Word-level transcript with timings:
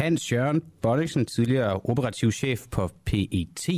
Hans 0.00 0.32
Jørgen 0.32 0.62
Bonniksen, 0.82 1.26
tidligere 1.26 1.80
operativ 1.84 2.32
chef 2.32 2.60
på 2.72 2.88
PET. 3.06 3.68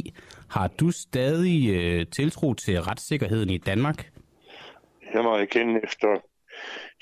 Har 0.51 0.69
du 0.81 0.91
stadig 0.91 1.71
øh, 1.71 2.07
tiltro 2.07 2.55
til 2.55 2.83
retssikkerheden 2.83 3.51
i 3.51 3.59
Danmark? 3.59 4.11
Jeg 5.15 5.23
må 5.23 5.37
erkende 5.37 5.81
efter 5.85 6.09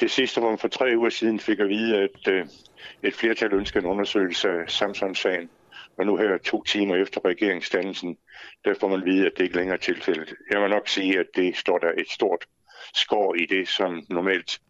det 0.00 0.10
sidste, 0.10 0.40
hvor 0.40 0.56
for 0.56 0.68
tre 0.68 0.94
uger 0.96 1.10
siden 1.10 1.40
fik 1.40 1.60
at 1.60 1.68
vide, 1.68 1.96
at 1.96 2.32
øh, 2.32 2.46
et 3.02 3.14
flertal 3.14 3.54
ønskede 3.54 3.84
en 3.84 3.90
undersøgelse 3.90 4.48
af 4.48 4.70
Samsung-sagen. 4.70 5.50
Og 5.98 6.06
nu 6.06 6.16
her 6.16 6.38
to 6.44 6.62
timer 6.62 6.96
efter 6.96 7.20
regeringsdannelsen, 7.24 8.16
der 8.64 8.74
får 8.80 8.88
man 8.88 9.04
vide, 9.04 9.26
at 9.26 9.32
det 9.36 9.44
ikke 9.44 9.56
længere 9.56 9.76
er 9.76 9.80
tilfældet. 9.80 10.34
Jeg 10.50 10.60
må 10.60 10.66
nok 10.66 10.88
sige, 10.88 11.18
at 11.18 11.26
det 11.36 11.56
står 11.56 11.78
der 11.78 11.92
et 11.98 12.10
stort 12.10 12.44
skår 12.94 13.34
i 13.34 13.46
det, 13.46 13.68
som 13.68 14.06
normalt 14.10 14.60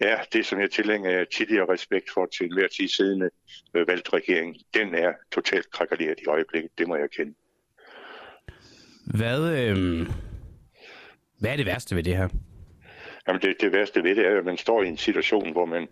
er 0.00 0.24
det, 0.32 0.46
som 0.46 0.60
jeg 0.60 0.70
tilhænger 0.70 1.18
af 1.18 1.26
tidligere 1.26 1.72
respekt 1.72 2.10
for 2.14 2.26
til 2.26 2.46
enhver 2.46 2.68
tid 2.68 2.88
siddende 2.88 3.30
øh, 3.74 3.88
valgt 3.88 4.12
regering. 4.12 4.56
Den 4.74 4.94
er 4.94 5.12
totalt 5.32 5.70
krakaleret 5.70 6.20
i 6.20 6.26
øjeblikket, 6.26 6.70
det 6.78 6.88
må 6.88 6.96
jeg 6.96 7.10
kende. 7.10 7.34
Hvad, 9.06 9.58
øh, 9.58 10.06
hvad 11.38 11.52
er 11.52 11.56
det 11.56 11.66
værste 11.66 11.96
ved 11.96 12.02
det 12.02 12.16
her? 12.16 12.28
Jamen 13.28 13.42
det, 13.42 13.56
det 13.60 13.72
værste 13.72 14.02
ved 14.02 14.16
det 14.16 14.26
er, 14.26 14.38
at 14.38 14.44
man 14.44 14.56
står 14.56 14.82
i 14.82 14.88
en 14.88 14.96
situation, 14.96 15.52
hvor 15.52 15.64
man 15.64 15.88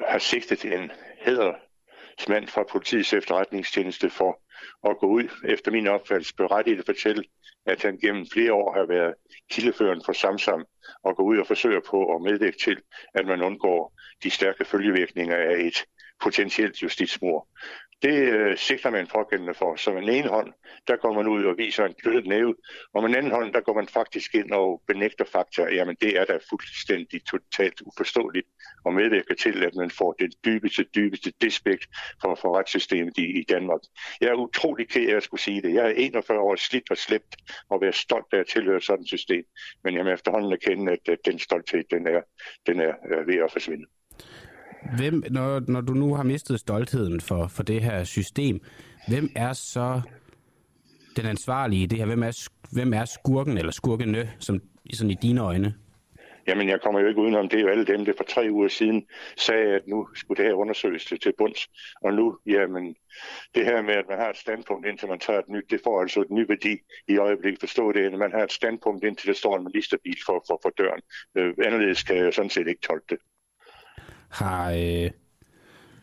har 0.00 0.18
sigtet 0.18 0.64
en 0.64 0.90
hædersmand 1.20 2.48
fra 2.48 2.64
politiets 2.72 3.12
efterretningstjeneste 3.12 4.10
for 4.10 4.40
at 4.84 4.98
gå 4.98 5.06
ud, 5.06 5.28
efter 5.44 5.70
min 5.70 5.86
opfattelse, 5.86 6.34
berettiget 6.34 6.78
at 6.78 6.86
fortælle, 6.86 7.24
at 7.66 7.82
han 7.82 7.98
gennem 7.98 8.26
flere 8.32 8.52
år 8.52 8.72
har 8.72 8.86
været 8.86 9.14
kildeføren 9.50 10.02
for 10.04 10.12
Samsam 10.12 10.64
og 11.02 11.16
gå 11.16 11.22
ud 11.22 11.38
og 11.38 11.46
forsøge 11.46 11.80
på 11.90 12.14
at 12.14 12.22
medvirke 12.22 12.58
til, 12.58 12.78
at 13.14 13.26
man 13.26 13.42
undgår 13.42 14.00
de 14.22 14.30
stærke 14.30 14.64
følgevirkninger 14.64 15.36
af 15.36 15.56
et 15.60 15.84
potentielt 16.20 16.82
justitsmord. 16.82 17.48
Det 18.02 18.18
øh, 18.32 18.58
sigter 18.58 18.90
man 18.90 19.06
pågældende 19.06 19.54
for. 19.54 19.76
Så 19.76 19.92
med 19.92 20.02
den 20.02 20.10
ene 20.10 20.28
hånd, 20.28 20.52
der 20.88 20.96
går 20.96 21.12
man 21.12 21.26
ud 21.26 21.44
og 21.44 21.58
viser 21.58 21.84
en 21.84 21.94
knyttet 21.94 22.26
næve, 22.26 22.54
og 22.94 23.02
med 23.02 23.08
den 23.08 23.16
anden 23.18 23.32
hånd, 23.32 23.52
der 23.52 23.60
går 23.60 23.74
man 23.74 23.88
faktisk 23.88 24.34
ind 24.34 24.52
og 24.52 24.82
benægter 24.86 25.24
fakta. 25.24 25.62
Jamen 25.62 25.96
det 26.00 26.18
er 26.18 26.24
da 26.24 26.38
fuldstændig 26.50 27.24
totalt 27.24 27.80
uforståeligt 27.80 28.46
og 28.84 28.94
medvirker 28.94 29.34
til, 29.34 29.64
at 29.64 29.74
man 29.74 29.90
får 29.90 30.12
den 30.12 30.32
dybeste, 30.44 30.84
dybeste 30.94 31.32
despekt 31.40 31.86
for, 32.22 32.34
for 32.34 32.58
retssystemet 32.58 33.18
i, 33.18 33.40
i 33.40 33.44
Danmark. 33.48 33.80
Jeg 34.20 34.28
er 34.28 34.34
utrolig 34.34 34.88
ked 34.88 35.08
af 35.08 35.16
at 35.16 35.22
skulle 35.22 35.40
sige 35.40 35.62
det. 35.62 35.74
Jeg 35.74 35.86
er 35.86 35.94
41 35.96 36.38
år 36.40 36.56
slidt 36.56 36.90
og 36.90 36.96
slæbt 36.96 37.36
og 37.70 37.80
være 37.80 37.92
stolt 37.92 38.32
af 38.32 38.38
at 38.38 38.46
tilhøre 38.46 38.80
sådan 38.80 39.02
et 39.02 39.08
system. 39.08 39.44
Men 39.84 39.94
jeg 39.94 40.04
må 40.04 40.10
efterhånden 40.10 40.52
erkende, 40.52 40.92
at, 40.92 41.08
at 41.08 41.18
den 41.24 41.38
stolthed, 41.38 41.84
den 41.90 42.06
er, 42.06 42.20
den 42.66 42.80
er 42.80 42.94
øh, 43.10 43.26
ved 43.26 43.34
at 43.34 43.52
forsvinde. 43.52 43.86
Hvem, 44.96 45.24
når, 45.30 45.62
når 45.68 45.80
du 45.80 45.94
nu 45.94 46.14
har 46.14 46.22
mistet 46.22 46.60
stoltheden 46.60 47.20
for, 47.20 47.46
for 47.46 47.62
det 47.62 47.82
her 47.82 48.04
system, 48.04 48.60
hvem 49.08 49.28
er 49.36 49.52
så 49.52 50.00
den 51.16 51.26
ansvarlige 51.26 51.82
i 51.82 51.86
det 51.86 51.98
her? 51.98 52.06
Hvem 52.06 52.22
er, 52.22 52.48
hvem 52.72 52.92
er 52.92 53.04
skurken 53.04 53.58
eller 53.58 53.72
skurkene, 53.72 54.30
som 54.38 54.60
sådan 54.92 55.10
i 55.10 55.16
dine 55.22 55.40
øjne? 55.40 55.74
Jamen, 56.48 56.68
jeg 56.68 56.80
kommer 56.80 57.00
jo 57.00 57.08
ikke 57.08 57.20
udenom. 57.20 57.48
Det 57.48 57.58
er 57.58 57.62
jo 57.62 57.68
alle 57.68 57.84
dem, 57.84 58.04
der 58.04 58.12
for 58.16 58.24
tre 58.24 58.48
uger 58.50 58.68
siden 58.68 59.06
sagde, 59.36 59.74
at 59.74 59.86
nu 59.86 60.08
skulle 60.14 60.42
det 60.42 60.50
her 60.50 60.54
undersøges 60.54 61.04
til, 61.04 61.20
til 61.20 61.32
bunds. 61.38 61.68
Og 62.02 62.14
nu, 62.14 62.38
jamen, 62.46 62.96
det 63.54 63.64
her 63.64 63.82
med, 63.82 63.94
at 63.94 64.04
man 64.08 64.18
har 64.18 64.30
et 64.30 64.36
standpunkt, 64.36 64.86
indtil 64.86 65.08
man 65.08 65.18
tager 65.18 65.38
et 65.38 65.48
nyt, 65.48 65.70
det 65.70 65.80
får 65.84 66.00
altså 66.00 66.20
et 66.20 66.30
ny 66.30 66.48
værdi 66.48 66.78
i 67.08 67.18
øjeblikket. 67.18 67.60
Forstå 67.60 67.92
det, 67.92 68.04
at 68.04 68.18
man 68.18 68.32
har 68.32 68.42
et 68.42 68.52
standpunkt, 68.52 69.04
indtil 69.04 69.26
der 69.28 69.34
står 69.34 69.56
en 69.56 69.64
ministerbil 69.64 70.18
for, 70.26 70.44
for, 70.46 70.58
for 70.62 70.70
døren. 70.70 71.02
Øh, 71.36 71.54
anderledes 71.64 72.02
kan 72.02 72.16
jeg 72.16 72.34
sådan 72.34 72.50
set 72.50 72.68
ikke 72.68 72.80
tolke 72.80 73.06
det. 73.10 73.18
Har, 74.28 74.70
øh, 74.70 75.10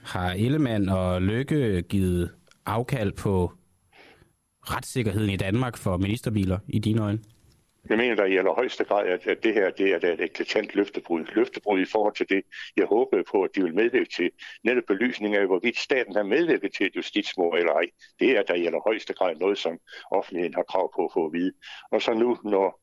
har 0.03 0.31
Ellemann 0.31 0.89
og 0.89 1.21
Lykke 1.21 1.81
givet 1.81 2.31
afkald 2.65 3.11
på 3.11 3.53
retssikkerheden 4.61 5.29
i 5.29 5.37
Danmark 5.37 5.77
for 5.77 5.97
ministerbiler 5.97 6.59
i 6.67 6.79
dine 6.79 7.01
øjne? 7.01 7.19
Jeg 7.89 7.97
mener 7.97 8.15
der 8.15 8.25
i 8.25 8.37
allerhøjeste 8.37 8.83
grad, 8.83 9.07
at, 9.07 9.27
at 9.27 9.43
det 9.43 9.53
her 9.53 9.69
det 9.69 9.93
er 9.93 10.13
et 10.13 10.21
eklatant 10.21 10.75
løftebrud. 10.75 11.25
Løftebrud 11.35 11.79
i 11.79 11.85
forhold 11.85 12.15
til 12.15 12.29
det, 12.29 12.43
jeg 12.77 12.85
håbede 12.85 13.23
på, 13.31 13.43
at 13.43 13.49
de 13.55 13.63
vil 13.63 13.75
medvirke 13.75 14.09
til. 14.15 14.31
Netop 14.63 14.83
belysning 14.87 15.35
af, 15.35 15.45
hvorvidt 15.45 15.77
staten 15.77 16.15
har 16.15 16.23
medvirket 16.23 16.73
til 16.73 16.85
et 16.85 16.95
justitsmord 16.95 17.57
eller 17.57 17.73
ej. 17.73 17.85
Det 18.19 18.37
er 18.37 18.43
der 18.43 18.53
i 18.53 18.65
allerhøjeste 18.65 19.13
grad 19.13 19.35
noget, 19.35 19.57
som 19.57 19.79
offentligheden 20.11 20.53
har 20.53 20.63
krav 20.63 20.91
på 20.95 21.05
at 21.05 21.11
få 21.13 21.25
at 21.25 21.33
vide. 21.33 21.53
Og 21.91 22.01
så 22.01 22.13
nu, 22.13 22.37
når 22.43 22.81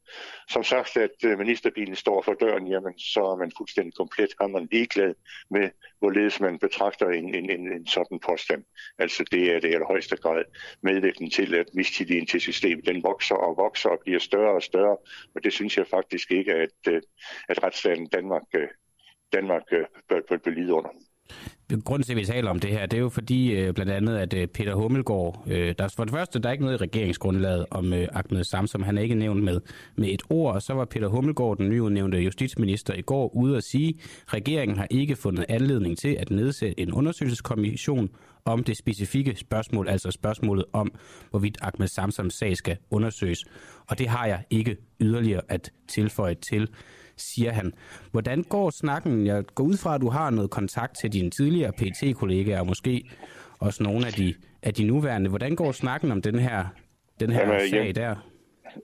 som 0.48 0.64
sagt, 0.64 0.96
at 0.96 1.10
øh, 1.24 1.38
ministerbilen 1.38 1.96
står 1.96 2.22
for 2.22 2.34
døren, 2.34 2.66
jamen 2.66 2.98
så 2.98 3.24
er 3.24 3.36
man 3.36 3.52
fuldstændig 3.56 3.94
komplet 3.94 4.30
har 4.40 4.46
man 4.46 4.68
ligeglad 4.72 5.14
med, 5.50 5.70
hvorledes 5.98 6.40
man 6.40 6.58
betragter 6.58 7.08
en, 7.08 7.34
en, 7.34 7.50
en, 7.50 7.72
en 7.72 7.86
sådan 7.86 8.18
påstand. 8.18 8.64
Altså 8.98 9.24
det 9.32 9.54
er 9.54 9.60
det 9.60 9.70
i 9.70 9.72
allerhøjeste 9.72 10.16
grad 10.16 10.44
medvirkende 10.82 11.30
til, 11.30 11.54
at 11.54 11.66
mistilliden 11.74 12.26
til 12.26 12.40
systemet, 12.40 12.86
den 12.86 13.02
vokser 13.02 13.34
og 13.34 13.56
vokser 13.56 13.88
og 13.90 14.00
bliver 14.04 14.18
større 14.18 14.54
og 14.54 14.62
større, 14.62 14.91
og 15.34 15.44
det 15.44 15.52
synes 15.52 15.76
jeg 15.76 15.86
faktisk 15.86 16.32
ikke, 16.32 16.54
at, 16.54 16.92
øh, 16.92 17.00
at 17.48 17.62
retsstaten 17.62 18.06
Danmark, 18.06 18.42
øh, 18.54 18.68
Danmark 19.32 19.62
øh, 19.72 19.84
bør, 20.08 20.20
bør, 20.28 20.36
bør 20.36 20.50
lide 20.50 20.72
under. 20.72 20.90
Grunden 21.84 22.02
til, 22.02 22.12
at 22.12 22.16
vi 22.16 22.24
taler 22.24 22.50
om 22.50 22.60
det 22.60 22.70
her, 22.70 22.86
det 22.86 22.96
er 22.96 23.00
jo 23.00 23.08
fordi 23.08 23.72
blandt 23.72 23.92
andet, 23.92 24.18
at 24.18 24.50
Peter 24.50 24.74
Hummelgaard, 24.74 25.44
der 25.48 25.94
for 25.96 26.04
det 26.04 26.12
første, 26.12 26.38
der 26.38 26.48
er 26.48 26.52
ikke 26.52 26.64
noget 26.64 26.80
i 26.80 26.82
regeringsgrundlaget 26.82 27.66
om 27.70 27.92
Ahmed 27.92 28.44
Samsom, 28.44 28.82
han 28.82 28.98
er 28.98 29.02
ikke 29.02 29.14
nævnt 29.14 29.42
med, 29.42 29.60
med 29.96 30.08
et 30.08 30.22
ord, 30.30 30.54
og 30.54 30.62
så 30.62 30.74
var 30.74 30.84
Peter 30.84 31.08
Hummelgaard, 31.08 31.56
den 31.56 31.68
nyudnævnte 31.68 32.18
justitsminister, 32.18 32.94
i 32.94 33.00
går 33.00 33.34
ude 33.34 33.56
at 33.56 33.62
sige, 33.62 33.94
at 34.26 34.34
regeringen 34.34 34.78
har 34.78 34.86
ikke 34.90 35.16
fundet 35.16 35.44
anledning 35.48 35.98
til 35.98 36.16
at 36.20 36.30
nedsætte 36.30 36.80
en 36.80 36.92
undersøgelseskommission 36.92 38.10
om 38.44 38.64
det 38.64 38.76
specifikke 38.76 39.36
spørgsmål, 39.36 39.88
altså 39.88 40.10
spørgsmålet 40.10 40.64
om, 40.72 40.94
hvorvidt 41.30 41.58
Ahmed 41.62 41.88
Samsams 41.88 42.34
sag 42.34 42.56
skal 42.56 42.76
undersøges. 42.90 43.44
Og 43.88 43.98
det 43.98 44.08
har 44.08 44.26
jeg 44.26 44.44
ikke 44.50 44.76
yderligere 45.00 45.42
at 45.48 45.70
tilføje 45.88 46.34
til 46.34 46.68
siger 47.16 47.52
han. 47.52 47.72
Hvordan 48.12 48.42
går 48.42 48.70
snakken? 48.70 49.26
Jeg 49.26 49.44
går 49.54 49.64
ud 49.64 49.76
fra, 49.76 49.94
at 49.94 50.00
du 50.00 50.08
har 50.08 50.30
noget 50.30 50.50
kontakt 50.50 50.96
til 51.00 51.12
dine 51.12 51.30
tidligere 51.30 51.72
pt 51.72 52.18
kollegaer 52.18 52.60
og 52.60 52.66
måske 52.66 53.10
også 53.60 53.82
nogle 53.82 54.06
af 54.06 54.12
de, 54.12 54.34
af 54.62 54.74
de 54.74 54.84
nuværende. 54.84 55.28
Hvordan 55.28 55.56
går 55.56 55.72
snakken 55.72 56.12
om 56.12 56.22
den 56.22 56.38
her, 56.38 56.66
den 57.20 57.32
her 57.32 57.40
jamen, 57.40 57.60
sag 57.60 57.78
jamen, 57.78 57.94
der? 57.94 58.16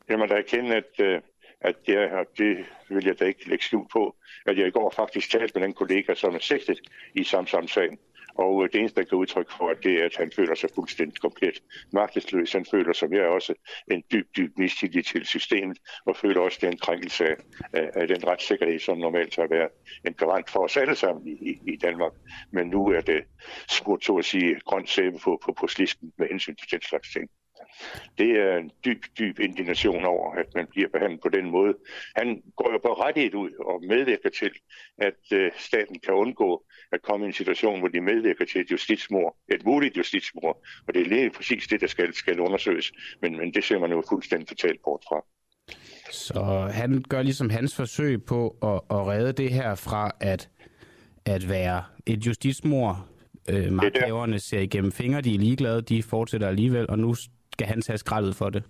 Jeg 0.09 0.19
må 0.19 0.27
da 0.27 0.35
erkende, 0.35 0.77
at, 0.77 1.01
øh, 1.01 1.21
at 1.61 1.77
jeg, 1.89 2.25
det 2.39 2.57
vil 2.89 3.05
jeg 3.05 3.19
da 3.19 3.25
ikke 3.25 3.49
lægge 3.49 3.65
skjul 3.65 3.87
på, 3.93 4.17
at 4.47 4.59
jeg 4.59 4.67
i 4.67 4.71
går 4.71 4.91
faktisk 4.97 5.31
talte 5.31 5.59
med 5.59 5.63
den 5.63 5.75
kollega, 5.75 6.15
som 6.15 6.35
er 6.35 6.39
sigtet 6.39 6.81
i 7.15 7.25
Samsam-sagen. 7.25 7.99
Og 8.39 8.65
øh, 8.65 8.69
det 8.73 8.79
eneste, 8.79 9.01
der 9.01 9.07
kan 9.07 9.19
udtrykke 9.19 9.53
for, 9.59 9.69
at 9.69 9.77
det 9.83 10.01
er, 10.01 10.05
at 10.05 10.17
han 10.17 10.31
føler 10.37 10.55
sig 10.55 10.71
fuldstændig 10.75 11.21
komplet 11.21 11.63
magtesløs. 11.93 12.53
Han 12.53 12.67
føler, 12.71 12.93
som 12.93 13.13
jeg 13.13 13.27
også, 13.27 13.55
en 13.91 14.03
dyb, 14.13 14.27
dyb 14.37 14.59
mistillid 14.59 15.03
til 15.03 15.27
systemet, 15.27 15.79
og 16.07 16.17
føler 16.17 16.41
også 16.41 16.59
den 16.61 16.79
krænkelse 16.79 17.27
af, 17.27 17.37
af, 17.73 17.91
af 17.95 18.09
den 18.09 18.27
retssikkerhed, 18.27 18.79
som 18.79 18.99
normalt 18.99 19.37
har 19.37 19.47
været 19.51 19.69
en 20.07 20.15
garant 20.15 20.51
for 20.51 20.65
os 20.65 20.77
alle 20.77 20.95
sammen 20.95 21.29
i, 21.29 21.51
i, 21.51 21.73
i 21.73 21.77
Danmark. 21.77 22.13
Men 22.53 22.67
nu 22.67 22.87
er 22.89 23.01
det 23.01 23.25
smurt, 23.69 24.05
så 24.05 24.17
at 24.17 24.25
sige, 24.25 24.61
grønt 24.65 24.91
sæbe 24.91 25.19
på, 25.25 25.41
på, 25.45 25.53
på 25.53 25.67
slisken 25.67 26.13
med 26.19 26.27
hensyn 26.29 26.55
til 26.55 26.71
den 26.71 26.83
slags 26.83 27.13
ting. 27.13 27.31
Det 28.19 28.31
er 28.31 28.57
en 28.57 28.71
dyb, 28.85 29.03
dyb 29.19 29.39
indignation 29.39 30.05
over, 30.05 30.33
at 30.33 30.47
man 30.55 30.67
bliver 30.67 30.89
behandlet 30.89 31.21
på 31.21 31.29
den 31.29 31.51
måde. 31.51 31.75
Han 32.17 32.43
går 32.57 32.73
jo 32.73 32.79
på 32.79 32.93
rettighed 32.93 33.35
ud 33.35 33.51
og 33.67 33.85
medvirker 33.85 34.31
til, 34.31 34.51
at 34.99 35.21
øh, 35.33 35.51
staten 35.57 35.99
kan 35.99 36.15
undgå 36.15 36.65
at 36.93 37.03
komme 37.03 37.27
i 37.27 37.29
en 37.29 37.33
situation, 37.33 37.79
hvor 37.79 37.89
de 37.89 38.01
medvirker 38.01 38.45
til 38.45 38.61
et 38.61 38.71
justitsmord, 38.71 39.37
et 39.53 39.65
muligt 39.65 39.97
justitsmord. 39.97 40.63
Og 40.89 40.95
det 40.95 41.03
er 41.03 41.07
lige 41.07 41.31
præcis 41.31 41.67
det, 41.67 41.81
der 41.81 41.87
skal, 41.87 42.15
skal 42.15 42.41
undersøges. 42.41 42.93
Men, 43.23 43.39
men 43.39 43.55
det 43.55 43.65
ser 43.65 43.79
man 43.79 43.91
jo 43.91 44.03
fuldstændig 44.09 44.49
totalt 44.49 44.81
bort 44.85 45.03
fra. 45.09 45.25
Så 46.11 46.71
han 46.73 47.05
gør 47.09 47.23
ligesom 47.23 47.51
hans 47.51 47.77
forsøg 47.77 48.25
på 48.25 48.57
at, 48.63 48.97
at 48.99 49.07
redde 49.07 49.33
det 49.33 49.53
her 49.53 49.75
fra 49.75 50.11
at, 50.21 50.49
at 51.25 51.49
være 51.49 51.85
et 52.07 52.27
justitsmord. 52.27 53.07
Øh, 53.49 53.73
magthaverne 53.73 54.39
ser 54.39 54.61
igennem 54.61 54.93
fingre, 54.93 55.21
de 55.21 55.35
er 55.35 55.39
ligeglade, 55.39 55.83
de 55.83 56.03
fortsætter 56.03 56.49
alligevel, 56.49 56.91
og 56.91 56.99
nu 56.99 57.15
skal 57.59 57.69
han 57.69 57.83
tage 57.83 57.99
skraldet 57.99 58.37
for 58.37 58.51
det. 58.51 58.63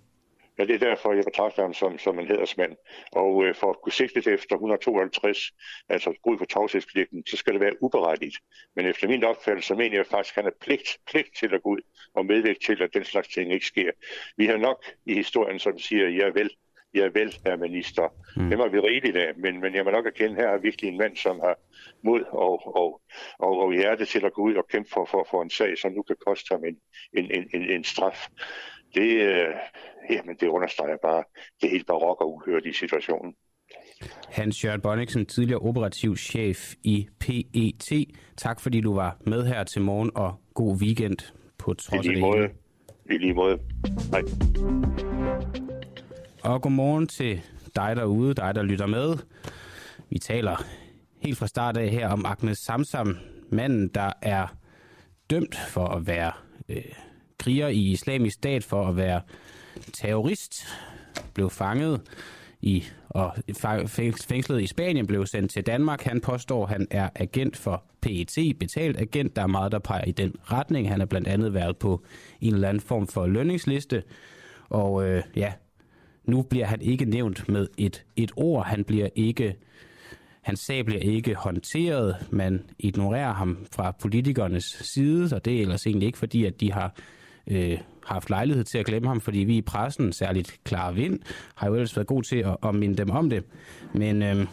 Ja, 0.59 0.65
det 0.65 0.75
er 0.75 0.79
derfor, 0.79 1.13
jeg 1.13 1.25
betragter 1.25 1.63
ham 1.63 1.75
som, 1.75 1.99
som 1.99 2.19
en 2.19 2.27
hedersmand. 2.27 2.77
Og 3.13 3.45
øh, 3.45 3.55
for 3.55 3.71
at 3.71 3.77
kunne 3.83 3.93
sigte 3.93 4.21
det 4.21 4.33
efter 4.33 4.55
152, 4.55 5.53
altså 5.89 6.15
brud 6.23 6.39
på 6.39 6.45
tavshedspligten, 6.45 7.27
så 7.27 7.37
skal 7.37 7.53
det 7.53 7.61
være 7.61 7.83
uberettigt. 7.83 8.37
Men 8.77 8.87
efter 8.87 9.09
min 9.09 9.25
opfattelse, 9.25 9.69
så 9.69 9.75
mener 9.75 9.97
jeg 9.97 10.07
faktisk, 10.07 10.39
at 10.39 10.45
han 10.45 10.53
har 10.53 10.57
pligt, 10.61 10.89
pligt 11.11 11.37
til 11.37 11.55
at 11.55 11.63
gå 11.63 11.71
ud 11.71 11.81
og 12.15 12.27
medvirke 12.27 12.61
til, 12.61 12.83
at 12.83 12.95
den 12.95 13.05
slags 13.05 13.29
ting 13.29 13.53
ikke 13.53 13.67
sker. 13.67 13.91
Vi 14.37 14.47
har 14.47 14.57
nok 14.57 14.85
i 15.07 15.15
historien, 15.15 15.59
som 15.59 15.79
siger, 15.79 16.09
ja 16.09 16.27
vel, 16.27 16.51
ja 16.95 17.09
vel, 17.15 17.39
herr 17.45 17.57
minister. 17.57 18.09
Mm. 18.37 18.49
Det 18.49 18.59
må 18.59 18.69
vi 18.69 18.79
rigeligt 18.79 19.17
af, 19.17 19.33
men, 19.37 19.61
men 19.61 19.75
jeg 19.75 19.85
må 19.85 19.91
nok 19.91 20.07
erkende, 20.07 20.35
her 20.35 20.49
er 20.49 20.59
virkelig 20.59 20.89
en 20.91 20.99
mand, 20.99 21.17
som 21.17 21.41
har 21.41 21.57
mod 22.03 22.23
og, 22.31 22.77
og, 22.77 23.01
og, 23.39 23.59
og 23.59 23.73
hjerte 23.73 24.05
til 24.05 24.25
at 24.25 24.33
gå 24.33 24.43
ud 24.43 24.55
og 24.55 24.69
kæmpe 24.69 24.91
for, 24.91 25.05
for, 25.05 25.27
for 25.31 25.43
en 25.43 25.51
sag, 25.51 25.79
som 25.79 25.93
nu 25.93 26.03
kan 26.03 26.17
koste 26.27 26.55
ham 26.55 26.65
en, 26.65 26.79
en, 27.13 27.31
en, 27.31 27.51
en, 27.55 27.71
en 27.71 27.85
straf 27.85 28.29
det, 28.95 29.11
øh, 29.23 29.55
jamen, 30.11 30.37
det 30.41 30.49
understreger 30.49 30.97
bare 31.03 31.25
det 31.63 31.71
helt 31.71 31.87
barok 31.87 32.21
og 32.21 32.35
uhørt 32.35 32.67
i 32.67 32.73
situationen. 32.73 33.35
Hans 34.29 34.65
Jørgen 34.65 34.81
Bonniksen, 34.81 35.27
tidligere 35.27 35.61
operativ 35.61 36.17
chef 36.17 36.75
i 36.83 37.09
PET. 37.21 38.09
Tak 38.37 38.61
fordi 38.61 38.81
du 38.81 38.95
var 38.95 39.17
med 39.27 39.47
her 39.47 39.65
til 39.65 39.83
morgen, 39.83 40.11
og 40.15 40.35
god 40.55 40.77
weekend 40.81 41.17
på 41.59 41.75
trods 41.75 42.07
af 42.07 42.15
det. 42.15 42.51
I 43.11 43.19
lige 43.19 43.35
måde. 43.35 43.59
Hej. 44.11 44.23
Og 46.45 46.63
godmorgen 46.63 47.07
til 47.07 47.41
dig 47.77 47.97
derude, 47.97 48.35
dig 48.35 48.55
der 48.55 48.63
lytter 48.63 48.87
med. 48.87 49.17
Vi 50.11 50.19
taler 50.19 50.65
helt 51.23 51.39
fra 51.39 51.47
start 51.47 51.77
af 51.77 51.89
her 51.89 52.09
om 52.09 52.27
Agnes 52.27 52.59
Samsam, 52.59 53.17
manden, 53.53 53.89
der 53.89 54.13
er 54.23 54.47
dømt 55.31 55.57
for 55.69 55.87
at 55.87 56.07
være 56.07 56.33
øh, 56.69 56.83
kriger 57.49 57.69
i 57.69 57.91
islamisk 57.91 58.35
stat, 58.35 58.65
for 58.65 58.89
at 58.89 58.97
være 58.97 59.21
terrorist, 59.93 60.67
blev 61.35 61.51
fanget 61.51 62.01
i 62.61 62.85
og 63.09 63.35
fængslet 64.29 64.63
i 64.63 64.67
Spanien, 64.67 65.07
blev 65.07 65.27
sendt 65.27 65.53
til 65.53 65.67
Danmark. 65.67 66.03
Han 66.03 66.21
påstår, 66.21 66.63
at 66.63 66.69
han 66.69 66.87
er 66.91 67.09
agent 67.15 67.57
for 67.57 67.85
PET, 68.01 68.57
betalt 68.61 69.01
agent. 69.01 69.37
Der 69.37 69.43
er 69.43 69.47
meget, 69.47 69.73
der 69.73 69.79
peger 69.79 70.05
i 70.05 70.13
den 70.13 70.35
retning. 70.45 70.89
Han 70.89 70.99
har 70.99 71.07
blandt 71.07 71.29
andet 71.29 71.55
været 71.55 71.77
på 71.77 72.03
en 72.41 72.55
eller 72.55 72.69
anden 72.69 72.81
form 72.81 73.07
for 73.07 73.27
lønningsliste. 73.27 74.03
Og 74.69 75.09
øh, 75.09 75.23
ja, 75.37 75.53
nu 76.25 76.43
bliver 76.43 76.67
han 76.67 76.83
ikke 76.83 77.05
nævnt 77.05 77.49
med 77.49 77.69
et, 77.79 78.05
et 78.17 78.33
ord. 78.37 78.67
Han 78.67 78.85
bliver 78.85 79.09
ikke, 79.15 79.57
hans 80.43 80.61
sag 80.61 80.85
bliver 80.85 81.01
ikke 81.01 81.35
håndteret. 81.35 82.17
Man 82.31 82.65
ignorerer 82.79 83.33
ham 83.33 83.67
fra 83.73 83.91
politikernes 83.91 84.65
side, 84.81 85.37
og 85.37 85.45
det 85.45 85.57
er 85.57 85.61
ellers 85.61 85.87
egentlig 85.87 86.07
ikke 86.07 86.19
fordi, 86.19 86.45
at 86.45 86.61
de 86.61 86.73
har 86.73 86.95
øh, 87.51 87.79
haft 88.05 88.31
lejlighed 88.31 88.65
til 88.65 88.79
at 88.79 88.87
glemme 88.87 89.09
ham, 89.09 89.21
fordi 89.21 89.39
vi 89.39 89.57
i 89.57 89.63
pressen, 89.63 90.13
særligt 90.13 90.61
klar 90.65 90.93
Vind, 90.93 91.21
har 91.55 91.69
jo 91.69 91.75
ellers 91.75 91.97
været 91.97 92.07
god 92.07 92.23
til 92.23 92.37
at, 92.37 92.57
at 92.63 92.75
minde 92.75 92.97
dem 92.97 93.11
om 93.11 93.31
det. 93.31 93.45
Men, 93.95 94.23
øh, 94.23 94.47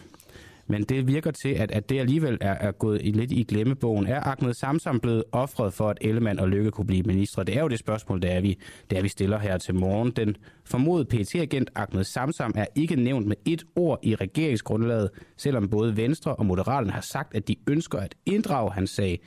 men 0.68 0.82
det 0.82 1.06
virker 1.06 1.30
til, 1.30 1.48
at, 1.48 1.70
at 1.70 1.88
det 1.88 2.00
alligevel 2.00 2.38
er, 2.40 2.52
er 2.52 2.72
gået 2.72 3.00
i, 3.04 3.10
lidt 3.10 3.32
i 3.32 3.42
glemmebogen. 3.42 4.06
Er 4.06 4.20
Ahmed 4.20 4.54
Samsam 4.54 5.00
blevet 5.00 5.24
offret 5.32 5.72
for, 5.72 5.88
at 5.88 5.98
Ellemann 6.00 6.38
og 6.38 6.48
Lykke 6.48 6.70
kunne 6.70 6.86
blive 6.86 7.02
ministre? 7.02 7.44
Det 7.44 7.56
er 7.56 7.60
jo 7.60 7.68
det 7.68 7.78
spørgsmål, 7.78 8.22
der 8.22 8.28
er 8.28 8.40
vi, 8.40 8.58
der 8.90 9.02
vi 9.02 9.08
stiller 9.08 9.38
her 9.38 9.58
til 9.58 9.74
morgen. 9.74 10.10
Den 10.10 10.36
formodede 10.64 11.04
PT-agent 11.04 11.70
Ahmed 11.74 12.04
Samsam 12.04 12.52
er 12.54 12.66
ikke 12.74 12.96
nævnt 12.96 13.26
med 13.26 13.36
et 13.44 13.64
ord 13.76 13.98
i 14.02 14.14
regeringsgrundlaget, 14.14 15.10
selvom 15.36 15.68
både 15.68 15.96
Venstre 15.96 16.36
og 16.36 16.46
Moderaterne 16.46 16.92
har 16.92 17.00
sagt, 17.00 17.34
at 17.34 17.48
de 17.48 17.56
ønsker 17.68 17.98
at 17.98 18.14
inddrage 18.26 18.72
hans 18.72 18.90
sag 18.90 19.20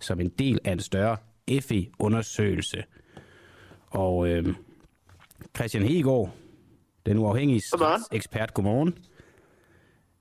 som 0.00 0.20
en 0.20 0.28
del 0.28 0.58
af 0.64 0.72
en 0.72 0.80
større 0.80 1.16
FE-undersøgelse. 1.60 2.82
Og 3.96 4.28
øh, 4.28 4.54
Christian 5.56 5.82
Hegård, 5.84 6.30
den 7.06 7.18
uafhængige 7.18 7.62
ekspert, 8.12 8.54
godmorgen. 8.54 8.98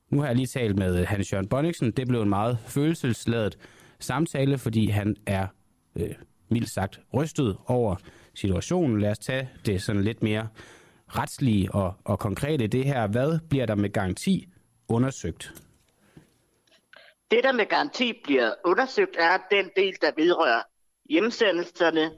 Nu 0.09 0.19
har 0.19 0.27
jeg 0.27 0.35
lige 0.35 0.47
talt 0.47 0.77
med 0.77 1.05
Hans 1.05 1.33
Jørgen 1.33 1.47
Bonniksen. 1.47 1.91
Det 1.91 2.07
blev 2.07 2.21
en 2.21 2.29
meget 2.29 2.57
følelsesladet 2.67 3.57
samtale, 3.99 4.57
fordi 4.57 4.87
han 4.87 5.15
er 5.25 5.47
øh, 5.95 6.15
mildt 6.49 6.69
sagt 6.69 6.99
rystet 7.13 7.57
over 7.65 7.95
situationen. 8.33 9.01
Lad 9.01 9.11
os 9.11 9.19
tage 9.19 9.49
det 9.65 9.81
sådan 9.81 10.03
lidt 10.03 10.23
mere 10.23 10.47
retslige 11.07 11.71
og, 11.71 11.93
og 12.03 12.19
konkrete 12.19 12.67
det 12.67 12.85
her. 12.85 13.07
Hvad 13.07 13.39
bliver 13.49 13.65
der 13.65 13.75
med 13.75 13.89
garanti 13.89 14.47
undersøgt? 14.87 15.53
Det, 17.31 17.43
der 17.43 17.51
med 17.51 17.65
garanti 17.65 18.13
bliver 18.23 18.51
undersøgt, 18.65 19.15
er 19.19 19.37
den 19.51 19.69
del, 19.75 19.93
der 20.01 20.11
vedrører 20.17 20.61
hjemsendelserne, 21.09 22.11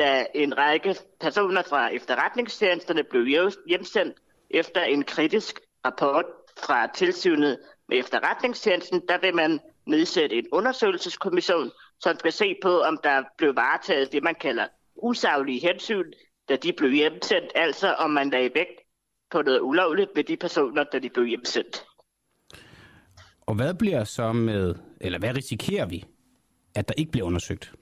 da 0.00 0.26
en 0.34 0.58
række 0.58 0.96
personer 1.20 1.62
fra 1.62 1.88
efterretningstjenesterne 1.88 3.04
blev 3.04 3.50
hjemsendt 3.68 4.16
efter 4.50 4.82
en 4.82 5.02
kritisk 5.04 5.60
rapport 5.86 6.24
fra 6.66 6.86
tilsynet 6.94 7.58
med 7.88 7.98
efterretningstjenesten, 7.98 9.02
der 9.08 9.18
vil 9.20 9.34
man 9.34 9.60
nedsætte 9.86 10.36
en 10.36 10.46
undersøgelseskommission, 10.52 11.70
som 12.00 12.18
skal 12.18 12.32
se 12.32 12.56
på, 12.62 12.80
om 12.80 12.98
der 13.04 13.22
blev 13.38 13.56
varetaget 13.56 14.12
det, 14.12 14.22
man 14.22 14.34
kalder 14.34 14.66
usaglige 14.96 15.60
hensyn, 15.60 16.12
da 16.48 16.56
de 16.56 16.72
blev 16.72 16.90
hjemsendt, 16.90 17.52
altså 17.54 17.94
om 17.94 18.10
man 18.10 18.30
lagde 18.30 18.50
vægt 18.54 18.80
på 19.30 19.42
noget 19.42 19.60
ulovligt 19.60 20.10
ved 20.14 20.24
de 20.24 20.36
personer, 20.36 20.84
da 20.84 20.98
de 20.98 21.10
blev 21.10 21.26
hjemsendt. 21.26 21.84
Og 23.40 23.54
hvad 23.54 23.74
bliver 23.74 24.04
så 24.04 24.32
med, 24.32 24.74
eller 25.00 25.18
hvad 25.18 25.36
risikerer 25.36 25.86
vi, 25.86 26.04
at 26.74 26.88
der 26.88 26.94
ikke 26.98 27.12
bliver 27.12 27.26
undersøgt? 27.26 27.74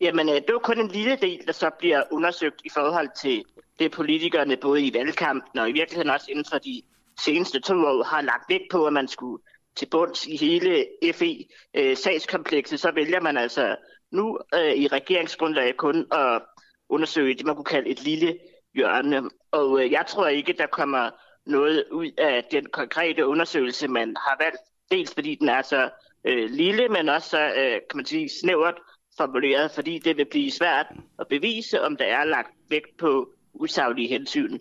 Jamen, 0.00 0.28
øh, 0.28 0.34
det 0.34 0.50
er 0.50 0.58
kun 0.58 0.80
en 0.80 0.88
lille 0.88 1.16
del, 1.16 1.46
der 1.46 1.52
så 1.52 1.70
bliver 1.78 2.02
undersøgt 2.10 2.60
i 2.64 2.68
forhold 2.68 3.08
til 3.20 3.44
det, 3.78 3.92
politikerne 3.92 4.56
både 4.56 4.82
i 4.82 4.94
valgkampen 4.94 5.58
og 5.58 5.68
i 5.68 5.72
virkeligheden 5.72 6.10
også 6.10 6.30
inden 6.30 6.44
for 6.50 6.58
de 6.58 6.82
seneste 7.20 7.60
to 7.60 7.74
år 7.74 8.02
har 8.02 8.20
lagt 8.20 8.44
vægt 8.48 8.70
på, 8.70 8.86
at 8.86 8.92
man 8.92 9.08
skulle 9.08 9.42
til 9.76 9.86
bunds 9.90 10.26
i 10.26 10.36
hele 10.36 10.86
FE-sagskomplekset, 11.12 12.74
øh, 12.74 12.78
så 12.78 12.90
vælger 12.90 13.20
man 13.20 13.36
altså 13.36 13.76
nu 14.10 14.38
øh, 14.54 14.72
i 14.72 14.86
regeringsgrundlaget 14.88 15.76
kun 15.76 16.06
at 16.12 16.42
undersøge 16.88 17.34
det, 17.34 17.46
man 17.46 17.54
kunne 17.54 17.64
kalde 17.64 17.88
et 17.88 18.04
lille 18.04 18.38
hjørne. 18.74 19.30
Og 19.50 19.84
øh, 19.84 19.92
jeg 19.92 20.04
tror 20.08 20.26
ikke, 20.26 20.52
der 20.52 20.66
kommer 20.66 21.10
noget 21.46 21.84
ud 21.92 22.10
af 22.18 22.44
den 22.50 22.66
konkrete 22.66 23.26
undersøgelse, 23.26 23.88
man 23.88 24.16
har 24.16 24.36
valgt. 24.40 24.58
Dels 24.90 25.14
fordi 25.14 25.34
den 25.34 25.48
er 25.48 25.62
så 25.62 25.90
øh, 26.24 26.50
lille, 26.50 26.88
men 26.88 27.08
også 27.08 27.28
så, 27.28 27.40
øh, 27.40 27.72
kan 27.90 27.96
man 27.96 28.06
sige, 28.06 28.28
snævert 28.40 28.74
formuleret, 29.16 29.70
fordi 29.70 29.98
det 29.98 30.16
vil 30.16 30.24
blive 30.24 30.50
svært 30.50 30.86
at 31.18 31.28
bevise, 31.28 31.82
om 31.82 31.96
der 31.96 32.04
er 32.04 32.24
lagt 32.24 32.50
vægt 32.68 32.96
på 32.98 33.32
usaglige 33.54 34.08
hensyn. 34.08 34.58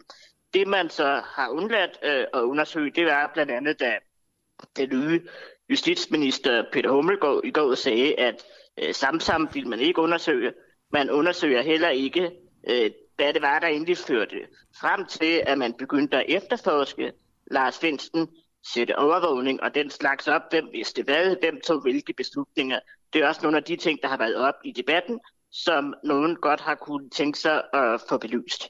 Det 0.53 0.67
man 0.67 0.89
så 0.89 1.21
har 1.25 1.49
undladt 1.49 1.99
øh, 2.03 2.25
at 2.33 2.41
undersøge, 2.41 2.91
det 2.91 3.05
var 3.05 3.31
blandt 3.33 3.51
andet, 3.51 3.79
da 3.79 3.97
den 4.77 4.89
nye 4.89 5.21
justitsminister 5.69 6.63
Peter 6.71 6.91
Hummelgaard 6.91 7.41
i 7.43 7.51
går 7.51 7.75
sagde, 7.75 8.19
at 8.19 8.43
øh, 8.83 8.93
Samsam 8.93 9.49
vil 9.53 9.67
man 9.67 9.79
ikke 9.79 10.01
undersøge. 10.01 10.53
Man 10.91 11.09
undersøger 11.09 11.61
heller 11.61 11.89
ikke, 11.89 12.31
øh, 12.69 12.91
hvad 13.15 13.33
det 13.33 13.41
var, 13.41 13.59
der 13.59 13.67
egentlig 13.67 13.97
førte 13.97 14.35
frem 14.79 15.05
til, 15.05 15.43
at 15.45 15.57
man 15.57 15.73
begyndte 15.73 16.17
at 16.17 16.25
efterforske 16.27 17.11
Lars 17.51 17.79
Finsten, 17.79 18.27
sætte 18.73 18.97
overvågning 18.97 19.63
og 19.63 19.75
den 19.75 19.89
slags 19.89 20.27
op. 20.27 20.41
Hvem 20.49 20.67
vidste 20.71 21.03
hvad? 21.03 21.35
Hvem 21.39 21.61
tog 21.61 21.81
hvilke 21.81 22.13
beslutninger? 22.13 22.79
Det 23.13 23.23
er 23.23 23.27
også 23.27 23.41
nogle 23.43 23.57
af 23.57 23.63
de 23.63 23.75
ting, 23.75 23.99
der 24.01 24.07
har 24.07 24.17
været 24.17 24.35
op 24.35 24.53
i 24.63 24.71
debatten, 24.71 25.19
som 25.51 25.93
nogen 26.03 26.35
godt 26.35 26.61
har 26.61 26.75
kunne 26.75 27.09
tænke 27.09 27.39
sig 27.39 27.61
at 27.73 28.01
få 28.09 28.17
belyst. 28.17 28.69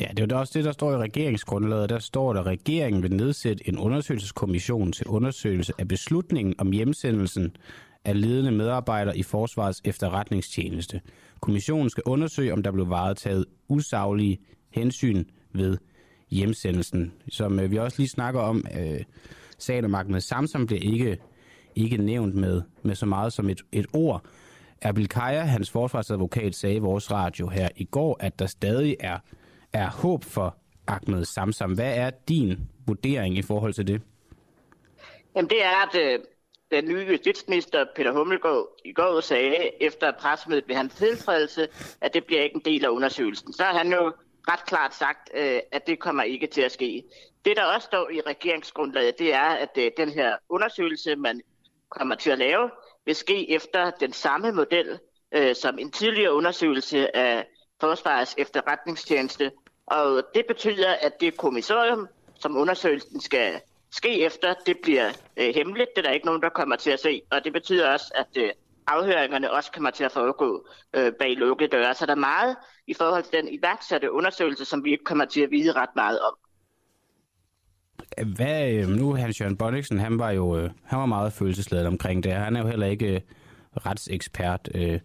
Ja, 0.00 0.06
det 0.16 0.32
er 0.32 0.36
jo 0.36 0.40
også 0.40 0.58
det, 0.58 0.64
der 0.64 0.72
står 0.72 0.92
i 0.92 0.96
regeringsgrundlaget. 0.96 1.90
Der 1.90 1.98
står 1.98 2.32
der, 2.32 2.40
at 2.40 2.46
regeringen 2.46 3.02
vil 3.02 3.16
nedsætte 3.16 3.68
en 3.68 3.78
undersøgelseskommission 3.78 4.92
til 4.92 5.06
undersøgelse 5.06 5.72
af 5.78 5.88
beslutningen 5.88 6.54
om 6.58 6.72
hjemsendelsen 6.72 7.56
af 8.04 8.20
ledende 8.20 8.50
medarbejdere 8.50 9.18
i 9.18 9.22
Forsvarets 9.22 9.80
efterretningstjeneste. 9.84 11.00
Kommissionen 11.40 11.90
skal 11.90 12.02
undersøge, 12.06 12.52
om 12.52 12.62
der 12.62 12.70
blev 12.70 12.90
varetaget 12.90 13.44
usaglige 13.68 14.38
hensyn 14.70 15.24
ved 15.52 15.78
hjemsendelsen. 16.30 17.12
Som 17.28 17.60
øh, 17.60 17.70
vi 17.70 17.78
også 17.78 17.98
lige 17.98 18.08
snakker 18.08 18.40
om, 18.40 18.64
øh, 18.78 19.00
sagen 19.58 19.84
om 19.84 19.94
Ahmed 19.94 20.20
Samsam 20.20 20.66
bliver 20.66 20.82
ikke, 20.82 21.18
ikke 21.76 21.96
nævnt 21.96 22.34
med, 22.34 22.62
med 22.82 22.94
så 22.94 23.06
meget 23.06 23.32
som 23.32 23.48
et, 23.48 23.60
et 23.72 23.86
ord. 23.92 24.24
Erbil 24.82 25.08
Kaja, 25.08 25.40
hans 25.40 25.70
forsvarsadvokat, 25.70 26.54
sagde 26.54 26.76
i 26.76 26.78
vores 26.78 27.10
radio 27.10 27.48
her 27.48 27.68
i 27.76 27.84
går, 27.84 28.16
at 28.20 28.38
der 28.38 28.46
stadig 28.46 28.96
er, 29.00 29.18
er 29.72 29.90
håb 29.90 30.24
for 30.24 30.56
Ahmed 30.86 31.24
Samsam. 31.24 31.72
Hvad 31.72 31.96
er 31.96 32.10
din 32.28 32.58
vurdering 32.86 33.38
i 33.38 33.42
forhold 33.42 33.72
til 33.72 33.86
det? 33.86 34.02
Jamen 35.36 35.50
det 35.50 35.64
er, 35.64 35.86
at 35.88 35.94
øh, 35.94 36.18
den 36.70 36.88
nye 36.88 37.06
justitsminister 37.10 37.84
Peter 37.96 38.12
Hummelgaard 38.12 38.66
i 38.84 38.92
går 38.92 39.20
sagde 39.20 39.82
efter 39.82 40.12
pressemødet 40.20 40.64
ved 40.68 40.76
hans 40.76 40.94
tiltrædelse, 40.94 41.68
at 42.00 42.14
det 42.14 42.24
bliver 42.24 42.42
ikke 42.42 42.56
en 42.56 42.62
del 42.64 42.84
af 42.84 42.88
undersøgelsen. 42.88 43.52
Så 43.52 43.62
har 43.62 43.78
han 43.78 43.92
jo 43.92 44.12
ret 44.48 44.64
klart 44.66 44.94
sagt, 44.94 45.30
øh, 45.34 45.60
at 45.72 45.86
det 45.86 45.98
kommer 45.98 46.22
ikke 46.22 46.46
til 46.46 46.60
at 46.60 46.72
ske. 46.72 47.04
Det, 47.44 47.56
der 47.56 47.64
også 47.64 47.86
står 47.86 48.10
i 48.10 48.20
regeringsgrundlaget, 48.20 49.18
det 49.18 49.34
er, 49.34 49.50
at 49.64 49.78
øh, 49.78 49.90
den 49.96 50.08
her 50.08 50.36
undersøgelse, 50.48 51.16
man 51.16 51.40
kommer 51.98 52.14
til 52.14 52.30
at 52.30 52.38
lave, 52.38 52.70
vil 53.06 53.16
ske 53.16 53.50
efter 53.50 53.90
den 53.90 54.12
samme 54.12 54.52
model 54.52 54.98
øh, 55.34 55.54
som 55.54 55.78
en 55.78 55.90
tidligere 55.90 56.34
undersøgelse 56.34 57.16
af 57.16 57.46
Forsvarets 57.80 58.34
efterretningstjeneste. 58.38 59.52
Og 59.86 60.22
det 60.34 60.44
betyder, 60.48 60.92
at 60.92 61.20
det 61.20 61.36
kommissorium, 61.36 62.08
som 62.34 62.56
undersøgelsen 62.56 63.20
skal 63.20 63.60
ske 63.90 64.20
efter, 64.20 64.54
det 64.66 64.76
bliver 64.82 65.10
øh, 65.36 65.54
hemmeligt. 65.54 65.90
Det 65.96 66.02
er 66.02 66.08
der 66.08 66.14
ikke 66.14 66.26
nogen, 66.26 66.42
der 66.42 66.48
kommer 66.48 66.76
til 66.76 66.90
at 66.90 67.00
se. 67.00 67.22
Og 67.30 67.44
det 67.44 67.52
betyder 67.52 67.92
også, 67.92 68.12
at 68.14 68.42
øh, 68.42 68.50
afhøringerne 68.86 69.52
også 69.52 69.72
kommer 69.72 69.90
til 69.90 70.04
at 70.04 70.12
foregå 70.12 70.66
øh, 70.94 71.12
bag 71.12 71.36
lukkede 71.36 71.68
døre. 71.68 71.94
Så 71.94 72.06
der 72.06 72.12
er 72.12 72.16
meget 72.16 72.56
i 72.86 72.94
forhold 72.94 73.22
til 73.22 73.32
den 73.32 73.48
iværksatte 73.48 74.12
undersøgelse, 74.12 74.64
som 74.64 74.84
vi 74.84 74.92
ikke 74.92 75.04
kommer 75.04 75.24
til 75.24 75.40
at 75.40 75.50
vide 75.50 75.72
ret 75.72 75.96
meget 75.96 76.20
om. 76.20 76.34
Hvad, 78.22 78.72
øhm, 78.72 78.92
nu 78.92 79.14
Hans 79.14 79.40
Jørgen 79.40 79.56
Bonniksen, 79.56 79.98
han 79.98 80.18
var 80.18 80.30
jo 80.30 80.58
øh, 80.58 80.70
han 80.82 80.98
var 80.98 81.06
meget 81.06 81.32
følelsesladet 81.32 81.86
omkring 81.86 82.24
det. 82.24 82.32
Han 82.32 82.56
er 82.56 82.60
jo 82.60 82.68
heller 82.68 82.86
ikke 82.86 83.14
øh, 83.14 83.20
retsekspert. 83.86 84.68
Øh. 84.74 85.00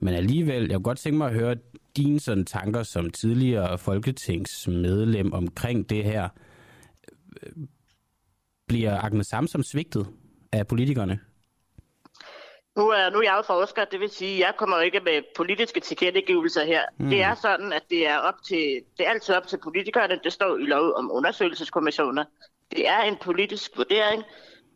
Men 0.00 0.14
alligevel, 0.14 0.62
jeg 0.62 0.74
kunne 0.74 0.82
godt 0.82 0.98
tænke 0.98 1.18
mig 1.18 1.28
at 1.28 1.34
høre 1.34 1.56
dine 1.96 2.20
sådan 2.20 2.44
tanker 2.44 2.82
som 2.82 3.10
tidligere 3.10 3.78
folketingsmedlem 3.78 5.32
omkring 5.32 5.90
det 5.90 6.04
her. 6.04 6.28
Bliver 8.68 9.04
Agnes 9.04 9.26
Samsom 9.26 9.62
svigtet 9.62 10.06
af 10.52 10.66
politikerne? 10.66 11.18
Nu 12.78 12.88
er, 12.88 13.10
nu 13.10 13.18
er 13.18 13.22
jeg 13.22 13.34
jo 13.36 13.42
forsker, 13.42 13.84
det 13.84 14.00
vil 14.00 14.10
sige, 14.10 14.34
at 14.34 14.40
jeg 14.46 14.54
kommer 14.56 14.80
ikke 14.80 15.00
med 15.00 15.22
politiske 15.36 15.80
tilkendegivelser 15.80 16.64
her. 16.64 16.82
Mm. 16.98 17.10
Det 17.10 17.22
er 17.22 17.34
sådan, 17.34 17.72
at 17.72 17.82
det 17.90 18.06
er, 18.06 18.18
op 18.18 18.42
til, 18.42 18.80
det 18.98 19.06
er 19.06 19.10
altid 19.10 19.34
op 19.34 19.46
til 19.46 19.58
politikerne. 19.58 20.20
Det 20.24 20.32
står 20.32 20.56
i 20.56 20.62
lov 20.62 20.92
om 20.92 21.10
undersøgelseskommissioner. 21.12 22.24
Det 22.70 22.88
er 22.88 23.00
en 23.00 23.16
politisk 23.16 23.70
vurdering, 23.76 24.22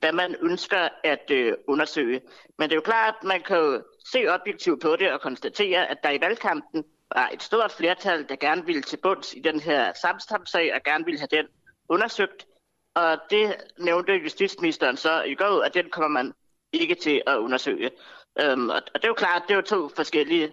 hvad 0.00 0.12
man 0.12 0.36
ønsker 0.40 0.88
at 1.04 1.30
øh, 1.30 1.52
undersøge. 1.68 2.20
Men 2.58 2.68
det 2.68 2.72
er 2.72 2.76
jo 2.76 2.80
klart, 2.80 3.14
at 3.20 3.26
man 3.26 3.42
kan 3.42 3.56
jo 3.56 3.82
se 4.12 4.26
objektivt 4.28 4.82
på 4.82 4.96
det 4.96 5.12
og 5.12 5.20
konstatere, 5.20 5.90
at 5.90 5.98
der 6.02 6.10
i 6.10 6.20
valgkampen 6.20 6.84
var 7.14 7.30
et 7.32 7.42
stort 7.42 7.72
flertal, 7.72 8.28
der 8.28 8.36
gerne 8.36 8.66
ville 8.66 8.82
til 8.82 8.96
bunds 9.02 9.34
i 9.34 9.40
den 9.40 9.60
her 9.60 9.92
samstamsag 10.02 10.74
og 10.74 10.82
gerne 10.82 11.04
ville 11.04 11.20
have 11.20 11.28
den 11.30 11.46
undersøgt. 11.88 12.46
Og 12.94 13.18
det 13.30 13.56
nævnte 13.78 14.12
justitsministeren 14.12 14.96
så 14.96 15.22
i 15.22 15.34
går, 15.34 15.62
at 15.62 15.74
den 15.74 15.90
kommer 15.90 16.08
man 16.08 16.32
ikke 16.72 16.94
til 16.94 17.22
at 17.26 17.36
undersøge. 17.36 17.90
Øhm, 18.40 18.68
og, 18.68 18.76
og 18.76 18.94
det 18.94 19.04
er 19.04 19.08
jo 19.08 19.14
klart, 19.14 19.42
det 19.48 19.50
er 19.50 19.56
jo 19.56 19.62
to 19.62 19.88
forskellige 19.88 20.52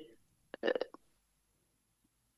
øh, 0.64 0.72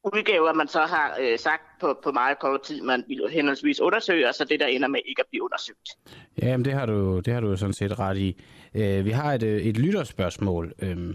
udgaver, 0.04 0.54
man 0.54 0.68
så 0.68 0.80
har 0.80 1.18
øh, 1.22 1.40
sagt 1.40 1.62
på, 1.82 2.00
på 2.04 2.12
meget 2.12 2.40
kort 2.40 2.62
tid, 2.62 2.82
man 2.82 3.04
vil 3.08 3.30
henholdsvis 3.32 3.80
undersøge, 3.80 4.28
og 4.28 4.36
så 4.36 4.46
det, 4.46 4.60
der 4.60 4.68
ender 4.68 4.88
med 4.88 5.00
ikke 5.06 5.20
at 5.20 5.26
blive 5.30 5.44
undersøgt. 5.44 5.90
Ja, 6.42 6.58
men 6.58 6.66
det 6.66 6.74
har 6.74 6.86
du, 6.86 7.20
det 7.20 7.34
har 7.34 7.42
du 7.42 7.58
sådan 7.58 7.74
set 7.74 8.00
ret 8.00 8.18
i. 8.18 8.42
Øh, 8.76 9.06
vi 9.06 9.12
har 9.12 9.34
et, 9.34 9.44
øh, 9.44 9.62
et 9.62 9.78
lytterspørgsmål. 9.78 10.74
Øh, 10.82 11.14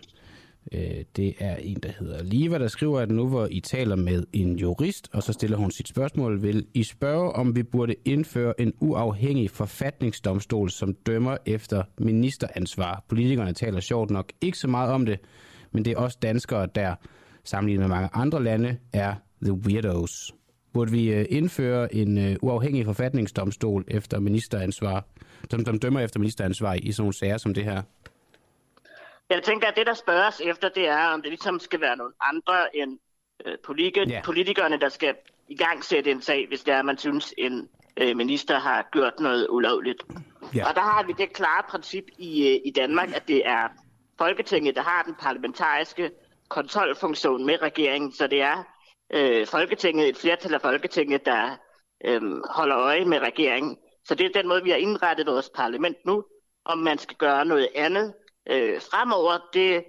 Øh, 0.73 1.05
det 1.17 1.35
er 1.39 1.57
en, 1.57 1.77
der 1.83 1.89
hedder 1.99 2.23
Liva, 2.23 2.59
der 2.59 2.69
skriver, 2.69 3.01
at 3.01 3.11
nu 3.11 3.29
hvor 3.29 3.49
I 3.51 3.61
taler 3.61 3.97
med 3.97 4.25
en 4.33 4.57
jurist, 4.57 5.09
og 5.13 5.23
så 5.23 5.33
stiller 5.33 5.57
hun 5.57 5.71
sit 5.71 5.89
spørgsmål, 5.89 6.43
vil 6.43 6.67
I 6.75 6.83
spørge, 6.83 7.33
om 7.33 7.57
vi 7.57 7.63
burde 7.63 7.95
indføre 8.05 8.61
en 8.61 8.73
uafhængig 8.81 9.51
forfatningsdomstol, 9.51 10.71
som 10.71 10.95
dømmer 10.95 11.37
efter 11.47 11.83
ministeransvar. 11.99 13.05
Politikerne 13.09 13.53
taler 13.53 13.81
sjovt 13.81 14.11
nok 14.11 14.33
ikke 14.41 14.59
så 14.59 14.69
meget 14.69 14.93
om 14.93 15.07
det, 15.07 15.21
men 15.73 15.85
det 15.85 15.93
er 15.93 15.97
også 15.97 16.19
danskere, 16.23 16.69
der 16.75 16.95
sammenlignet 17.45 17.89
med 17.89 17.97
mange 17.97 18.09
andre 18.13 18.43
lande, 18.43 18.77
er 18.93 19.15
the 19.43 19.53
weirdos. 19.53 20.33
Burde 20.73 20.91
vi 20.91 21.13
øh, 21.13 21.27
indføre 21.31 21.95
en 21.95 22.19
øh, 22.19 22.37
uafhængig 22.43 22.85
forfatningsdomstol 22.85 23.85
efter 23.89 24.21
ministeransvar, 24.21 25.09
som, 25.51 25.65
som 25.65 25.79
dømmer 25.79 26.01
efter 26.01 26.21
ministeransvar 26.21 26.75
i 26.75 26.93
sådan 26.93 27.03
nogle 27.03 27.15
sager 27.15 27.39
som 27.39 27.55
det 27.55 27.65
her? 27.65 27.83
Jeg 29.31 29.43
tænker, 29.43 29.69
at 29.69 29.77
det, 29.77 29.87
der 29.87 29.95
spørges 29.95 30.41
efter, 30.45 30.69
det 30.69 30.89
er, 30.89 31.07
om 31.07 31.23
det 31.23 31.31
ligesom 31.31 31.61
skal 31.61 31.81
være 31.81 31.97
nogle 31.97 32.13
andre 32.21 32.77
end 32.77 32.99
øh, 33.47 33.55
politi- 33.65 34.11
yeah. 34.11 34.25
politikerne, 34.25 34.81
der 34.81 34.89
skal 34.89 35.15
i 35.49 35.57
gang 35.57 35.85
sætte 35.85 36.11
en 36.11 36.23
sag, 36.23 36.49
hvis 36.49 36.63
det 36.63 36.75
er, 36.75 36.83
man 36.83 36.99
synes, 36.99 37.35
en 37.39 37.69
øh, 37.97 38.17
minister 38.17 38.59
har 38.59 38.89
gjort 38.93 39.21
noget 39.21 39.47
ulovligt. 39.51 40.03
Yeah. 40.57 40.69
Og 40.69 40.75
der 40.75 40.81
har 40.81 41.03
vi 41.07 41.13
det 41.19 41.33
klare 41.33 41.63
princip 41.69 42.05
i, 42.19 42.49
øh, 42.49 42.61
i 42.65 42.71
Danmark, 42.71 43.17
at 43.17 43.29
det 43.29 43.47
er 43.49 43.69
Folketinget, 44.19 44.77
der 44.77 44.83
har 44.83 45.03
den 45.03 45.15
parlamentariske 45.15 46.11
kontrolfunktion 46.49 47.47
med 47.47 47.63
regeringen, 47.63 48.13
så 48.13 48.27
det 48.27 48.43
er 48.43 48.65
øh, 49.13 49.47
Folketinget, 49.47 50.09
et 50.09 50.17
flertal 50.17 50.55
af 50.55 50.61
Folketinget, 50.61 51.27
der 51.27 51.57
øh, 52.05 52.23
holder 52.51 52.79
øje 52.79 53.05
med 53.05 53.19
regeringen. 53.19 53.79
Så 54.05 54.15
det 54.15 54.27
er 54.27 54.41
den 54.41 54.49
måde, 54.49 54.63
vi 54.63 54.71
har 54.71 54.77
indrettet 54.77 55.27
vores 55.27 55.51
parlament 55.55 55.97
nu, 56.05 56.25
om 56.65 56.79
man 56.79 56.99
skal 56.99 57.17
gøre 57.17 57.45
noget 57.45 57.69
andet, 57.75 58.15
øh, 58.51 58.81
fremover, 58.91 59.39
det 59.53 59.85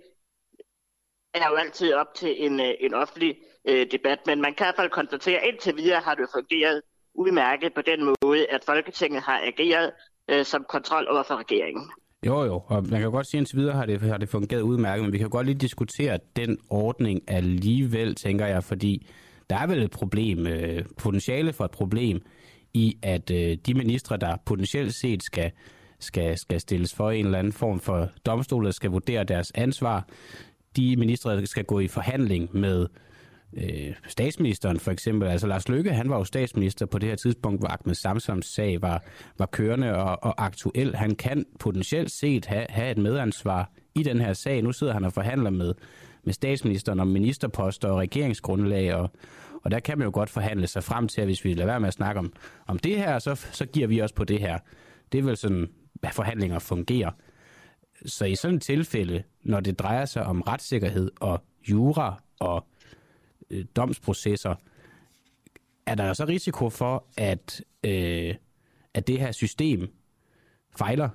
er 1.33 1.49
jo 1.49 1.55
altid 1.55 1.93
op 1.93 2.13
til 2.15 2.45
en, 2.45 2.59
øh, 2.59 2.73
en 2.79 2.93
offentlig 2.93 3.37
øh, 3.67 3.87
debat, 3.91 4.19
men 4.25 4.41
man 4.41 4.53
kan 4.53 4.63
i 4.63 4.67
hvert 4.67 4.75
fald 4.75 4.89
konstatere, 4.89 5.39
at 5.39 5.47
indtil 5.47 5.75
videre 5.77 6.01
har 6.01 6.15
det 6.15 6.27
fungeret 6.33 6.81
udmærket 7.15 7.73
på 7.73 7.81
den 7.81 7.99
måde, 8.21 8.49
at 8.49 8.63
Folketinget 8.65 9.21
har 9.21 9.41
ageret 9.43 9.91
øh, 10.27 10.45
som 10.45 10.65
kontrol 10.69 11.07
over 11.09 11.23
for 11.23 11.35
regeringen. 11.35 11.91
Jo, 12.25 12.43
jo, 12.43 12.61
og 12.67 12.83
man 12.89 13.01
kan 13.01 13.11
godt 13.11 13.27
sige, 13.27 13.37
at 13.37 13.41
indtil 13.41 13.57
videre 13.57 13.75
har 13.75 13.85
det, 13.85 14.01
har 14.01 14.17
det 14.17 14.29
fungeret 14.29 14.61
udmærket, 14.61 15.03
men 15.03 15.13
vi 15.13 15.17
kan 15.17 15.29
godt 15.29 15.45
lige 15.45 15.57
diskutere 15.57 16.19
den 16.35 16.57
ordning 16.69 17.21
alligevel, 17.27 18.15
tænker 18.15 18.45
jeg, 18.45 18.63
fordi 18.63 19.07
der 19.49 19.57
er 19.57 19.67
vel 19.67 19.83
et 19.83 19.91
problem, 19.91 20.47
øh, 20.47 20.85
potentiale 20.97 21.53
for 21.53 21.65
et 21.65 21.71
problem, 21.71 22.21
i 22.73 22.97
at 23.03 23.31
øh, 23.31 23.57
de 23.65 23.73
ministre, 23.73 24.17
der 24.17 24.37
potentielt 24.45 24.93
set 24.93 25.23
skal 25.23 25.51
skal, 25.99 26.37
skal 26.37 26.59
stilles 26.59 26.93
for 26.93 27.11
en 27.11 27.25
eller 27.25 27.39
anden 27.39 27.53
form 27.53 27.79
for 27.79 28.09
domstol, 28.25 28.65
der 28.65 28.71
skal 28.71 28.91
vurdere 28.91 29.23
deres 29.23 29.51
ansvar. 29.55 30.07
De 30.75 30.95
ministre 30.95 31.45
skal 31.45 31.63
gå 31.63 31.79
i 31.79 31.87
forhandling 31.87 32.49
med 32.53 32.87
øh, 33.53 33.93
statsministeren 34.07 34.79
for 34.79 34.91
eksempel. 34.91 35.29
Altså 35.29 35.47
Lars 35.47 35.69
Løkke, 35.69 35.91
han 35.91 36.09
var 36.09 36.17
jo 36.17 36.23
statsminister 36.23 36.85
på 36.85 36.99
det 36.99 37.09
her 37.09 37.15
tidspunkt, 37.15 37.61
hvor 37.61 37.67
Ahmed 37.67 37.95
Samsams 37.95 38.45
sag 38.45 38.81
var, 38.81 39.03
var 39.37 39.45
kørende 39.45 39.95
og, 39.95 40.23
og 40.23 40.45
aktuel. 40.45 40.95
Han 40.95 41.15
kan 41.15 41.45
potentielt 41.59 42.11
set 42.11 42.45
have, 42.45 42.65
have 42.69 42.91
et 42.91 42.97
medansvar 42.97 43.71
i 43.95 44.03
den 44.03 44.21
her 44.21 44.33
sag. 44.33 44.61
Nu 44.61 44.71
sidder 44.71 44.93
han 44.93 45.05
og 45.05 45.13
forhandler 45.13 45.49
med, 45.49 45.73
med 46.23 46.33
statsministeren 46.33 46.99
om 46.99 47.07
ministerposter 47.07 47.89
og 47.89 47.97
regeringsgrundlag, 47.97 48.93
og, 48.93 49.09
og 49.63 49.71
der 49.71 49.79
kan 49.79 49.97
man 49.97 50.05
jo 50.05 50.11
godt 50.13 50.29
forhandle 50.29 50.67
sig 50.67 50.83
frem 50.83 51.07
til, 51.07 51.21
at 51.21 51.27
hvis 51.27 51.45
vi 51.45 51.53
lader 51.53 51.65
være 51.65 51.79
med 51.79 51.87
at 51.87 51.93
snakke 51.93 52.19
om, 52.19 52.33
om 52.67 52.79
det 52.79 52.97
her, 52.97 53.19
så, 53.19 53.35
så 53.51 53.65
giver 53.65 53.87
vi 53.87 54.01
os 54.01 54.11
på 54.11 54.23
det 54.23 54.39
her. 54.39 54.59
Det 55.11 55.17
er 55.17 55.23
vel 55.23 55.37
sådan 55.37 55.67
forhandlinger 56.11 56.59
fungerer. 56.59 57.11
Så 58.05 58.25
i 58.25 58.35
sådan 58.35 58.57
et 58.57 58.61
tilfælde, 58.61 59.23
når 59.41 59.59
det 59.59 59.79
drejer 59.79 60.05
sig 60.05 60.23
om 60.23 60.41
retssikkerhed 60.41 61.11
og 61.19 61.43
jura 61.69 62.21
og 62.39 62.67
øh, 63.49 63.65
domsprocesser, 63.75 64.55
er 65.85 65.95
der 65.95 66.13
så 66.13 66.25
risiko 66.25 66.69
for, 66.69 67.03
at, 67.17 67.61
øh, 67.83 68.35
at 68.93 69.07
det 69.07 69.19
her 69.19 69.31
system 69.31 69.89
fejler? 70.77 71.09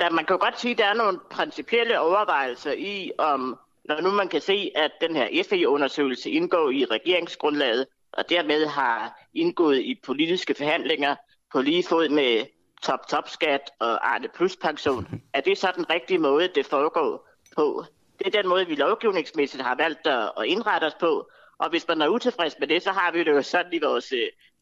Da 0.00 0.10
man 0.10 0.24
kan 0.24 0.38
godt 0.38 0.60
sige, 0.60 0.72
at 0.72 0.78
der 0.78 0.84
er 0.84 0.94
nogle 0.94 1.18
principielle 1.30 2.00
overvejelser 2.00 2.72
i, 2.72 3.12
om 3.18 3.58
når 3.84 4.00
nu 4.00 4.10
man 4.10 4.28
kan 4.28 4.40
se, 4.40 4.70
at 4.74 4.90
den 5.00 5.16
her 5.16 5.44
FE-undersøgelse 5.50 6.30
indgår 6.30 6.70
i 6.70 6.84
regeringsgrundlaget, 6.84 7.86
og 8.12 8.24
dermed 8.30 8.66
har 8.66 9.20
indgået 9.34 9.80
i 9.80 10.00
politiske 10.04 10.54
forhandlinger 10.54 11.16
på 11.52 11.60
lige 11.60 11.84
fod 11.88 12.08
med 12.08 12.46
top-top-skat 12.82 13.70
og 13.78 14.14
Arne 14.14 14.28
Plus-pension, 14.28 15.06
er 15.34 15.40
det 15.40 15.58
så 15.58 15.72
den 15.76 15.90
rigtige 15.90 16.18
måde, 16.18 16.48
det 16.54 16.66
foregår 16.66 17.28
på? 17.56 17.84
Det 18.18 18.26
er 18.26 18.42
den 18.42 18.48
måde, 18.48 18.66
vi 18.66 18.74
lovgivningsmæssigt 18.74 19.62
har 19.62 19.74
valgt 19.74 20.06
at 20.06 20.44
indrette 20.46 20.84
os 20.84 20.94
på. 21.00 21.30
Og 21.58 21.70
hvis 21.70 21.88
man 21.88 22.02
er 22.02 22.08
utilfreds 22.08 22.58
med 22.58 22.68
det, 22.68 22.82
så 22.82 22.92
har 22.92 23.12
vi 23.12 23.18
det 23.18 23.30
jo 23.30 23.42
sådan 23.42 23.72
i 23.72 23.78
vores 23.82 24.12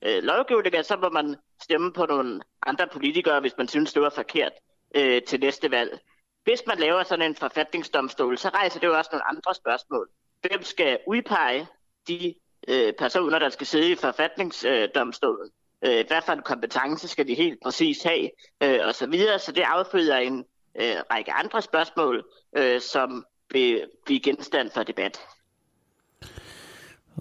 øh, 0.03 0.23
lovgivning, 0.23 0.75
at 0.75 0.87
så 0.87 0.97
må 0.97 1.09
man 1.09 1.37
stemme 1.63 1.93
på 1.93 2.07
nogle 2.07 2.41
andre 2.67 2.87
politikere, 2.93 3.41
hvis 3.41 3.57
man 3.59 3.69
synes, 3.69 3.93
det 3.93 4.03
var 4.03 4.11
forkert 4.11 4.53
øh, 4.95 5.23
til 5.23 5.41
næste 5.41 5.71
valg. 5.71 6.01
Hvis 6.45 6.63
man 6.67 6.79
laver 6.79 7.03
sådan 7.03 7.25
en 7.25 7.37
forfatningsdomstol, 7.37 8.39
så 8.39 8.49
rejser 8.49 8.81
det 8.81 8.87
jo 8.87 8.99
også 8.99 9.11
nogle 9.13 9.29
andre 9.29 9.55
spørgsmål. 9.55 10.09
Hvem 10.41 10.63
skal 10.63 10.99
udpege 11.07 11.67
de 12.09 12.35
øh, 12.69 12.93
personer, 12.93 13.39
der 13.39 13.49
skal 13.49 13.67
sidde 13.67 13.91
i 13.91 13.95
forfatningsdomstolen? 13.95 15.51
Øh, 15.87 16.05
hvad 16.07 16.21
for 16.27 16.33
en 16.33 16.43
kompetence 16.45 17.09
skal 17.09 17.29
de 17.29 17.35
helt 17.35 17.59
præcis 17.63 18.03
have, 18.03 18.31
øh, 18.63 18.79
og 18.87 18.95
så 18.95 19.07
videre. 19.07 19.39
Så 19.39 19.53
det 19.53 19.65
afføder 19.67 20.17
en 20.17 20.45
øh, 20.81 20.97
række 21.13 21.33
andre 21.33 21.63
spørgsmål, 21.63 22.25
øh, 22.57 22.81
som 22.81 23.25
vil 23.53 23.85
blive 24.05 24.21
genstand 24.21 24.71
for 24.71 24.83
debat. 24.83 25.19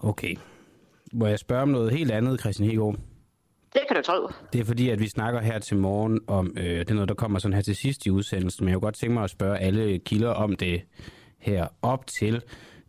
Okay. 0.02 0.36
Må 1.14 1.28
jeg 1.28 1.40
spørge 1.40 1.62
om 1.62 1.70
noget 1.70 1.92
helt 1.92 2.12
andet, 2.12 2.40
Christian 2.40 2.70
Hegård? 2.70 2.96
Det 3.74 3.82
kan 3.88 3.98
du 3.98 4.02
tro. 4.02 4.28
Det 4.54 4.62
er 4.62 4.66
fordi, 4.66 4.90
at 4.90 5.00
vi 5.00 5.08
snakker 5.08 5.42
her 5.42 5.60
til 5.60 5.78
morgen 5.78 6.20
om, 6.28 6.54
øh, 6.58 6.80
det 6.80 6.90
er 6.90 6.94
noget, 6.94 7.10
der 7.10 7.16
kommer 7.16 7.40
sådan 7.40 7.56
her 7.56 7.62
til 7.62 7.76
sidst 7.76 8.06
i 8.06 8.12
udsendelsen, 8.12 8.66
men 8.66 8.70
jeg 8.70 8.76
kunne 8.76 8.88
godt 8.88 8.96
tænke 8.96 9.14
mig 9.14 9.24
at 9.24 9.30
spørge 9.30 9.58
alle 9.58 10.00
kilder 10.00 10.30
om 10.30 10.56
det 10.56 10.82
her 11.40 11.68
op 11.82 12.08
til. 12.08 12.42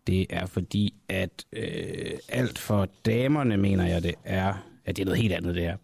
Det 0.06 0.26
er 0.30 0.46
fordi, 0.46 0.94
at 1.08 1.44
øh, 1.52 2.18
alt 2.28 2.58
for 2.58 2.88
damerne, 3.06 3.56
mener 3.56 3.86
jeg 3.86 4.02
det 4.02 4.14
er, 4.24 4.54
Ja, 4.86 4.92
det 4.92 4.98
er 5.02 5.04
noget 5.04 5.20
helt 5.20 5.34
andet, 5.34 5.54
det 5.54 5.62
her. 5.62 5.76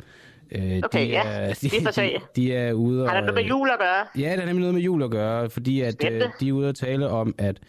Øh, 0.53 0.81
okay, 0.85 1.07
de 1.07 1.15
er, 1.15 1.47
de, 1.63 1.69
det 1.69 1.87
er 1.87 1.91
de, 2.03 2.13
de 2.37 2.55
er 2.55 2.73
ude 2.73 3.03
og... 3.03 3.09
Har 3.11 3.17
det 3.17 3.25
noget 3.25 3.45
med 3.45 3.51
jul 3.51 3.71
at 3.71 3.79
gøre? 3.79 4.23
Ja, 4.25 4.31
det 4.31 4.39
har 4.39 4.47
nemlig 4.47 4.61
noget 4.61 4.75
med 4.75 4.83
jul 4.83 5.03
at 5.03 5.11
gøre, 5.11 5.51
fordi 5.51 5.81
at, 5.81 6.05
øh, 6.13 6.23
de 6.41 6.49
er 6.49 6.53
ude 6.53 6.69
og 6.69 6.75
tale 6.75 7.09
om, 7.09 7.35
at 7.39 7.61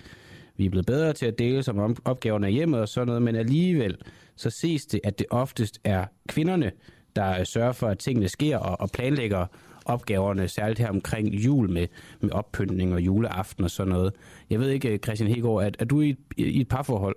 vi 0.57 0.65
er 0.65 0.69
blevet 0.69 0.85
bedre 0.85 1.13
til 1.13 1.25
at 1.25 1.39
dele 1.39 1.63
som 1.63 1.79
om 1.79 1.95
opgaverne 2.05 2.47
af 2.47 2.53
hjemmet 2.53 2.79
og 2.79 2.89
sådan 2.89 3.07
noget, 3.07 3.21
men 3.21 3.35
alligevel 3.35 3.97
så 4.35 4.49
ses 4.49 4.85
det, 4.85 4.99
at 5.03 5.19
det 5.19 5.27
oftest 5.29 5.79
er 5.83 6.05
kvinderne, 6.29 6.71
der 7.15 7.43
sørger 7.43 7.71
for, 7.71 7.87
at 7.87 7.99
tingene 7.99 8.27
sker 8.27 8.57
og, 8.57 8.81
og 8.81 8.89
planlægger 8.89 9.45
opgaverne, 9.85 10.47
særligt 10.47 10.79
her 10.79 10.89
omkring 10.89 11.35
jul 11.35 11.69
med, 11.69 11.87
med 12.19 12.31
oppyntning 12.31 12.93
og 12.93 13.01
juleaften 13.01 13.63
og 13.63 13.71
sådan 13.71 13.93
noget. 13.93 14.13
Jeg 14.49 14.59
ved 14.59 14.69
ikke, 14.69 14.97
Christian 15.03 15.29
Hegård, 15.29 15.63
er, 15.63 15.69
er 15.79 15.85
du 15.85 16.01
i 16.01 16.15
i 16.37 16.61
et 16.61 16.67
parforhold? 16.67 17.15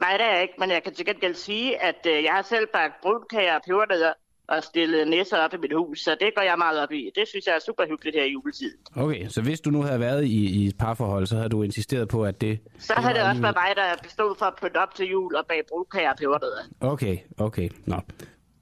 Nej, 0.00 0.16
det 0.16 0.26
er 0.26 0.32
jeg 0.32 0.42
ikke, 0.42 0.54
men 0.58 0.70
jeg 0.70 0.82
kan 0.82 0.94
til 0.94 1.06
gengæld 1.06 1.34
sige, 1.34 1.82
at 1.82 2.06
øh, 2.06 2.24
jeg 2.24 2.32
har 2.32 2.42
selv 2.42 2.66
bagt 2.72 2.94
brunkager 3.02 3.54
og 3.54 3.62
pebernødder 3.66 4.12
og 4.48 4.64
stillet 4.64 5.08
næsser 5.08 5.36
op 5.36 5.54
i 5.54 5.56
mit 5.56 5.72
hus, 5.76 6.00
så 6.00 6.16
det 6.20 6.30
går 6.36 6.42
jeg 6.42 6.58
meget 6.58 6.82
op 6.82 6.92
i. 6.92 7.10
Det 7.14 7.28
synes 7.28 7.46
jeg 7.46 7.54
er 7.54 7.58
super 7.66 7.84
hyggeligt 7.88 8.16
her 8.16 8.24
i 8.24 8.32
juletid. 8.32 8.72
Okay, 8.96 9.28
så 9.28 9.42
hvis 9.42 9.60
du 9.60 9.70
nu 9.70 9.82
havde 9.82 10.00
været 10.00 10.24
i, 10.24 10.62
i 10.62 10.66
et 10.66 10.78
parforhold, 10.78 11.26
så 11.26 11.36
havde 11.36 11.48
du 11.48 11.62
insisteret 11.62 12.08
på, 12.08 12.24
at 12.24 12.40
det... 12.40 12.58
Så 12.78 12.92
havde 12.96 13.14
det 13.14 13.22
også 13.22 13.42
været 13.42 13.56
mig, 13.56 13.76
der 13.76 14.02
bestod 14.02 14.34
for 14.38 14.46
at 14.46 14.54
pynte 14.62 14.76
op 14.76 14.94
til 14.94 15.06
jul 15.06 15.34
og 15.34 15.46
bage 15.46 15.62
brunkager 15.68 16.10
og 16.10 16.16
pebernødder. 16.16 16.62
Okay, 16.80 17.18
okay, 17.38 17.68
nå. 17.86 17.96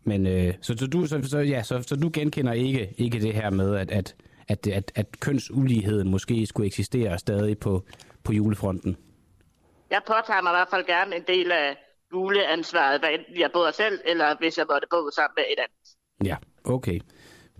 Men 0.05 0.27
øh, 0.27 0.55
så, 0.61 0.75
så, 0.79 0.87
du, 0.87 1.07
så, 1.07 1.21
så, 1.23 1.39
ja, 1.39 1.63
så, 1.63 1.83
så 1.83 1.97
du 1.97 2.11
genkender 2.13 2.53
ikke, 2.53 2.95
ikke 2.99 3.21
det 3.21 3.35
her 3.35 3.51
med, 3.51 3.77
at, 3.77 3.91
at, 3.91 4.15
at, 4.49 4.67
at, 4.67 4.93
at 4.95 5.21
kønsuligheden 5.21 6.11
måske 6.11 6.47
skulle 6.47 6.67
eksistere 6.67 7.19
stadig 7.19 7.59
på, 7.59 7.85
på 8.25 8.33
julefronten? 8.33 8.97
Jeg 9.91 10.01
påtager 10.07 10.43
mig 10.43 10.51
i 10.51 10.57
hvert 10.59 10.71
fald 10.71 10.87
gerne 10.87 11.17
en 11.17 11.25
del 11.27 11.53
af 11.53 11.77
juleansvaret, 12.13 13.01
hvad 13.01 13.11
enten 13.11 13.41
jeg 13.41 13.51
bor 13.53 13.71
selv, 13.71 14.01
eller 14.05 14.37
hvis 14.39 14.59
jeg 14.59 14.67
måtte 14.73 14.87
bo 14.91 15.11
sammen 15.11 15.35
med 15.37 15.45
et 15.53 15.59
andet. 15.65 15.89
Ja, 16.25 16.37
okay. 16.75 17.01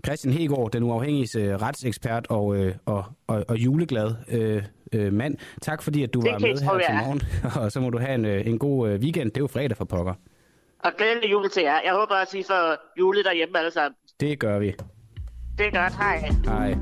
Christian 0.05 0.33
Hegård, 0.33 0.71
den 0.71 0.83
uafhængige 0.83 1.39
øh, 1.39 1.55
retsekspert 1.61 2.27
og, 2.29 2.55
øh, 2.55 2.75
og, 2.85 3.05
og, 3.27 3.45
og 3.47 3.57
juleglad 3.57 4.15
øh, 4.31 4.63
øh, 4.93 5.13
mand. 5.13 5.37
Tak 5.61 5.81
fordi, 5.81 6.03
at 6.03 6.13
du 6.13 6.21
det 6.21 6.31
var 6.31 6.39
med 6.39 6.47
her 6.47 6.55
til 6.55 6.95
morgen, 7.05 7.21
og 7.63 7.71
så 7.71 7.79
må 7.79 7.89
du 7.89 7.97
have 7.97 8.15
en, 8.15 8.25
øh, 8.25 8.47
en 8.47 8.59
god 8.59 8.89
øh, 8.89 8.99
weekend. 8.99 9.31
Det 9.31 9.37
er 9.37 9.41
jo 9.41 9.47
fredag 9.47 9.77
for 9.77 9.85
pokker. 9.85 10.13
Og 10.79 10.91
glædelig 10.97 11.31
jul 11.31 11.49
til 11.49 11.63
jer. 11.63 11.79
Jeg 11.85 11.93
håber 11.93 12.15
også, 12.15 12.37
I 12.37 12.43
får 12.43 12.77
jule 12.99 13.23
derhjemme 13.23 13.57
alle 13.59 13.71
sammen. 13.71 13.95
Det 14.19 14.39
gør 14.39 14.59
vi. 14.59 14.75
Det 15.57 15.65
er 15.67 15.71
godt. 15.71 15.95
Hej. 15.95 16.17
Hej. 16.45 16.75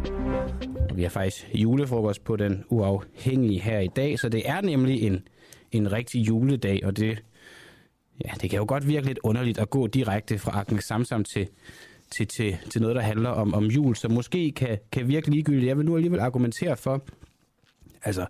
Vi 0.95 1.03
har 1.03 1.09
faktisk 1.09 1.49
julefrokost 1.53 2.23
på 2.23 2.35
den 2.35 2.65
uafhængige 2.69 3.59
her 3.61 3.79
i 3.79 3.87
dag, 3.87 4.19
så 4.19 4.29
det 4.29 4.49
er 4.49 4.61
nemlig 4.61 5.03
en, 5.03 5.27
en 5.71 5.91
rigtig 5.91 6.27
juledag, 6.27 6.81
og 6.83 6.97
det, 6.97 7.23
ja, 8.25 8.31
det 8.41 8.49
kan 8.49 8.59
jo 8.59 8.65
godt 8.67 8.87
virke 8.87 9.07
lidt 9.07 9.19
underligt 9.23 9.57
at 9.57 9.69
gå 9.69 9.87
direkte 9.87 10.39
fra 10.39 10.59
Agnes 10.59 10.83
Samsam 10.83 11.23
til, 11.23 11.47
til, 12.11 12.27
til, 12.27 12.57
til 12.69 12.81
noget, 12.81 12.95
der 12.95 13.01
handler 13.01 13.29
om, 13.29 13.53
om 13.53 13.65
jul, 13.65 13.95
som 13.95 14.11
måske 14.11 14.51
kan, 14.51 14.77
kan 14.91 15.07
virke 15.07 15.29
ligegyldigt. 15.29 15.67
Jeg 15.67 15.77
vil 15.77 15.85
nu 15.85 15.95
alligevel 15.95 16.19
argumentere 16.19 16.77
for, 16.77 17.05
altså, 18.03 18.25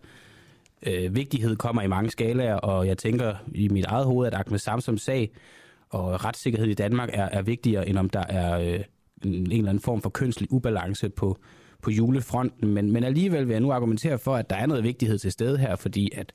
øh, 0.84 1.16
vigtighed 1.16 1.56
kommer 1.56 1.82
i 1.82 1.88
mange 1.88 2.10
skalaer, 2.10 2.56
og 2.56 2.88
jeg 2.88 2.98
tænker 2.98 3.36
i 3.56 3.68
mit 3.68 3.86
eget 3.86 4.06
hoved, 4.06 4.28
at 4.28 4.34
Ahmed 4.34 4.60
Samsams 4.60 5.02
sag 5.02 5.32
og 5.90 6.26
retssikkerhed 6.26 6.68
i 6.68 6.74
Danmark 6.74 7.10
er, 7.14 7.26
er 7.26 7.42
vigtigere, 7.42 7.90
end 7.90 7.98
om 7.98 8.10
der 8.10 8.24
er 8.30 8.60
øh, 8.60 8.80
en 9.26 9.52
eller 9.52 9.70
anden 9.70 9.82
form 9.82 10.02
for 10.02 10.10
kønslig 10.10 10.52
ubalance 10.52 11.10
på, 11.10 11.38
på 11.82 11.92
julefronten. 11.92 12.74
Men, 12.74 12.92
men 12.92 13.04
alligevel 13.04 13.48
vil 13.48 13.54
jeg 13.54 13.62
nu 13.62 13.72
argumentere 13.72 14.20
for, 14.20 14.36
at 14.36 14.50
der 14.50 14.56
er 14.56 14.66
noget 14.66 14.84
vigtighed 14.84 15.18
til 15.18 15.32
stede 15.32 15.58
her, 15.58 15.76
fordi 15.76 16.10
at 16.16 16.34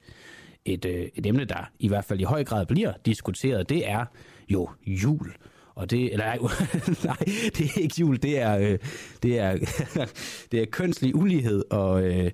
et, 0.65 0.85
øh, 0.85 1.09
et 1.15 1.27
emne, 1.27 1.45
der 1.45 1.71
i 1.79 1.89
hvert 1.89 2.05
fald 2.05 2.21
i 2.21 2.25
høj 2.25 2.45
grad 2.45 2.67
bliver 2.67 2.93
diskuteret, 3.07 3.69
det 3.69 3.89
er 3.89 4.05
jo 4.49 4.69
jul. 4.87 5.33
Og 5.75 5.91
det, 5.91 6.13
eller 6.13 6.25
nej, 6.25 6.39
nej, 7.05 7.17
det 7.59 7.61
er 7.61 7.81
ikke 7.81 7.95
jul, 8.01 8.17
det 8.23 8.39
er, 8.39 8.59
øh, 8.59 8.79
det 9.23 9.39
er, 9.39 9.57
det 10.53 10.63
er 10.63 10.67
kønslig 10.67 11.15
ulighed 11.15 11.65
og 11.71 12.03
øh, 12.03 12.31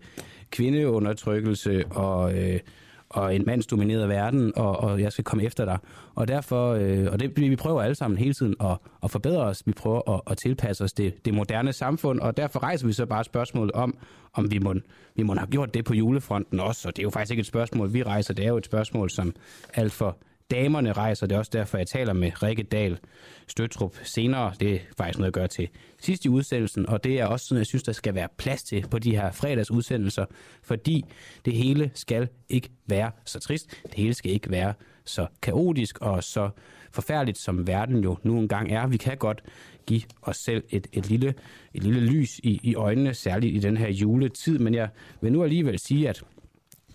kvindeundertrykkelse 0.50 1.86
og, 1.86 2.38
øh, 2.38 2.60
og 3.10 3.34
en 3.34 3.42
mandsdomineret 3.46 4.08
verden, 4.08 4.52
og, 4.56 4.76
og 4.76 5.00
jeg 5.00 5.12
skal 5.12 5.24
komme 5.24 5.44
efter 5.44 5.64
dig. 5.64 5.78
Og 6.14 6.28
derfor, 6.28 6.72
øh, 6.72 7.06
og 7.12 7.20
det, 7.20 7.36
vi 7.36 7.56
prøver 7.56 7.82
alle 7.82 7.94
sammen 7.94 8.18
hele 8.18 8.34
tiden 8.34 8.54
at, 8.60 8.76
at 9.02 9.10
forbedre 9.10 9.42
os, 9.42 9.62
vi 9.66 9.72
prøver 9.72 10.14
at, 10.14 10.20
at 10.30 10.36
tilpasse 10.36 10.84
os 10.84 10.92
det, 10.92 11.24
det 11.24 11.34
moderne 11.34 11.72
samfund, 11.72 12.20
og 12.20 12.36
derfor 12.36 12.62
rejser 12.62 12.86
vi 12.86 12.92
så 12.92 13.06
bare 13.06 13.24
spørgsmålet 13.24 13.72
om, 13.72 13.96
om 14.34 14.50
vi 14.50 14.58
må, 14.58 14.74
vi 15.16 15.22
må 15.22 15.34
have 15.34 15.46
gjort 15.46 15.74
det 15.74 15.84
på 15.84 15.94
julefronten 15.94 16.60
også, 16.60 16.88
og 16.88 16.96
det 16.96 17.02
er 17.02 17.04
jo 17.04 17.10
faktisk 17.10 17.30
ikke 17.30 17.40
et 17.40 17.46
spørgsmål, 17.46 17.94
vi 17.94 18.02
rejser, 18.02 18.34
det 18.34 18.44
er 18.44 18.48
jo 18.48 18.56
et 18.56 18.64
spørgsmål, 18.64 19.10
som 19.10 19.34
alt 19.74 19.92
for 19.92 20.16
damerne 20.50 20.92
rejser. 20.92 21.26
Det 21.26 21.34
er 21.34 21.38
også 21.38 21.50
derfor, 21.54 21.78
jeg 21.78 21.86
taler 21.86 22.12
med 22.12 22.42
Rikke 22.42 22.62
Dahl 22.62 22.98
Støtrup 23.46 23.96
senere. 24.02 24.52
Det 24.60 24.74
er 24.74 24.78
faktisk 24.96 25.18
noget, 25.18 25.36
jeg 25.36 25.40
gør 25.40 25.46
til 25.46 25.68
sidst 26.00 26.24
i 26.24 26.28
udsendelsen, 26.28 26.88
og 26.88 27.04
det 27.04 27.20
er 27.20 27.26
også 27.26 27.46
sådan, 27.46 27.58
jeg 27.58 27.66
synes, 27.66 27.82
der 27.82 27.92
skal 27.92 28.14
være 28.14 28.28
plads 28.36 28.62
til 28.62 28.86
på 28.90 28.98
de 28.98 29.16
her 29.16 29.32
fredagsudsendelser, 29.32 30.24
fordi 30.62 31.04
det 31.44 31.52
hele 31.52 31.90
skal 31.94 32.28
ikke 32.48 32.70
være 32.86 33.10
så 33.24 33.38
trist. 33.40 33.70
Det 33.82 33.94
hele 33.94 34.14
skal 34.14 34.32
ikke 34.32 34.50
være 34.50 34.74
så 35.04 35.26
kaotisk 35.42 35.98
og 35.98 36.24
så 36.24 36.50
forfærdeligt, 36.92 37.38
som 37.38 37.66
verden 37.66 38.02
jo 38.02 38.18
nu 38.22 38.38
engang 38.38 38.72
er. 38.72 38.86
Vi 38.86 38.96
kan 38.96 39.16
godt 39.16 39.42
give 39.86 40.02
os 40.22 40.36
selv 40.36 40.64
et, 40.70 40.86
et, 40.92 41.08
lille, 41.08 41.34
et 41.74 41.82
lille 41.82 42.00
lys 42.00 42.38
i, 42.38 42.60
i 42.62 42.74
øjnene, 42.74 43.14
særligt 43.14 43.56
i 43.56 43.58
den 43.58 43.76
her 43.76 43.88
juletid, 43.88 44.58
men 44.58 44.74
jeg 44.74 44.88
vil 45.20 45.32
nu 45.32 45.42
alligevel 45.42 45.78
sige, 45.78 46.08
at 46.08 46.22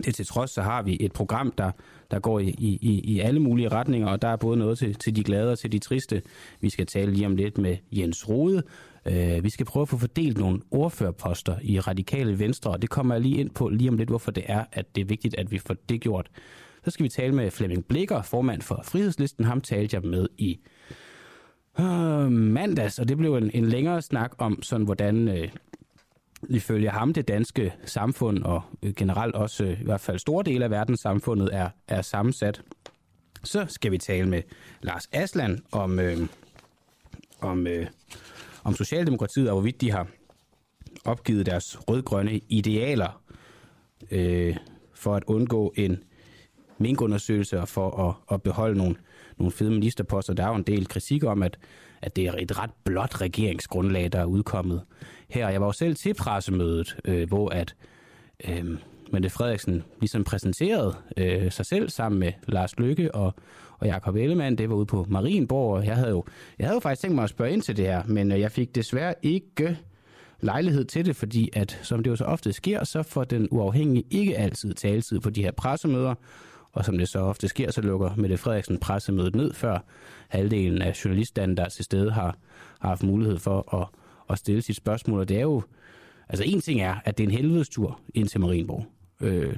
det 0.06 0.16
til 0.16 0.26
trods, 0.26 0.52
så 0.52 0.62
har 0.62 0.82
vi 0.82 0.98
et 1.00 1.14
program, 1.14 1.52
der, 1.58 1.72
der 2.14 2.20
går 2.20 2.40
i, 2.40 2.50
i, 2.82 3.02
i 3.04 3.20
alle 3.20 3.40
mulige 3.40 3.70
retninger, 3.70 4.08
og 4.08 4.22
der 4.22 4.28
er 4.28 4.36
både 4.36 4.58
noget 4.58 4.78
til, 4.78 4.96
til 4.96 5.16
de 5.16 5.24
glade 5.24 5.52
og 5.52 5.60
til 5.60 5.72
de 5.72 5.80
triste. 5.80 6.22
Vi 6.62 6.70
skal 6.70 6.86
tale 6.86 7.12
lige 7.12 7.26
om 7.26 7.36
lidt 7.36 7.58
med 7.58 7.78
Jens 7.92 8.30
Rode. 8.30 8.64
Uh, 9.06 9.36
øh, 9.36 9.44
vi 9.44 9.50
skal 9.50 9.66
prøve 9.66 9.82
at 9.82 9.90
få 9.90 9.98
fordelt 9.98 10.38
nogle 10.38 10.62
ordførerposter 10.72 11.56
i 11.62 11.80
radikale 11.80 12.40
venstre, 12.40 12.72
og 12.72 12.82
det 12.82 12.90
kommer 12.90 13.16
jeg 13.16 13.22
lige 13.22 13.38
ind 13.38 13.50
på 13.50 13.70
lige 13.70 13.90
om 13.90 13.98
lidt, 13.98 14.10
hvorfor 14.10 14.32
det 14.32 14.44
er, 14.48 14.66
at 14.72 14.96
det 14.96 15.02
er 15.02 15.06
vigtigt, 15.06 15.36
at 15.38 15.52
vi 15.52 15.58
får 15.58 15.76
det 15.90 16.02
gjort. 16.02 16.30
Så 16.86 16.92
skal 16.92 17.04
vi 17.04 17.10
tale 17.10 17.36
med 17.36 17.52
Flemming 17.52 17.86
Blikker, 17.86 18.22
formand 18.22 18.62
for 18.62 18.82
Frihedslisten. 18.84 19.46
Ham 19.46 19.62
talte 19.62 19.96
jeg 19.96 20.04
med 20.04 20.28
i 20.38 20.60
uh, 21.80 22.32
mandags, 22.32 23.00
og 23.00 23.08
det 23.08 23.18
blev 23.18 23.36
en, 23.36 23.52
en 23.54 23.66
længere 23.66 24.02
snak 24.02 24.32
om, 24.38 24.62
sådan 24.62 24.86
hvordan... 24.86 25.28
Uh, 25.28 25.50
ifølge 26.50 26.90
ham 26.90 27.14
det 27.14 27.28
danske 27.28 27.74
samfund, 27.86 28.44
og 28.44 28.62
øh, 28.84 28.94
generelt 28.94 29.36
også 29.36 29.64
øh, 29.64 29.82
i 29.82 29.84
hvert 29.84 30.02
fald 30.02 30.20
store 30.20 30.44
dele 30.44 30.66
af 30.66 30.72
verdenssamfundet, 30.72 31.50
er, 31.56 31.70
er 31.88 32.02
sammensat. 32.02 32.62
Så 33.44 33.66
skal 33.70 33.92
vi 33.92 33.98
tale 33.98 34.30
med 34.30 34.42
Lars 34.82 35.10
Asland 35.12 35.60
om, 35.72 36.00
øh, 36.00 36.18
om, 37.42 37.68
øh, 37.68 37.88
om 38.64 38.76
Socialdemokratiet, 38.76 39.50
og 39.50 39.54
hvorvidt 39.54 39.82
de 39.82 39.92
har 39.92 40.08
opgivet 41.06 41.46
deres 41.46 41.90
rødgrønne 41.90 42.40
idealer 42.50 43.22
øh, 44.12 44.56
for 44.94 45.16
at 45.16 45.24
undgå 45.28 45.74
en 45.78 46.04
minkundersøgelse 46.78 47.62
og 47.62 47.68
for 47.68 48.10
at, 48.10 48.36
at 48.36 48.42
beholde 48.42 48.78
nogle, 48.78 48.96
nogle 49.38 49.52
fede 49.52 49.72
ministerposter. 49.72 50.34
Der 50.34 50.44
er 50.44 50.50
jo 50.50 50.56
en 50.56 50.64
del 50.64 50.88
kritik 50.88 51.24
om, 51.24 51.44
at, 51.44 51.58
at 52.02 52.16
det 52.16 52.28
er 52.28 52.34
et 52.40 52.60
ret 52.60 52.72
blot 52.84 53.22
regeringsgrundlag, 53.22 54.12
der 54.12 54.20
er 54.20 54.26
udkommet 54.26 54.82
her. 55.34 55.50
Jeg 55.50 55.62
var 55.62 55.68
jo 55.68 55.72
selv 55.72 55.96
til 55.96 56.14
pressemødet, 56.14 56.98
øh, 57.06 57.28
hvor 57.28 57.50
at 57.50 57.76
øh, 58.50 58.78
Mette 59.12 59.30
Frederiksen 59.30 59.84
ligesom 60.00 60.24
præsenterede 60.24 60.96
øh, 61.18 61.52
sig 61.52 61.66
selv 61.66 61.90
sammen 61.90 62.20
med 62.20 62.32
Lars 62.48 62.80
Lykke 62.80 63.16
og, 63.16 63.34
og 63.80 63.88
Jakob 63.88 64.16
Ellemann. 64.16 64.58
Det 64.58 64.70
var 64.70 64.76
ude 64.76 64.86
på 64.86 65.06
Marienborg, 65.10 65.78
og 65.78 65.86
jeg 65.86 65.96
havde 65.96 66.10
jo, 66.10 66.24
jeg 66.60 66.68
havde 66.68 66.76
jo 66.76 66.80
faktisk 66.80 67.02
tænkt 67.02 67.16
mig 67.16 67.24
at 67.24 67.30
spørge 67.30 67.52
ind 67.52 67.62
til 67.62 67.78
det 67.78 67.86
her, 67.86 68.04
men 68.06 68.32
øh, 68.32 68.40
jeg 68.40 68.52
fik 68.52 68.76
desværre 68.76 69.14
ikke 69.22 69.78
lejlighed 70.42 70.86
til 70.86 71.06
det, 71.06 71.16
fordi 71.16 71.50
at, 71.54 71.80
som 71.84 72.04
det 72.04 72.12
jo 72.12 72.16
så 72.16 72.24
ofte 72.24 72.54
sker, 72.54 72.84
så 72.84 73.04
får 73.04 73.24
den 73.24 73.48
uafhængige 73.52 74.06
ikke 74.10 74.38
altid 74.38 74.74
taletid 74.74 75.20
på 75.20 75.30
de 75.30 75.44
her 75.44 75.52
pressemøder, 75.52 76.16
og 76.72 76.86
som 76.86 76.98
det 76.98 77.10
så 77.10 77.20
ofte 77.20 77.48
sker, 77.48 77.72
så 77.72 77.82
lukker 77.82 78.16
Mette 78.16 78.38
Frederiksen 78.38 78.78
pressemødet 78.78 79.36
ned, 79.36 79.54
før 79.54 79.80
halvdelen 80.28 80.82
af 80.82 81.06
journalisterne, 81.06 81.56
der 81.56 81.70
til 81.70 81.86
stede, 81.86 82.12
har, 82.12 82.38
har 82.80 82.90
haft 82.90 83.04
mulighed 83.04 83.40
for 83.40 83.82
at 83.82 83.88
at 84.30 84.38
stille 84.38 84.62
sit 84.62 84.76
spørgsmål, 84.76 85.20
og 85.20 85.30
det 85.30 85.38
er 85.38 85.42
jo... 85.42 85.62
Altså 86.30 86.44
en 86.48 86.62
ting 86.62 86.82
er, 86.82 86.96
at 87.06 87.18
det 87.18 87.24
er 87.24 87.28
en 87.28 87.36
helvedestur 87.36 88.00
ind 88.14 88.28
til 88.28 88.40
Marienborg. 88.40 88.86
Øh, 89.22 89.56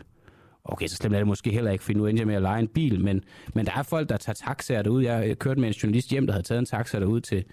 okay, 0.63 0.87
så 0.87 0.95
slemt 0.95 1.15
er 1.15 1.19
det 1.19 1.27
måske 1.27 1.51
heller 1.51 1.71
ikke, 1.71 1.83
for 1.83 1.93
nu 1.93 2.05
endte 2.05 2.21
jeg 2.21 2.27
med 2.27 2.35
at 2.35 2.41
lege 2.41 2.59
en 2.59 2.67
bil, 2.67 3.01
men, 3.01 3.23
men 3.53 3.65
der 3.65 3.71
er 3.75 3.83
folk, 3.83 4.09
der 4.09 4.17
tager 4.17 4.33
taxaer 4.33 4.81
derud. 4.81 5.03
Jeg 5.03 5.39
kørte 5.39 5.59
med 5.59 5.67
en 5.67 5.73
journalist 5.73 6.09
hjem, 6.09 6.25
der 6.25 6.33
havde 6.33 6.43
taget 6.43 6.59
en 6.59 6.65
taxa 6.65 6.99
derud 6.99 7.21
til, 7.21 7.43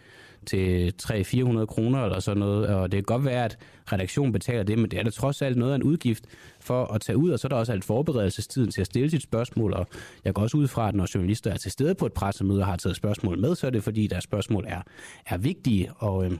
til 0.46 0.94
300-400 1.03 1.64
kroner 1.64 2.05
eller 2.05 2.20
sådan 2.20 2.38
noget, 2.38 2.66
og 2.66 2.92
det 2.92 2.98
kan 2.98 3.16
godt 3.16 3.25
være, 3.25 3.44
at 3.44 3.59
redaktionen 3.92 4.33
betaler 4.33 4.62
det, 4.62 4.79
men 4.79 4.90
det 4.90 4.98
er 4.98 5.03
da 5.03 5.11
trods 5.11 5.42
alt 5.42 5.57
noget 5.57 5.72
af 5.72 5.77
en 5.77 5.83
udgift 5.83 6.25
for 6.61 6.85
at 6.85 7.01
tage 7.01 7.16
ud, 7.16 7.31
og 7.31 7.38
så 7.38 7.46
er 7.46 7.48
der 7.48 7.57
også 7.57 7.72
alt 7.72 7.85
forberedelsestiden 7.85 8.70
til 8.70 8.81
at 8.81 8.87
stille 8.87 9.11
sit 9.11 9.22
spørgsmål, 9.22 9.72
og 9.72 9.87
jeg 10.25 10.35
går 10.35 10.42
også 10.42 10.57
ud 10.57 10.68
fra, 10.68 10.88
at 10.88 10.94
når 10.94 11.09
journalister 11.14 11.51
er 11.51 11.57
til 11.57 11.70
stede 11.70 11.94
på 11.94 12.07
et 12.07 12.12
pressemøde 12.12 12.61
og 12.61 12.66
har 12.66 12.77
taget 12.77 12.96
spørgsmål 12.96 13.38
med, 13.40 13.55
så 13.55 13.66
er 13.66 13.70
det 13.70 13.85
fordi, 13.85 14.07
deres 14.07 14.25
spørgsmål 14.25 14.64
er, 14.68 14.83
er 15.27 15.37
vigtige, 15.37 15.92
og, 15.96 16.25
øh, 16.25 16.33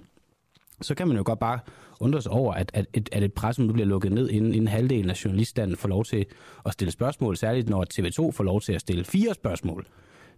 så 0.83 0.95
kan 0.95 1.09
man 1.09 1.16
jo 1.16 1.23
godt 1.27 1.38
bare 1.38 1.59
undre 2.01 2.23
sig 2.23 2.33
over, 2.33 2.55
at, 2.55 2.71
at, 2.75 2.87
at, 2.95 3.09
at 3.12 3.23
et 3.23 3.33
pressemøde 3.33 3.73
bliver 3.73 3.87
lukket 3.87 4.12
ned, 4.12 4.31
inden, 4.31 4.55
inden 4.55 4.68
halvdelen 4.68 5.11
af 5.11 5.25
journaliststanden 5.25 5.77
får 5.77 5.88
lov 5.88 6.05
til 6.05 6.27
at 6.66 6.73
stille 6.73 6.92
spørgsmål, 6.92 7.37
særligt 7.37 7.68
når 7.68 7.87
TV2 7.95 8.31
får 8.31 8.45
lov 8.45 8.61
til 8.61 8.73
at 8.73 8.81
stille 8.81 9.05
fire 9.05 9.35
spørgsmål. 9.35 9.87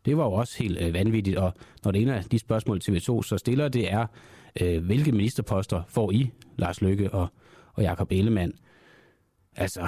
Det 0.04 0.16
var 0.16 0.24
jo 0.24 0.32
også 0.32 0.62
helt 0.62 0.78
øh, 0.80 0.94
vanvittigt, 0.94 1.36
og 1.36 1.52
når 1.84 1.90
det 1.90 2.02
ene 2.02 2.16
af 2.16 2.24
de 2.24 2.38
spørgsmål 2.38 2.80
TV2 2.84 3.22
så 3.22 3.36
stiller, 3.38 3.68
det 3.68 3.92
er, 3.92 4.06
øh, 4.60 4.84
hvilke 4.84 5.12
ministerposter 5.12 5.82
får 5.88 6.10
I, 6.12 6.30
Lars 6.56 6.80
Løkke 6.80 7.10
og, 7.10 7.28
og 7.74 7.82
Jakob 7.82 8.12
Ellemann? 8.12 8.52
Altså, 9.56 9.86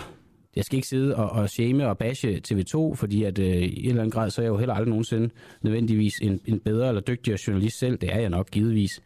jeg 0.56 0.64
skal 0.64 0.76
ikke 0.76 0.88
sidde 0.88 1.16
og, 1.16 1.30
og 1.30 1.50
shame 1.50 1.88
og 1.88 1.98
bashe 1.98 2.40
TV2, 2.48 2.94
fordi 2.94 3.22
at 3.22 3.38
øh, 3.38 3.46
i 3.46 3.84
en 3.84 3.88
eller 3.88 4.02
anden 4.02 4.10
grad, 4.10 4.30
så 4.30 4.40
er 4.40 4.44
jeg 4.44 4.50
jo 4.50 4.56
heller 4.56 4.74
aldrig 4.74 4.88
nogensinde 4.88 5.30
nødvendigvis 5.62 6.18
en, 6.22 6.40
en 6.46 6.60
bedre 6.60 6.88
eller 6.88 7.00
dygtigere 7.00 7.38
journalist 7.46 7.78
selv. 7.78 7.98
Det 7.98 8.14
er 8.14 8.18
jeg 8.18 8.30
nok 8.30 8.50
givetvis 8.50 9.00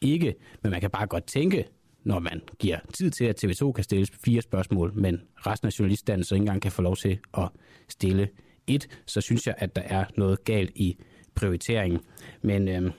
ikke, 0.00 0.34
men 0.62 0.72
man 0.72 0.80
kan 0.80 0.90
bare 0.90 1.06
godt 1.06 1.26
tænke, 1.26 1.64
når 2.04 2.18
man 2.18 2.42
giver 2.58 2.78
tid 2.94 3.10
til, 3.10 3.24
at 3.24 3.44
TV2 3.44 3.72
kan 3.72 3.84
stille 3.84 4.06
fire 4.24 4.42
spørgsmål, 4.42 4.92
men 4.94 5.22
resten 5.46 5.66
af 5.66 5.78
journaliststanden 5.78 6.24
så 6.24 6.34
ikke 6.34 6.42
engang 6.42 6.62
kan 6.62 6.72
få 6.72 6.82
lov 6.82 6.96
til 6.96 7.18
at 7.38 7.48
stille 7.88 8.28
et, 8.66 9.00
så 9.06 9.20
synes 9.20 9.46
jeg, 9.46 9.54
at 9.58 9.76
der 9.76 9.82
er 9.82 10.04
noget 10.16 10.44
galt 10.44 10.70
i 10.74 10.96
prioriteringen. 11.34 12.00
Men 12.42 12.68
øh, 12.68 12.90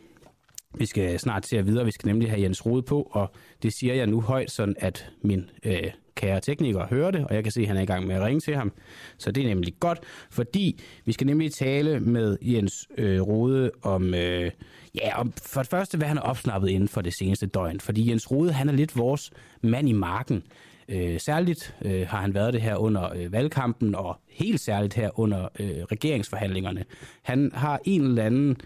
vi 0.78 0.86
skal 0.86 1.20
snart 1.20 1.46
se 1.46 1.66
videre. 1.66 1.86
Vi 1.86 1.92
skal 1.92 2.08
nemlig 2.08 2.30
have 2.30 2.42
Jens 2.42 2.66
Rode 2.66 2.82
på, 2.82 3.08
og 3.12 3.32
det 3.64 3.74
siger 3.74 3.94
jeg 3.94 4.08
nu 4.08 4.22
højt, 4.22 4.52
sådan 4.52 4.76
at 4.80 5.12
min 5.22 5.50
øh, 5.66 5.92
kære 6.16 6.42
tekniker 6.42 6.88
hører 6.88 7.12
det, 7.12 7.26
og 7.26 7.36
jeg 7.36 7.44
kan 7.44 7.52
se, 7.52 7.62
at 7.62 7.68
han 7.68 7.78
er 7.78 7.82
i 7.82 7.86
gang 7.86 8.08
med 8.08 8.16
at 8.16 8.22
ringe 8.22 8.40
til 8.40 8.56
ham. 8.56 8.72
Så 9.18 9.32
det 9.32 9.44
er 9.44 9.48
nemlig 9.48 9.74
godt, 9.80 10.00
fordi 10.32 10.80
vi 11.06 11.12
skal 11.12 11.28
nemlig 11.28 11.52
tale 11.54 12.00
med 12.00 12.38
Jens 12.42 12.88
øh, 12.98 13.22
Rode 13.22 13.72
om, 13.82 14.14
øh, 14.14 14.52
ja, 14.98 15.20
og 15.20 15.28
for 15.46 15.62
det 15.62 15.70
første, 15.70 15.98
hvad 15.98 16.08
han 16.08 16.18
har 16.18 16.24
opsnappet 16.24 16.70
inden 16.70 16.90
for 16.90 17.02
det 17.02 17.14
seneste 17.14 17.46
døgn. 17.46 17.80
Fordi 17.80 18.10
Jens 18.10 18.32
Rode, 18.32 18.52
han 18.52 18.70
er 18.70 18.74
lidt 18.74 18.98
vores 18.98 19.32
mand 19.62 19.90
i 19.90 19.92
marken. 19.92 20.44
Øh, 20.90 21.20
særligt 21.20 21.76
øh, 21.82 22.08
har 22.08 22.22
han 22.22 22.34
været 22.34 22.54
det 22.54 22.62
her 22.62 22.76
under 22.76 23.14
øh, 23.16 23.32
valgkampen, 23.32 23.96
og 23.96 24.20
helt 24.30 24.60
særligt 24.60 24.94
her 24.94 25.20
under 25.20 25.48
øh, 25.60 25.84
regeringsforhandlingerne. 25.92 26.86
Han 27.22 27.52
har 27.54 27.80
en 27.86 28.02
eller 28.02 28.24
anden 28.24 28.58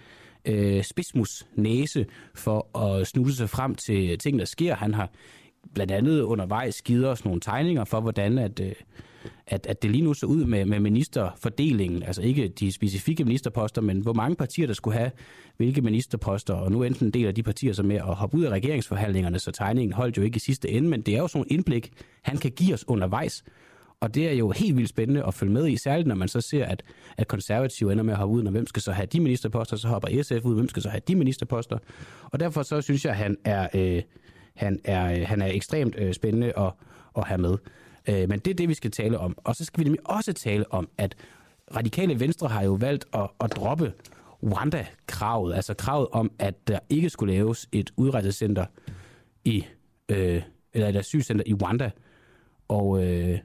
øh, 0.46 0.84
spidsmus 0.84 1.48
næse 1.56 2.06
for 2.36 2.78
at 2.78 3.08
snuse 3.08 3.36
sig 3.36 3.50
frem 3.50 3.76
til 3.76 4.18
ting, 4.18 4.40
der 4.40 4.46
sker. 4.46 4.76
Han 4.76 4.94
har 4.94 5.10
blandt 5.74 5.92
andet 5.92 6.22
undervejs 6.22 6.82
givet 6.82 7.08
os 7.08 7.26
nogle 7.26 7.42
tegninger 7.42 7.84
for, 7.84 8.00
hvordan 8.00 8.38
at, 8.38 8.60
øh, 8.60 8.72
at, 9.48 9.68
at 9.68 9.82
det 9.82 9.92
lige 9.92 10.04
nu 10.04 10.14
så 10.14 10.26
ud 10.26 10.46
med, 10.46 10.66
med 10.66 10.80
ministerfordelingen, 10.80 12.04
altså 12.04 12.22
ikke 12.22 12.48
de 12.48 12.72
specifikke 12.72 13.24
ministerposter, 13.24 13.82
men 13.82 14.00
hvor 14.00 14.14
mange 14.14 14.36
partier, 14.36 14.68
der 14.68 14.74
skulle 14.74 14.98
have 14.98 15.12
hvilke 15.58 15.82
ministerposter, 15.82 16.54
og 16.54 16.72
nu 16.72 16.84
enten 16.84 17.08
en 17.08 17.14
del 17.14 17.28
af 17.28 17.36
de 17.36 17.44
partier, 17.44 17.74
som 17.74 17.86
med 17.86 17.96
at 17.96 18.16
hoppe 18.16 18.38
ud 18.38 18.44
af 18.44 18.50
regeringsforhandlingerne, 18.50 19.40
så 19.40 19.52
tegningen 19.52 19.94
holdt 19.94 20.18
jo 20.18 20.22
ikke 20.22 20.36
i 20.36 20.40
sidste 20.40 20.70
ende, 20.70 20.90
men 20.90 21.02
det 21.02 21.16
er 21.16 21.20
jo 21.20 21.28
sådan 21.28 21.46
en 21.50 21.54
indblik, 21.54 21.92
han 22.22 22.38
kan 22.38 22.52
give 22.52 22.74
os 22.74 22.88
undervejs, 22.88 23.44
og 24.02 24.16
det 24.16 24.30
er 24.30 24.34
jo 24.34 24.52
helt 24.52 24.78
vildt 24.78 24.90
spændende 24.90 25.24
at 25.28 25.34
følge 25.34 25.54
med 25.54 25.68
i, 25.68 25.78
særligt 25.78 26.08
når 26.08 26.16
man 26.16 26.28
så 26.28 26.42
ser, 26.42 26.66
at, 26.66 26.84
at 27.18 27.28
konservative 27.28 27.92
ender 27.92 28.04
med 28.04 28.14
at 28.14 28.18
hoppe 28.18 28.36
ud, 28.36 28.44
når 28.44 28.52
hvem 28.52 28.68
skal 28.68 28.82
så 28.82 28.92
have 28.92 29.06
de 29.06 29.20
ministerposter, 29.20 29.78
så 29.78 29.88
hopper 29.88 30.24
SF 30.24 30.46
ud, 30.46 30.56
hvem 30.56 30.70
skal 30.70 30.84
så 30.84 30.90
have 30.90 31.02
de 31.08 31.16
ministerposter. 31.16 31.78
Og 32.24 32.40
derfor 32.40 32.64
så 32.64 32.82
synes 32.82 33.06
jeg, 33.06 33.12
at 33.12 33.18
han 33.18 33.38
er, 33.46 33.68
øh, 33.76 34.02
han 34.56 34.80
er, 34.84 35.12
øh, 35.12 35.28
han 35.28 35.42
er 35.42 35.48
ekstremt 35.48 35.96
øh, 35.98 36.14
spændende 36.14 36.60
at, 36.60 36.72
at 37.18 37.28
have 37.28 37.38
med. 37.38 37.58
Øh, 38.10 38.30
men 38.30 38.40
det 38.40 38.52
er 38.52 38.56
det, 38.56 38.70
vi 38.70 38.74
skal 38.74 38.92
tale 38.92 39.18
om. 39.18 39.38
Og 39.44 39.56
så 39.56 39.66
skal 39.66 39.80
vi 39.80 39.84
nemlig 39.84 40.10
også 40.10 40.34
tale 40.34 40.74
om, 40.74 40.90
at 40.98 41.16
radikale 41.76 42.20
venstre 42.20 42.48
har 42.48 42.64
jo 42.64 42.74
valgt 42.74 43.06
at, 43.14 43.30
at 43.44 43.56
droppe 43.56 43.94
Rwanda-kravet, 44.44 45.56
altså 45.56 45.74
kravet 45.74 46.08
om, 46.12 46.32
at 46.40 46.68
der 46.68 46.80
ikke 46.90 47.10
skulle 47.10 47.34
laves 47.34 47.70
et 47.72 47.92
udrejsecenter 47.98 48.66
i, 49.46 49.66
øh, 50.10 50.42
eller 50.74 50.88
et 50.88 50.96
asylcenter 50.96 51.44
i 51.48 51.54
Rwanda. 51.54 51.92
Og 52.68 53.04
øh, 53.04 53.40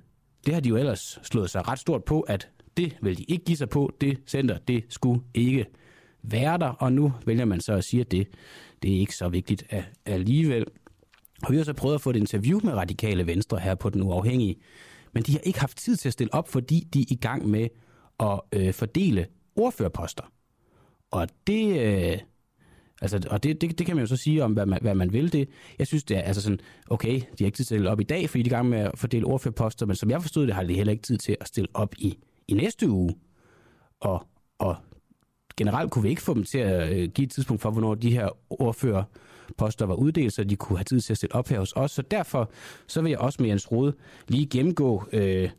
det 0.46 0.54
har 0.54 0.60
de 0.60 0.68
jo 0.68 0.76
ellers 0.76 1.18
slået 1.22 1.50
sig 1.50 1.68
ret 1.68 1.78
stort 1.78 2.04
på, 2.04 2.20
at 2.20 2.48
det 2.76 2.96
vil 3.02 3.18
de 3.18 3.22
ikke 3.22 3.44
give 3.44 3.56
sig 3.56 3.68
på. 3.68 3.92
Det 4.00 4.18
center, 4.26 4.58
det 4.58 4.84
skulle 4.88 5.20
ikke 5.34 5.66
være 6.22 6.58
der, 6.58 6.68
og 6.68 6.92
nu 6.92 7.12
vælger 7.26 7.44
man 7.44 7.60
så 7.60 7.72
at 7.72 7.84
sige, 7.84 8.00
at 8.00 8.10
det, 8.10 8.28
det 8.82 8.94
er 8.94 9.00
ikke 9.00 9.16
så 9.16 9.28
vigtigt 9.28 9.64
alligevel. 10.06 10.64
Og 11.44 11.52
vi 11.52 11.56
har 11.56 11.64
så 11.64 11.72
prøvet 11.72 11.94
at 11.94 12.00
få 12.00 12.10
et 12.10 12.16
interview 12.16 12.60
med 12.64 12.72
radikale 12.72 13.26
venstre 13.26 13.58
her 13.58 13.74
på 13.74 13.90
Den 13.90 14.02
Uafhængige, 14.02 14.56
men 15.12 15.22
de 15.22 15.32
har 15.32 15.40
ikke 15.40 15.60
haft 15.60 15.78
tid 15.78 15.96
til 15.96 16.08
at 16.08 16.12
stille 16.12 16.34
op, 16.34 16.48
fordi 16.48 16.88
de 16.94 17.00
er 17.00 17.04
i 17.08 17.14
gang 17.14 17.48
med 17.48 17.68
at 18.20 18.40
øh, 18.52 18.74
fordele 18.74 19.26
ordførerposter. 19.56 20.32
Og 21.10 21.28
det, 21.46 21.80
øh, 21.80 22.18
altså, 23.02 23.26
og 23.30 23.42
det, 23.42 23.60
det, 23.60 23.78
det 23.78 23.86
kan 23.86 23.96
man 23.96 24.02
jo 24.02 24.06
så 24.06 24.16
sige 24.16 24.44
om, 24.44 24.52
hvad 24.52 24.66
man, 24.66 24.78
hvad 24.82 24.94
man 24.94 25.12
vil 25.12 25.32
det. 25.32 25.48
Jeg 25.78 25.86
synes, 25.86 26.04
det 26.04 26.16
er 26.16 26.20
altså 26.20 26.42
sådan, 26.42 26.60
okay, 26.90 27.14
de 27.14 27.20
har 27.38 27.44
ikke 27.44 27.56
tid 27.56 27.64
til 27.64 27.74
at 27.74 27.78
stille 27.78 27.90
op 27.90 28.00
i 28.00 28.04
dag, 28.04 28.30
fordi 28.30 28.42
de 28.42 28.50
er 28.50 28.52
i 28.52 28.56
gang 28.56 28.68
med 28.68 28.78
at 28.78 28.98
fordele 28.98 29.26
ordførerposter, 29.26 29.86
men 29.86 29.96
som 29.96 30.10
jeg 30.10 30.22
forstod 30.22 30.46
det, 30.46 30.54
har 30.54 30.64
de 30.64 30.74
heller 30.74 30.92
ikke 30.92 31.02
tid 31.02 31.18
til 31.18 31.36
at 31.40 31.48
stille 31.48 31.68
op 31.74 31.94
i, 31.98 32.18
i 32.48 32.54
næste 32.54 32.90
uge. 32.90 33.14
Og, 34.00 34.26
og 34.58 34.76
generelt 35.56 35.90
kunne 35.90 36.02
vi 36.02 36.08
ikke 36.08 36.22
få 36.22 36.34
dem 36.34 36.44
til 36.44 36.58
at 36.58 36.92
øh, 36.92 37.08
give 37.08 37.24
et 37.24 37.30
tidspunkt 37.30 37.62
for, 37.62 37.70
hvornår 37.70 37.94
de 37.94 38.10
her 38.10 38.28
poster 39.56 39.86
var 39.86 39.94
uddelt, 39.94 40.32
så 40.32 40.44
de 40.44 40.56
kunne 40.56 40.78
have 40.78 40.84
tid 40.84 41.00
til 41.00 41.12
at 41.12 41.18
sætte 41.18 41.34
op 41.34 41.48
her 41.48 41.58
hos 41.58 41.72
os. 41.76 41.90
Så 41.90 42.02
derfor 42.02 42.50
så 42.86 43.02
vil 43.02 43.10
jeg 43.10 43.18
også 43.18 43.42
med 43.42 43.48
Jens 43.48 43.72
Rode 43.72 43.94
lige 44.28 44.46
gennemgå 44.46 45.04
øh, 45.12 45.50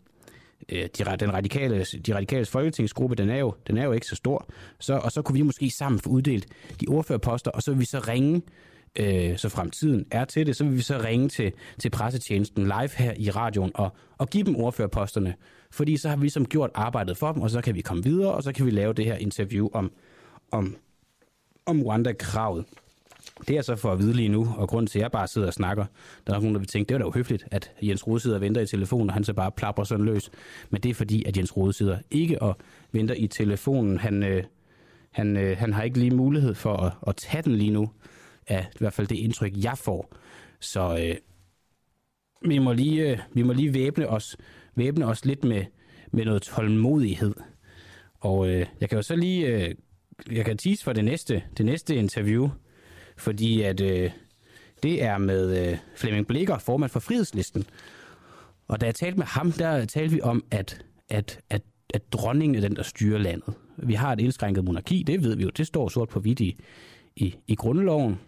øh 0.70 0.88
de, 0.98 1.18
den 1.20 1.34
radikale, 1.34 1.86
de 2.06 2.16
radikale 2.16 2.46
folketingsgruppe, 2.46 3.16
den 3.16 3.30
er, 3.30 3.38
jo, 3.38 3.54
den 3.68 3.78
er 3.78 3.84
jo 3.84 3.92
ikke 3.92 4.08
så 4.08 4.16
stor. 4.16 4.48
Så, 4.80 4.94
og 4.98 5.12
så 5.12 5.22
kunne 5.22 5.34
vi 5.38 5.42
måske 5.42 5.70
sammen 5.70 6.00
få 6.00 6.10
uddelt 6.10 6.48
de 6.82 6.86
ordførerposter, 6.88 7.52
og 7.52 7.62
så 7.62 7.72
vil 7.72 7.80
vi 7.80 7.86
så 7.86 8.00
ringe 8.00 8.42
øh, 8.96 9.38
så 9.38 9.50
fremtiden 9.50 10.06
er 10.12 10.26
til 10.26 10.46
det, 10.46 10.56
så 10.56 10.64
vil 10.64 10.78
vi 10.78 10.82
så 10.82 11.02
ringe 11.04 11.30
til, 11.30 11.54
til 11.80 11.90
pressetjenesten 11.90 12.64
live 12.64 12.90
her 12.98 13.14
i 13.18 13.30
radioen 13.30 13.72
og, 13.76 13.90
og 14.18 14.30
give 14.30 14.44
dem 14.44 14.56
ordførerposterne. 14.56 15.36
Fordi 15.72 15.98
så 15.98 16.10
har 16.10 16.16
vi 16.16 16.30
som 16.30 16.46
gjort 16.46 16.70
arbejdet 16.74 17.18
for 17.18 17.32
dem, 17.32 17.42
og 17.42 17.50
så 17.50 17.62
kan 17.62 17.76
vi 17.76 17.82
komme 17.82 18.04
videre, 18.04 18.34
og 18.34 18.44
så 18.44 18.52
kan 18.52 18.66
vi 18.66 18.72
lave 18.72 18.94
det 18.94 19.06
her 19.06 19.16
interview 19.16 19.70
om, 19.74 19.92
om, 20.52 20.76
om 21.66 21.82
Rwanda-kravet. 21.82 22.66
Det 23.48 23.58
er 23.58 23.62
så 23.62 23.76
for 23.76 23.92
at 23.92 24.00
vide 24.00 24.14
lige 24.14 24.30
nu, 24.30 24.54
og 24.58 24.70
grund 24.70 24.88
til, 24.88 25.00
at 25.00 25.04
jeg 25.04 25.12
bare 25.12 25.28
sidder 25.28 25.48
og 25.48 25.54
snakker, 25.54 25.86
der 26.28 26.34
er 26.34 26.40
nogen, 26.40 26.56
der 26.56 26.60
vil 26.60 26.68
tænke, 26.68 26.90
det 26.90 26.96
er 26.96 27.00
da 27.00 27.06
uhøfligt, 27.06 27.48
at 27.52 27.72
Jens 27.82 28.08
Rode 28.08 28.20
sidder 28.20 28.36
og 28.36 28.42
venter 28.42 28.62
i 28.62 28.66
telefonen, 28.66 29.10
og 29.10 29.14
han 29.14 29.24
så 29.24 29.34
bare 29.34 29.52
plapper 29.52 29.84
sådan 29.84 30.06
løs. 30.06 30.32
Men 30.70 30.82
det 30.82 30.90
er 30.90 30.94
fordi, 30.94 31.24
at 31.24 31.38
Jens 31.38 31.58
Rode 31.58 31.74
sidder 31.74 31.98
ikke 32.12 32.42
og 32.42 32.58
venter 32.92 33.16
i 33.16 33.28
telefonen. 33.28 33.98
Han, 33.98 34.24
øh, 34.24 34.44
han, 35.12 35.38
øh, 35.38 35.58
han 35.58 35.74
har 35.74 35.84
ikke 35.84 36.00
lige 36.00 36.16
mulighed 36.16 36.54
for 36.54 36.78
at, 36.78 36.94
at 37.08 37.16
tage 37.16 37.44
den 37.44 37.56
lige 37.56 37.72
nu 37.72 37.90
af 38.48 38.68
i 38.74 38.78
hvert 38.80 38.94
fald 38.94 39.08
det 39.08 39.18
indtryk, 39.18 39.52
jeg 39.64 39.78
får. 39.78 40.16
Så 40.60 40.98
øh, 40.98 41.16
vi, 42.50 42.60
må 42.60 42.74
lige, 42.74 43.12
øh, 43.12 43.20
vi 43.34 43.44
må 43.44 43.54
lige 43.54 43.74
væbne 43.74 44.08
os, 44.08 44.38
væbne 44.76 45.06
os 45.06 45.26
lidt 45.26 45.44
med, 45.44 45.66
med 46.12 46.26
noget 46.26 46.42
tålmodighed. 46.42 47.34
Og 48.20 48.50
øh, 48.50 48.66
jeg 48.82 48.90
kan 48.90 48.98
jo 48.98 49.02
så 49.02 49.16
lige, 49.16 49.48
øh, 49.48 49.76
jeg 50.32 50.46
kan 50.46 50.58
tease 50.58 50.84
for 50.84 50.94
det 50.94 51.06
næste, 51.06 51.44
det 51.58 51.66
næste 51.66 51.96
interview, 51.96 52.50
fordi 53.18 53.62
at 53.62 53.82
øh, 53.82 54.12
det 54.84 55.04
er 55.04 55.18
med 55.18 55.68
øh, 55.68 55.78
Flemming 55.96 56.28
Blikker, 56.28 56.58
formand 56.58 56.92
for 56.92 57.00
Frihedslisten. 57.00 57.66
Og 58.68 58.82
da 58.82 58.86
jeg 58.86 58.96
talte 58.96 59.18
med 59.18 59.26
ham, 59.26 59.52
der 59.52 59.86
talte 59.86 60.16
vi 60.16 60.22
om, 60.22 60.44
at, 60.52 60.86
at, 61.10 61.40
at, 61.50 61.62
at 61.94 62.14
dronningen 62.14 62.56
er 62.56 62.68
den, 62.68 62.76
der 62.76 62.84
styrer 62.84 63.18
landet. 63.18 63.54
Vi 63.78 63.94
har 63.94 64.14
et 64.14 64.20
indskrænket 64.20 64.64
monarki, 64.64 65.04
det 65.04 65.24
ved 65.24 65.36
vi 65.36 65.44
jo, 65.44 65.50
det 65.50 65.68
står 65.68 65.90
sort 65.90 66.10
på 66.10 66.20
hvidt 66.20 66.40
i, 66.40 66.60
i, 67.16 67.36
i 67.48 67.56
grundloven. 67.56 68.20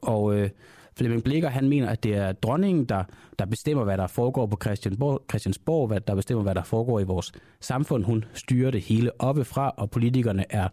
Og 0.00 0.34
øh, 0.36 0.50
Flemming 0.96 1.24
Blikker, 1.24 1.48
han 1.48 1.68
mener, 1.68 1.88
at 1.88 2.02
det 2.02 2.14
er 2.14 2.32
dronningen, 2.32 2.84
der, 2.84 3.04
der 3.38 3.44
bestemmer, 3.44 3.84
hvad 3.84 3.98
der 3.98 4.06
foregår 4.06 4.46
på 4.46 4.58
Christiansborg, 4.62 5.22
Christiansborg, 5.30 5.86
hvad 5.88 6.00
der 6.00 6.14
bestemmer, 6.14 6.42
hvad 6.42 6.54
der 6.54 6.62
foregår 6.62 7.00
i 7.00 7.04
vores 7.04 7.32
samfund. 7.60 8.04
Hun 8.04 8.24
styrer 8.34 8.70
det 8.70 8.80
hele 8.80 9.20
oppefra, 9.20 9.74
og 9.76 9.90
politikerne 9.90 10.44
er 10.50 10.68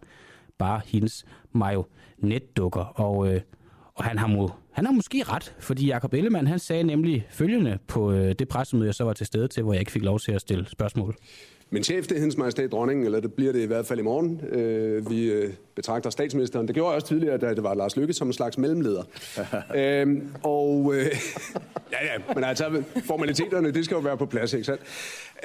bare 0.58 0.80
hendes 0.86 1.24
marionetdukker. 1.52 2.84
Og, 3.00 3.34
øh, 3.34 3.40
og 3.94 4.04
han 4.04 4.18
har, 4.18 4.26
må, 4.26 4.50
han 4.72 4.86
har 4.86 4.92
måske 4.92 5.22
ret, 5.22 5.54
fordi 5.60 5.86
Jakob 5.86 6.14
Ellemann, 6.14 6.46
han 6.46 6.58
sagde 6.58 6.82
nemlig 6.82 7.26
følgende 7.30 7.78
på 7.86 8.12
øh, 8.12 8.34
det 8.38 8.48
pressemøde, 8.48 8.86
jeg 8.86 8.94
så 8.94 9.04
var 9.04 9.12
til 9.12 9.26
stede 9.26 9.48
til, 9.48 9.62
hvor 9.62 9.72
jeg 9.72 9.80
ikke 9.80 9.92
fik 9.92 10.02
lov 10.02 10.18
til 10.18 10.32
at 10.32 10.40
stille 10.40 10.68
spørgsmål. 10.68 11.16
Men 11.72 11.84
chef, 11.84 12.06
det 12.06 12.16
er 12.16 12.18
hendes 12.20 12.36
majestæt 12.36 12.72
dronningen, 12.72 13.04
eller 13.04 13.20
det 13.20 13.32
bliver 13.32 13.52
det 13.52 13.60
i 13.60 13.66
hvert 13.66 13.86
fald 13.86 13.98
i 13.98 14.02
morgen. 14.02 14.40
Øh, 14.44 15.10
vi 15.10 15.24
øh, 15.32 15.52
betragter 15.74 16.10
statsministeren. 16.10 16.66
Det 16.66 16.74
gjorde 16.74 16.88
jeg 16.88 16.94
også 16.94 17.06
tidligere, 17.06 17.38
da 17.38 17.54
det 17.54 17.62
var 17.62 17.74
Lars 17.74 17.96
Lykke 17.96 18.12
som 18.12 18.26
en 18.26 18.32
slags 18.32 18.58
mellemleder. 18.58 19.02
øh, 19.76 20.22
og 20.42 20.94
øh, 20.94 21.04
ja, 21.92 22.04
ja, 22.12 22.34
men 22.34 22.44
altså, 22.44 22.82
formaliteterne, 23.04 23.70
det 23.70 23.84
skal 23.84 23.94
jo 23.94 24.00
være 24.00 24.16
på 24.16 24.26
plads, 24.26 24.52
ikke 24.52 24.64
sandt? 24.64 24.82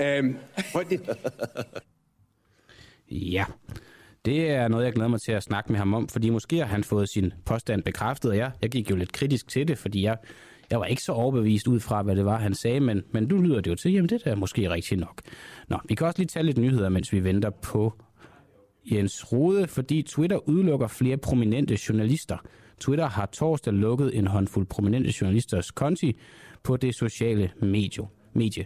Øh, 0.01 0.33
ja, 3.11 3.45
det 4.25 4.49
er 4.49 4.67
noget, 4.67 4.85
jeg 4.85 4.93
glæder 4.93 5.09
mig 5.09 5.21
til 5.21 5.31
at 5.31 5.43
snakke 5.43 5.71
med 5.71 5.79
ham 5.79 5.93
om, 5.93 6.07
fordi 6.07 6.29
måske 6.29 6.57
har 6.57 6.65
han 6.65 6.83
fået 6.83 7.09
sin 7.09 7.33
påstand 7.45 7.83
bekræftet, 7.83 8.31
og 8.31 8.37
jeg, 8.37 8.51
jeg 8.61 8.69
gik 8.69 8.89
jo 8.91 8.95
lidt 8.95 9.11
kritisk 9.11 9.47
til 9.47 9.67
det, 9.67 9.77
fordi 9.77 10.03
jeg 10.03 10.17
jeg 10.71 10.79
var 10.79 10.85
ikke 10.85 11.01
så 11.01 11.11
overbevist 11.11 11.67
ud 11.67 11.79
fra, 11.79 12.01
hvad 12.01 12.15
det 12.15 12.25
var, 12.25 12.39
han 12.39 12.53
sagde, 12.53 12.79
men, 12.79 13.03
men 13.11 13.23
nu 13.23 13.37
lyder 13.37 13.61
det 13.61 13.71
jo 13.71 13.75
til, 13.75 13.91
jamen 13.91 14.09
det 14.09 14.21
er 14.25 14.35
måske 14.35 14.69
rigtigt 14.69 14.99
nok. 14.99 15.21
Nå, 15.67 15.77
vi 15.89 15.95
kan 15.95 16.07
også 16.07 16.19
lige 16.19 16.27
tage 16.27 16.43
lidt 16.43 16.57
nyheder, 16.57 16.89
mens 16.89 17.13
vi 17.13 17.23
venter 17.23 17.49
på 17.49 17.93
Jens 18.91 19.31
Rode, 19.31 19.67
fordi 19.67 20.01
Twitter 20.01 20.49
udelukker 20.49 20.87
flere 20.87 21.17
prominente 21.17 21.77
journalister. 21.89 22.37
Twitter 22.79 23.07
har 23.07 23.25
torsdag 23.25 23.73
lukket 23.73 24.17
en 24.17 24.27
håndfuld 24.27 24.65
prominente 24.65 25.13
journalisters 25.21 25.71
konti 25.71 26.17
på 26.63 26.77
det 26.77 26.95
sociale 26.95 27.51
medie. 27.61 28.07
medie. 28.33 28.65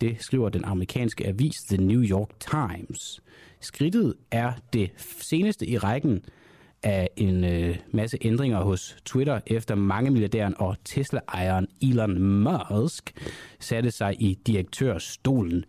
Det 0.00 0.16
skriver 0.20 0.48
den 0.48 0.64
amerikanske 0.64 1.26
avis 1.26 1.56
The 1.68 1.76
New 1.76 2.02
York 2.02 2.28
Times. 2.40 3.20
Skridtet 3.60 4.14
er 4.30 4.52
det 4.72 4.90
seneste 5.20 5.66
i 5.66 5.78
rækken 5.78 6.24
af 6.82 7.08
en 7.16 7.44
øh, 7.44 7.76
masse 7.92 8.18
ændringer 8.20 8.62
hos 8.62 8.96
Twitter, 9.04 9.40
efter 9.46 9.74
mange 9.74 10.10
milliardæren 10.10 10.54
og 10.58 10.76
Tesla-ejeren 10.84 11.66
Elon 11.82 12.22
Musk 12.22 13.12
satte 13.60 13.90
sig 13.90 14.22
i 14.22 14.38
direktørstolen. 14.46 15.64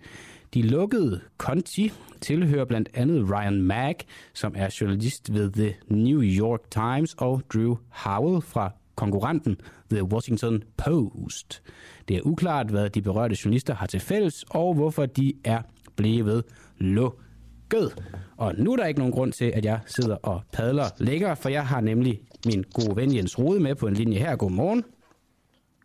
De 0.53 0.61
lukkede 0.61 1.21
konti 1.37 1.91
tilhører 2.21 2.65
blandt 2.65 2.89
andet 2.93 3.31
Ryan 3.31 3.61
Mack, 3.61 4.03
som 4.33 4.53
er 4.55 4.77
journalist 4.81 5.33
ved 5.33 5.51
The 5.51 5.75
New 5.87 6.21
York 6.21 6.71
Times, 6.71 7.15
og 7.17 7.41
Drew 7.53 7.75
Howell 7.89 8.41
fra 8.41 8.71
konkurrenten 8.95 9.57
The 9.91 10.03
Washington 10.03 10.63
Post. 10.77 11.63
Det 12.07 12.17
er 12.17 12.21
uklart, 12.23 12.67
hvad 12.67 12.89
de 12.89 13.01
berørte 13.01 13.37
journalister 13.45 13.75
har 13.75 13.87
til 13.87 13.99
fælles, 13.99 14.45
og 14.49 14.73
hvorfor 14.73 15.05
de 15.05 15.33
er 15.43 15.61
blevet 15.95 16.43
lukket 16.77 17.26
gød. 17.69 17.89
Og 18.37 18.53
nu 18.57 18.71
er 18.71 18.75
der 18.75 18.85
ikke 18.85 18.99
nogen 18.99 19.13
grund 19.13 19.31
til, 19.31 19.45
at 19.55 19.65
jeg 19.65 19.79
sidder 19.85 20.15
og 20.15 20.41
padler 20.53 20.85
længere, 20.97 21.35
for 21.35 21.49
jeg 21.49 21.67
har 21.67 21.81
nemlig 21.81 22.19
min 22.45 22.63
gode 22.73 22.95
ven 22.95 23.15
Jens 23.15 23.39
Rode 23.39 23.59
med 23.59 23.75
på 23.75 23.87
en 23.87 23.93
linje 23.93 24.19
her. 24.19 24.35
Godmorgen. 24.35 24.83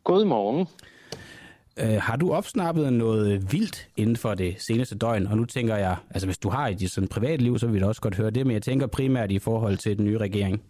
Godmorgen. 0.05 0.67
Øh, 1.77 2.03
har 2.03 2.17
du 2.17 2.33
opsnappet 2.33 2.93
noget 2.93 3.53
vildt 3.53 3.89
inden 3.97 4.17
for 4.17 4.35
det 4.35 4.55
seneste 4.59 4.99
døgn? 4.99 5.27
Og 5.27 5.37
nu 5.37 5.45
tænker 5.45 5.77
jeg, 5.77 5.97
altså 6.11 6.27
hvis 6.27 6.39
du 6.39 6.49
har 6.49 6.69
i 6.69 6.75
dit 6.75 6.91
sådan 6.91 7.09
privatliv, 7.09 7.59
så 7.59 7.67
vil 7.67 7.81
vi 7.81 7.85
også 7.85 8.01
godt 8.01 8.17
høre 8.17 8.31
det, 8.31 8.47
men 8.47 8.55
jeg 8.55 8.63
tænker 8.63 8.87
primært 8.87 9.31
i 9.31 9.39
forhold 9.39 9.77
til 9.77 9.99
den 9.99 10.05
nye 10.05 10.19
regering. 10.19 10.63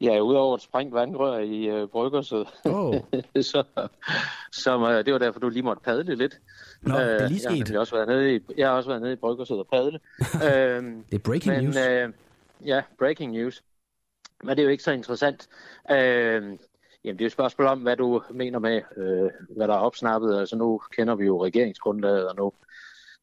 Ja, 0.00 0.20
udover 0.20 0.54
et 0.54 0.62
sprængt 0.62 0.94
vandrør 0.94 1.38
i 1.38 1.64
øh, 1.64 1.88
Bryggersød. 1.88 2.44
Oh. 2.64 2.94
så, 3.50 3.64
som, 4.52 4.82
øh, 4.82 5.04
det 5.04 5.12
var 5.12 5.18
derfor, 5.18 5.40
du 5.40 5.48
lige 5.48 5.62
måtte 5.62 5.82
padle 5.82 6.14
lidt. 6.14 6.40
Nå, 6.82 6.94
øh, 6.94 7.00
det 7.00 7.22
er 7.22 7.28
lige 7.28 7.40
sket. 7.40 7.68
Jeg 7.68 7.74
har, 7.74 7.80
også 7.80 7.94
været 7.94 8.08
nede 8.08 8.36
i, 8.36 8.40
jeg 8.56 8.68
har 8.68 8.76
også 8.76 8.88
været 8.88 9.02
nede 9.02 9.12
i 9.12 9.16
Bryggersød 9.16 9.58
og 9.58 9.66
padle. 9.72 10.00
øhm, 10.50 11.04
det 11.10 11.14
er 11.14 11.22
breaking 11.24 11.54
men, 11.54 11.64
news. 11.64 11.76
Øh, 11.76 12.12
ja, 12.64 12.82
breaking 12.98 13.32
news. 13.32 13.62
Men 14.44 14.50
det 14.50 14.58
er 14.58 14.64
jo 14.64 14.70
ikke 14.70 14.84
så 14.84 14.92
interessant. 14.92 15.48
Øh, 15.90 15.96
jamen, 15.96 16.58
det 17.04 17.20
er 17.20 17.24
jo 17.24 17.26
et 17.26 17.32
spørgsmål 17.32 17.66
om, 17.68 17.80
hvad 17.80 17.96
du 17.96 18.22
mener 18.30 18.58
med, 18.58 18.82
øh, 18.96 19.30
hvad 19.56 19.68
der 19.68 19.74
er 19.74 19.78
opsnappet. 19.78 20.38
Altså 20.38 20.56
nu 20.56 20.80
kender 20.96 21.14
vi 21.14 21.24
jo 21.24 21.44
regeringsgrundlaget, 21.44 22.28
og 22.28 22.36
nu 22.36 22.52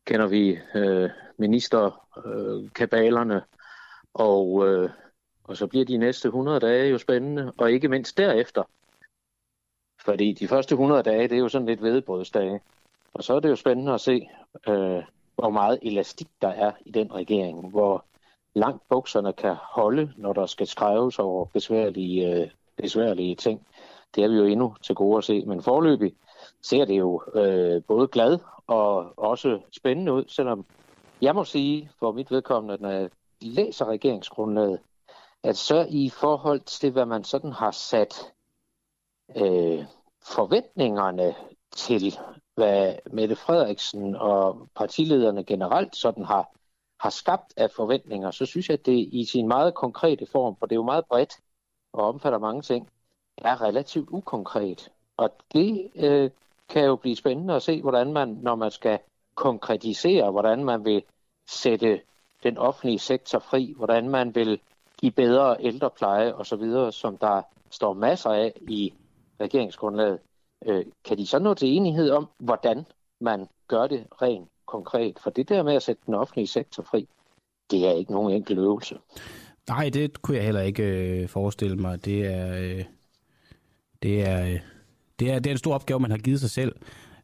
kender 0.05 0.27
vi 0.27 0.59
øh, 0.75 1.09
ministerkabalerne, 1.37 3.35
øh, 3.35 3.41
og 4.13 4.67
øh, 4.67 4.89
og 5.43 5.57
så 5.57 5.67
bliver 5.67 5.85
de 5.85 5.97
næste 5.97 6.27
100 6.27 6.59
dage 6.59 6.89
jo 6.89 6.97
spændende, 6.97 7.53
og 7.57 7.71
ikke 7.71 7.87
mindst 7.87 8.17
derefter. 8.17 8.63
Fordi 10.05 10.33
de 10.33 10.47
første 10.47 10.73
100 10.73 11.03
dage, 11.03 11.27
det 11.27 11.35
er 11.35 11.39
jo 11.39 11.49
sådan 11.49 11.67
lidt 11.67 11.81
vedbrødsdage. 11.81 12.61
Og 13.13 13.23
så 13.23 13.33
er 13.33 13.39
det 13.39 13.49
jo 13.49 13.55
spændende 13.55 13.93
at 13.93 14.01
se, 14.01 14.29
øh, 14.67 15.03
hvor 15.35 15.49
meget 15.49 15.79
elastik 15.81 16.27
der 16.41 16.47
er 16.47 16.71
i 16.85 16.91
den 16.91 17.13
regering, 17.13 17.69
hvor 17.69 18.05
langt 18.55 18.89
bukserne 18.89 19.33
kan 19.33 19.55
holde, 19.55 20.13
når 20.17 20.33
der 20.33 20.45
skal 20.45 20.67
skrives 20.67 21.19
over 21.19 21.45
besværlige, 21.45 22.35
øh, 22.35 22.49
besværlige 22.77 23.35
ting. 23.35 23.67
Det 24.15 24.23
er 24.23 24.27
vi 24.27 24.35
jo 24.35 24.45
endnu 24.45 24.75
til 24.81 24.95
gode 24.95 25.17
at 25.17 25.23
se, 25.23 25.45
men 25.45 25.61
forløbig 25.61 26.13
ser 26.61 26.85
det 26.85 26.97
jo 26.97 27.21
øh, 27.35 27.83
både 27.83 28.07
glad 28.07 28.39
og 28.67 29.13
også 29.19 29.59
spændende 29.71 30.13
ud, 30.13 30.23
selvom 30.27 30.65
jeg 31.21 31.35
må 31.35 31.43
sige 31.43 31.89
for 31.99 32.11
mit 32.11 32.31
vedkommende, 32.31 32.73
at 32.73 32.81
når 32.81 32.89
jeg 32.89 33.09
læser 33.41 33.85
regeringsgrundlaget, 33.85 34.79
at 35.43 35.57
så 35.57 35.87
i 35.89 36.09
forhold 36.09 36.59
til, 36.59 36.91
hvad 36.91 37.05
man 37.05 37.23
sådan 37.23 37.51
har 37.51 37.71
sat 37.71 38.33
øh, 39.35 39.85
forventningerne 40.21 41.35
til, 41.75 42.17
hvad 42.55 42.95
Mette 43.11 43.35
Frederiksen 43.35 44.15
og 44.15 44.69
partilederne 44.75 45.43
generelt 45.43 45.95
sådan 45.95 46.25
har, 46.25 46.55
har 46.99 47.09
skabt 47.09 47.53
af 47.57 47.71
forventninger, 47.71 48.31
så 48.31 48.45
synes 48.45 48.69
jeg, 48.69 48.79
at 48.79 48.85
det 48.85 49.09
i 49.11 49.25
sin 49.25 49.47
meget 49.47 49.73
konkrete 49.73 50.25
form, 50.25 50.55
for 50.59 50.65
det 50.65 50.73
er 50.75 50.79
jo 50.79 50.83
meget 50.83 51.05
bredt 51.05 51.39
og 51.93 52.07
omfatter 52.07 52.39
mange 52.39 52.61
ting, 52.61 52.89
er 53.37 53.61
relativt 53.61 54.09
ukonkret. 54.09 54.91
Og 55.17 55.29
det 55.53 55.91
øh, 55.95 56.31
kan 56.69 56.85
jo 56.85 56.95
blive 56.95 57.15
spændende 57.15 57.55
at 57.55 57.63
se, 57.63 57.81
hvordan 57.81 58.13
man, 58.13 58.29
når 58.29 58.55
man 58.55 58.71
skal 58.71 58.99
konkretisere, 59.35 60.31
hvordan 60.31 60.63
man 60.63 60.85
vil 60.85 61.03
sætte 61.47 62.01
den 62.43 62.57
offentlige 62.57 62.99
sektor 62.99 63.39
fri, 63.39 63.73
hvordan 63.77 64.09
man 64.09 64.35
vil 64.35 64.61
i 65.03 65.09
bedre 65.09 65.57
ældrepleje 65.59 66.33
osv., 66.33 66.91
som 66.91 67.17
der 67.17 67.41
står 67.71 67.93
masser 67.93 68.29
af 68.29 68.53
i 68.61 68.93
regeringsgrundlaget. 69.41 70.19
Øh, 70.65 70.85
kan 71.05 71.17
de 71.17 71.27
så 71.27 71.39
nå 71.39 71.53
til 71.53 71.67
enighed 71.67 72.09
om, 72.11 72.29
hvordan 72.39 72.85
man 73.21 73.47
gør 73.67 73.87
det 73.87 74.07
rent 74.21 74.49
konkret? 74.67 75.19
For 75.23 75.29
det 75.29 75.49
der 75.49 75.63
med 75.63 75.73
at 75.73 75.83
sætte 75.83 76.01
den 76.05 76.13
offentlige 76.13 76.47
sektor 76.47 76.83
fri, 76.83 77.07
det 77.71 77.87
er 77.87 77.91
ikke 77.91 78.11
nogen 78.11 78.33
enkel 78.33 78.57
øvelse. 78.57 78.97
Nej, 79.69 79.89
det 79.93 80.21
kunne 80.21 80.37
jeg 80.37 80.45
heller 80.45 80.61
ikke 80.61 80.83
øh, 80.83 81.29
forestille 81.29 81.75
mig. 81.75 82.05
Det 82.05 82.25
er, 82.25 82.57
øh, 82.57 82.85
det, 84.03 84.27
er, 84.27 84.45
øh, 84.45 84.59
det, 85.19 85.31
er, 85.31 85.39
det 85.39 85.47
er 85.47 85.51
en 85.51 85.57
stor 85.57 85.73
opgave, 85.73 85.99
man 85.99 86.11
har 86.11 86.17
givet 86.17 86.39
sig 86.39 86.49
selv. 86.49 86.75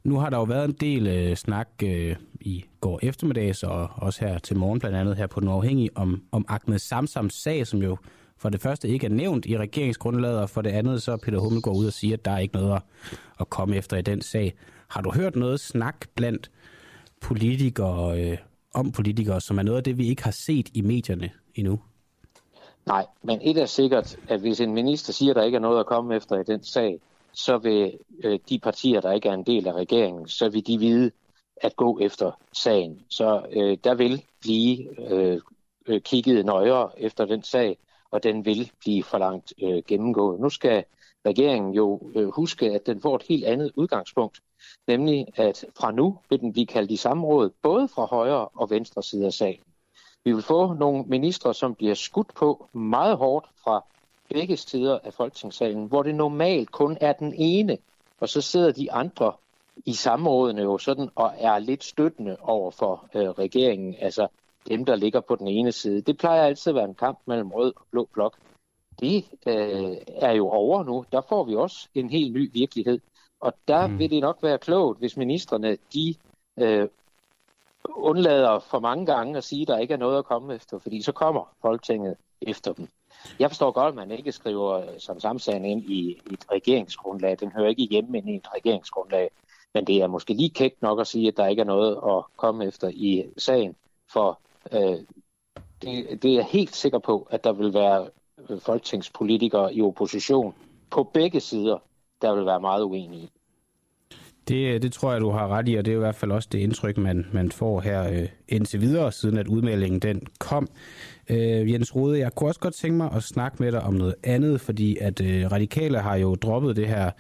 Nu 0.03 0.19
har 0.19 0.29
der 0.29 0.38
jo 0.38 0.43
været 0.43 0.65
en 0.65 0.71
del 0.71 1.07
øh, 1.07 1.35
snak 1.35 1.69
øh, 1.83 2.15
i 2.41 2.65
går 2.81 2.99
eftermiddags, 3.03 3.63
og 3.63 3.89
også 3.95 4.25
her 4.25 4.39
til 4.39 4.57
morgen 4.57 4.79
blandt 4.79 4.97
andet 4.97 5.17
her 5.17 5.27
på 5.27 5.39
Den 5.39 5.47
Uafhængige, 5.47 5.89
om, 5.95 6.23
om 6.31 6.45
Ahmed 6.47 6.79
Samsams 6.79 7.33
sag, 7.33 7.67
som 7.67 7.81
jo 7.81 7.97
for 8.38 8.49
det 8.49 8.62
første 8.62 8.88
ikke 8.88 9.05
er 9.05 9.12
nævnt 9.12 9.45
i 9.45 9.57
regeringsgrundlaget, 9.57 10.39
og 10.39 10.49
for 10.49 10.62
det 10.62 10.69
andet 10.69 11.01
så 11.01 11.17
Peter 11.17 11.39
Hummel 11.39 11.62
går 11.62 11.73
ud 11.73 11.85
og 11.85 11.93
siger, 11.93 12.17
at 12.17 12.25
der 12.25 12.31
er 12.31 12.38
ikke 12.38 12.55
noget 12.55 12.75
at, 12.75 12.81
at 13.39 13.49
komme 13.49 13.75
efter 13.75 13.97
i 13.97 14.01
den 14.01 14.21
sag. 14.21 14.53
Har 14.88 15.01
du 15.01 15.12
hørt 15.12 15.35
noget 15.35 15.59
snak 15.59 16.05
blandt 16.15 16.51
politikere 17.21 18.21
øh, 18.21 18.38
om 18.73 18.91
politikere, 18.91 19.41
som 19.41 19.57
er 19.59 19.63
noget 19.63 19.77
af 19.77 19.83
det, 19.83 19.97
vi 19.97 20.07
ikke 20.07 20.23
har 20.23 20.31
set 20.31 20.69
i 20.73 20.81
medierne 20.81 21.29
endnu? 21.55 21.79
Nej, 22.85 23.05
men 23.23 23.39
et 23.41 23.57
er 23.57 23.65
sikkert, 23.65 24.17
at 24.27 24.39
hvis 24.39 24.59
en 24.59 24.73
minister 24.73 25.13
siger, 25.13 25.31
at 25.31 25.35
der 25.35 25.43
ikke 25.43 25.55
er 25.55 25.59
noget 25.59 25.79
at 25.79 25.85
komme 25.85 26.15
efter 26.15 26.39
i 26.39 26.43
den 26.43 26.63
sag, 26.63 26.99
så 27.33 27.57
vil 27.57 27.97
øh, 28.23 28.39
de 28.49 28.59
partier, 28.59 29.01
der 29.01 29.11
ikke 29.11 29.29
er 29.29 29.33
en 29.33 29.43
del 29.43 29.67
af 29.67 29.73
regeringen, 29.73 30.27
så 30.27 30.49
vil 30.49 30.67
de 30.67 30.77
vide 30.77 31.11
at 31.61 31.75
gå 31.75 31.99
efter 31.99 32.31
sagen. 32.53 33.01
Så 33.09 33.45
øh, 33.51 33.77
der 33.83 33.95
vil 33.95 34.23
blive 34.41 34.99
øh, 35.11 35.41
øh, 35.87 36.01
kigget 36.01 36.45
nøjere 36.45 36.99
efter 36.99 37.25
den 37.25 37.43
sag, 37.43 37.77
og 38.11 38.23
den 38.23 38.45
vil 38.45 38.71
blive 38.79 39.03
for 39.03 39.17
langt 39.17 39.53
øh, 39.63 39.83
gennemgået. 39.87 40.39
Nu 40.39 40.49
skal 40.49 40.83
regeringen 41.25 41.73
jo 41.73 42.11
øh, 42.15 42.27
huske, 42.27 42.71
at 42.71 42.85
den 42.85 43.01
får 43.01 43.15
et 43.15 43.23
helt 43.29 43.45
andet 43.45 43.71
udgangspunkt, 43.75 44.39
nemlig 44.87 45.27
at 45.35 45.65
fra 45.79 45.91
nu 45.91 46.17
vil 46.29 46.39
den 46.39 46.53
blive 46.53 46.65
kaldt 46.65 46.91
i 46.91 46.95
samråd, 46.95 47.49
både 47.61 47.87
fra 47.87 48.05
højre 48.05 48.47
og 48.47 48.69
venstre 48.69 49.03
side 49.03 49.25
af 49.25 49.33
sagen. 49.33 49.63
Vi 50.23 50.33
vil 50.33 50.43
få 50.43 50.73
nogle 50.73 51.03
ministre, 51.07 51.53
som 51.53 51.75
bliver 51.75 51.93
skudt 51.93 52.33
på 52.35 52.69
meget 52.73 53.17
hårdt 53.17 53.47
fra 53.63 53.85
begge 54.29 54.57
sider 54.57 54.99
af 55.03 55.13
folketingssalen, 55.13 55.85
hvor 55.85 56.03
det 56.03 56.15
normalt 56.15 56.71
kun 56.71 56.97
er 57.01 57.13
den 57.13 57.33
ene, 57.37 57.77
og 58.19 58.29
så 58.29 58.41
sidder 58.41 58.71
de 58.71 58.91
andre 58.91 59.33
i 59.85 59.93
samrådene 59.93 60.61
jo 60.61 60.77
sådan 60.77 61.09
og 61.15 61.33
er 61.37 61.59
lidt 61.59 61.83
støttende 61.83 62.37
over 62.41 62.71
for 62.71 63.09
øh, 63.15 63.29
regeringen, 63.29 63.95
altså 63.99 64.27
dem, 64.67 64.85
der 64.85 64.95
ligger 64.95 65.19
på 65.19 65.35
den 65.35 65.47
ene 65.47 65.71
side. 65.71 66.01
Det 66.01 66.17
plejer 66.17 66.43
altid 66.43 66.69
at 66.71 66.75
være 66.75 66.85
en 66.85 66.95
kamp 66.95 67.19
mellem 67.25 67.51
rød 67.51 67.73
og 67.75 67.85
blå 67.91 68.07
blok. 68.13 68.37
Det 68.99 69.25
øh, 69.47 69.97
er 70.07 70.31
jo 70.31 70.49
over 70.49 70.83
nu. 70.83 71.05
Der 71.11 71.21
får 71.21 71.43
vi 71.43 71.55
også 71.55 71.87
en 71.95 72.09
helt 72.09 72.33
ny 72.33 72.51
virkelighed. 72.53 72.99
Og 73.39 73.53
der 73.67 73.87
mm. 73.87 73.99
vil 73.99 74.09
det 74.09 74.21
nok 74.21 74.43
være 74.43 74.57
klogt, 74.57 74.99
hvis 74.99 75.17
ministerne 75.17 75.77
de 75.93 76.15
øh, 76.57 76.87
undlader 77.89 78.59
for 78.59 78.79
mange 78.79 79.05
gange 79.05 79.37
at 79.37 79.43
sige, 79.43 79.61
at 79.61 79.67
der 79.67 79.77
ikke 79.77 79.93
er 79.93 79.97
noget 79.97 80.17
at 80.17 80.25
komme 80.25 80.55
efter, 80.55 80.79
fordi 80.79 81.01
så 81.01 81.11
kommer 81.11 81.55
Folketinget 81.61 82.15
efter 82.41 82.73
dem. 82.73 82.87
Jeg 83.39 83.49
forstår 83.49 83.71
godt, 83.71 83.88
at 83.88 83.95
man 83.95 84.12
ikke 84.12 84.32
skriver 84.32 84.71
øh, 84.71 84.99
som 84.99 85.19
samsagen 85.19 85.65
ind 85.65 85.84
i 85.84 86.21
et 86.32 86.45
regeringsgrundlag. 86.51 87.39
Den 87.39 87.51
hører 87.51 87.69
ikke 87.69 87.84
hjemme 87.84 88.17
ind 88.17 88.29
i 88.29 88.36
et 88.36 88.47
regeringsgrundlag. 88.55 89.29
Men 89.73 89.88
det 89.88 90.01
er 90.01 90.08
måske 90.08 90.34
lige 90.34 90.49
kægt 90.49 90.82
nok 90.82 90.99
at 90.99 91.08
sige, 91.08 91.27
at 91.27 91.38
der 91.38 91.47
ikke 91.47 91.60
er 91.60 91.65
noget 91.65 91.99
at 92.08 92.23
komme 92.38 92.65
efter 92.65 92.89
i 92.93 93.25
sagen. 93.38 93.75
For 94.13 94.39
øh, 94.71 94.97
det, 95.82 96.23
det 96.23 96.36
er 96.36 96.41
helt 96.43 96.75
sikker 96.75 96.99
på, 96.99 97.27
at 97.29 97.43
der 97.43 97.51
vil 97.51 97.73
være 97.73 98.10
øh, 98.49 98.60
folketingspolitikere 98.60 99.73
i 99.73 99.82
opposition 99.82 100.55
på 100.89 101.03
begge 101.03 101.39
sider, 101.39 101.77
der 102.21 102.36
vil 102.36 102.45
være 102.45 102.60
meget 102.60 102.84
uenige. 102.84 103.29
Det, 104.49 104.81
det 104.81 104.91
tror 104.91 105.12
jeg, 105.12 105.21
du 105.21 105.29
har 105.29 105.47
ret 105.47 105.69
i, 105.69 105.75
og 105.75 105.85
det 105.85 105.91
er 105.91 105.95
i 105.95 105.99
hvert 105.99 106.15
fald 106.15 106.31
også 106.31 106.49
det 106.51 106.59
indtryk, 106.59 106.97
man, 106.97 107.25
man 107.31 107.51
får 107.51 107.81
her 107.81 108.09
øh, 108.12 108.27
indtil 108.47 108.81
videre, 108.81 109.12
siden 109.12 109.38
at 109.38 109.47
udmeldingen 109.47 109.99
den 109.99 110.21
kom. 110.39 110.67
Øh, 111.29 111.71
Jens 111.71 111.95
Rode, 111.95 112.19
jeg 112.19 112.35
kunne 112.35 112.49
også 112.49 112.59
godt 112.59 112.73
tænke 112.73 112.97
mig 112.97 113.12
at 113.12 113.23
snakke 113.23 113.57
med 113.59 113.71
dig 113.71 113.81
om 113.81 113.93
noget 113.93 114.15
andet, 114.23 114.62
fordi 114.62 114.97
at 115.01 115.21
øh, 115.21 115.51
radikale 115.51 115.99
har 115.99 116.15
jo 116.15 116.35
droppet 116.35 116.75
det 116.75 116.88
her 116.88 117.12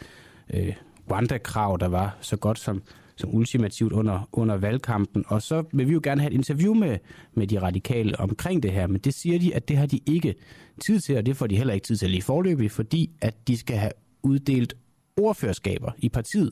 øh, 0.53 0.73
Rwanda-krav, 1.11 1.77
der 1.79 1.87
var 1.87 2.17
så 2.21 2.37
godt 2.37 2.59
som, 2.59 2.83
som 3.15 3.35
ultimativt 3.35 3.93
under, 3.93 4.29
under 4.33 4.57
valgkampen. 4.57 5.25
Og 5.27 5.41
så 5.41 5.63
vil 5.73 5.87
vi 5.87 5.93
jo 5.93 6.01
gerne 6.03 6.21
have 6.21 6.31
et 6.31 6.37
interview 6.37 6.73
med, 6.73 6.97
med 7.33 7.47
de 7.47 7.61
radikale 7.61 8.19
omkring 8.19 8.63
det 8.63 8.71
her, 8.71 8.87
men 8.87 9.01
det 9.01 9.13
siger 9.13 9.39
de, 9.39 9.55
at 9.55 9.69
det 9.69 9.77
har 9.77 9.85
de 9.85 9.99
ikke 10.05 10.35
tid 10.81 10.99
til, 10.99 11.17
og 11.17 11.25
det 11.25 11.37
får 11.37 11.47
de 11.47 11.57
heller 11.57 11.73
ikke 11.73 11.85
tid 11.85 11.95
til 11.95 12.09
lige 12.09 12.21
forløbig, 12.21 12.71
fordi 12.71 13.09
at 13.21 13.47
de 13.47 13.57
skal 13.57 13.77
have 13.77 13.91
uddelt 14.23 14.73
ordførerskaber 15.17 15.91
i 15.97 16.09
partiet. 16.09 16.51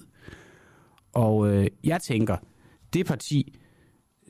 Og 1.18 1.48
øh, 1.48 1.68
jeg 1.84 2.02
tænker, 2.02 2.38
det 2.94 3.06
parti, 3.06 3.60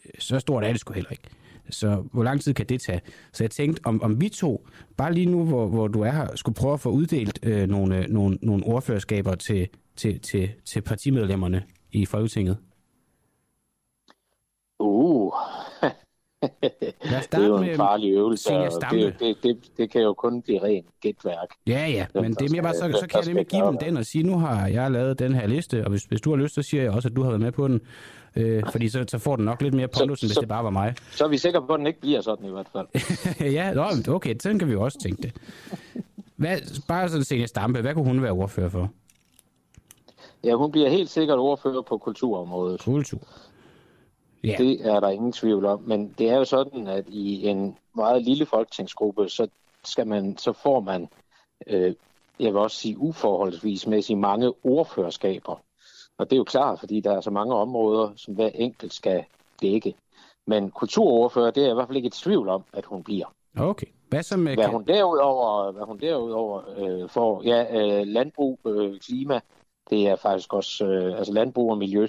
øh, 0.06 0.12
så 0.19 0.39
stort 0.39 0.63
er 0.63 0.71
det 0.71 0.80
sgu 0.80 0.93
heller 0.93 1.12
ikke. 1.12 1.30
Så 1.69 2.04
hvor 2.13 2.23
lang 2.23 2.41
tid 2.41 2.54
kan 2.54 2.65
det 2.65 2.82
tage? 2.82 3.02
Så 3.34 3.43
jeg 3.43 3.52
tænkte, 3.52 3.82
om, 3.86 4.04
om 4.04 4.21
vi 4.21 4.30
to, 4.30 4.67
bare 4.97 5.13
lige 5.13 5.26
nu, 5.26 5.45
hvor, 5.45 5.67
hvor 5.67 5.88
du 5.88 6.02
er 6.02 6.12
her, 6.12 6.36
skulle 6.36 6.56
prøve 6.56 6.73
at 6.73 6.80
få 6.80 6.89
uddelt 6.89 7.39
øh, 7.43 7.67
nogle, 7.69 7.97
øh, 7.97 8.10
nogle, 8.10 8.38
nogle 8.41 8.63
ordførerskaber 8.63 9.36
til, 9.36 9.69
til, 9.95 10.19
til, 10.19 10.50
til 10.65 10.82
partimedlemmerne 10.82 11.63
i 11.91 12.06
Folketinget? 12.06 12.58
Uh, 14.80 15.34
det 17.32 17.34
er 17.34 17.47
jo 17.47 17.58
en 17.58 17.76
farlig 17.76 18.13
øvelse, 18.13 18.54
det, 18.91 19.19
det, 19.19 19.38
det, 19.43 19.58
det 19.78 19.91
kan 19.91 20.02
jo 20.02 20.13
kun 20.13 20.41
blive 20.41 20.63
rent 20.63 20.86
gætværk. 21.02 21.47
Ja, 21.67 21.88
ja, 21.88 22.06
men 22.13 22.34
det 22.34 22.41
er 22.41 22.52
mere 22.52 22.62
bare, 22.62 22.73
så, 22.73 22.97
så 23.02 23.08
kan 23.08 23.19
jeg 23.19 23.28
nemlig 23.28 23.47
give 23.47 23.65
dem 23.65 23.78
den 23.78 23.97
og 23.97 24.06
sige, 24.06 24.23
nu 24.23 24.38
har 24.38 24.67
jeg 24.67 24.91
lavet 24.91 25.19
den 25.19 25.34
her 25.34 25.47
liste, 25.47 25.84
og 25.84 25.89
hvis, 25.89 26.04
hvis 26.04 26.21
du 26.21 26.30
har 26.30 26.38
lyst, 26.38 26.56
så 26.56 26.62
siger 26.62 26.84
jeg 26.84 26.91
også, 26.91 27.08
at 27.08 27.15
du 27.15 27.21
har 27.23 27.30
været 27.30 27.41
med 27.41 27.52
på 27.52 27.67
den, 27.67 27.82
øh, 28.36 28.63
fordi 28.71 28.89
så, 28.89 29.06
så 29.08 29.17
får 29.17 29.36
den 29.36 29.45
nok 29.45 29.62
lidt 29.62 29.73
mere 29.73 29.88
pondus, 29.88 30.21
end 30.21 30.30
hvis 30.30 30.36
så, 30.36 30.41
det 30.41 30.50
bare 30.50 30.63
var 30.63 30.69
mig. 30.69 30.95
Så 31.12 31.26
er 31.26 31.30
vi 31.30 31.38
sikre 31.38 31.62
på, 31.67 31.73
at 31.73 31.78
den 31.78 31.88
ikke 31.88 32.00
bliver 32.00 32.21
sådan 32.21 32.45
i 32.45 32.52
hvert 32.52 32.67
fald. 32.73 32.88
ja, 33.54 33.73
nå, 33.73 34.13
okay, 34.13 34.36
sådan 34.39 34.60
kan 34.60 34.67
vi 34.67 34.73
jo 34.73 34.84
også 34.84 35.00
tænke 35.00 35.21
det. 35.21 35.34
Hvad, 36.36 36.58
bare 36.88 37.10
sådan 37.10 37.39
en 37.41 37.47
Stampe, 37.47 37.82
hvad 37.82 37.93
kunne 37.93 38.06
hun 38.06 38.21
være 38.21 38.32
ordfører 38.32 38.69
for? 38.69 38.89
Ja, 40.43 40.54
hun 40.54 40.71
bliver 40.71 40.89
helt 40.89 41.10
sikkert 41.10 41.39
ordfører 41.39 41.82
på 41.82 41.97
kulturområdet. 41.97 42.82
Kultur. 42.82 43.19
Ja. 44.43 44.56
Det 44.58 44.88
er 44.88 45.00
der 45.00 45.10
ingen 45.10 45.32
tvivl 45.32 45.65
om. 45.65 45.82
Men 45.82 46.15
det 46.17 46.30
er 46.30 46.38
jo 46.38 46.45
sådan, 46.45 46.88
at 46.88 47.10
i 47.10 47.47
en 47.47 47.78
meget 47.95 48.23
lille 48.23 48.45
folketingsgruppe, 48.45 49.30
så, 49.30 49.47
skal 49.84 50.08
man, 50.08 50.38
så 50.38 50.54
får 50.54 50.80
man, 50.80 51.08
øh, 51.67 51.93
jeg 52.39 52.54
vil 52.54 52.62
også 52.62 52.78
sige 52.78 52.97
uforholdsvis 52.97 53.88
mange 54.15 54.54
ordførerskaber. 54.63 55.62
Og 56.17 56.30
det 56.30 56.36
er 56.36 56.38
jo 56.38 56.43
klart, 56.43 56.80
fordi 56.80 57.00
der 57.00 57.12
er 57.12 57.21
så 57.21 57.32
mange 57.32 57.56
områder, 57.56 58.12
som 58.15 58.34
hver 58.34 58.50
enkelt 58.50 58.93
skal 58.93 59.23
dække. 59.62 59.95
Men 60.47 60.71
kulturordfører, 60.71 61.52
det 61.52 61.62
er 61.62 61.65
jeg 61.65 61.71
i 61.71 61.73
hvert 61.73 61.88
fald 61.88 61.97
ikke 61.97 62.08
et 62.08 62.13
tvivl 62.13 62.50
om, 62.50 62.63
at 62.73 62.86
hun 62.86 63.04
bliver. 63.04 63.34
Okay. 63.58 63.88
Hvad, 64.10 64.38
med... 64.38 64.56
hvad 64.56 64.67
hun 64.67 64.84
derudover, 64.84 65.71
hvad 65.71 65.84
hun 65.84 66.00
derudover 66.00 66.62
øh, 66.78 67.10
får, 67.10 67.41
ja, 67.43 67.82
øh, 67.82 68.08
landbrug, 68.08 68.60
øh, 68.67 69.00
klima, 69.00 69.39
det 69.89 70.08
er 70.08 70.15
faktisk 70.15 70.54
også, 70.54 70.86
øh, 70.86 71.17
altså 71.17 71.34
landbrug 71.34 71.71
og 71.71 71.78
miljø, 71.78 72.08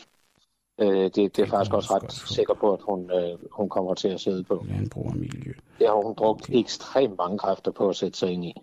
øh, 0.79 0.88
det, 0.88 1.14
det 1.14 1.38
er 1.38 1.47
faktisk 1.47 1.75
også 1.75 1.95
ret 1.95 2.12
sikker 2.12 2.55
på, 2.55 2.73
at 2.73 2.81
hun, 2.88 3.11
øh, 3.11 3.38
hun 3.53 3.69
kommer 3.69 3.95
til 3.95 4.09
at 4.09 4.21
sidde 4.21 4.45
på. 4.45 4.64
Landbrug 4.69 5.07
og 5.07 5.17
miljø. 5.17 5.53
Det 5.79 5.87
har 5.87 6.05
hun 6.05 6.14
brugt 6.14 6.43
okay. 6.43 6.59
ekstremt 6.61 7.19
mange 7.19 7.38
kræfter 7.38 7.71
på 7.71 7.88
at 7.88 7.97
sætte 7.97 8.19
sig 8.19 8.31
ind 8.31 8.45
i. 8.45 8.55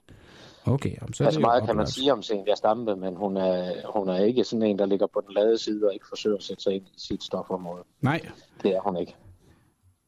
Okay, 0.68 0.96
så 1.14 1.24
altså 1.24 1.40
meget 1.40 1.64
kan 1.66 1.76
man 1.76 1.88
sige 1.88 2.14
om 2.14 2.22
Senja 2.22 2.56
Stampe, 2.56 2.96
men 2.96 3.16
hun 3.16 3.38
er, 3.38 3.92
hun 3.94 4.10
er 4.10 4.18
ikke 4.18 4.44
sådan 4.44 4.64
en, 4.64 4.80
der 4.80 4.86
ligger 4.86 5.08
på 5.08 5.22
den 5.28 5.34
lade 5.34 5.58
side 5.58 5.88
og 5.88 5.94
ikke 5.94 6.06
forsøger 6.10 6.38
at 6.38 6.44
sætte 6.44 6.64
sig 6.64 6.74
ind 6.74 6.84
i 6.84 6.94
sit 6.98 7.24
stofområde. 7.24 7.84
Nej. 8.02 8.22
Det 8.64 8.72
er 8.72 8.82
hun 8.82 8.98
ikke. 8.98 9.16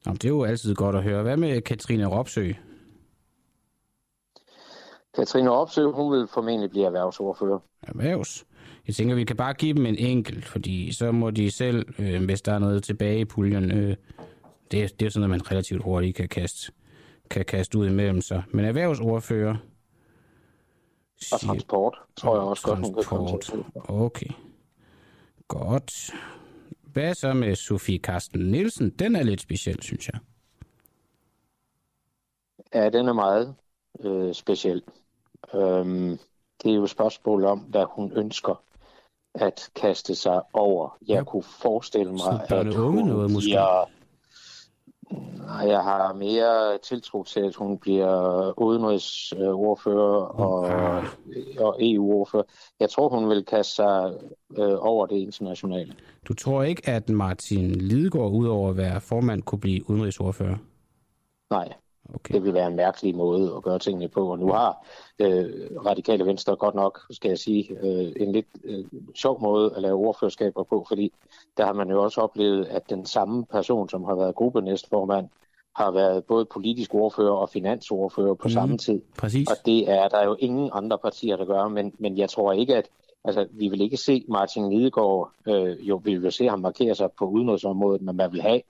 Jamen, 0.06 0.18
det 0.18 0.26
er 0.26 0.30
jo 0.30 0.44
altid 0.44 0.76
godt 0.76 0.96
at 0.96 1.04
høre. 1.04 1.24
Hvad 1.24 1.38
med 1.38 1.62
Katrine 1.62 2.06
Ropsø? 2.06 2.52
Katrine 5.16 5.52
Opsø, 5.52 5.86
hun 5.86 6.12
vil 6.12 6.28
formentlig 6.28 6.70
blive 6.70 6.86
erhvervsordfører. 6.86 7.60
Erhvervs? 7.84 8.46
Jeg 8.88 8.96
tænker, 8.96 9.16
vi 9.16 9.24
kan 9.24 9.36
bare 9.36 9.54
give 9.54 9.74
dem 9.74 9.86
en 9.86 9.96
enkelt, 9.96 10.46
fordi 10.46 10.92
så 10.92 11.12
må 11.12 11.32
de 11.32 11.52
selv, 11.52 11.86
øh, 12.00 12.26
hvis 12.26 12.42
der 12.42 12.54
er 12.54 12.60
noget 12.60 12.84
tilbage 12.84 13.20
i 13.20 13.26
puljen, 13.26 13.72
øh, 13.72 13.96
det, 14.72 15.00
det 15.00 15.06
er 15.06 15.10
sådan 15.10 15.30
noget, 15.30 15.30
man 15.30 15.52
relativt 15.52 15.84
hurtigt 15.84 16.18
kan 16.18 16.30
kaste, 16.30 16.72
kan 17.30 17.46
kaste 17.46 17.78
ud 17.78 17.88
imellem 17.88 18.22
sig. 18.22 18.44
Men 18.52 18.66
erhvervsordfører... 18.66 19.56
Og 21.32 21.40
transport, 21.40 21.98
tror 22.16 22.36
jeg 22.36 22.44
også 22.44 22.64
godt, 22.64 22.80
hun 22.80 22.94
kan 22.94 23.04
komme 23.04 23.40
til. 23.40 23.64
Okay. 23.76 24.30
Godt. 25.48 26.12
Hvad 26.82 27.14
så 27.14 27.34
med 27.34 27.56
Sofie 27.56 28.00
Karsten 28.00 28.52
Nielsen? 28.52 28.90
Den 28.90 29.16
er 29.16 29.24
lidt 29.24 29.42
speciel, 29.42 29.82
synes 29.82 30.10
jeg. 30.10 30.20
Ja, 32.74 32.90
den 32.90 33.08
er 33.08 33.14
meget 33.14 33.56
øh, 34.00 34.34
speciel. 34.34 34.84
Øhm, 35.54 36.18
det 36.64 36.72
er 36.72 36.76
jo 36.76 36.84
et 36.84 36.90
spørgsmål 36.90 37.46
om, 37.46 37.60
hvad 37.60 37.86
hun 37.96 38.12
ønsker 38.16 38.64
at 39.40 39.70
kaste 39.76 40.16
sig 40.16 40.42
over. 40.54 40.98
Jeg 41.08 41.16
ja. 41.16 41.24
kunne 41.24 41.44
forestille 41.44 42.12
mig, 42.12 42.46
at 42.50 42.76
hun 42.76 42.96
noget, 42.96 43.32
måske. 43.32 43.48
bliver... 43.48 43.90
Jeg 45.68 45.84
har 45.84 46.14
mere 46.14 46.78
tiltro 46.78 47.24
til, 47.24 47.40
at 47.40 47.56
hun 47.56 47.78
bliver 47.78 48.54
udenrigsordfører 48.62 50.22
og, 50.22 50.60
og 51.60 51.76
EU-ordfører. 51.80 52.44
Jeg 52.80 52.90
tror, 52.90 53.10
hun 53.10 53.30
vil 53.30 53.46
kaste 53.46 53.76
sig 53.76 54.14
øh, 54.58 54.76
over 54.80 55.06
det 55.06 55.16
internationale. 55.16 55.94
Du 56.28 56.34
tror 56.34 56.64
ikke, 56.64 56.90
at 56.90 57.10
Martin 57.10 57.72
Lidegaard, 57.72 58.32
udover 58.32 58.70
at 58.70 58.78
være 58.78 59.02
formand, 59.02 59.42
kunne 59.42 59.60
blive 59.60 59.90
udenrigsordfører? 59.90 60.58
Nej. 61.50 61.74
Okay. 62.14 62.34
Det 62.34 62.44
vil 62.44 62.54
være 62.54 62.68
en 62.68 62.76
mærkelig 62.76 63.16
måde 63.16 63.54
at 63.58 63.64
gøre 63.64 63.80
tingene 63.80 64.08
på. 64.08 64.32
Og 64.32 64.40
nu 64.40 64.52
har 64.52 64.86
øh, 65.20 65.46
Radikale 65.86 66.26
Venstre 66.26 66.56
godt 66.56 66.76
nok, 66.76 67.00
skal 67.12 67.30
jeg 67.30 67.38
sige, 67.38 67.78
øh, 67.82 68.14
en 68.16 68.32
lidt 68.32 68.48
øh, 68.64 68.86
sjov 69.16 69.42
måde 69.42 69.74
at 69.76 69.82
lave 69.82 69.96
ordførerskaber 69.96 70.64
på, 70.64 70.86
fordi 70.88 71.14
der 71.58 71.66
har 71.66 71.74
man 71.74 71.90
jo 71.90 72.04
også 72.04 72.22
oplevet, 72.22 72.66
at 72.66 72.90
den 72.90 73.06
samme 73.06 73.46
person, 73.46 73.90
som 73.90 74.04
har 74.04 74.16
været 74.16 74.36
gruppenæstformand, 74.36 75.30
har 75.76 75.92
været 75.92 76.24
både 76.26 76.46
politisk 76.46 76.94
ordfører 76.94 77.34
og 77.34 77.50
finansordfører 77.50 78.34
på 78.34 78.48
mm, 78.48 78.50
samme 78.50 78.78
tid. 78.78 79.02
Præcis. 79.18 79.48
Og 79.52 79.56
det 79.66 79.92
er 79.92 80.08
der 80.08 80.26
jo 80.26 80.36
ingen 80.40 80.70
andre 80.74 80.98
partier, 80.98 81.36
der 81.36 81.46
gør, 81.46 81.68
men, 81.68 81.94
men 82.00 82.18
jeg 82.18 82.30
tror 82.30 82.52
ikke, 82.52 82.76
at 82.76 82.90
altså, 83.24 83.48
vi 83.52 83.68
vil 83.68 83.82
ikke 83.82 83.98
se 83.98 84.26
Martin 84.28 84.70
Lidegaard, 84.70 85.32
øh, 85.48 85.90
jo, 85.90 86.02
vi 86.04 86.16
vil 86.16 86.32
se 86.32 86.50
ham 86.50 86.60
markere 86.60 86.96
sig 86.96 87.10
på 87.20 87.26
udenrigsområdet, 87.26 88.02
men 88.02 88.16
man 88.16 88.32
vil 88.32 88.42
have 88.42 88.62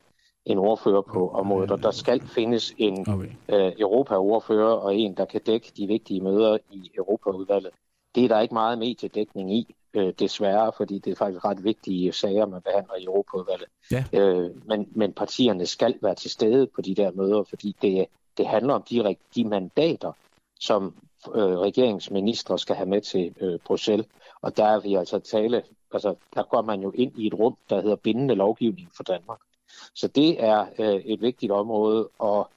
en 0.47 0.57
ordfører 0.57 1.01
på 1.01 1.29
området, 1.29 1.71
og 1.71 1.83
der 1.83 1.91
skal 1.91 2.21
findes 2.21 2.73
en 2.77 3.09
okay. 3.09 3.29
øh, 3.49 3.71
Europa-ordfører 3.79 4.73
og 4.73 4.95
en, 4.95 5.17
der 5.17 5.25
kan 5.25 5.41
dække 5.41 5.71
de 5.77 5.87
vigtige 5.87 6.21
møder 6.21 6.57
i 6.71 6.91
Europaudvalget. 6.97 7.71
Det 8.15 8.23
er 8.23 8.27
der 8.27 8.39
ikke 8.39 8.53
meget 8.53 8.79
mediedækning 8.79 9.53
i, 9.53 9.75
øh, 9.93 10.13
desværre, 10.19 10.71
fordi 10.77 10.99
det 10.99 11.11
er 11.11 11.15
faktisk 11.15 11.45
ret 11.45 11.63
vigtige 11.63 12.11
sager, 12.11 12.45
man 12.45 12.61
behandler 12.61 12.95
i 12.95 13.03
Europaudvalget. 13.03 13.67
Ja. 13.91 14.05
Øh, 14.13 14.67
men, 14.67 14.89
men 14.91 15.13
partierne 15.13 15.65
skal 15.65 15.95
være 16.01 16.15
til 16.15 16.31
stede 16.31 16.67
på 16.67 16.81
de 16.81 16.95
der 16.95 17.11
møder, 17.11 17.43
fordi 17.43 17.75
det, 17.81 18.05
det 18.37 18.47
handler 18.47 18.73
om 18.73 18.83
de, 18.89 19.15
de 19.35 19.43
mandater, 19.43 20.11
som 20.59 20.93
øh, 21.35 21.57
regeringsministre 21.57 22.59
skal 22.59 22.75
have 22.75 22.89
med 22.89 23.01
til 23.01 23.33
øh, 23.41 23.59
Bruxelles. 23.65 24.07
Og 24.41 24.57
der 24.57 24.65
er 24.65 24.79
vi 24.79 24.95
altså 24.95 25.19
tale, 25.19 25.63
altså 25.93 26.15
der 26.35 26.43
går 26.43 26.61
man 26.61 26.81
jo 26.81 26.91
ind 26.95 27.11
i 27.17 27.27
et 27.27 27.33
rum, 27.33 27.57
der 27.69 27.81
hedder 27.81 27.95
bindende 27.95 28.35
lovgivning 28.35 28.89
for 28.95 29.03
Danmark. 29.03 29.39
Så 29.95 30.07
det 30.07 30.43
er 30.43 30.65
øh, 30.79 30.95
et 30.95 31.21
vigtigt 31.21 31.51
område, 31.51 32.09
og 32.19 32.49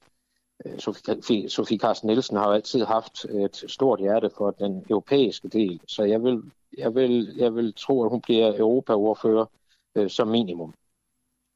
øh, 0.64 0.78
Sofie, 0.78 1.50
Sofie 1.50 1.78
Carsten 1.78 2.06
Nielsen 2.06 2.36
har 2.36 2.48
jo 2.48 2.52
altid 2.52 2.84
haft 2.84 3.24
et 3.24 3.64
stort 3.68 4.00
hjerte 4.00 4.30
for 4.36 4.50
den 4.50 4.84
europæiske 4.90 5.48
del, 5.48 5.80
så 5.86 6.04
jeg 6.04 6.22
vil, 6.22 6.42
jeg 6.78 6.94
vil, 6.94 7.34
jeg 7.36 7.54
vil 7.54 7.74
tro, 7.76 8.04
at 8.04 8.10
hun 8.10 8.20
bliver 8.20 8.58
Europaordfører 8.58 9.46
øh, 9.94 10.10
som 10.10 10.28
minimum. 10.28 10.74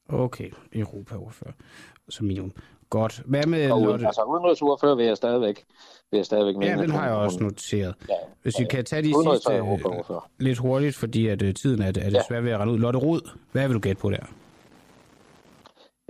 Okay, 0.09 0.51
Europaordfører 0.73 1.53
som 2.09 2.25
minimum. 2.25 2.53
Godt. 2.89 3.21
Hvad 3.25 3.45
med 3.45 3.71
og, 3.71 3.81
Lotte? 3.81 4.05
Altså 4.05 4.23
udenrigsordfører 4.23 4.95
vil 4.95 5.05
jeg 5.05 5.17
stadigvæk, 5.17 5.65
vil 6.11 6.17
jeg 6.17 6.25
stadigvæk 6.25 6.55
mene. 6.55 6.71
Ja, 6.71 6.81
den 6.81 6.91
har 6.91 7.07
jeg 7.07 7.15
også 7.15 7.43
noteret. 7.43 7.95
Ja, 8.09 8.13
Hvis 8.41 8.59
vi 8.59 8.65
kan 8.65 8.85
tage 8.85 9.01
de 9.01 9.13
sidste 9.31 9.61
uh, 9.61 10.21
lidt 10.39 10.57
hurtigt, 10.57 10.95
fordi 10.95 11.27
at, 11.27 11.41
uh, 11.41 11.53
tiden 11.53 11.81
er, 11.81 11.87
er 11.87 11.91
det 11.91 12.13
ja. 12.13 12.21
svært 12.27 12.43
ved 12.43 12.51
at 12.51 12.59
rende 12.59 12.73
ud. 12.73 12.79
Lotte 12.79 12.99
Rod, 12.99 13.29
hvad 13.51 13.67
vil 13.67 13.75
du 13.75 13.79
gætte 13.79 14.01
på 14.01 14.09
der? 14.09 14.25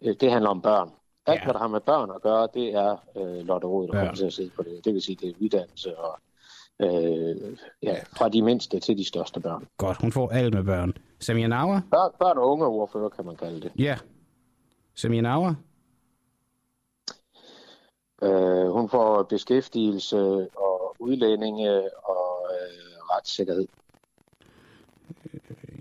Øh, 0.05 0.15
det 0.21 0.31
handler 0.31 0.49
om 0.49 0.61
børn. 0.61 0.89
Alt, 1.27 1.39
ja. 1.39 1.43
hvad 1.43 1.53
der 1.53 1.59
har 1.59 1.67
med 1.67 1.81
børn 1.81 2.11
at 2.15 2.21
gøre, 2.21 2.47
det 2.53 2.75
er 2.75 2.97
øh, 3.17 3.45
Lotte 3.45 3.67
Rode, 3.67 3.87
der 3.87 3.97
ja. 3.97 4.03
kommer 4.03 4.15
til 4.15 4.25
at 4.25 4.33
sidde 4.33 4.49
på 4.49 4.63
det. 4.63 4.85
Det 4.85 4.93
vil 4.93 5.01
sige, 5.01 5.15
det 5.15 5.29
er 5.29 5.33
uddannelse 5.39 5.97
og 5.97 6.19
øh, 6.79 7.57
ja, 7.83 7.99
fra 8.17 8.29
de 8.29 8.41
mindste 8.41 8.79
til 8.79 8.97
de 8.97 9.05
største 9.05 9.39
børn. 9.39 9.67
Godt, 9.77 10.01
hun 10.01 10.11
får 10.11 10.29
alt 10.29 10.53
med 10.53 10.63
børn. 10.63 10.93
Samia 11.19 11.47
Nauer? 11.47 11.81
Børn, 11.91 12.11
børn 12.19 12.37
og 12.37 12.51
unge 12.51 12.65
ordfører, 12.65 13.09
kan 13.09 13.25
man 13.25 13.35
kalde 13.35 13.61
det. 13.61 13.71
Ja. 13.79 13.97
Samia 14.95 15.21
Nauer? 15.21 15.53
Øh, 18.23 18.69
hun 18.71 18.89
får 18.89 19.23
beskæftigelse 19.23 20.47
og 20.57 20.95
udlændinge 20.99 21.71
og 22.05 22.49
øh, 22.51 22.97
retssikkerhed. 23.11 23.67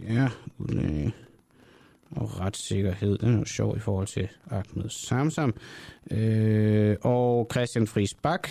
Ja, 0.08 0.28
udlændinge 0.58 1.14
og 2.16 2.40
retssikkerhed. 2.40 3.18
Den 3.18 3.34
er 3.34 3.38
jo 3.38 3.44
sjov 3.44 3.76
i 3.76 3.80
forhold 3.80 4.06
til 4.06 4.28
Ahmed 4.50 4.88
Samsam. 4.88 5.54
Øh, 6.10 6.96
og 7.02 7.48
Christian 7.52 7.86
Friis 7.86 8.14
Bak. 8.14 8.48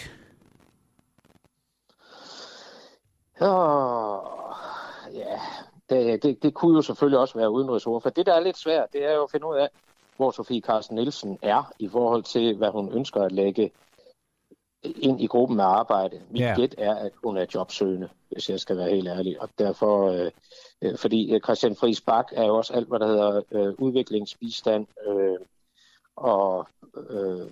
Oh, 3.41 4.19
ja, 5.13 5.39
det, 5.89 6.23
det, 6.23 6.43
det 6.43 6.53
kunne 6.53 6.75
jo 6.75 6.81
selvfølgelig 6.81 7.19
også 7.19 7.37
være 7.37 7.51
udenrigsordfører. 7.51 7.99
For 7.99 8.09
det, 8.09 8.25
der 8.25 8.33
er 8.33 8.39
lidt 8.39 8.57
svært, 8.57 8.93
det 8.93 9.05
er 9.05 9.13
jo 9.13 9.23
at 9.23 9.31
finde 9.31 9.47
ud 9.47 9.55
af, 9.55 9.69
hvor 10.17 10.31
Sofie 10.31 10.61
Carsten 10.61 10.95
Nielsen 10.95 11.39
er 11.41 11.73
i 11.79 11.87
forhold 11.87 12.23
til, 12.23 12.57
hvad 12.57 12.69
hun 12.69 12.93
ønsker 12.93 13.21
at 13.21 13.31
lægge 13.31 13.71
ind 14.83 15.21
i 15.21 15.27
gruppen 15.27 15.57
med 15.57 15.63
arbejde. 15.63 16.21
Mit 16.29 16.41
yeah. 16.41 16.57
gæt 16.57 16.75
er, 16.77 16.95
at 16.95 17.11
hun 17.23 17.37
er 17.37 17.45
jobsøgende, 17.55 18.09
hvis 18.31 18.49
jeg 18.49 18.59
skal 18.59 18.77
være 18.77 18.89
helt 18.89 19.07
ærlig. 19.07 19.41
Og 19.41 19.49
derfor, 19.59 20.09
øh, 20.11 20.31
øh, 20.81 20.97
fordi 20.97 21.39
Christian 21.43 21.75
Friis 21.75 22.01
Bak 22.01 22.25
er 22.31 22.45
jo 22.45 22.57
også 22.57 22.73
alt, 22.73 22.87
hvad 22.87 22.99
der 22.99 23.07
hedder 23.07 23.41
øh, 23.51 23.73
udviklingsbistand, 23.77 24.87
øh, 25.07 25.37
og 26.15 26.67
øh, 27.09 27.47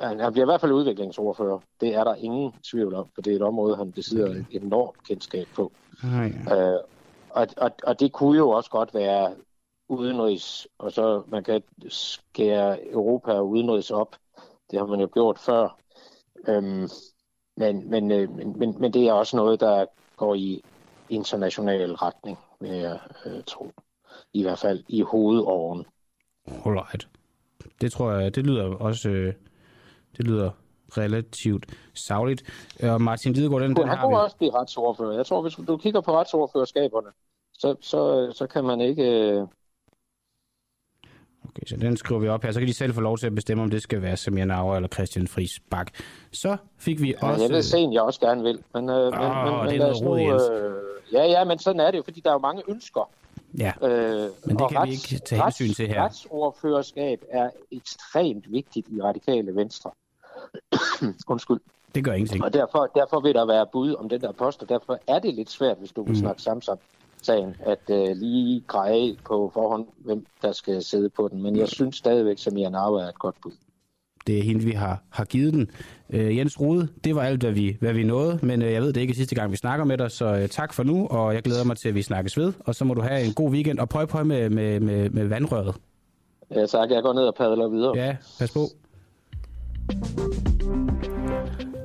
han, 0.00 0.20
han 0.20 0.32
bliver 0.32 0.44
i 0.44 0.50
hvert 0.50 0.60
fald 0.60 0.72
udviklingsordfører. 0.72 1.58
Det 1.80 1.94
er 1.94 2.04
der 2.04 2.14
ingen 2.14 2.52
tvivl 2.70 2.94
om, 2.94 3.08
for 3.14 3.22
det 3.22 3.32
er 3.32 3.36
et 3.36 3.42
område, 3.42 3.76
han 3.76 3.92
besidder 3.92 4.30
okay. 4.30 4.44
et 4.50 4.62
enormt 4.62 5.02
kendskab 5.08 5.46
på. 5.54 5.72
Ah, 6.04 6.32
ja. 6.46 6.72
øh, 6.72 6.80
og, 7.30 7.46
og, 7.56 7.70
og 7.82 8.00
det 8.00 8.12
kunne 8.12 8.38
jo 8.38 8.50
også 8.50 8.70
godt 8.70 8.94
være 8.94 9.34
udenrigs, 9.88 10.68
og 10.78 10.92
så 10.92 11.22
man 11.26 11.44
kan 11.44 11.62
skære 11.88 12.90
Europa 12.90 13.40
udenrigs 13.40 13.90
op. 13.90 14.16
Det 14.70 14.78
har 14.78 14.86
man 14.86 15.00
jo 15.00 15.08
gjort 15.12 15.38
før. 15.38 15.76
Øhm, 16.48 16.88
men, 17.56 17.90
men, 17.90 18.10
øh, 18.10 18.36
men, 18.36 18.58
men, 18.58 18.76
men 18.80 18.92
det 18.92 19.08
er 19.08 19.12
også 19.12 19.36
noget, 19.36 19.60
der 19.60 19.86
går 20.16 20.34
i 20.34 20.62
international 21.08 21.92
retning, 21.92 22.38
vil 22.60 22.70
jeg 22.70 22.98
øh, 23.26 23.42
tro. 23.46 23.70
I 24.32 24.42
hvert 24.42 24.58
fald 24.58 24.84
i 24.88 25.02
hovedåren. 25.02 25.86
Alright. 26.66 27.08
Det 27.80 27.92
tror 27.92 28.12
jeg, 28.12 28.34
det 28.34 28.46
lyder 28.46 28.64
også, 28.64 29.08
øh, 29.08 29.34
det 30.16 30.26
lyder 30.26 30.50
relativt 30.98 31.66
savligt. 31.94 32.42
Og 32.82 33.00
Martin 33.00 33.32
Lidegaard, 33.32 33.62
den, 33.62 33.76
den 33.76 33.88
har 33.88 34.08
vi... 34.08 34.14
også 34.14 34.36
blive 34.36 34.54
retsordfører. 34.54 35.16
Jeg 35.16 35.26
tror, 35.26 35.42
hvis 35.42 35.54
du 35.54 35.76
kigger 35.76 36.00
på 36.00 36.12
retsordførerskaberne, 36.12 37.08
så, 37.52 37.76
så, 37.80 38.32
så 38.32 38.46
kan 38.46 38.64
man 38.64 38.80
ikke... 38.80 39.46
Okay, 41.56 41.66
så 41.66 41.76
den 41.76 41.96
skriver 41.96 42.20
vi 42.20 42.28
op 42.28 42.42
her. 42.42 42.52
Så 42.52 42.58
kan 42.58 42.68
de 42.68 42.74
selv 42.74 42.94
få 42.94 43.00
lov 43.00 43.18
til 43.18 43.26
at 43.26 43.34
bestemme, 43.34 43.62
om 43.62 43.70
det 43.70 43.82
skal 43.82 44.02
være 44.02 44.16
Samir 44.16 44.44
Nauer 44.44 44.76
eller 44.76 44.88
Christian 44.88 45.28
Friis 45.28 45.60
Bak. 45.70 45.90
Så 46.32 46.56
fik 46.78 47.02
vi 47.02 47.14
ja, 47.22 47.28
også... 47.28 47.42
Jeg 47.42 47.50
ved 47.50 47.62
sent, 47.62 47.94
jeg 47.94 48.02
også 48.02 48.20
gerne 48.20 48.42
vil. 48.42 48.58
Men, 48.74 48.88
øh, 48.88 48.96
oh, 48.96 49.04
men, 49.04 49.12
men, 49.12 49.68
det 49.68 49.74
er 49.74 49.78
noget 49.78 50.02
nu, 50.02 50.18
øh, 50.18 50.92
Ja, 51.12 51.24
ja, 51.24 51.44
men 51.44 51.58
sådan 51.58 51.80
er 51.80 51.90
det 51.90 51.98
jo, 51.98 52.02
fordi 52.02 52.20
der 52.20 52.30
er 52.30 52.34
jo 52.34 52.38
mange 52.38 52.62
ønsker. 52.68 53.10
Ja, 53.58 53.72
øh, 53.82 54.30
men 54.44 54.56
det 54.58 54.68
kan 54.68 54.78
rets, 54.78 54.88
vi 54.88 54.92
ikke 54.92 55.24
tage 55.24 55.42
hensyn 55.42 55.74
til 55.74 55.88
her. 55.88 56.04
Retsordførerskab 56.04 57.24
er 57.30 57.50
ekstremt 57.72 58.52
vigtigt 58.52 58.88
i 58.88 59.02
radikale 59.02 59.56
venstre. 59.56 59.90
Undskyld. 61.28 61.60
Det 61.94 62.04
gør 62.04 62.12
ingenting. 62.12 62.44
Og 62.44 62.52
derfor, 62.52 62.90
derfor 62.94 63.20
vil 63.20 63.34
der 63.34 63.46
være 63.46 63.66
bud 63.72 63.94
om 63.94 64.08
den 64.08 64.20
der 64.20 64.32
post, 64.32 64.62
og 64.62 64.68
derfor 64.68 64.98
er 65.06 65.18
det 65.18 65.34
lidt 65.34 65.50
svært, 65.50 65.78
hvis 65.78 65.92
du 65.92 66.02
vil 66.02 66.12
mm. 66.12 66.18
snakke 66.18 66.42
Samsam 66.42 66.78
sagen, 67.22 67.56
at 67.60 67.78
uh, 67.90 68.16
lige 68.16 68.64
greje 68.66 69.16
på 69.26 69.50
forhånd, 69.54 69.86
hvem 70.04 70.26
der 70.42 70.52
skal 70.52 70.82
sidde 70.82 71.08
på 71.08 71.28
den. 71.32 71.42
Men 71.42 71.56
jeg 71.56 71.68
synes 71.68 71.96
stadigvæk, 71.96 72.32
at 72.32 72.40
Samia 72.40 72.68
Narva 72.68 73.00
er 73.00 73.08
et 73.08 73.18
godt 73.18 73.36
bud. 73.42 73.52
Det 74.26 74.38
er 74.38 74.42
hende, 74.42 74.64
vi 74.64 74.70
har, 74.70 75.02
har 75.10 75.24
givet 75.24 75.54
den. 75.54 75.70
Uh, 76.08 76.36
Jens 76.36 76.60
Rude, 76.60 76.88
det 77.04 77.14
var 77.14 77.22
alt, 77.22 77.42
hvad 77.42 77.52
vi, 77.52 77.76
hvad 77.80 77.92
vi 77.92 78.02
nåede, 78.02 78.38
men 78.42 78.62
uh, 78.62 78.72
jeg 78.72 78.82
ved, 78.82 78.92
det 78.92 79.00
ikke 79.00 79.10
er 79.10 79.16
sidste 79.16 79.34
gang, 79.34 79.52
vi 79.52 79.56
snakker 79.56 79.84
med 79.84 79.98
dig, 79.98 80.10
så 80.10 80.32
uh, 80.34 80.46
tak 80.46 80.72
for 80.74 80.82
nu, 80.82 81.06
og 81.06 81.34
jeg 81.34 81.42
glæder 81.42 81.64
mig 81.64 81.76
til, 81.76 81.88
at 81.88 81.94
vi 81.94 82.02
snakkes 82.02 82.36
ved, 82.36 82.52
og 82.60 82.74
så 82.74 82.84
må 82.84 82.94
du 82.94 83.00
have 83.00 83.24
en 83.24 83.34
god 83.34 83.50
weekend, 83.50 83.78
og 83.78 83.88
prøv 83.88 84.06
prøv 84.06 84.24
med, 84.26 84.50
med, 84.50 84.80
med, 84.80 85.10
med 85.10 85.26
vandrøret. 85.26 85.74
Ja, 86.54 86.66
tak. 86.66 86.90
Jeg 86.90 87.02
går 87.02 87.12
ned 87.12 87.22
og 87.22 87.34
padler 87.34 87.68
videre. 87.68 87.96
Ja, 87.96 88.16
pas 88.38 88.50
på. 88.50 88.60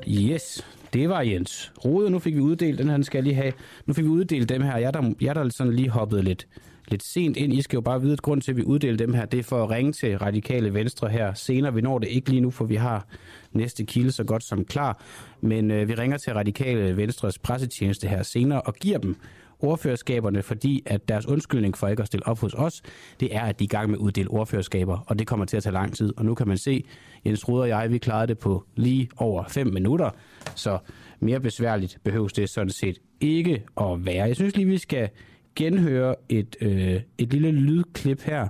Yes, 0.08 0.66
det 0.94 1.10
var 1.10 1.22
Jens 1.22 1.74
Rode. 1.86 2.10
Nu 2.10 2.20
fik 2.20 2.36
vi 2.36 2.40
uddelt, 2.40 2.80
den 2.80 2.90
her 2.90 3.02
skal 3.02 3.18
jeg 3.18 3.24
lige 3.24 3.36
have. 3.36 3.54
Nu 3.86 3.94
fik 3.94 4.04
vi 4.06 4.10
uddelt 4.10 4.50
dem 4.50 4.62
her. 4.62 4.78
Jeg 4.78 4.94
der, 4.94 5.14
jeg 5.22 5.36
der 5.36 5.50
sådan 5.50 5.74
lige 5.74 5.90
hoppet 5.90 6.24
lidt, 6.24 6.48
lidt 6.88 7.04
sent 7.04 7.38
ind. 7.38 7.54
I 7.54 7.62
skal 7.62 7.78
jo 7.78 7.82
bare 7.82 8.02
vide, 8.02 8.14
at 8.14 8.22
grund 8.22 8.42
til, 8.42 8.52
at 8.52 8.58
vi 8.58 8.64
uddeler 8.64 8.98
dem 8.98 9.14
her, 9.14 9.26
det 9.26 9.40
er 9.40 9.44
for 9.44 9.64
at 9.64 9.70
ringe 9.70 9.92
til 9.92 10.18
Radikale 10.18 10.74
Venstre 10.74 11.10
her 11.10 11.34
senere. 11.34 11.74
Vi 11.74 11.82
når 11.82 12.00
det 12.00 12.08
ikke 12.08 12.30
lige 12.30 12.42
nu, 12.42 12.52
for 12.52 12.66
vi 12.66 12.76
har 12.76 13.08
næste 13.52 13.86
kilde 13.86 14.12
så 14.12 14.24
godt 14.24 14.44
som 14.44 14.66
klar. 14.66 15.04
Men 15.42 15.72
øh, 15.72 15.88
vi 15.88 15.94
ringer 15.94 16.18
til 16.18 16.34
Radikale 16.34 16.98
Venstres 16.98 17.40
pressetjeneste 17.40 18.08
her 18.08 18.24
senere 18.24 18.62
og 18.62 18.74
giver 18.74 18.98
dem 18.98 19.16
ordførerskaberne, 19.60 20.43
fordi 20.43 20.84
at 20.86 21.08
deres 21.08 21.26
undskyldning 21.26 21.78
for 21.78 21.88
ikke 21.88 22.01
at 22.01 22.08
stille 22.08 22.28
op 22.28 22.39
hos 22.39 22.53
os, 22.53 22.82
det 23.20 23.36
er, 23.36 23.41
at 23.41 23.60
de 23.60 23.64
er 23.64 23.66
i 23.66 23.68
gang 23.68 23.89
med 23.89 23.97
at 23.97 24.01
uddele 24.01 24.30
ordførerskaber, 24.30 25.03
og 25.08 25.20
det 25.20 25.28
kommer 25.28 25.45
til 25.45 25.58
at 25.58 25.64
tage 25.64 25.74
lang 25.74 25.95
tid. 25.95 26.14
Og 26.18 26.26
nu 26.26 26.36
kan 26.36 26.47
man 26.47 26.58
se, 26.58 26.84
Jens 27.26 27.49
Ruder 27.49 27.62
og 27.62 27.70
jeg, 27.70 27.91
vi 27.91 27.97
klarede 27.97 28.28
det 28.28 28.38
på 28.38 28.64
lige 28.76 29.10
over 29.18 29.43
5 29.47 29.68
minutter, 29.68 30.10
så 30.55 30.80
mere 31.20 31.39
besværligt 31.39 31.97
behøves 32.03 32.34
det 32.34 32.49
sådan 32.49 32.70
set 32.70 32.97
ikke 33.20 33.64
at 33.82 34.05
være. 34.05 34.28
Jeg 34.28 34.36
synes 34.36 34.55
lige, 34.55 34.68
vi 34.68 34.78
skal 34.78 35.10
genhøre 35.55 36.16
et, 36.30 36.55
øh, 36.62 37.01
et 37.18 37.34
lille 37.34 37.51
lydklip 37.51 38.22
her, 38.22 38.47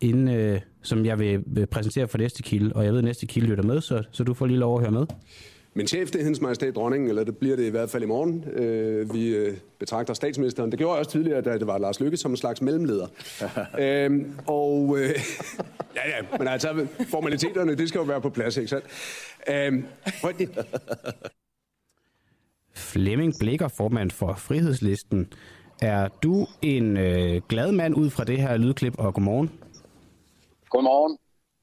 inden, 0.00 0.28
øh, 0.28 0.60
som 0.82 1.06
jeg 1.06 1.18
vil 1.18 1.66
præsentere 1.70 2.08
for 2.08 2.18
næste 2.18 2.42
kilde, 2.42 2.72
og 2.72 2.84
jeg 2.84 2.92
ved, 2.92 2.98
at 2.98 3.04
næste 3.04 3.26
kilde 3.26 3.48
lytter 3.48 3.64
med, 3.64 3.80
så, 3.80 4.02
så 4.10 4.24
du 4.24 4.34
får 4.34 4.46
lige 4.46 4.58
lov 4.58 4.74
at 4.76 4.80
høre 4.80 4.92
med. 4.92 5.06
Min 5.74 5.86
chef, 5.86 6.10
det 6.10 6.18
er 6.20 6.24
hendes 6.24 6.40
majestæt 6.40 6.74
dronningen, 6.74 7.08
eller 7.08 7.24
det 7.24 7.36
bliver 7.36 7.56
det 7.56 7.64
i 7.64 7.68
hvert 7.68 7.90
fald 7.90 8.02
i 8.02 8.06
morgen. 8.06 8.44
Øh, 8.44 9.14
vi 9.14 9.28
øh, 9.28 9.56
betragter 9.78 10.14
statsministeren. 10.14 10.70
Det 10.70 10.78
gjorde 10.78 10.92
jeg 10.92 10.98
også 10.98 11.10
tidligere, 11.10 11.40
da 11.40 11.58
det 11.58 11.66
var 11.66 11.78
Lars 11.78 12.00
Lykke 12.00 12.16
som 12.16 12.30
en 12.30 12.36
slags 12.36 12.62
mellemleder. 12.62 13.06
øhm, 13.80 14.32
og 14.46 14.98
øh, 14.98 15.08
ja, 15.96 16.08
ja, 16.08 16.38
men 16.38 16.48
altså 16.48 16.86
formaliteterne, 17.10 17.74
det 17.74 17.88
skal 17.88 17.98
jo 17.98 18.04
være 18.04 18.20
på 18.20 18.30
plads, 18.30 18.56
ikke 18.56 18.68
sandt? 18.68 18.84
Øhm, 19.50 19.84
Flemming 22.74 23.32
Blikker, 23.40 23.68
formand 23.76 24.10
for 24.10 24.34
Frihedslisten. 24.34 25.32
Er 25.82 26.08
du 26.22 26.46
en 26.62 26.96
øh, 26.96 27.42
glad 27.48 27.72
mand 27.72 27.94
ud 27.94 28.10
fra 28.10 28.24
det 28.24 28.38
her 28.40 28.56
lydklip, 28.56 28.98
og 28.98 29.14
godmorgen? 29.14 29.50
Godmorgen. 30.70 31.18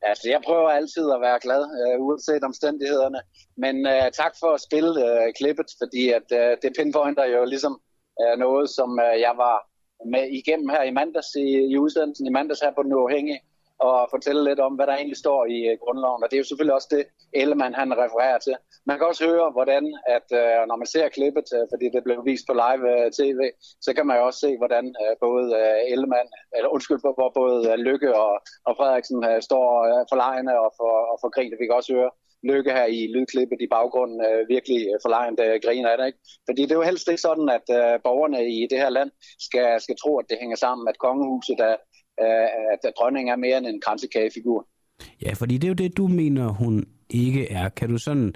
Altså, 0.09 0.25
jeg 0.29 0.41
prøver 0.47 0.69
altid 0.69 1.05
at 1.11 1.21
være 1.21 1.39
glad, 1.45 1.63
øh, 1.81 1.95
uanset 2.05 2.43
omstændighederne. 2.43 3.19
Men 3.63 3.75
øh, 3.93 4.07
tak 4.21 4.33
for 4.41 4.49
at 4.53 4.65
spille 4.67 4.93
øh, 5.07 5.33
klippet, 5.39 5.69
fordi 5.81 6.03
at, 6.17 6.27
øh, 6.39 6.51
det 6.61 6.71
pinpointer 6.77 7.25
jo 7.25 7.45
ligesom 7.53 7.73
øh, 8.21 8.35
noget, 8.43 8.69
som 8.77 8.89
øh, 9.05 9.15
jeg 9.25 9.33
var 9.45 9.57
med 10.13 10.25
igennem 10.39 10.69
her 10.69 10.83
i 10.83 10.91
mandags 10.99 11.31
i, 11.35 11.47
i 11.73 11.77
udsendelsen 11.77 12.27
i 12.27 12.35
mandags 12.37 12.61
her 12.61 12.71
på 12.75 12.83
Den 12.83 12.93
Uafhængige 12.93 13.41
og 13.79 14.07
fortælle 14.09 14.43
lidt 14.43 14.59
om, 14.59 14.73
hvad 14.75 14.87
der 14.87 14.95
egentlig 14.95 15.17
står 15.17 15.45
i 15.45 15.57
øh, 15.69 15.77
grundloven. 15.83 16.23
Og 16.23 16.27
det 16.29 16.35
er 16.35 16.43
jo 16.43 16.49
selvfølgelig 16.49 16.77
også 16.79 16.91
det, 16.95 17.03
Ellemann 17.41 17.75
han 17.81 17.97
refererer 18.03 18.37
til. 18.37 18.55
Man 18.85 18.97
kan 18.97 19.07
også 19.07 19.23
høre, 19.31 19.51
hvordan, 19.51 19.83
at 20.15 20.27
øh, 20.41 20.61
når 20.69 20.75
man 20.81 20.87
ser 20.93 21.09
klippet, 21.09 21.47
uh, 21.57 21.65
fordi 21.71 21.85
det 21.95 22.03
blev 22.03 22.19
vist 22.25 22.45
på 22.47 22.53
live 22.63 23.11
tv, 23.19 23.39
så 23.85 23.89
kan 23.95 24.07
man 24.07 24.17
jo 24.17 24.25
også 24.25 24.39
se, 24.39 24.51
hvordan 24.57 24.85
både 25.25 25.45
uh, 25.61 25.93
Ellemann, 25.93 26.29
eller 26.55 26.69
undskyld, 26.75 26.99
hvor 27.01 27.31
både 27.41 27.77
Lykke 27.87 28.11
og, 28.23 28.33
og 28.67 28.73
Frederiksen 28.77 29.19
uh, 29.29 29.39
står 29.47 29.67
for 30.09 30.17
lejene 30.23 30.53
og 30.63 30.69
for, 30.79 30.93
og 31.11 31.17
for 31.21 31.29
grin. 31.35 31.59
Vi 31.59 31.65
kan 31.65 31.79
også 31.79 31.93
høre 31.93 32.11
Lykke 32.51 32.71
her 32.77 32.85
i 32.85 33.01
lydklippet 33.15 33.61
i 33.61 33.71
baggrunden 33.75 34.19
virkelig 34.53 34.79
for 34.93 34.99
forlejende 35.05 35.43
uh, 35.53 35.55
griner 35.65 35.89
af 35.89 35.97
det. 35.97 36.05
Ikke? 36.07 36.19
Fordi 36.47 36.61
det 36.61 36.71
er 36.71 36.81
jo 36.81 36.89
helst 36.91 37.07
ikke 37.07 37.27
sådan, 37.29 37.47
at 37.57 37.67
borgerne 38.07 38.39
i 38.57 38.67
det 38.71 38.79
her 38.83 38.89
land 38.97 39.11
skal, 39.47 39.81
skal 39.85 39.97
tro, 40.03 40.11
at 40.19 40.29
det 40.29 40.37
hænger 40.41 40.57
sammen, 40.65 40.87
at 40.87 41.01
kongehuset 41.05 41.59
er, 41.59 41.75
Øh, 42.21 42.47
at 42.73 42.91
dronningen 42.99 43.31
er 43.31 43.35
mere 43.35 43.57
end 43.57 43.67
en 43.67 43.81
kransekagefigur. 43.81 44.67
Ja, 45.21 45.33
fordi 45.33 45.57
det 45.57 45.63
er 45.63 45.69
jo 45.69 45.73
det, 45.73 45.97
du 45.97 46.07
mener, 46.07 46.47
hun 46.47 46.85
ikke 47.09 47.51
er. 47.51 47.69
Kan 47.69 47.89
du 47.89 47.97
sådan... 47.97 48.33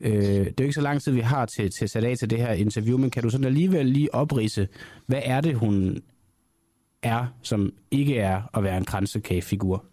Øh, 0.00 0.12
det 0.12 0.46
er 0.46 0.52
jo 0.60 0.64
ikke 0.64 0.72
så 0.72 0.80
lang 0.80 1.02
tid, 1.02 1.12
vi 1.12 1.20
har 1.20 1.46
til, 1.46 1.70
til 1.70 1.88
sat 1.88 2.04
af 2.04 2.16
til 2.16 2.30
det 2.30 2.38
her 2.38 2.52
interview, 2.52 2.98
men 2.98 3.10
kan 3.10 3.22
du 3.22 3.30
sådan 3.30 3.46
alligevel 3.46 3.86
lige 3.86 4.14
oprise, 4.14 4.68
hvad 5.06 5.22
er 5.24 5.40
det, 5.40 5.54
hun 5.54 6.02
er, 7.02 7.26
som 7.42 7.72
ikke 7.90 8.18
er 8.18 8.56
at 8.56 8.64
være 8.64 8.76
en 8.76 8.84
kransekagefigur? 8.84 9.84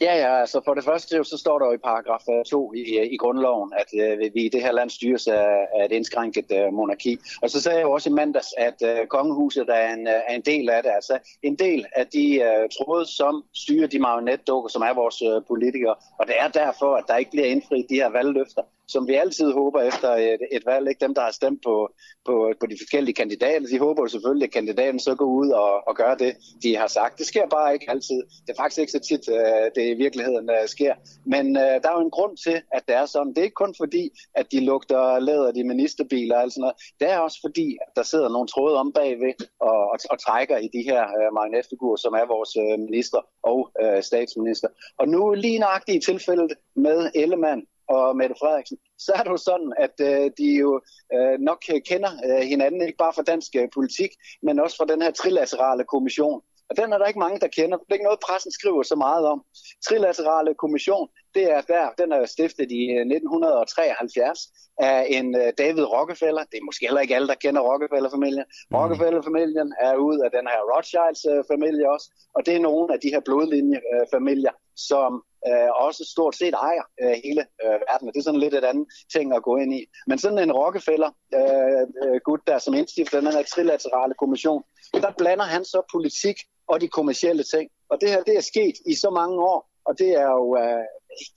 Ja, 0.00 0.14
ja, 0.16 0.40
altså 0.40 0.60
for 0.64 0.74
det 0.74 0.84
første 0.84 1.24
så 1.24 1.36
står 1.38 1.58
der 1.58 1.66
jo 1.66 1.72
i 1.72 1.76
paragraf 1.76 2.22
øh, 2.30 2.44
2 2.44 2.72
i, 2.72 2.98
øh, 2.98 3.06
i 3.12 3.16
grundloven, 3.16 3.72
at 3.76 3.88
øh, 4.02 4.18
vi 4.34 4.40
i 4.44 4.48
det 4.48 4.62
her 4.62 4.72
land 4.72 4.90
styres 4.90 5.26
af, 5.26 5.66
af 5.76 5.84
et 5.84 5.92
indskrænket 5.92 6.52
øh, 6.52 6.72
monarki. 6.72 7.18
Og 7.42 7.50
så 7.50 7.60
sagde 7.60 7.78
jeg 7.78 7.84
jo 7.84 7.92
også 7.92 8.10
i 8.10 8.12
mandags, 8.12 8.54
at 8.58 8.82
øh, 8.84 9.06
kongehuset 9.06 9.68
er 9.68 9.94
en, 9.94 10.06
er 10.06 10.34
en 10.34 10.40
del 10.40 10.70
af 10.70 10.82
det. 10.82 10.90
Altså 10.94 11.18
en 11.42 11.56
del 11.56 11.86
af 11.96 12.06
de 12.06 12.34
øh, 12.34 12.68
tråde, 12.78 13.06
som 13.06 13.44
styrer 13.54 13.86
de 13.86 13.98
marionetdukker, 13.98 14.68
som 14.68 14.82
er 14.82 14.94
vores 14.94 15.22
øh, 15.22 15.42
politikere. 15.48 15.94
Og 16.18 16.26
det 16.26 16.34
er 16.38 16.48
derfor, 16.48 16.94
at 16.96 17.04
der 17.08 17.16
ikke 17.16 17.30
bliver 17.30 17.46
indfriet 17.46 17.86
de 17.90 17.94
her 17.94 18.08
valgløfter, 18.08 18.62
som 18.88 19.08
vi 19.08 19.14
altid 19.14 19.52
håber 19.52 19.80
efter 19.80 20.10
et, 20.10 20.40
et 20.52 20.66
valg. 20.66 20.88
Ikke 20.88 21.00
dem, 21.00 21.14
der 21.14 21.22
har 21.22 21.30
stemt 21.30 21.62
på, 21.64 21.88
på, 22.26 22.52
på 22.60 22.66
de 22.66 22.76
forskellige 22.80 23.14
kandidater, 23.14 23.66
de 23.66 23.78
håber 23.78 24.02
jo 24.02 24.08
selvfølgelig, 24.08 24.46
at 24.46 24.52
kandidaten 24.52 25.00
så 25.00 25.14
går 25.14 25.26
ud 25.26 25.50
og, 25.50 25.88
og 25.88 25.96
gør 25.96 26.14
det, 26.14 26.36
de 26.62 26.76
har 26.76 26.86
sagt. 26.86 27.18
Det 27.18 27.26
sker 27.26 27.46
bare 27.48 27.74
ikke 27.74 27.90
altid. 27.90 28.22
Det 28.46 28.50
er 28.50 28.62
faktisk 28.62 28.80
ikke 28.80 28.92
så 28.92 28.98
tit, 28.98 29.28
øh, 29.28 29.66
det 29.74 29.90
i 29.90 29.94
virkeligheden 29.94 30.50
øh, 30.50 30.68
sker. 30.68 30.94
Men 31.24 31.56
øh, 31.56 31.62
der 31.82 31.88
er 31.88 31.98
jo 31.98 32.04
en 32.04 32.10
grund 32.10 32.36
til, 32.36 32.62
at 32.72 32.82
det 32.88 32.96
er 32.96 33.06
sådan. 33.06 33.28
Det 33.28 33.38
er 33.38 33.42
ikke 33.42 33.62
kun 33.64 33.74
fordi, 33.78 34.10
at 34.34 34.52
de 34.52 34.60
lugter 34.60 35.18
læder, 35.18 35.52
de 35.52 35.64
ministerbiler 35.64 36.42
og 36.42 36.50
sådan 36.50 36.60
noget. 36.60 36.76
Det 37.00 37.10
er 37.10 37.18
også 37.18 37.38
fordi, 37.46 37.76
at 37.86 37.96
der 37.96 38.02
sidder 38.02 38.28
nogle 38.28 38.48
tråde 38.48 38.76
om 38.76 38.92
bagved 38.92 39.34
og, 39.60 39.90
og, 39.92 39.98
og 40.10 40.18
trækker 40.20 40.58
i 40.58 40.68
de 40.72 40.82
her 40.82 41.02
øh, 41.02 41.34
marionetfigurer, 41.34 41.96
som 41.96 42.12
er 42.12 42.26
vores 42.34 42.52
øh, 42.56 42.78
minister 42.86 43.20
og 43.42 43.70
øh, 43.82 44.02
statsminister. 44.02 44.68
Og 44.98 45.08
nu 45.08 45.34
lige 45.34 45.58
nøjagtigt 45.58 45.96
i 45.96 46.06
tilfældet 46.10 46.52
med 46.76 47.10
Ellemann, 47.14 47.62
og 47.88 48.16
Mette 48.16 48.34
Frederiksen, 48.40 48.78
så 48.98 49.12
er 49.16 49.22
det 49.22 49.30
jo 49.30 49.36
sådan, 49.36 49.72
at 49.78 49.96
øh, 50.00 50.30
de 50.38 50.48
jo 50.64 50.80
øh, 51.14 51.38
nok 51.40 51.60
kender 51.90 52.12
øh, 52.26 52.42
hinanden, 52.52 52.82
ikke 52.82 53.02
bare 53.04 53.12
fra 53.12 53.22
dansk 53.22 53.56
øh, 53.56 53.68
politik, 53.74 54.10
men 54.42 54.60
også 54.60 54.76
fra 54.76 54.90
den 54.92 55.02
her 55.02 55.10
trilaterale 55.10 55.84
kommission. 55.84 56.40
Og 56.70 56.76
den 56.76 56.92
er 56.92 56.98
der 56.98 57.06
ikke 57.06 57.24
mange, 57.26 57.40
der 57.40 57.56
kender. 57.58 57.76
Det 57.78 57.90
er 57.90 57.94
ikke 57.94 58.10
noget, 58.10 58.26
pressen 58.26 58.52
skriver 58.52 58.82
så 58.82 58.96
meget 58.96 59.26
om. 59.26 59.44
Trilaterale 59.88 60.54
kommission, 60.54 61.08
det 61.34 61.44
er 61.56 61.60
der, 61.60 61.84
den 61.98 62.12
er 62.12 62.26
stiftet 62.26 62.70
i 62.72 62.82
1973 62.90 64.40
øh, 64.82 64.88
af 64.88 65.06
en 65.08 65.36
øh, 65.36 65.52
David 65.58 65.84
Rockefeller. 65.84 66.44
Det 66.50 66.58
er 66.58 66.68
måske 66.68 66.86
heller 66.86 67.00
ikke 67.00 67.16
alle, 67.16 67.28
der 67.28 67.42
kender 67.44 67.60
Rockefeller-familien. 67.70 68.46
Mm. 68.70 68.76
Rockefeller-familien 68.76 69.68
er 69.80 69.94
ud 69.96 70.18
af 70.24 70.30
den 70.36 70.46
her 70.52 70.60
Rothschilds-familie 70.72 71.90
også, 71.94 72.08
og 72.34 72.46
det 72.46 72.54
er 72.54 72.60
nogle 72.68 72.94
af 72.94 73.00
de 73.00 73.08
her 73.14 73.20
blodlinjefamilier, 73.20 74.54
som 74.88 75.10
øh, 75.48 75.68
også 75.86 76.02
stort 76.14 76.36
set 76.36 76.54
ejer 76.54 76.84
øh, 77.02 77.14
hele 77.24 77.42
øh, 77.62 77.76
verden. 77.86 78.08
det 78.08 78.18
er 78.18 78.22
sådan 78.28 78.44
lidt 78.44 78.54
et 78.54 78.64
andet 78.64 78.86
ting 79.14 79.26
at 79.36 79.42
gå 79.42 79.56
ind 79.56 79.72
i. 79.74 79.82
Men 80.06 80.18
sådan 80.18 80.38
en 80.38 80.52
Rockefeller, 80.52 81.10
øh, 81.38 81.82
øh, 82.04 82.20
gut 82.28 82.40
der, 82.46 82.58
som 82.58 82.74
indstifter 82.74 83.20
den 83.20 83.32
her 83.32 83.42
trilaterale 83.42 84.14
kommission, 84.22 84.62
der 84.94 85.12
blander 85.18 85.44
han 85.44 85.64
så 85.64 85.80
politik 85.94 86.36
og 86.68 86.80
de 86.80 86.88
kommercielle 86.88 87.44
ting. 87.54 87.70
Og 87.90 88.00
det 88.00 88.08
her, 88.10 88.22
det 88.22 88.36
er 88.36 88.40
sket 88.52 88.76
i 88.86 88.94
så 88.94 89.10
mange 89.10 89.36
år, 89.52 89.70
og 89.88 89.98
det 89.98 90.10
er 90.22 90.28
jo 90.40 90.46
øh, 90.62 90.84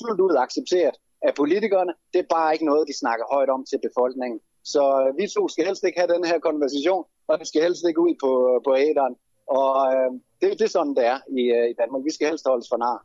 fuldt 0.01 0.21
ud 0.21 0.35
accepteret 0.45 0.95
af 1.27 1.33
politikerne. 1.41 1.93
Det 2.13 2.19
er 2.19 2.33
bare 2.37 2.53
ikke 2.53 2.65
noget, 2.65 2.87
de 2.87 2.99
snakker 2.99 3.25
højt 3.35 3.49
om 3.49 3.65
til 3.69 3.79
befolkningen. 3.87 4.39
Så 4.63 4.83
øh, 5.01 5.17
vi 5.17 5.27
to 5.27 5.43
skal 5.47 5.65
helst 5.65 5.83
ikke 5.83 5.99
have 5.99 6.13
den 6.15 6.25
her 6.25 6.39
konversation, 6.39 7.03
og 7.27 7.39
vi 7.39 7.45
skal 7.45 7.61
helst 7.61 7.83
ikke 7.89 8.01
ud 8.07 8.13
på, 8.23 8.31
på 8.65 8.71
æderen. 8.87 9.15
Og 9.59 9.73
øh, 9.93 10.11
det, 10.41 10.47
det 10.59 10.65
er 10.65 10.75
sådan, 10.77 10.95
det 10.99 11.05
er 11.13 11.19
i, 11.39 11.43
øh, 11.57 11.67
i 11.71 11.75
Danmark. 11.81 12.01
Vi 12.07 12.13
skal 12.15 12.27
helst 12.27 12.45
holdes 12.51 12.67
for 12.71 12.77
nar. 12.77 12.97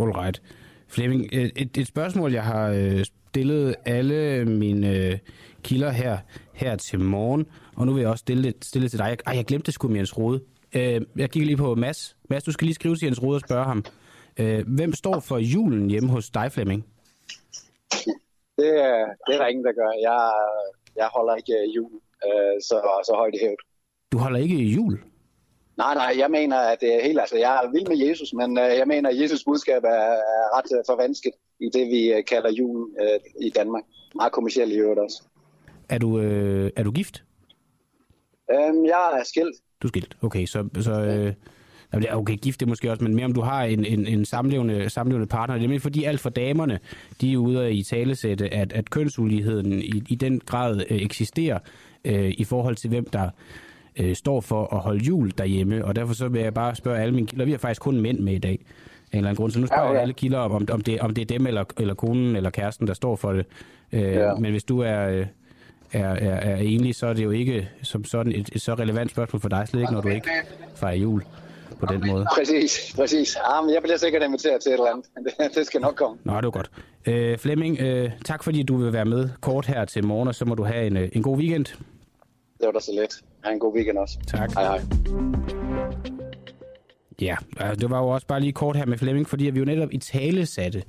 All 0.00 0.10
right. 0.10 0.42
Flemming, 0.88 1.28
et, 1.32 1.76
et 1.78 1.86
spørgsmål, 1.86 2.32
jeg 2.32 2.42
har 2.42 2.68
øh, 2.68 3.04
stillet 3.04 3.74
alle 3.84 4.44
mine 4.44 4.96
øh, 4.96 5.18
kilder 5.62 5.90
her, 5.90 6.18
her 6.52 6.76
til 6.76 7.00
morgen. 7.00 7.46
Og 7.76 7.86
nu 7.86 7.92
vil 7.92 8.00
jeg 8.00 8.10
også 8.10 8.22
stille 8.22 8.42
det, 8.42 8.64
stille 8.64 8.82
det 8.82 8.90
til 8.90 8.98
dig. 8.98 9.16
Ej, 9.26 9.36
jeg 9.36 9.44
glemte 9.44 9.66
det 9.66 9.74
sgu 9.74 9.88
med 9.88 9.96
Jens 9.96 10.18
Rode. 10.18 10.40
Øh, 10.74 11.00
jeg 11.16 11.30
kigger 11.30 11.46
lige 11.46 11.56
på 11.56 11.74
Mads. 11.74 12.16
Mads, 12.30 12.44
du 12.44 12.52
skal 12.52 12.64
lige 12.66 12.74
skrive 12.74 12.96
til 12.96 13.06
Jens 13.06 13.22
Rode 13.22 13.36
og 13.36 13.40
spørge 13.40 13.64
ham. 13.64 13.84
Øh, 14.40 14.64
hvem 14.66 14.92
står 14.94 15.20
for 15.20 15.38
julen 15.38 15.90
hjemme 15.90 16.10
hos 16.10 16.30
dig, 16.30 16.52
Flemming? 16.52 16.86
Det, 18.58 18.72
det 19.26 19.34
er 19.34 19.38
der 19.38 19.46
ingen, 19.46 19.64
der 19.64 19.72
gør. 19.72 19.90
Jeg, 20.02 20.32
jeg 20.96 21.08
holder 21.14 21.34
ikke 21.34 21.72
jul 21.76 21.92
øh, 22.26 22.60
så, 22.60 22.76
så 23.06 23.12
højt 23.16 23.34
i 23.34 23.38
hævet. 23.42 23.60
Du 24.12 24.18
holder 24.18 24.38
ikke 24.38 24.56
jul? 24.56 25.00
Nej, 25.82 25.94
nej, 25.94 26.14
jeg 26.18 26.30
mener, 26.30 26.58
at 26.58 26.80
det 26.80 26.94
er 26.94 27.02
helt, 27.06 27.20
altså, 27.20 27.36
jeg 27.36 27.52
er 27.64 27.70
vild 27.70 27.88
med 27.88 27.98
Jesus, 28.06 28.32
men 28.32 28.58
øh, 28.58 28.64
jeg 28.80 28.86
mener, 28.86 29.08
at 29.10 29.20
Jesus 29.20 29.44
budskab 29.44 29.84
er, 29.84 30.08
er 30.36 30.46
ret 30.56 30.78
øh, 30.78 30.82
forvansket 30.90 31.32
i 31.60 31.68
det, 31.74 31.86
vi 31.86 32.12
øh, 32.12 32.24
kalder 32.24 32.50
jul 32.52 32.88
øh, 33.02 33.46
i 33.46 33.50
Danmark. 33.50 33.82
Meget 34.14 34.32
kommersielt 34.32 34.72
i 34.72 34.76
øvrigt 34.76 35.00
også. 35.00 35.22
Er 35.88 35.98
du, 35.98 36.18
øh, 36.18 36.70
er 36.76 36.82
du 36.82 36.90
gift? 36.90 37.24
Øhm, 38.52 38.84
jeg 38.84 39.18
er 39.18 39.24
skilt. 39.24 39.56
Du 39.82 39.86
er 39.86 39.88
skilt, 39.88 40.16
okay. 40.22 40.46
Så, 40.46 40.68
så 40.80 40.92
øh, 40.92 42.04
okay, 42.10 42.36
gift 42.36 42.60
det 42.60 42.68
måske 42.68 42.90
også, 42.90 43.04
men 43.04 43.14
mere 43.14 43.24
om 43.24 43.32
du 43.32 43.40
har 43.40 43.64
en, 43.64 43.84
en, 43.84 44.06
en 44.06 44.24
samlevende, 44.24 44.90
samlevende 44.90 45.26
partner. 45.26 45.58
Det 45.58 45.74
er 45.74 45.80
fordi 45.80 46.04
alt 46.04 46.20
for 46.20 46.30
damerne, 46.30 46.78
de 47.20 47.32
er 47.32 47.36
ude 47.36 47.74
i 47.74 47.82
talesætte, 47.82 48.54
at, 48.54 48.72
at 48.72 48.90
kønsuligheden 48.90 49.72
i, 49.72 50.02
i 50.08 50.14
den 50.14 50.40
grad 50.40 50.80
øh, 50.90 51.02
eksisterer 51.02 51.58
øh, 52.04 52.34
i 52.38 52.44
forhold 52.44 52.76
til 52.76 52.90
hvem 52.90 53.04
der 53.04 53.30
øh, 53.96 54.16
står 54.16 54.40
for 54.40 54.74
at 54.74 54.80
holde 54.80 55.04
jul 55.04 55.32
derhjemme, 55.38 55.84
og 55.84 55.96
derfor 55.96 56.14
så 56.14 56.28
vil 56.28 56.42
jeg 56.42 56.54
bare 56.54 56.74
spørge 56.74 57.00
alle 57.00 57.14
mine 57.14 57.26
kilder. 57.26 57.44
Vi 57.44 57.50
har 57.50 57.58
faktisk 57.58 57.80
kun 57.80 58.00
mænd 58.00 58.18
med 58.18 58.32
i 58.32 58.38
dag, 58.38 58.50
af 59.12 59.16
en 59.16 59.18
eller 59.18 59.28
anden 59.30 59.36
grund. 59.36 59.52
Så 59.52 59.60
nu 59.60 59.66
spørger 59.66 59.88
ja, 59.88 59.94
ja. 59.94 60.00
alle 60.00 60.14
kilder 60.14 60.38
om, 60.38 60.68
om, 60.70 60.80
det, 60.80 61.00
om 61.00 61.14
det 61.14 61.22
er 61.22 61.26
dem 61.26 61.46
eller, 61.46 61.64
eller 61.78 61.94
konen 61.94 62.36
eller 62.36 62.50
kæresten, 62.50 62.86
der 62.86 62.94
står 62.94 63.16
for 63.16 63.32
det. 63.32 63.46
Øh, 63.92 64.02
ja. 64.02 64.34
Men 64.34 64.50
hvis 64.50 64.64
du 64.64 64.80
er, 64.80 65.08
øh, 65.08 65.26
er, 65.92 66.08
er, 66.08 66.34
er 66.34 66.56
enlig, 66.56 66.94
så 66.94 67.06
er 67.06 67.12
det 67.12 67.24
jo 67.24 67.30
ikke 67.30 67.68
som 67.82 68.04
sådan 68.04 68.32
et, 68.32 68.50
et 68.52 68.60
så 68.60 68.74
relevant 68.74 69.10
spørgsmål 69.10 69.40
for 69.40 69.48
dig, 69.48 69.68
slet 69.68 69.80
ikke, 69.80 69.92
når 69.92 70.00
du 70.00 70.08
ikke 70.08 70.30
fejrer 70.74 70.96
jul 70.96 71.24
på 71.80 71.86
den 71.86 72.04
måde. 72.06 72.26
Præcis, 72.38 72.94
præcis. 72.96 73.36
Ja, 73.36 73.62
men 73.62 73.74
jeg 73.74 73.82
bliver 73.82 73.96
sikkert 73.96 74.22
inviteret 74.22 74.62
til 74.62 74.70
et 74.70 74.74
eller 74.74 74.90
andet. 74.90 75.06
Det, 75.24 75.54
det 75.54 75.66
skal 75.66 75.80
nok 75.80 75.94
komme. 75.94 76.18
Nå, 76.24 76.36
det 76.36 76.44
er 76.44 76.50
godt. 76.50 76.70
Øh, 77.06 77.38
Flemming, 77.38 77.80
øh, 77.80 78.10
tak 78.24 78.44
fordi 78.44 78.62
du 78.62 78.76
vil 78.76 78.92
være 78.92 79.04
med 79.04 79.28
kort 79.40 79.66
her 79.66 79.84
til 79.84 80.06
morgen, 80.06 80.28
og 80.28 80.34
så 80.34 80.44
må 80.44 80.54
du 80.54 80.64
have 80.64 80.86
en, 80.86 80.96
øh, 80.96 81.08
en 81.12 81.22
god 81.22 81.36
weekend. 81.36 81.64
Det 81.64 82.66
var 82.66 82.72
da 82.72 82.80
så 82.80 82.92
let. 82.92 83.22
Ha' 83.44 83.52
en 83.52 83.58
god 83.58 83.74
weekend 83.74 83.98
også. 83.98 84.18
Tak. 84.26 84.52
Hej 84.52 84.64
hej. 84.64 84.80
Ja, 87.20 87.36
det 87.80 87.90
var 87.90 87.98
jo 87.98 88.08
også 88.08 88.26
bare 88.26 88.40
lige 88.40 88.52
kort 88.52 88.76
her 88.76 88.86
med 88.86 88.98
Flemming, 88.98 89.28
fordi 89.28 89.50
vi 89.50 89.58
jo 89.58 89.64
netop 89.64 89.88
i 89.92 89.98
tale 89.98 90.46
satte, 90.46 90.82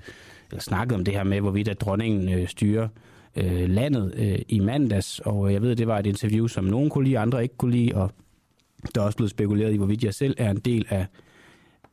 eller 0.52 0.62
snakkede 0.62 0.96
om 0.96 1.06
det 1.06 1.14
her 1.14 1.24
med, 1.24 1.42
hvorvidt 1.42 1.68
at 1.68 1.82
dronningen 1.82 2.34
øh, 2.34 2.48
styrer 2.48 2.88
øh, 3.36 3.70
landet 3.70 4.14
øh, 4.16 4.40
i 4.48 4.60
mandags, 4.60 5.20
og 5.20 5.54
jeg 5.54 5.62
ved, 5.62 5.76
det 5.76 5.88
var 5.88 6.00
et 6.00 6.06
interview, 6.06 6.48
som 6.48 6.64
nogen 6.64 6.90
kunne 6.90 7.04
lide, 7.06 7.20
andre 7.20 7.44
ikke 7.44 7.58
kunne 7.58 7.72
lide, 7.72 7.96
og 7.96 8.12
der 8.96 9.02
er 9.02 9.06
også 9.06 9.18
blevet 9.18 9.32
spekuleret 9.32 9.74
i, 9.74 9.78
hvorvidt 9.78 10.04
jeg 10.04 10.14
selv 10.14 10.36
er 10.38 10.50
en 10.52 10.60
del 10.60 10.86
af, 10.90 11.06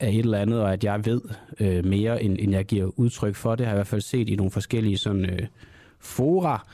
af 0.00 0.08
et 0.08 0.18
eller 0.18 0.38
andet, 0.38 0.61
og 0.61 0.72
at 0.72 0.84
jeg 0.84 1.06
ved 1.06 1.20
øh, 1.61 1.84
mere, 1.84 2.22
end, 2.22 2.36
end 2.40 2.52
jeg 2.52 2.64
giver 2.64 2.90
udtryk 2.96 3.34
for. 3.34 3.54
Det 3.54 3.66
har 3.66 3.72
jeg 3.72 3.76
i 3.76 3.78
hvert 3.78 3.86
fald 3.86 4.00
set 4.00 4.28
i 4.28 4.36
nogle 4.36 4.50
forskellige 4.50 4.98
sådan, 4.98 5.30
øh, 5.30 5.46
fora, 5.98 6.66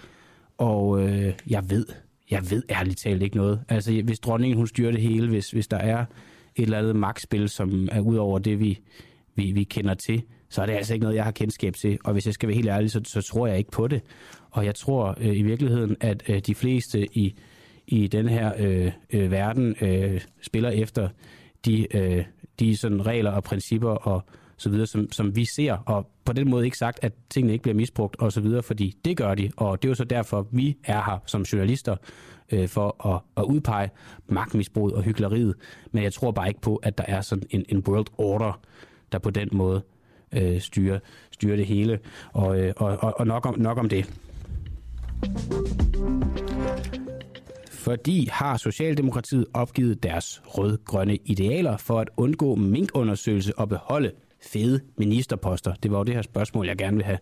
og 0.59 1.03
øh, 1.03 1.33
jeg 1.47 1.71
ved 1.71 1.87
jeg 2.31 2.51
ved 2.51 2.63
ærligt 2.71 2.99
talt 2.99 3.23
ikke 3.23 3.37
noget. 3.37 3.61
Altså, 3.69 4.03
hvis 4.05 4.21
dronningen 4.21 4.57
hun 4.57 4.67
styrer 4.67 4.93
det 4.93 5.01
hele, 5.01 5.29
hvis, 5.29 5.51
hvis 5.51 5.69
der 5.69 5.77
er 5.77 6.05
et 6.57 6.63
eller 6.63 6.79
andet 6.79 6.97
magtspil, 6.97 7.49
som 7.49 7.89
er 7.93 8.01
ud 8.01 8.17
over 8.17 8.39
det, 8.39 8.61
vi, 8.61 8.79
vi, 9.35 9.53
vi 9.53 9.65
kender 9.65 9.95
til, 9.95 10.23
så 10.49 10.63
er 10.63 10.67
det 10.67 10.73
altså 10.73 10.95
ikke 10.95 11.03
noget, 11.03 11.17
jeg 11.17 11.25
har 11.25 11.31
kendskab 11.31 11.75
til. 11.75 11.99
Og 12.05 12.13
hvis 12.13 12.27
jeg 12.27 12.35
skal 12.35 12.49
være 12.49 12.57
helt 12.57 12.69
ærlig, 12.69 12.91
så, 12.91 13.01
så 13.05 13.23
tror 13.23 13.47
jeg 13.47 13.59
ikke 13.59 13.71
på 13.71 13.89
det. 13.89 14.03
Og 14.51 14.65
jeg 14.65 14.75
tror 14.75 15.17
øh, 15.21 15.37
i 15.37 15.43
virkeligheden, 15.43 15.97
at 16.01 16.23
øh, 16.29 16.39
de 16.39 16.55
fleste 16.55 17.19
i, 17.19 17.35
i 17.87 18.07
den 18.07 18.29
her 18.29 18.53
øh, 18.59 18.93
øh, 19.13 19.31
verden 19.31 19.77
øh, 19.81 20.21
spiller 20.43 20.71
efter 20.71 21.09
de, 21.65 21.97
øh, 21.97 22.25
de 22.61 22.77
sådan 22.77 23.07
regler 23.07 23.31
og 23.31 23.45
principper 23.45 23.91
og 23.91 24.25
så 24.57 24.71
videre, 24.71 24.87
som, 24.87 25.13
som 25.13 25.37
vi 25.37 25.45
ser, 25.45 25.73
og 25.73 26.11
på 26.25 26.33
den 26.33 26.51
måde 26.51 26.65
ikke 26.65 26.79
sagt, 26.79 26.99
at 27.03 27.13
tingene 27.31 27.53
ikke 27.53 27.63
bliver 27.63 27.75
misbrugt 27.75 28.17
og 28.17 28.33
så 28.33 28.41
videre, 28.41 28.63
fordi 28.63 28.97
det 29.05 29.17
gør 29.17 29.35
de, 29.35 29.51
og 29.57 29.83
det 29.83 29.89
er 29.89 29.91
jo 29.91 29.95
så 29.95 30.05
derfor, 30.05 30.47
vi 30.51 30.77
er 30.85 31.03
her 31.03 31.19
som 31.27 31.43
journalister 31.43 31.97
øh, 32.53 32.69
for 32.69 33.07
at, 33.15 33.21
at 33.37 33.43
udpege 33.43 33.91
magtmisbruget 34.29 34.95
og 34.95 35.03
hyggeleriet, 35.03 35.55
men 35.93 36.03
jeg 36.03 36.13
tror 36.13 36.31
bare 36.31 36.49
ikke 36.49 36.61
på, 36.61 36.77
at 36.77 36.99
der 36.99 37.05
er 37.09 37.21
sådan 37.21 37.45
en, 37.51 37.65
en 37.69 37.79
world 37.89 38.07
order, 38.19 38.61
der 39.13 39.19
på 39.19 39.31
den 39.31 39.49
måde 39.53 39.83
øh, 40.33 40.61
styrer, 40.61 40.99
styrer 41.31 41.57
det 41.57 41.67
hele, 41.67 41.99
og, 42.33 42.61
øh, 42.61 42.73
og, 42.77 42.97
og, 43.01 43.21
og 43.21 43.27
nok, 43.27 43.47
om, 43.47 43.59
nok 43.59 43.79
om 43.79 43.89
det. 43.89 44.21
Fordi 47.71 48.29
har 48.33 48.57
Socialdemokratiet 48.57 49.47
opgivet 49.55 50.03
deres 50.03 50.43
rød-grønne 50.47 51.17
idealer 51.25 51.77
for 51.77 52.01
at 52.01 52.09
undgå 52.17 52.55
minkundersøgelse 52.55 53.59
og 53.59 53.69
beholde 53.69 54.13
fede 54.47 54.81
ministerposter? 54.97 55.75
Det 55.75 55.91
var 55.91 55.99
jo 55.99 56.05
det 56.05 56.15
her 56.15 56.23
spørgsmål, 56.23 56.67
jeg 56.67 56.77
gerne 56.77 56.97
vil 56.97 57.05
have 57.05 57.19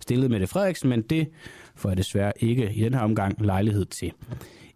stillet 0.00 0.30
med 0.30 0.40
det 0.40 0.48
Frederiksen, 0.48 0.88
men 0.88 1.02
det 1.02 1.28
får 1.74 1.88
jeg 1.88 1.96
desværre 1.96 2.32
ikke 2.40 2.72
i 2.74 2.84
den 2.84 2.94
her 2.94 3.00
omgang 3.00 3.44
lejlighed 3.44 3.84
til. 3.84 4.12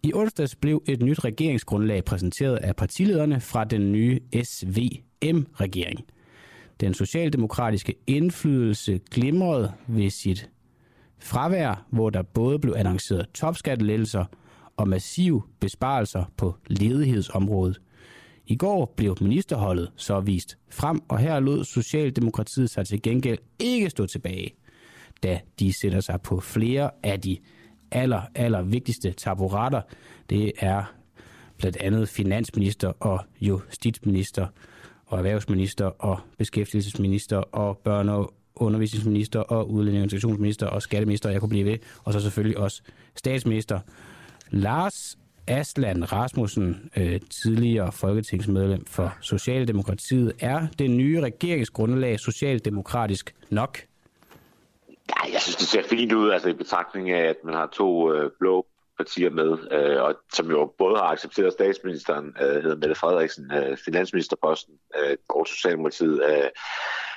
I 0.03 0.13
onsdags 0.13 0.55
blev 0.55 0.83
et 0.87 1.01
nyt 1.01 1.23
regeringsgrundlag 1.25 2.05
præsenteret 2.05 2.55
af 2.55 2.75
partilederne 2.75 3.41
fra 3.41 3.63
den 3.63 3.91
nye 3.91 4.19
SVM-regering. 4.43 6.05
Den 6.79 6.93
socialdemokratiske 6.93 7.95
indflydelse 8.07 8.99
glimrede 9.11 9.71
ved 9.87 10.09
sit 10.09 10.49
fravær, 11.19 11.85
hvor 11.89 12.09
der 12.09 12.21
både 12.21 12.59
blev 12.59 12.73
annonceret 12.77 13.25
topskattelettelser 13.33 14.25
og 14.77 14.87
massive 14.87 15.43
besparelser 15.59 16.23
på 16.37 16.55
ledighedsområdet. 16.67 17.81
I 18.51 18.55
går 18.55 18.93
blev 18.97 19.17
ministerholdet 19.21 19.91
så 19.95 20.19
vist 20.19 20.57
frem, 20.69 21.01
og 21.07 21.19
her 21.19 21.39
lod 21.39 21.63
Socialdemokratiet 21.63 22.69
sig 22.69 22.87
til 22.87 23.01
gengæld 23.01 23.37
ikke 23.59 23.89
stå 23.89 24.05
tilbage, 24.05 24.53
da 25.23 25.39
de 25.59 25.73
sætter 25.73 25.99
sig 25.99 26.21
på 26.21 26.39
flere 26.39 26.91
af 27.03 27.21
de 27.21 27.37
aller, 27.91 28.21
aller 28.35 28.61
vigtigste 28.61 29.11
taburetter. 29.11 29.81
Det 30.29 30.51
er 30.59 30.83
blandt 31.57 31.77
andet 31.77 32.09
finansminister 32.09 32.93
og 32.99 33.19
justitsminister 33.41 34.47
og 35.05 35.17
erhvervsminister 35.17 35.85
og 35.85 36.19
beskæftigelsesminister 36.37 37.37
og 37.37 37.81
børne- 37.87 38.11
og 38.11 38.33
undervisningsminister 38.55 39.39
og 39.39 39.71
udlænding- 39.71 40.01
og 40.01 40.03
integrationsminister 40.03 40.67
og 40.67 40.81
skatteminister, 40.81 41.29
jeg 41.29 41.39
kunne 41.39 41.49
blive 41.49 41.65
ved, 41.65 41.77
og 42.03 42.13
så 42.13 42.19
selvfølgelig 42.19 42.57
også 42.57 42.81
statsminister. 43.15 43.79
Lars 44.49 45.17
Aslan 45.47 46.11
Rasmussen, 46.11 46.91
øh, 46.97 47.19
tidligere 47.29 47.91
folketingsmedlem 47.91 48.85
for 48.85 49.13
Socialdemokratiet, 49.21 50.33
er 50.39 50.67
det 50.79 50.89
nye 50.89 51.21
regeringsgrundlag 51.21 52.19
socialdemokratisk 52.19 53.35
nok? 53.49 53.77
Ja, 55.09 55.33
jeg 55.33 55.41
synes, 55.41 55.55
det 55.55 55.67
ser 55.67 55.83
fint 55.83 56.11
ud, 56.11 56.31
altså 56.31 56.49
i 56.49 56.53
betragtning 56.53 57.09
af, 57.09 57.29
at 57.29 57.35
man 57.43 57.53
har 57.53 57.67
to 57.73 58.13
øh, 58.13 58.31
blå 58.39 58.65
partier 58.97 59.29
med, 59.29 59.51
øh, 59.71 60.01
og 60.01 60.15
som 60.33 60.49
jo 60.49 60.73
både 60.77 60.95
har 60.97 61.03
accepteret 61.03 61.53
statsministeren, 61.53 62.35
øh, 62.41 62.63
hedder 62.63 62.75
Mette 62.75 62.95
Frederiksen, 62.95 63.51
øh, 63.53 63.77
finansministerposten, 63.77 64.73
øh, 64.99 65.17
og 65.29 65.47
Socialdemokratiet 65.47 66.23
øh, 66.29 66.49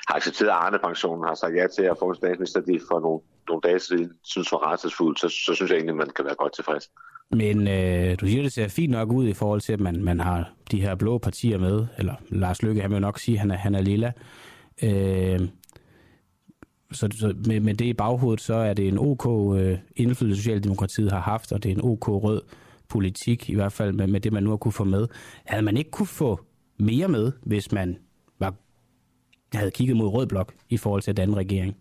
har 0.09 0.15
accepteret 0.15 0.51
Arne-pensionen, 0.51 1.25
har 1.29 1.35
sagt 1.35 1.57
ja 1.57 1.67
til 1.67 1.83
at 1.83 1.97
få 1.99 2.09
en 2.09 2.15
statsminister, 2.15 2.61
de 2.61 2.81
for 2.91 3.01
nogle, 3.01 3.21
nogle 3.49 3.61
dage 3.61 3.81
siden 3.81 4.13
synes 4.25 4.53
var 4.53 4.73
retsfuldt, 4.73 5.21
så, 5.21 5.29
så 5.29 5.55
synes 5.55 5.71
jeg 5.71 5.77
egentlig, 5.77 5.97
man 5.97 6.11
kan 6.17 6.25
være 6.25 6.35
godt 6.35 6.55
tilfreds. 6.55 6.91
Men 7.35 7.69
øh, 7.69 8.17
du 8.21 8.27
siger, 8.27 8.43
det 8.43 8.53
ser 8.53 8.69
fint 8.69 8.91
nok 8.91 9.13
ud 9.13 9.29
i 9.29 9.33
forhold 9.33 9.61
til, 9.61 9.73
at 9.73 9.81
man, 9.81 10.05
man 10.05 10.21
har 10.21 10.53
de 10.71 10.81
her 10.81 10.95
blå 10.95 11.19
partier 11.19 11.59
med, 11.59 11.87
eller 11.99 12.15
Lars 12.29 12.63
Lykke, 12.63 12.81
han 12.81 12.91
vil 12.91 12.97
jo 12.97 13.01
nok 13.01 13.19
sige, 13.19 13.35
at 13.35 13.41
han 13.41 13.51
er, 13.51 13.57
han 13.57 13.75
er 13.75 13.81
lilla. 13.81 14.13
Øh, 14.83 15.41
så, 16.93 17.09
så 17.13 17.35
med, 17.47 17.61
med 17.61 17.75
det 17.75 17.85
i 17.85 17.93
baghovedet, 17.93 18.41
så 18.41 18.55
er 18.55 18.75
det 18.75 18.89
en 18.89 18.99
OK 18.99 19.57
øh, 19.59 19.79
indflydelse, 19.97 20.43
Socialdemokratiet 20.43 21.13
har 21.13 21.21
haft, 21.21 21.53
og 21.53 21.63
det 21.63 21.71
er 21.71 21.75
en 21.75 21.85
OK 21.85 22.09
rød 22.09 22.43
politik, 22.89 23.51
i 23.51 23.55
hvert 23.55 23.73
fald 23.73 23.93
med, 23.93 24.07
med 24.07 24.21
det, 24.21 24.33
man 24.33 24.43
nu 24.43 24.51
har 24.51 24.57
kunne 24.57 24.73
få 24.73 24.85
med. 24.85 25.07
Havde 25.45 25.63
man 25.63 25.77
ikke 25.77 25.91
kunne 25.91 26.07
få 26.07 26.41
mere 26.79 27.09
med, 27.09 27.33
hvis 27.43 27.73
man 27.73 27.97
var, 28.39 28.55
havde 29.55 29.71
kigget 29.71 29.97
mod 29.97 30.09
rød 30.09 30.27
blok 30.27 30.55
i 30.69 30.77
forhold 30.77 31.03
til 31.03 31.17
den 31.17 31.37
regering? 31.37 31.77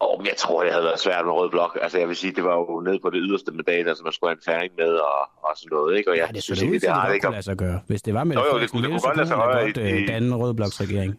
Oh, 0.00 0.26
jeg 0.26 0.36
tror, 0.38 0.62
det 0.64 0.72
havde 0.72 0.84
været 0.84 1.00
svært 1.00 1.24
med 1.24 1.32
rød 1.32 1.50
blok. 1.50 1.78
Altså, 1.82 1.98
jeg 1.98 2.08
vil 2.08 2.16
sige, 2.16 2.32
det 2.32 2.44
var 2.44 2.54
jo 2.54 2.82
nede 2.86 2.98
på 3.04 3.10
det 3.10 3.20
yderste 3.22 3.50
mandat, 3.52 3.88
altså 3.88 4.04
man 4.04 4.12
skulle 4.12 4.30
have 4.30 4.36
en 4.36 4.46
færing 4.50 4.72
med 4.78 4.92
og, 5.10 5.20
og 5.46 5.52
sådan 5.56 5.68
noget, 5.76 5.98
ikke? 5.98 6.10
Og 6.10 6.16
jeg 6.16 6.26
ja, 6.26 6.32
det 6.34 6.42
synes 6.42 6.62
ikke, 6.62 6.74
det, 6.74 6.82
det, 6.82 6.88
det, 6.88 7.12
det 7.12 7.22
kunne 7.22 7.32
lade 7.32 7.42
sig 7.42 7.56
gøre. 7.56 7.80
Hvis 7.86 8.02
det 8.02 8.14
var 8.14 8.24
med 8.24 8.36
jo, 8.36 8.42
jo, 8.52 8.60
det, 8.60 8.70
kunne, 8.70 8.82
det 8.82 8.90
kunne 8.90 9.00
godt 9.00 9.16
lade 9.16 9.28
sig 9.28 9.36
gøre 9.36 9.62
godt, 9.62 9.76
i, 9.76 10.06
danne 10.06 10.36
rød 10.36 10.54
bloks 10.54 10.80
regering. 10.80 11.18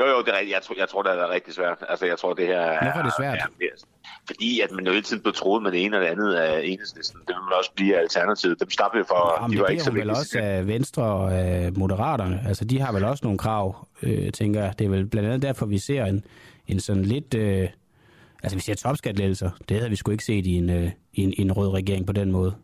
Jo, 0.00 0.06
jo, 0.06 0.18
det 0.22 0.28
er 0.28 0.38
rigtigt. 0.38 0.54
Jeg 0.54 0.62
tror, 0.62 0.74
jeg 0.78 0.88
tror, 0.88 1.02
det 1.02 1.12
er 1.12 1.30
rigtig 1.30 1.54
svært. 1.54 1.78
Altså, 1.88 2.06
jeg 2.06 2.18
tror, 2.18 2.32
det 2.34 2.46
her 2.46 2.60
er... 2.60 2.82
Hvorfor 2.82 2.98
er 2.98 3.02
det 3.02 3.12
svært? 3.18 3.38
Er, 3.38 3.44
er, 3.60 3.84
fordi 4.26 4.60
at 4.60 4.70
man 4.70 4.86
jo 4.86 4.92
hele 4.92 5.02
tiden 5.02 5.22
blev 5.22 5.34
troet 5.34 5.62
med 5.62 5.72
det 5.72 5.84
ene 5.84 5.96
og 5.96 6.02
det 6.02 6.08
andet 6.08 6.34
af 6.34 6.60
enhedslisten. 6.64 7.20
Det 7.20 7.34
vil 7.36 7.44
man 7.48 7.52
også 7.58 7.72
blive 7.76 7.98
alternativet. 7.98 8.60
Dem 8.60 8.70
slap 8.70 8.94
vi 8.94 9.02
for. 9.08 9.38
Jamen, 9.40 9.56
de 9.56 9.60
var 9.60 9.66
det 9.66 9.72
ikke 9.72 9.84
så 9.84 9.92
vel 9.92 10.10
også 10.10 10.38
af 10.42 10.66
Venstre 10.66 11.02
og 11.02 11.32
af 11.32 11.72
Moderaterne. 11.72 12.44
Altså, 12.48 12.64
de 12.64 12.80
har 12.80 12.92
vel 12.92 13.04
også 13.04 13.20
nogle 13.24 13.38
krav, 13.38 13.88
øh, 14.02 14.32
tænker 14.32 14.60
jeg. 14.60 14.74
Det 14.78 14.84
er 14.84 14.88
vel 14.88 15.06
blandt 15.06 15.28
andet 15.28 15.42
derfor, 15.42 15.66
vi 15.66 15.78
ser 15.78 16.04
en, 16.04 16.24
en 16.66 16.80
sådan 16.80 17.02
lidt... 17.02 17.34
Øh, 17.34 17.68
Altså, 18.42 18.56
vi 18.56 18.62
ser 18.62 18.74
topskattelettelser. 18.74 19.50
Det 19.68 19.76
havde 19.76 19.90
vi 19.90 19.96
sgu 19.96 20.10
ikke 20.10 20.24
set 20.24 20.46
i 20.46 20.54
en, 20.54 20.70
øh, 20.70 20.90
i 21.12 21.22
en, 21.22 21.32
i 21.32 21.40
en 21.40 21.52
rød 21.52 21.68
regering 21.68 22.06
på 22.06 22.12
den 22.12 22.32
måde. 22.32 22.54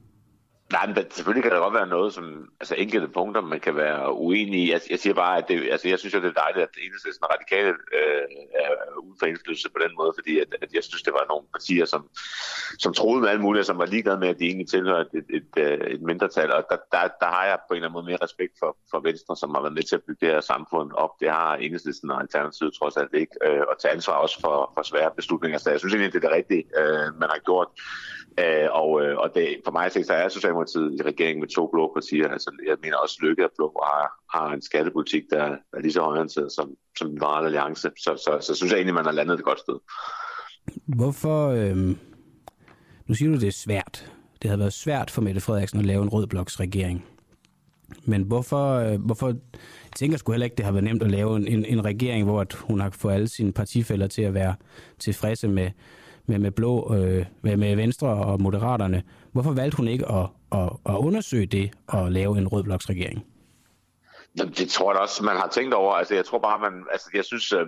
Nej, 0.73 0.87
men 0.87 0.97
selvfølgelig 1.11 1.43
kan 1.43 1.53
der 1.53 1.59
godt 1.59 1.75
være 1.75 1.87
noget, 1.87 2.15
som 2.15 2.49
altså 2.61 2.75
enkelte 2.75 3.09
punkter, 3.09 3.41
man 3.41 3.61
kan 3.61 3.77
være 3.77 4.13
uenig 4.13 4.61
i. 4.65 4.73
Jeg, 4.73 4.81
jeg 4.91 4.99
siger 4.99 5.15
bare, 5.15 5.39
at 5.39 5.49
det, 5.49 5.71
altså, 5.71 5.89
jeg 5.89 5.99
synes 5.99 6.15
jo, 6.15 6.21
det 6.21 6.29
er 6.29 6.43
dejligt, 6.45 6.63
at 6.63 6.77
enhedslisten 6.85 7.25
og 7.25 7.31
radikale 7.35 7.69
øh, 7.69 8.23
er 8.55 8.71
uden 8.99 9.17
for 9.19 9.27
indflydelse 9.27 9.69
på 9.71 9.79
den 9.85 9.93
måde, 9.97 10.13
fordi 10.19 10.41
at, 10.41 10.57
at 10.63 10.75
jeg 10.75 10.85
synes, 10.85 11.03
det 11.03 11.13
var 11.13 11.25
nogle 11.29 11.47
partier, 11.53 11.85
som, 11.85 12.09
som 12.79 12.93
troede 12.95 13.21
med 13.21 13.29
alt 13.29 13.41
muligt, 13.41 13.67
som 13.67 13.79
var 13.79 13.87
ligeglade 13.87 14.19
med, 14.19 14.29
at 14.29 14.39
de 14.39 14.47
egentlig 14.47 14.69
tilhører 14.69 15.01
et, 15.01 15.13
et, 15.15 15.27
et, 15.39 15.53
øh, 15.65 15.87
et 15.95 16.03
mindretal. 16.03 16.53
Og 16.53 16.65
der, 16.71 16.77
der, 16.93 17.09
der 17.23 17.27
har 17.37 17.45
jeg 17.45 17.59
på 17.59 17.75
en 17.75 17.77
eller 17.77 17.89
anden 17.89 17.97
måde 17.99 18.07
mere 18.11 18.25
respekt 18.27 18.55
for, 18.59 18.77
for 18.91 19.01
Venstre, 19.01 19.37
som 19.37 19.55
har 19.55 19.63
været 19.63 19.75
med 19.75 19.83
til 19.83 19.97
at 19.97 20.05
bygge 20.07 20.27
det 20.27 20.35
her 20.35 20.41
samfund 20.41 20.93
op. 20.93 21.11
Det 21.21 21.31
har 21.31 21.57
enhedslisten 21.57 22.11
og 22.11 22.21
Alternativet 22.21 22.75
trods 22.75 22.97
alt 22.97 23.15
ikke. 23.15 23.35
Øh, 23.47 23.63
og 23.71 23.75
tage 23.81 23.95
ansvar 23.95 24.15
også 24.15 24.41
for, 24.41 24.73
for 24.75 24.83
svære 24.83 25.11
beslutninger. 25.17 25.59
Så 25.59 25.71
jeg 25.71 25.79
synes 25.79 25.95
egentlig, 25.95 26.13
det 26.13 26.25
er 26.25 26.29
det 26.29 26.37
rigtige, 26.37 26.65
øh, 26.81 27.07
man 27.21 27.29
har 27.35 27.41
gjort. 27.45 27.69
Øh, 28.41 28.69
og, 28.71 29.03
øh, 29.03 29.19
og 29.19 29.35
det, 29.35 29.61
for 29.65 29.73
mig 29.73 29.85
at 29.87 29.93
se, 29.93 30.05
så 30.05 30.13
er 30.13 30.29
Socialdemokratiet 30.65 31.01
i 31.01 31.09
regeringen 31.11 31.41
med 31.41 31.49
to 31.49 31.67
blå 31.73 31.93
partier. 31.97 32.29
Altså, 32.29 32.51
jeg 32.67 32.77
mener 32.83 32.97
også, 32.97 33.17
Lykke 33.23 33.43
er 33.43 33.49
blå 33.57 33.67
og 33.67 33.87
har, 33.87 34.07
har 34.35 34.55
en 34.55 34.63
skattepolitik, 34.63 35.23
der 35.31 35.43
er 35.77 35.81
lige 35.81 35.93
så 35.93 36.03
højorienteret 36.03 36.53
som, 36.53 36.75
som 36.99 37.11
Liberal 37.11 37.45
Alliance. 37.45 37.81
Så, 37.81 37.91
så, 38.05 38.13
så, 38.25 38.47
så 38.47 38.55
synes 38.55 38.71
jeg 38.73 38.79
egentlig, 38.79 38.95
man 38.95 39.05
har 39.05 39.13
landet 39.13 39.35
et 39.35 39.45
godt 39.45 39.61
sted. 39.61 39.79
Hvorfor... 40.87 41.49
Øh... 41.49 41.97
Nu 43.07 43.15
siger 43.15 43.31
du, 43.31 43.41
det 43.41 43.49
er 43.49 43.53
svært. 43.53 44.13
Det 44.43 44.51
havde 44.51 44.59
været 44.59 44.73
svært 44.73 45.11
for 45.11 45.23
Mette 45.23 45.41
Frederiksen 45.41 45.79
at 45.79 45.87
lave 45.87 46.03
en 46.03 46.09
rød 46.09 46.27
bloks 46.27 46.61
regering. 46.61 47.05
Men 48.05 48.23
hvorfor, 48.23 48.73
øh, 48.73 49.01
hvorfor 49.01 49.27
jeg 49.27 49.37
tænker 49.97 50.19
sgu 50.19 50.33
heller 50.33 50.45
ikke, 50.45 50.57
det 50.57 50.65
har 50.65 50.73
været 50.73 50.85
nemt 50.85 51.03
at 51.03 51.11
lave 51.11 51.37
en, 51.37 51.47
en, 51.47 51.65
en 51.65 51.85
regering, 51.85 52.25
hvor 52.25 52.41
at 52.41 52.53
hun 52.53 52.81
har 52.81 52.91
fået 52.91 53.15
alle 53.15 53.29
sine 53.29 53.53
partifælder 53.53 54.07
til 54.07 54.23
at 54.23 54.35
være 54.35 54.55
tilfredse 54.99 55.49
med, 55.49 55.71
med, 56.27 56.39
med 56.39 56.51
blå, 56.51 56.95
øh, 56.95 57.27
med, 57.43 57.57
med 57.57 57.77
Venstre 57.77 58.09
og 58.09 58.43
Moderaterne. 58.43 59.03
Hvorfor 59.33 59.53
valgte 59.53 59.77
hun 59.77 59.89
ikke 59.89 60.07
at, 60.13 60.27
at, 60.53 60.71
at 60.87 60.95
undersøge 60.95 61.47
det 61.47 61.71
og 61.87 62.13
lave 62.13 62.39
en 62.39 62.49
rød 62.49 62.63
bloksregering? 62.63 63.27
Jamen, 64.39 64.55
det 64.55 64.69
tror 64.69 64.93
jeg 64.93 65.01
også, 65.01 65.25
man 65.25 65.37
har 65.37 65.49
tænkt 65.49 65.75
over. 65.75 65.95
Altså, 65.95 66.15
jeg 66.15 66.25
tror 66.25 66.39
bare, 66.39 66.59
man, 66.59 66.85
altså, 66.93 67.11
jeg 67.15 67.25
synes, 67.25 67.53
øh, 67.53 67.67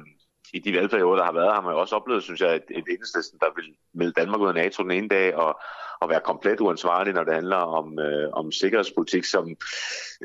i 0.55 0.59
de 0.59 0.75
valgperioder, 0.77 1.17
der 1.17 1.25
har 1.25 1.33
været, 1.33 1.55
har 1.55 1.61
man 1.61 1.73
jo 1.73 1.81
også 1.81 1.97
oplevet, 1.97 2.23
synes 2.23 2.41
jeg, 2.41 2.55
et, 2.55 2.63
et 2.71 2.85
enhedslisten, 2.89 3.39
der 3.41 3.47
vil 3.57 3.65
melde 3.95 4.13
Danmark 4.13 4.41
ud 4.41 4.49
af 4.49 4.55
NATO 4.55 4.83
den 4.83 4.91
ene 4.91 5.09
dag, 5.09 5.37
og, 5.37 5.61
at 6.03 6.09
være 6.09 6.21
komplet 6.21 6.61
uansvarlig, 6.61 7.15
når 7.15 7.25
det 7.25 7.35
handler 7.35 7.57
om, 7.57 7.99
øh, 7.99 8.29
om 8.33 8.53
sikkerhedspolitik, 8.53 9.25
som 9.25 9.49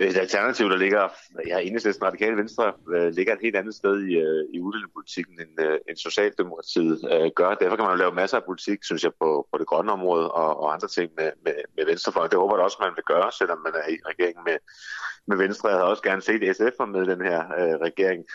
et 0.02 0.18
alternativ, 0.18 0.70
der 0.70 0.78
ligger, 0.78 1.10
ja, 1.48 1.60
enhedslisten 1.60 2.06
radikale 2.06 2.38
venstre, 2.38 2.74
øh, 2.96 3.12
ligger 3.12 3.34
et 3.34 3.40
helt 3.42 3.56
andet 3.56 3.76
sted 3.76 4.04
i, 4.04 4.14
øh, 4.14 4.46
i 4.54 4.60
udlændingepolitikken, 4.60 5.42
end, 5.42 5.68
øh, 5.68 5.80
end 5.90 5.98
Socialdemokratiet 5.98 7.00
øh, 7.12 7.32
gør. 7.36 7.54
Derfor 7.54 7.76
kan 7.76 7.86
man 7.86 7.94
jo 7.94 8.04
lave 8.04 8.14
masser 8.14 8.38
af 8.38 8.44
politik, 8.44 8.84
synes 8.84 9.04
jeg, 9.04 9.12
på, 9.22 9.48
på 9.52 9.58
det 9.58 9.68
grønne 9.68 9.92
område 9.92 10.32
og, 10.32 10.60
og 10.62 10.74
andre 10.74 10.88
ting 10.88 11.12
med, 11.18 11.32
med, 11.46 11.56
med 11.78 11.86
venstrefløjen. 11.86 12.32
Det 12.32 12.40
håber 12.40 12.56
jeg 12.56 12.64
også, 12.64 12.78
man 12.82 12.96
vil 12.96 13.04
gøre, 13.04 13.32
selvom 13.32 13.60
man 13.66 13.74
er 13.82 13.88
i 13.90 13.98
regeringen 14.06 14.44
med, 14.46 14.58
med 15.28 15.38
Venstre. 15.38 15.70
Jeg 15.70 15.78
havde 15.78 15.90
også 15.90 16.04
gerne 16.04 16.22
set 16.22 16.56
SF 16.56 16.76
med 16.88 17.06
den 17.06 17.22
her 17.30 17.40
øh, 17.60 17.76
regering. 17.88 18.26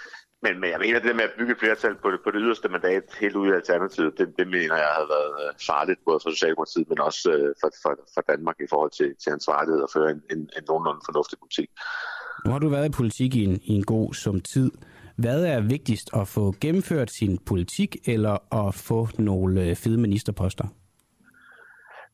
Men, 0.42 0.60
men 0.60 0.70
jeg 0.70 0.80
mener, 0.84 0.98
det 0.98 1.08
der 1.08 1.20
med 1.20 1.30
at 1.30 1.36
bygge 1.38 1.52
et 1.52 1.58
flertal 1.58 1.94
på 2.02 2.10
det, 2.10 2.20
på 2.24 2.30
det 2.30 2.40
yderste 2.44 2.68
mandat 2.68 3.04
helt 3.20 3.36
ud 3.36 3.48
i 3.48 3.56
Alternativet, 3.60 4.18
det, 4.18 4.26
det 4.38 4.46
mener 4.56 4.76
jeg 4.84 4.92
havde 4.98 5.10
været 5.16 5.32
øh, 5.42 5.50
farligt, 5.70 6.00
både 6.06 6.18
for 6.22 6.30
Socialdemokratiet, 6.30 6.88
men 6.88 7.00
også 7.08 7.24
øh, 7.36 7.54
for, 7.60 7.70
for, 7.82 7.92
for 8.14 8.22
Danmark 8.32 8.56
i 8.60 8.68
forhold 8.72 8.90
til, 8.90 9.10
til 9.22 9.30
ansvarlighed 9.30 9.80
og 9.86 9.90
føre 9.96 10.10
en, 10.10 10.22
en, 10.32 10.40
en 10.58 10.64
nogenlunde 10.68 11.00
fornuftig 11.08 11.38
politik. 11.42 11.68
Nu 12.44 12.50
har 12.52 12.58
du 12.58 12.68
været 12.68 12.88
i 12.88 12.92
politik 13.00 13.30
i 13.34 13.44
en, 13.44 13.60
i 13.70 13.72
en 13.80 13.84
god 13.84 14.14
som 14.14 14.40
tid. 14.40 14.70
Hvad 15.16 15.44
er 15.44 15.60
vigtigst, 15.60 16.10
at 16.20 16.28
få 16.28 16.54
gennemført 16.60 17.10
sin 17.10 17.38
politik, 17.38 17.96
eller 18.06 18.34
at 18.66 18.74
få 18.74 19.08
nogle 19.18 19.62
øh, 19.62 19.76
fede 19.76 19.98
ministerposter? 19.98 20.66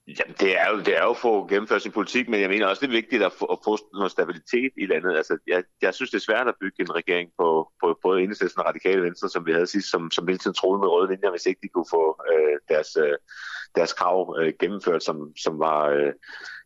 Jamen, 0.09 0.37
det 0.41 0.61
er 0.61 0.71
jo, 0.71 0.79
det 0.79 0.97
er 0.97 1.05
jo 1.05 1.13
for 1.13 1.43
at 1.43 1.49
gennemføre 1.49 1.81
sin 1.81 1.93
politik, 1.93 2.29
men 2.29 2.41
jeg 2.41 2.49
mener 2.49 2.67
også, 2.67 2.81
det 2.81 2.87
er 2.87 3.01
vigtigt 3.01 3.23
at 3.23 3.33
få, 3.33 3.45
at 3.45 3.59
få 3.65 3.79
noget 3.93 4.11
stabilitet 4.11 4.73
i 4.77 4.87
landet. 4.87 5.17
Altså, 5.17 5.39
jeg, 5.47 5.65
jeg 5.83 5.95
synes, 5.95 6.11
det 6.11 6.17
er 6.17 6.23
svært 6.23 6.49
at 6.49 6.55
bygge 6.61 6.81
en 6.81 6.95
regering 6.95 7.31
på, 7.39 7.73
på 7.81 7.99
både 8.03 8.23
Enhedslisten 8.23 8.61
og 8.61 8.67
Radikale 8.67 9.03
Venstre, 9.03 9.29
som 9.29 9.47
vi 9.47 9.53
havde 9.53 9.67
sidst, 9.67 9.91
som, 9.91 10.11
som 10.11 10.29
hele 10.29 10.39
tiden 10.39 10.55
troede 10.55 10.79
med 10.81 10.89
røde 10.89 11.11
linjer, 11.11 11.31
hvis 11.31 11.47
ikke 11.47 11.61
de 11.63 11.69
kunne 11.69 11.91
få 11.91 12.23
øh, 12.33 12.57
deres, 12.69 12.97
øh, 12.97 13.17
deres 13.77 13.93
krav 13.93 14.37
øh, 14.41 14.53
gennemført, 14.61 15.05
som, 15.05 15.37
som 15.37 15.59
var... 15.59 15.89
Øh, 15.89 16.13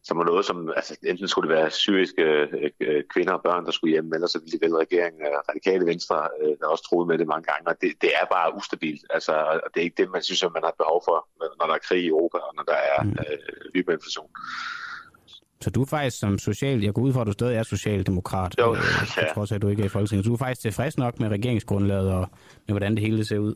som 0.09 0.19
var 0.19 0.25
noget, 0.25 0.45
som 0.45 0.57
altså, 0.77 0.97
enten 1.11 1.29
skulle 1.29 1.49
det 1.49 1.57
være 1.59 1.71
syriske 1.71 2.23
øh, 2.81 3.03
kvinder 3.13 3.33
og 3.33 3.43
børn, 3.43 3.65
der 3.65 3.71
skulle 3.71 3.93
hjem, 3.95 4.13
eller 4.13 4.27
så 4.27 4.39
ville 4.39 4.53
det 4.53 4.61
vælge 4.65 4.83
regeringen 4.85 5.23
af 5.23 5.31
radikale 5.51 5.85
venstre, 5.87 6.17
øh, 6.43 6.55
der 6.61 6.67
også 6.67 6.85
troede 6.89 7.07
med 7.11 7.19
det 7.19 7.27
mange 7.33 7.47
gange, 7.51 7.65
og 7.71 7.77
det, 7.83 7.91
det 8.03 8.11
er 8.21 8.27
bare 8.37 8.57
ustabilt. 8.59 9.03
Altså, 9.11 9.33
og 9.65 9.69
det 9.73 9.81
er 9.81 9.87
ikke 9.89 10.01
det, 10.03 10.11
man 10.17 10.23
synes, 10.23 10.43
at 10.43 10.53
man 10.57 10.65
har 10.69 10.75
behov 10.83 11.01
for, 11.09 11.17
når 11.59 11.67
der 11.67 11.75
er 11.75 11.85
krig 11.89 12.03
i 12.05 12.09
Europa, 12.15 12.39
og 12.49 12.53
når 12.57 12.65
der 12.73 12.79
er 12.93 12.99
mm. 13.03 13.11
øh, 13.11 13.39
hyperinflation. 13.75 14.31
Så 15.61 15.71
du 15.71 15.83
er 15.83 15.87
faktisk 15.87 16.19
som 16.19 16.39
social, 16.39 16.83
jeg 16.83 16.95
går 16.95 17.03
ud 17.03 17.13
fra, 17.13 17.21
at 17.21 17.27
du 17.27 17.33
stadig 17.33 17.57
er 17.57 17.63
socialdemokrat, 17.63 18.53
jo, 18.59 18.75
øh, 18.75 18.81
ja. 19.17 19.33
trods 19.35 19.53
at 19.53 19.63
du 19.63 19.69
ikke 19.69 19.83
er 19.83 19.87
i 19.87 19.95
Folketinget. 19.97 20.27
Du 20.27 20.33
er 20.33 20.39
faktisk 20.39 20.61
tilfreds 20.61 20.99
nok 20.99 21.21
med 21.21 21.29
regeringsgrundlaget 21.29 22.13
og 22.13 22.31
med, 22.67 22.73
hvordan 22.73 22.93
det 22.95 23.03
hele 23.03 23.25
ser 23.25 23.39
ud? 23.39 23.55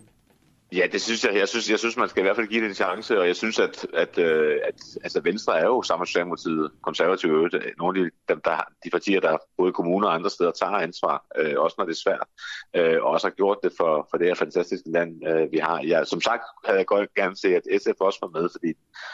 Ja, 0.72 0.86
det 0.92 1.00
synes 1.02 1.24
jeg. 1.24 1.34
Jeg 1.34 1.48
synes, 1.48 1.70
jeg 1.70 1.78
synes 1.78 1.96
man 1.96 2.08
skal 2.08 2.20
i 2.20 2.26
hvert 2.26 2.36
fald 2.36 2.46
give 2.46 2.62
det 2.62 2.68
en 2.68 2.74
chance, 2.74 3.20
og 3.20 3.26
jeg 3.26 3.36
synes, 3.36 3.58
at, 3.58 3.86
at, 3.94 4.18
øh, 4.18 4.58
at 4.68 4.74
altså 5.04 5.20
Venstre 5.24 5.58
er 5.58 5.64
jo 5.64 5.82
sammen 5.82 6.02
med 6.02 6.06
Socialdemokratiet, 6.06 6.70
konservative 6.82 7.50
nogle 7.78 8.00
af 8.00 8.04
de, 8.04 8.10
dem, 8.28 8.40
der, 8.44 8.56
de 8.84 8.90
partier, 8.90 9.20
der 9.20 9.36
både 9.58 9.68
i 9.68 9.72
kommuner 9.72 10.08
og 10.08 10.14
andre 10.14 10.30
steder 10.30 10.50
tager 10.50 10.72
ansvar, 10.72 11.26
øh, 11.38 11.54
også 11.58 11.74
når 11.78 11.84
det 11.84 11.92
er 11.92 12.02
svært, 12.06 12.26
øh, 12.76 13.02
og 13.02 13.10
også 13.10 13.26
har 13.26 13.34
gjort 13.34 13.58
det 13.62 13.72
for, 13.76 14.08
for 14.10 14.16
det 14.18 14.26
her 14.26 14.34
fantastiske 14.34 14.90
land, 14.90 15.10
øh, 15.28 15.52
vi 15.52 15.58
har. 15.58 15.82
Ja, 15.86 16.04
som 16.04 16.20
sagt 16.20 16.42
havde 16.64 16.78
jeg 16.78 16.86
godt 16.86 17.14
gerne 17.14 17.36
se, 17.36 17.48
at 17.56 17.64
SF 17.82 17.98
også 18.00 18.18
var 18.22 18.40
med, 18.40 18.48
fordi 18.52 18.68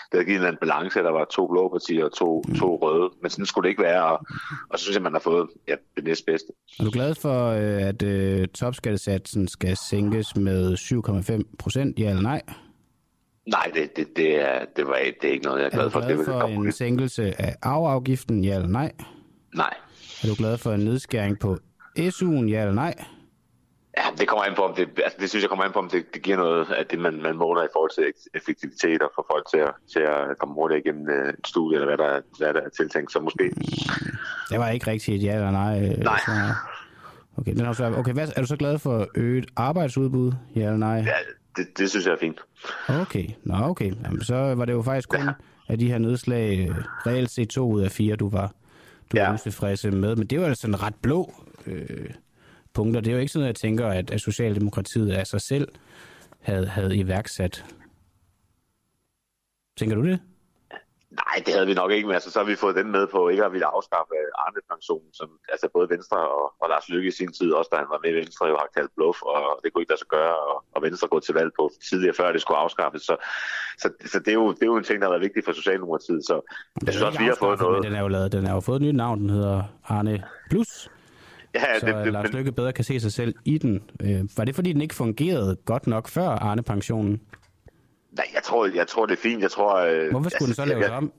det 0.08 0.14
havde 0.18 0.24
givet 0.24 0.48
en 0.48 0.58
balance, 0.60 0.98
at 0.98 1.04
der 1.04 1.10
var 1.10 1.24
to 1.24 1.46
blå 1.46 1.68
partier 1.68 2.04
og 2.04 2.12
to, 2.12 2.42
to 2.60 2.68
røde, 2.82 3.10
men 3.22 3.30
sådan 3.30 3.46
skulle 3.46 3.64
det 3.64 3.70
ikke 3.70 3.82
være, 3.82 4.04
og, 4.12 4.18
og 4.70 4.78
så 4.78 4.82
synes 4.84 4.96
jeg, 4.96 5.02
man 5.02 5.12
har 5.12 5.20
fået 5.30 5.48
ja, 5.68 5.74
det 5.96 6.04
næstbedste. 6.04 6.52
Er 6.80 6.84
du 6.84 6.90
glad 6.90 7.14
for, 7.14 7.38
øh, 7.48 7.82
at 7.90 8.02
øh, 8.02 8.48
topskattesatsen 8.48 9.48
skal 9.48 9.76
sænkes 9.90 10.36
med 10.36 10.76
7,5 10.76 11.47
procent, 11.58 11.98
ja 11.98 12.08
eller 12.08 12.22
nej? 12.22 12.42
Nej, 13.46 13.70
det, 13.74 13.96
det, 13.96 14.16
det, 14.16 14.40
er, 14.40 14.64
det, 14.76 14.86
var, 14.86 14.98
det 15.22 15.28
er 15.28 15.32
ikke 15.32 15.44
noget, 15.44 15.58
jeg 15.58 15.66
er 15.66 15.70
glad 15.70 15.90
for. 15.90 16.00
Er 16.00 16.08
du 16.08 16.14
glad 16.14 16.24
for, 16.24 16.40
for 16.40 16.46
en 16.46 16.72
sænkelse 16.72 17.40
af 17.40 17.56
arveafgiften, 17.62 18.44
ja 18.44 18.54
eller 18.54 18.68
nej? 18.68 18.92
Nej. 19.54 19.74
Er 20.22 20.28
du 20.28 20.34
glad 20.34 20.58
for 20.58 20.72
en 20.72 20.80
nedskæring 20.80 21.38
på 21.38 21.58
SU'en, 21.98 22.48
ja 22.48 22.60
eller 22.60 22.72
nej? 22.72 22.94
Ja, 23.98 24.02
det 24.18 24.28
kommer 24.28 24.44
an 24.44 24.54
på, 24.56 24.62
om 24.62 24.74
det, 24.74 24.88
altså 25.04 25.18
det 25.20 25.30
synes 25.30 25.42
jeg 25.42 25.48
kommer 25.48 25.64
an 25.64 25.72
på, 25.72 25.78
om 25.78 25.88
det, 25.88 26.14
det 26.14 26.22
giver 26.22 26.36
noget 26.36 26.70
af 26.70 26.86
det, 26.86 26.98
man, 26.98 27.22
man 27.22 27.36
måler 27.36 27.62
i 27.62 27.72
forhold 27.72 27.90
til 27.94 28.12
effektivitet 28.34 29.02
og 29.02 29.10
for 29.14 29.26
folk 29.32 29.46
til 29.50 29.58
at, 29.58 29.72
til 29.92 30.00
at 30.00 30.38
komme 30.38 30.54
hurtigt 30.54 30.86
igennem 30.86 31.08
øh, 31.08 31.28
et 31.28 31.46
studie, 31.46 31.76
eller 31.76 31.86
hvad 31.86 31.98
der, 31.98 32.20
hvad 32.38 32.54
der 32.54 32.60
er 32.60 32.68
tiltænkt, 32.68 33.12
så 33.12 33.20
måske. 33.20 33.44
Det 34.50 34.58
var 34.58 34.68
ikke 34.68 34.86
rigtigt 34.90 35.16
et 35.16 35.22
ja 35.26 35.34
eller 35.34 35.50
nej. 35.50 35.74
Øh, 35.82 35.98
nej. 35.98 36.18
Så, 36.26 36.32
okay, 37.38 37.52
den 37.52 37.60
er, 37.60 37.68
også, 37.68 37.86
okay 37.86 38.12
hvad, 38.12 38.28
er 38.36 38.40
du 38.40 38.46
så 38.46 38.56
glad 38.56 38.78
for 38.78 39.08
øget 39.14 39.46
arbejdsudbud, 39.56 40.32
ja 40.56 40.60
eller 40.60 40.76
nej? 40.76 40.96
Ja, 40.96 41.12
det, 41.56 41.78
det 41.78 41.90
synes 41.90 42.06
jeg 42.06 42.12
er 42.12 42.18
fint. 42.20 42.40
Okay, 42.88 43.28
nå 43.44 43.54
okay. 43.54 43.92
Jamen, 44.04 44.24
så 44.24 44.34
var 44.34 44.64
det 44.64 44.72
jo 44.72 44.82
faktisk 44.82 45.08
kun 45.08 45.20
ja. 45.20 45.32
af 45.68 45.78
de 45.78 45.88
her 45.88 45.98
nedslag, 45.98 46.68
øh, 46.68 46.76
reelt 47.06 47.30
set 47.30 47.48
to 47.48 47.72
ud 47.72 47.82
af 47.82 47.90
fire, 47.90 48.16
du 48.16 48.28
var, 48.28 48.54
du 49.12 49.16
ja. 49.16 49.30
var 49.30 49.36
tilfreds 49.36 49.84
med. 49.84 50.16
Men 50.16 50.26
det 50.26 50.40
var 50.40 50.46
altså 50.46 50.66
en 50.66 50.82
ret 50.82 50.94
blå 51.02 51.34
øh, 51.66 52.10
punkter. 52.74 53.00
Det 53.00 53.10
er 53.10 53.14
jo 53.14 53.20
ikke 53.20 53.32
sådan, 53.32 53.44
at 53.44 53.48
jeg 53.48 53.56
tænker, 53.56 53.86
at, 53.86 54.10
at 54.10 54.20
Socialdemokratiet 54.20 55.10
af 55.10 55.26
sig 55.26 55.40
selv 55.40 55.68
havde, 56.40 56.66
havde 56.66 56.96
iværksat. 56.96 57.64
Tænker 59.76 59.96
du 59.96 60.04
det? 60.04 60.20
Nej, 61.10 61.42
det 61.46 61.54
havde 61.54 61.66
vi 61.66 61.74
nok 61.74 61.90
ikke, 61.90 62.06
men 62.06 62.14
altså, 62.14 62.30
så 62.30 62.38
har 62.38 62.46
vi 62.46 62.56
fået 62.56 62.76
den 62.76 62.90
med 62.90 63.06
på 63.06 63.28
ikke 63.28 63.44
at 63.44 63.52
ville 63.52 63.66
afskaffe 63.66 64.14
Arne 64.44 64.60
pensionen, 64.70 65.12
som 65.14 65.28
altså 65.48 65.68
både 65.74 65.88
Venstre 65.94 66.18
og, 66.38 66.44
og 66.60 66.68
Lars 66.68 66.88
Lykke 66.88 67.08
i 67.08 67.10
sin 67.20 67.32
tid, 67.32 67.52
også 67.52 67.68
da 67.72 67.76
han 67.76 67.90
var 67.94 68.00
med 68.04 68.10
i 68.10 68.18
Venstre, 68.20 68.46
jo 68.46 68.56
har 68.62 68.68
kaldt 68.76 68.92
bluff, 68.96 69.18
og 69.22 69.60
det 69.62 69.72
kunne 69.72 69.82
ikke 69.82 69.92
lade 69.92 70.02
sig 70.04 70.08
gøre, 70.16 70.36
og, 70.50 70.56
og 70.74 70.82
Venstre 70.82 71.08
gå 71.08 71.20
til 71.20 71.34
valg 71.34 71.50
på 71.58 71.70
tidligere, 71.88 72.14
før 72.14 72.32
det 72.32 72.40
skulle 72.40 72.58
afskaffes. 72.58 73.02
Så, 73.02 73.14
så, 73.78 73.86
så 74.12 74.18
det, 74.18 74.28
er 74.28 74.38
jo, 74.42 74.46
det 74.52 74.62
er 74.62 74.66
jo 74.72 74.76
en 74.76 74.84
ting, 74.84 74.96
der 75.00 75.06
har 75.06 75.12
været 75.12 75.26
vigtig 75.28 75.42
for 75.44 75.52
Socialdemokratiet. 75.52 76.22
Så 76.30 76.34
jeg 76.86 76.92
synes 76.94 77.06
også, 77.08 77.18
vi 77.18 77.26
har 77.26 77.38
fået 77.38 77.60
noget. 77.60 77.84
Den 77.84 77.94
er 77.94 78.00
jo 78.00 78.08
lavet, 78.08 78.32
den 78.32 78.46
er 78.46 78.54
jo 78.54 78.60
fået 78.60 78.76
et 78.76 78.82
nyt 78.82 78.94
navn, 78.94 79.20
den 79.20 79.30
hedder 79.30 79.62
Arne 79.84 80.24
Plus. 80.50 80.90
Ja, 81.54 81.78
så 81.78 81.86
det, 81.86 81.94
det, 82.04 82.12
Lars 82.12 82.32
Lykke 82.32 82.52
bedre 82.52 82.72
kan 82.72 82.84
se 82.84 83.00
sig 83.00 83.12
selv 83.12 83.34
i 83.44 83.58
den. 83.58 83.82
Øh, 84.02 84.20
var 84.36 84.44
det, 84.44 84.54
fordi 84.54 84.72
den 84.72 84.82
ikke 84.82 84.94
fungerede 84.94 85.56
godt 85.64 85.86
nok 85.86 86.08
før 86.08 86.28
Arne-pensionen? 86.28 87.20
Nej, 88.12 88.26
jeg 88.34 88.42
tror, 88.42 88.66
jeg 88.66 88.86
tror, 88.86 89.06
det 89.06 89.12
er 89.12 89.22
fint. 89.22 89.42
Jeg 89.42 89.50
tror, 89.50 89.76
øh, 89.76 90.10
Hvorfor 90.10 90.30
skulle 90.30 90.48
altså, 90.48 90.62
den 90.62 90.68
så 90.70 90.74
laves 90.74 90.88
om? 90.88 91.12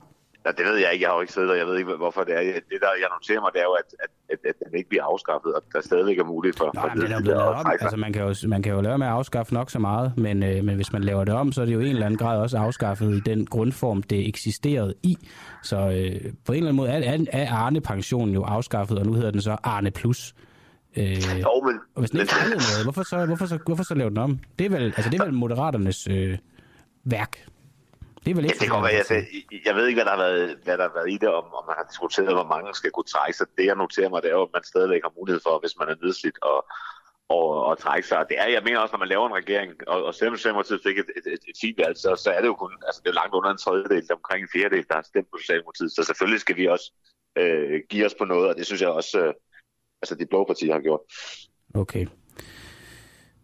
Ja, 0.46 0.52
det 0.52 0.66
ved 0.66 0.76
jeg 0.76 0.94
ikke. 0.94 1.04
Jeg 1.04 1.10
har 1.10 1.16
jo 1.16 1.22
ikke 1.22 1.34
siddet 1.34 1.52
og 1.52 1.58
jeg 1.58 1.68
ved 1.68 1.78
ikke, 1.78 1.94
hvorfor 1.96 2.24
det 2.24 2.34
er. 2.36 2.42
Det, 2.42 2.78
der 2.82 2.88
jeg 3.04 3.10
noterer 3.18 3.42
mig, 3.42 3.50
det 3.54 3.60
er 3.60 3.64
jo, 3.64 3.72
at, 3.72 3.90
at, 4.04 4.10
at, 4.30 4.40
at 4.50 4.56
den 4.70 4.78
ikke 4.78 4.90
bliver 4.90 5.04
afskaffet, 5.04 5.54
og 5.54 5.62
der 5.74 5.82
stadigvæk 5.82 6.20
er 6.20 6.24
muligt 6.24 6.58
for... 6.58 6.72
Nej, 6.74 6.84
for 6.84 6.96
men 6.96 7.06
den 7.06 7.12
er 7.12 7.22
blevet 7.22 7.38
lavet 7.38 7.56
om. 7.56 7.66
Altså, 7.82 7.98
man 7.98 8.14
kan, 8.14 8.22
jo, 8.28 8.36
man 8.48 8.62
kan 8.64 8.74
jo 8.74 8.82
lave 8.82 8.98
med 8.98 9.08
at 9.08 9.14
afskaffe 9.14 9.54
nok 9.54 9.70
så 9.70 9.80
meget, 9.80 10.14
men, 10.18 10.44
øh, 10.44 10.64
men 10.64 10.76
hvis 10.76 10.94
man 10.94 11.04
laver 11.04 11.24
det 11.24 11.34
om, 11.34 11.52
så 11.52 11.62
er 11.62 11.66
det 11.66 11.74
jo 11.74 11.80
i 11.80 11.84
en 11.84 11.90
eller 11.90 12.06
anden 12.06 12.18
grad 12.18 12.42
også 12.42 12.58
afskaffet 12.58 13.16
i 13.16 13.20
den 13.20 13.46
grundform, 13.46 14.04
det 14.04 14.28
eksisterede 14.28 14.94
i. 15.04 15.18
Så 15.64 15.78
øh, 15.78 16.32
på 16.46 16.52
en 16.52 16.58
eller 16.58 16.70
anden 16.70 16.76
måde 16.76 16.90
er, 16.90 17.26
er 17.32 17.54
Arne-pensionen 17.54 18.34
jo 18.34 18.44
afskaffet, 18.44 19.00
og 19.00 19.06
nu 19.06 19.14
hedder 19.14 19.32
den 19.32 19.42
så 19.42 19.58
Arne 19.64 19.92
Plus. 19.92 20.36
Øh, 20.98 21.06
jo, 21.42 21.62
men... 21.66 21.80
Og 21.96 22.00
hvis 22.00 22.12
den 22.12 22.20
ikke 22.20 22.34
men... 22.44 22.50
noget, 22.50 22.84
hvorfor 22.84 23.04
så, 23.04 23.26
hvorfor, 23.26 23.46
så, 23.46 23.60
hvorfor 23.66 23.84
så 23.84 23.96
lave 23.96 24.10
den 24.10 24.18
om? 24.18 24.40
Det 24.60 24.66
er 24.66 24.70
vel, 24.70 24.84
altså, 24.84 25.10
det 25.10 25.20
er 25.20 25.26
vel 25.26 25.34
Moderaternes 25.34 26.08
øh, 26.12 26.38
værk. 27.12 27.34
Det 28.24 28.32
er 28.32 28.36
vel 28.36 28.46
ikke 28.46 28.56
ja, 28.56 28.60
det 28.64 28.72
kan 28.72 28.84
være, 28.88 29.06
jeg, 29.10 29.26
jeg 29.68 29.76
ved 29.76 29.86
ikke, 29.88 29.98
hvad 30.00 30.08
der, 30.10 30.16
har 30.18 30.24
været, 30.26 30.58
hvad 30.64 30.78
der 30.78 30.86
har 30.88 30.96
været 31.00 31.10
i 31.16 31.18
det, 31.24 31.30
om, 31.40 31.46
om 31.60 31.64
man 31.70 31.76
har 31.80 31.88
diskuteret, 31.92 32.34
hvor 32.40 32.50
mange 32.54 32.70
skal 32.80 32.92
kunne 32.92 33.12
trække 33.16 33.38
sig. 33.38 33.48
Det, 33.58 33.66
jeg 33.66 33.76
noterer 33.76 34.10
mig, 34.10 34.22
det 34.24 34.30
er 34.30 34.38
jo, 34.40 34.48
at 34.50 34.56
man 34.58 34.64
stadigvæk 34.64 35.02
har 35.04 35.14
mulighed 35.20 35.42
for, 35.48 35.60
hvis 35.60 35.76
man 35.80 35.88
er 35.90 35.96
nedslidt 36.04 36.38
og, 36.52 36.60
og, 37.30 37.48
og 37.70 37.74
trække 37.78 38.08
sig. 38.08 38.26
Det 38.30 38.38
er, 38.40 38.48
jeg 38.56 38.64
mener 38.64 38.80
også, 38.80 38.94
når 38.94 39.04
man 39.06 39.14
laver 39.14 39.26
en 39.28 39.40
regering, 39.42 39.70
og, 39.88 39.98
og 40.08 40.14
selvom 40.16 40.36
Socialdemokratiet 40.38 40.82
fik 40.88 40.98
et, 41.04 41.10
et, 41.18 41.26
et, 41.34 41.44
et 41.52 41.58
fint 41.64 41.78
valg, 41.84 41.98
så, 41.98 42.10
så 42.24 42.30
er 42.36 42.42
det 42.42 42.48
jo 42.48 42.58
kun, 42.64 42.74
altså 42.88 43.02
det 43.04 43.10
er 43.10 43.20
langt 43.22 43.34
under 43.38 43.50
en 43.52 43.64
tredjedel, 43.64 44.08
der 44.08 44.20
omkring 44.22 44.42
en 44.44 44.54
fjerdedel, 44.54 44.86
der 44.90 44.96
har 45.00 45.06
stemt 45.12 45.30
på 45.32 45.38
Socialdemokratiet. 45.42 45.92
Så 45.92 46.02
selvfølgelig 46.04 46.42
skal 46.42 46.58
vi 46.60 46.66
også 46.76 46.88
øh, 47.42 47.82
give 47.90 48.06
os 48.06 48.16
på 48.20 48.26
noget, 48.26 48.50
og 48.50 48.56
det 48.58 48.66
synes 48.66 48.82
jeg 48.82 48.90
også, 48.90 49.20
øh, 49.24 49.34
altså 50.02 50.16
de 50.16 50.26
blå 50.32 50.40
partier 50.44 50.74
har 50.74 50.82
gjort. 50.88 51.04
Okay. 51.76 52.06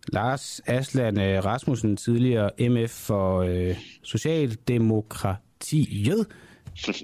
Lars 0.07 0.61
Asland 0.65 1.21
øh, 1.21 1.45
Rasmussen, 1.45 1.97
tidligere 1.97 2.49
MF 2.59 2.91
for 2.91 3.39
øh, 3.39 3.75
Socialdemokratiet. 4.03 6.27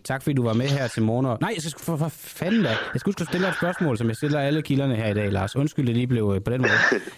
Tak 0.04 0.24
fordi 0.24 0.34
du 0.34 0.44
var 0.44 0.54
med 0.54 0.66
her 0.66 0.88
til 0.88 1.04
morgen. 1.04 1.38
Nej, 1.42 1.52
jeg 1.56 1.64
skal 1.64 1.84
for, 1.84 1.98
for 1.98 2.10
fanden 2.10 2.64
da. 2.64 2.70
Jeg 2.70 2.78
skal 2.96 3.10
huske 3.10 3.22
at 3.22 3.28
stille 3.28 3.48
et 3.48 3.56
spørgsmål, 3.56 3.98
som 3.98 4.08
jeg 4.08 4.16
stiller 4.16 4.40
alle 4.40 4.62
kilderne 4.62 4.96
her 4.96 5.08
i 5.08 5.14
dag, 5.14 5.32
Lars. 5.32 5.56
Undskyld, 5.56 5.88
det 5.88 5.96
lige 5.96 6.08
blev 6.08 6.34
øh, 6.36 6.44
på 6.44 6.52
den 6.52 6.62
måde. 6.62 6.72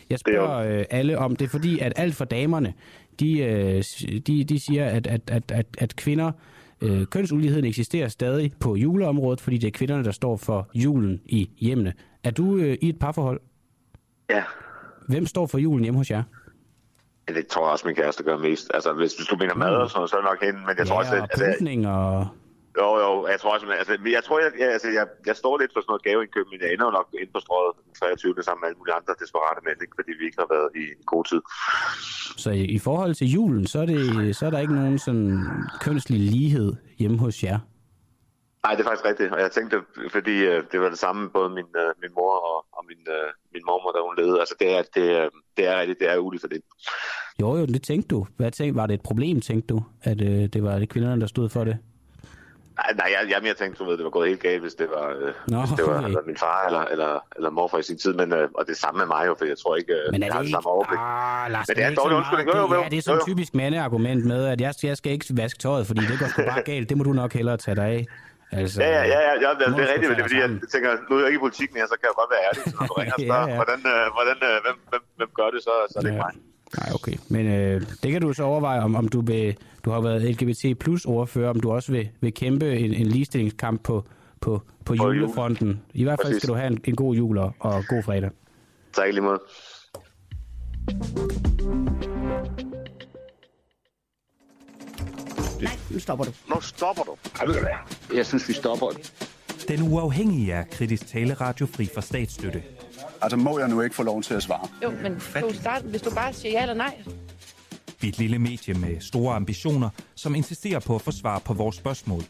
Jeg 0.09 0.19
spørger 0.25 0.79
øh, 0.79 0.85
alle 0.89 1.17
om 1.17 1.35
det, 1.35 1.45
er 1.45 1.49
fordi 1.49 1.79
at 1.79 1.93
alt 1.95 2.15
for 2.15 2.25
damerne, 2.25 2.73
de, 3.19 3.39
øh, 3.39 3.83
de, 4.27 4.43
de 4.43 4.59
siger, 4.59 4.85
at, 4.85 5.07
at, 5.07 5.21
at, 5.27 5.51
at, 5.51 5.65
at 5.77 5.95
kvinder, 5.95 6.31
øh, 6.81 7.05
kønsuligheden 7.05 7.65
eksisterer 7.65 8.07
stadig 8.07 8.51
på 8.59 8.75
juleområdet, 8.75 9.41
fordi 9.41 9.57
det 9.57 9.67
er 9.67 9.71
kvinderne, 9.71 10.03
der 10.03 10.11
står 10.11 10.37
for 10.37 10.69
julen 10.75 11.21
i 11.25 11.49
hjemmene. 11.59 11.93
Er 12.23 12.31
du 12.31 12.57
øh, 12.57 12.77
i 12.81 12.89
et 12.89 12.99
parforhold? 12.99 13.41
Ja. 14.29 14.43
Hvem 15.07 15.25
står 15.25 15.47
for 15.47 15.57
julen 15.57 15.83
hjemme 15.83 15.97
hos 15.97 16.11
jer? 16.11 16.23
Det 17.27 17.47
tror 17.47 17.65
jeg 17.65 17.71
også, 17.71 17.87
min 17.87 17.95
kæreste 17.95 18.23
gør 18.23 18.37
mest. 18.37 18.71
Altså, 18.73 18.93
hvis, 18.93 19.15
hvis 19.15 19.27
du 19.27 19.35
mener 19.35 19.55
mad 19.55 19.75
og 19.75 19.89
sådan 19.89 20.07
så 20.07 20.15
er 20.15 20.21
det 20.21 20.29
nok 20.29 20.41
hende. 20.43 20.59
Men 20.59 20.69
jeg 20.69 20.77
ja, 20.77 20.83
tror 20.83 20.97
også, 20.97 21.15
at... 21.15 21.21
Altså, 21.31 21.89
og... 21.89 22.27
Jo, 22.81 22.89
jo, 23.03 23.27
jeg 23.31 23.39
tror 23.39 23.53
også, 23.53 23.65
altså, 23.81 23.93
jeg 24.17 24.23
tror, 24.23 24.39
jeg, 24.39 24.51
jeg, 24.59 24.69
altså, 24.75 24.89
jeg, 24.89 25.05
jeg 25.25 25.35
står 25.35 25.57
lidt 25.57 25.71
for 25.73 25.81
sådan 25.81 25.91
noget 25.91 26.03
gaveindkøb, 26.03 26.45
men 26.51 26.59
jeg 26.61 26.69
ender 26.73 26.85
jo 26.85 26.91
nok 26.99 27.07
ind 27.21 27.29
på 27.33 27.39
strået 27.39 27.71
den 27.85 27.93
23. 27.93 28.43
sammen 28.43 28.61
med 28.61 28.67
alle 28.69 28.79
mulige 28.79 28.95
andre 28.99 29.13
desperate 29.21 29.61
mænd, 29.67 29.79
ikke? 29.81 29.95
fordi 29.99 30.11
vi 30.19 30.23
ikke 30.25 30.39
har 30.43 30.49
været 30.55 30.69
i 30.81 30.83
god 31.13 31.23
tid. 31.31 31.41
Så 32.43 32.49
i, 32.51 32.63
i 32.77 32.79
forhold 32.87 33.13
til 33.15 33.27
julen, 33.35 33.67
så 33.67 33.77
er, 33.83 33.85
det, 33.85 34.35
så 34.37 34.45
er 34.45 34.51
der 34.53 34.59
ikke 34.59 34.75
nogen 34.81 34.99
sådan 34.99 35.31
kønslig 35.85 36.19
lighed 36.19 36.69
hjemme 36.99 37.17
hos 37.25 37.43
jer? 37.43 37.59
Nej, 38.65 38.75
det 38.75 38.81
er 38.81 38.89
faktisk 38.89 39.05
rigtigt, 39.05 39.31
og 39.33 39.39
jeg 39.41 39.51
tænkte, 39.51 39.81
fordi 40.11 40.35
øh, 40.45 40.63
det 40.71 40.79
var 40.81 40.89
det 40.89 40.99
samme, 40.99 41.29
både 41.29 41.49
min, 41.49 41.65
øh, 41.77 41.89
min 42.01 42.11
mor 42.15 42.33
og, 42.51 42.65
og 42.77 42.85
min, 42.89 43.01
øh, 43.07 43.29
min 43.53 43.61
mormor, 43.65 43.91
der 43.91 44.07
hun 44.07 44.15
levede. 44.17 44.39
Altså, 44.39 44.55
det 44.59 44.77
er, 44.77 44.81
det, 44.95 45.29
det 45.57 45.67
er 45.67 45.79
rigtigt, 45.79 45.99
det 45.99 46.09
er 46.11 46.17
uligt 46.17 46.41
for 46.41 46.47
det. 46.47 46.61
Jo, 47.41 47.57
jo, 47.57 47.65
det 47.65 47.83
tænkte 47.83 48.07
du. 48.15 48.27
Hvad 48.37 48.51
tænkte, 48.51 48.75
var 48.75 48.87
det 48.87 48.93
et 48.93 49.01
problem, 49.01 49.41
tænkte 49.41 49.67
du, 49.73 49.83
at 50.03 50.21
øh, 50.21 50.43
det 50.53 50.63
var 50.63 50.79
det 50.79 50.89
kvinderne, 50.89 51.21
der 51.21 51.27
stod 51.27 51.49
for 51.49 51.63
det? 51.63 51.77
Nej, 52.77 52.93
nej 52.95 53.07
jeg, 53.15 53.31
jeg 53.31 53.39
mere 53.43 53.53
tænkte, 53.53 53.83
du 53.83 53.89
ved, 53.89 53.97
det 53.97 54.03
var 54.03 54.09
gået 54.09 54.27
helt 54.29 54.41
galt, 54.41 54.61
hvis 54.61 54.73
det 54.73 54.87
var, 54.95 55.07
øh, 55.09 55.33
Nå, 55.47 55.59
hvis 55.59 55.69
det 55.77 55.85
var 55.87 55.97
okay. 55.97 56.07
eller 56.07 56.21
min 56.25 56.37
far 56.37 56.65
eller, 56.65 56.83
eller, 56.93 57.19
eller 57.35 57.49
morfar 57.49 57.77
i 57.77 57.83
sin 57.83 57.97
tid. 57.97 58.13
Men, 58.13 58.33
øh, 58.33 58.49
og 58.55 58.67
det 58.67 58.77
samme 58.77 58.97
med 58.97 59.07
mig 59.07 59.23
jo, 59.27 59.35
for 59.37 59.45
jeg 59.45 59.57
tror 59.57 59.75
ikke, 59.75 59.93
øh, 59.93 60.11
men 60.11 60.23
er 60.23 60.27
jeg 60.27 60.33
har 60.35 60.41
det 60.41 60.51
samme 60.51 60.69
overblik. 60.69 60.99
Ah, 60.99 61.51
Lars, 61.51 61.67
men 61.67 61.75
det 61.77 61.83
er 61.83 61.89
en 61.89 61.95
dårlig 61.95 62.17
undskyldning. 62.17 62.49
Jo, 62.49 62.57
jo, 62.57 62.73
jo, 62.73 62.81
ja, 62.81 62.89
det 62.89 62.97
er 62.97 63.01
sådan 63.01 63.19
et 63.19 63.25
typisk 63.25 63.55
mandeargument 63.55 64.25
med, 64.25 64.45
at 64.45 64.61
jeg, 64.61 64.73
jeg 64.83 64.97
skal 64.97 65.11
ikke 65.11 65.25
vaske 65.31 65.59
tøjet, 65.59 65.87
fordi 65.87 66.01
det 66.01 66.19
går 66.19 66.27
sgu 66.27 66.41
bare 66.41 66.63
galt. 66.71 66.89
Det 66.89 66.97
må 66.97 67.03
du 67.03 67.13
nok 67.13 67.33
hellere 67.33 67.57
tage 67.57 67.75
dig 67.75 67.85
af. 67.85 68.05
Altså, 68.59 68.77
ja, 68.83 68.89
ja, 68.89 69.03
ja, 69.13 69.19
ja, 69.27 69.33
ja 69.43 69.49
det, 69.59 69.65
det 69.77 69.83
er 69.85 69.91
rigtigt, 69.93 70.09
det 70.17 70.23
fordi 70.27 70.37
jeg 70.45 70.49
tænker, 70.73 70.89
nu 71.09 71.11
er 71.15 71.19
jeg 71.19 71.27
ikke 71.29 71.39
i 71.41 71.45
politik 71.47 71.69
mere, 71.75 71.87
så 71.91 71.95
kan 71.99 72.05
jeg 72.09 72.15
godt 72.21 72.31
være 72.33 72.43
ærlig, 72.47 72.61
så 72.71 72.75
når 72.79 72.85
du 72.89 72.93
ringer 72.99 73.15
og 73.17 73.21
spørger, 73.27 73.47
ja, 73.47 73.53
ja. 73.53 73.59
hvordan, 73.61 73.79
øh, 73.93 74.03
hvordan, 74.17 74.37
øh, 74.49 74.55
hvem, 74.65 74.77
hvem, 74.91 75.03
hvem 75.19 75.29
gør 75.39 75.49
det, 75.53 75.61
så, 75.67 75.73
så 75.91 75.95
er 75.99 76.01
det 76.01 76.09
ja. 76.09 76.13
ikke 76.13 76.25
mig. 76.27 76.33
Nej, 76.79 76.89
okay. 76.97 77.15
Men 77.35 77.43
øh, 77.57 77.81
det 78.03 78.09
kan 78.11 78.21
du 78.21 78.33
så 78.33 78.43
overveje, 78.43 78.79
om, 78.87 78.95
om 78.95 79.07
du 79.07 79.21
vil, 79.21 79.57
du 79.85 79.89
har 79.89 80.01
været 80.01 80.19
LGBT 80.31 80.79
plus 80.79 81.05
ordfører, 81.05 81.49
om 81.49 81.59
du 81.59 81.71
også 81.71 81.91
vil, 81.91 82.09
vil 82.21 82.33
kæmpe 82.33 82.65
en, 82.83 82.93
en 82.93 83.07
ligestillingskamp 83.07 83.83
på, 83.83 84.05
på, 84.41 84.61
på 84.85 84.93
julefronten. 84.93 85.67
Jule. 85.67 85.79
I 85.93 86.03
hvert 86.03 86.19
fald 86.21 86.33
Præcis. 86.33 86.41
skal 86.41 86.49
du 86.53 86.57
have 86.59 86.67
en, 86.67 86.79
en 86.85 86.95
god 86.95 87.15
jul 87.15 87.37
og, 87.37 87.51
og 87.59 87.83
god 87.87 88.03
fredag. 88.03 88.29
Tak 88.93 89.07
lige 89.13 89.21
måde. 89.21 89.39
Nej, 95.63 95.77
nu 95.89 95.99
stopper 95.99 96.25
du. 96.25 96.31
Nu 96.49 96.61
stopper 96.61 97.03
du. 97.03 97.15
Jeg 98.15 98.25
synes, 98.25 98.47
vi 98.49 98.53
stopper. 98.53 98.87
Den 99.67 99.81
uafhængige 99.93 100.51
er 100.51 100.63
kritisk 100.71 101.07
taleradio 101.07 101.65
fri 101.65 101.89
for 101.93 102.01
statsstøtte. 102.01 102.63
Altså, 103.21 103.37
må 103.37 103.59
jeg 103.59 103.67
nu 103.67 103.81
ikke 103.81 103.95
få 103.95 104.03
lov 104.03 104.21
til 104.23 104.33
at 104.33 104.43
svare? 104.43 104.67
Jo, 104.83 104.91
men 104.91 105.13
du 105.41 105.53
starte, 105.53 105.85
hvis 105.85 106.01
du 106.01 106.11
bare 106.15 106.33
siger 106.33 106.51
ja 106.51 106.61
eller 106.61 106.73
nej. 106.73 107.03
Vi 108.01 108.07
er 108.07 108.11
et 108.11 108.17
lille 108.17 108.39
medie 108.39 108.73
med 108.73 109.01
store 109.01 109.35
ambitioner, 109.35 109.89
som 110.15 110.35
insisterer 110.35 110.79
på 110.79 110.95
at 110.95 111.01
få 111.01 111.11
svar 111.11 111.39
på 111.39 111.53
vores 111.53 111.75
spørgsmål. 111.75 112.23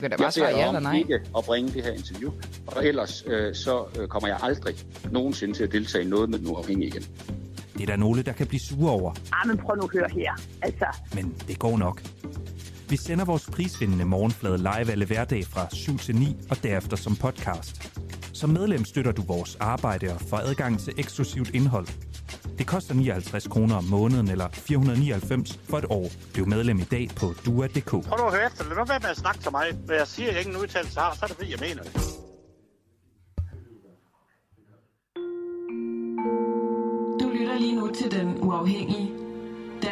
Kan 0.00 0.10
det 0.10 0.18
bare 0.18 0.32
svare 0.32 0.56
ja 0.56 0.66
eller 0.66 0.80
nej? 0.80 0.96
ikke 0.96 1.20
at 1.36 1.44
bringe 1.44 1.72
det 1.72 1.84
her 1.84 1.92
interview, 1.92 2.32
og 2.66 2.86
ellers 2.86 3.24
øh, 3.26 3.54
så 3.54 3.84
øh, 4.00 4.08
kommer 4.08 4.28
jeg 4.28 4.38
aldrig 4.42 4.74
nogensinde 5.10 5.54
til 5.54 5.64
at 5.64 5.72
deltage 5.72 6.04
i 6.04 6.08
noget 6.08 6.30
med 6.30 6.38
den 6.38 6.50
uafhængige 6.50 6.88
igen. 6.88 7.02
Det 7.74 7.82
er 7.82 7.86
der 7.86 7.96
nogle, 7.96 8.22
der 8.22 8.32
kan 8.32 8.46
blive 8.46 8.60
sure 8.60 8.90
over. 8.92 9.14
Ah, 9.32 9.48
men 9.48 9.58
prøv 9.58 9.76
nu 9.76 9.82
at 9.82 9.90
høre 9.92 10.08
her. 10.10 10.32
Altså. 10.62 10.86
Men 11.14 11.34
det 11.48 11.58
går 11.58 11.78
nok. 11.78 12.02
Vi 12.88 12.96
sender 12.96 13.24
vores 13.24 13.46
prisvindende 13.46 14.04
morgenflade 14.04 14.58
live 14.58 14.90
alle 14.90 15.06
hverdag 15.06 15.44
fra 15.44 15.66
7 15.74 15.98
til 15.98 16.16
9 16.16 16.36
og 16.50 16.62
derefter 16.62 16.96
som 16.96 17.16
podcast. 17.16 17.98
Som 18.32 18.50
medlem 18.50 18.84
støtter 18.84 19.12
du 19.12 19.22
vores 19.22 19.56
arbejde 19.60 20.14
og 20.14 20.20
får 20.20 20.36
adgang 20.36 20.80
til 20.80 20.94
eksklusivt 20.98 21.50
indhold. 21.54 21.86
Det 22.58 22.66
koster 22.66 22.94
59 22.94 23.46
kroner 23.46 23.76
om 23.76 23.84
måneden 23.84 24.30
eller 24.30 24.48
499 24.52 25.60
for 25.68 25.78
et 25.78 25.84
år. 25.90 26.10
Bliv 26.32 26.46
medlem 26.46 26.78
i 26.78 26.82
dag 26.82 27.08
på 27.16 27.34
dua.dk. 27.46 27.90
Prøv 27.90 28.26
at 28.26 28.32
høre 28.34 28.46
efter. 28.46 28.64
Lad 28.64 28.76
nu 28.76 28.84
være 28.84 29.00
med 29.02 29.10
at 29.10 29.16
snakke 29.16 29.40
til 29.40 29.52
mig. 29.52 29.66
Hvad 29.86 29.96
jeg 29.96 30.06
siger, 30.06 30.30
jeg 30.30 30.38
ikke 30.38 30.50
en 30.50 30.56
udtalelse 30.56 31.00
har, 31.00 31.14
så 31.14 31.20
er 31.22 31.26
det 31.26 31.36
fordi, 31.36 31.50
jeg 31.50 31.58
mener 31.60 31.82
det. 31.82 31.92
Du 37.20 37.28
lytter 37.36 37.58
lige 37.58 37.76
nu 37.80 37.90
til 37.94 38.10
Den 38.10 38.38
Uafhængige. 38.42 39.05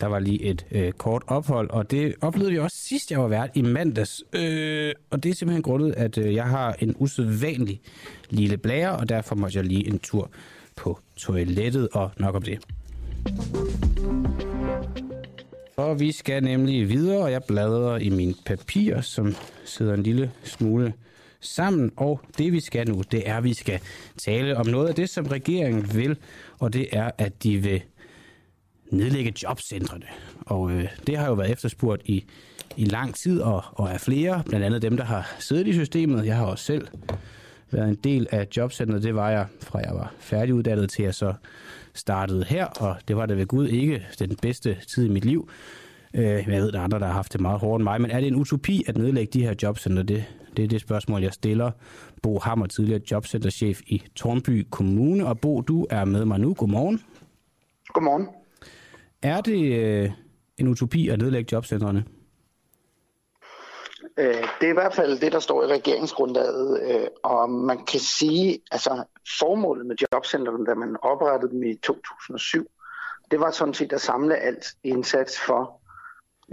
der 0.00 0.06
var 0.06 0.18
lige 0.18 0.42
et 0.42 0.66
øh, 0.70 0.92
kort 0.92 1.22
ophold, 1.26 1.70
og 1.70 1.90
det 1.90 2.14
oplevede 2.20 2.52
vi 2.52 2.58
også 2.58 2.76
sidst, 2.76 3.10
jeg 3.10 3.20
var 3.20 3.28
vært 3.28 3.50
i 3.54 3.62
mandags. 3.62 4.24
Øh, 4.32 4.92
og 5.10 5.22
det 5.22 5.30
er 5.30 5.34
simpelthen 5.34 5.62
grundet, 5.62 5.94
at 5.96 6.18
øh, 6.18 6.34
jeg 6.34 6.44
har 6.44 6.76
en 6.78 6.94
usædvanlig 6.98 7.80
lille 8.30 8.56
blære, 8.56 8.96
og 8.96 9.08
derfor 9.08 9.34
måtte 9.34 9.58
jeg 9.58 9.64
lige 9.64 9.86
en 9.86 9.98
tur 9.98 10.30
på 10.76 10.98
toilettet, 11.16 11.88
og 11.92 12.10
nok 12.16 12.34
om 12.34 12.42
det. 12.42 12.58
For 15.74 15.94
vi 15.94 16.12
skal 16.12 16.42
nemlig 16.42 16.88
videre, 16.88 17.22
og 17.22 17.32
jeg 17.32 17.44
bladrer 17.44 17.98
i 17.98 18.08
mine 18.08 18.34
papirer, 18.46 19.00
som 19.00 19.34
sidder 19.64 19.94
en 19.94 20.02
lille 20.02 20.30
smule 20.44 20.92
sammen. 21.40 21.92
Og 21.96 22.20
det 22.38 22.52
vi 22.52 22.60
skal 22.60 22.88
nu, 22.88 23.02
det 23.10 23.28
er, 23.28 23.36
at 23.36 23.44
vi 23.44 23.54
skal 23.54 23.80
tale 24.16 24.56
om 24.56 24.66
noget 24.66 24.88
af 24.88 24.94
det, 24.94 25.10
som 25.10 25.26
regeringen 25.26 25.94
vil, 25.94 26.16
og 26.58 26.72
det 26.72 26.88
er, 26.92 27.10
at 27.18 27.42
de 27.42 27.58
vil 27.58 27.82
nedlægge 28.90 29.32
jobcentrene. 29.42 30.06
Og 30.40 30.70
øh, 30.70 30.88
det 31.06 31.16
har 31.16 31.26
jo 31.26 31.34
været 31.34 31.52
efterspurgt 31.52 32.02
i, 32.04 32.24
i 32.76 32.84
lang 32.84 33.14
tid, 33.14 33.40
og, 33.40 33.62
og 33.72 33.88
er 33.88 33.98
flere, 33.98 34.42
blandt 34.46 34.66
andet 34.66 34.82
dem, 34.82 34.96
der 34.96 35.04
har 35.04 35.30
siddet 35.38 35.66
i 35.66 35.72
systemet. 35.72 36.26
Jeg 36.26 36.36
har 36.36 36.46
også 36.46 36.64
selv 36.64 36.88
været 37.70 37.88
en 37.88 37.94
del 37.94 38.26
af 38.30 38.48
jobcentret. 38.56 39.02
Det 39.02 39.14
var 39.14 39.30
jeg, 39.30 39.46
fra 39.60 39.78
jeg 39.78 39.94
var 39.94 40.14
færdiguddannet 40.18 40.90
til 40.90 41.02
jeg 41.02 41.14
så 41.14 41.34
startede 41.94 42.44
her, 42.44 42.66
og 42.66 42.96
det 43.08 43.16
var 43.16 43.26
da 43.26 43.34
ved 43.34 43.46
Gud 43.46 43.68
ikke 43.68 44.06
den 44.18 44.36
bedste 44.42 44.76
tid 44.88 45.04
i 45.04 45.08
mit 45.08 45.24
liv. 45.24 45.48
Øh, 46.14 46.24
jeg 46.24 46.46
ved, 46.46 46.72
der 46.72 46.78
er 46.78 46.84
andre, 46.84 46.98
der 46.98 47.06
har 47.06 47.12
haft 47.12 47.32
det 47.32 47.40
meget 47.40 47.60
hårdere 47.60 47.76
end 47.76 47.84
mig, 47.84 48.00
men 48.00 48.10
er 48.10 48.20
det 48.20 48.26
en 48.26 48.36
utopi 48.36 48.84
at 48.86 48.98
nedlægge 48.98 49.30
de 49.32 49.42
her 49.42 49.54
jobcenter? 49.62 50.02
Det, 50.02 50.24
det 50.56 50.64
er 50.64 50.68
det 50.68 50.80
spørgsmål, 50.80 51.22
jeg 51.22 51.32
stiller. 51.32 51.70
Bo 52.22 52.38
Hammer, 52.38 52.66
tidligere 52.66 53.00
jobcenterchef 53.10 53.80
i 53.86 54.02
Tornby 54.14 54.66
Kommune. 54.70 55.26
Og 55.26 55.40
Bo, 55.40 55.60
du 55.60 55.86
er 55.90 56.04
med 56.04 56.24
mig 56.24 56.40
nu. 56.40 56.54
Godmorgen. 56.54 57.00
Godmorgen. 57.88 58.28
Er 59.22 59.40
det 59.40 59.78
øh, 59.80 60.10
en 60.56 60.68
utopi 60.68 61.08
at 61.08 61.18
nedlægge 61.18 61.48
jobcentrene? 61.52 62.04
Øh, 64.18 64.48
det 64.60 64.66
er 64.66 64.70
i 64.70 64.80
hvert 64.80 64.94
fald 64.94 65.18
det, 65.18 65.32
der 65.32 65.38
står 65.38 65.62
i 65.62 65.66
regeringsgrundlaget, 65.66 66.80
øh, 66.82 67.08
og 67.22 67.50
man 67.50 67.84
kan 67.84 68.00
sige, 68.00 68.60
altså 68.70 69.04
formålet 69.38 69.86
med 69.86 69.96
jobcentrene, 70.12 70.66
da 70.66 70.74
man 70.74 70.96
oprettede 71.02 71.52
dem 71.52 71.62
i 71.62 71.74
2007, 71.74 72.66
det 73.30 73.40
var 73.40 73.50
sådan 73.50 73.74
set 73.74 73.92
at 73.92 74.00
samle 74.00 74.36
alt 74.36 74.66
indsats 74.84 75.40
for 75.40 75.80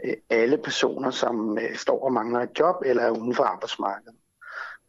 øh, 0.06 0.14
alle 0.30 0.58
personer, 0.58 1.12
som 1.12 1.58
står 1.76 2.06
og 2.06 2.14
mangler 2.14 2.40
et 2.40 2.60
job 2.60 2.76
eller 2.86 3.04
er 3.04 3.12
uden 3.12 3.36
for 3.36 3.44
arbejdsmarkedet. 3.44 4.16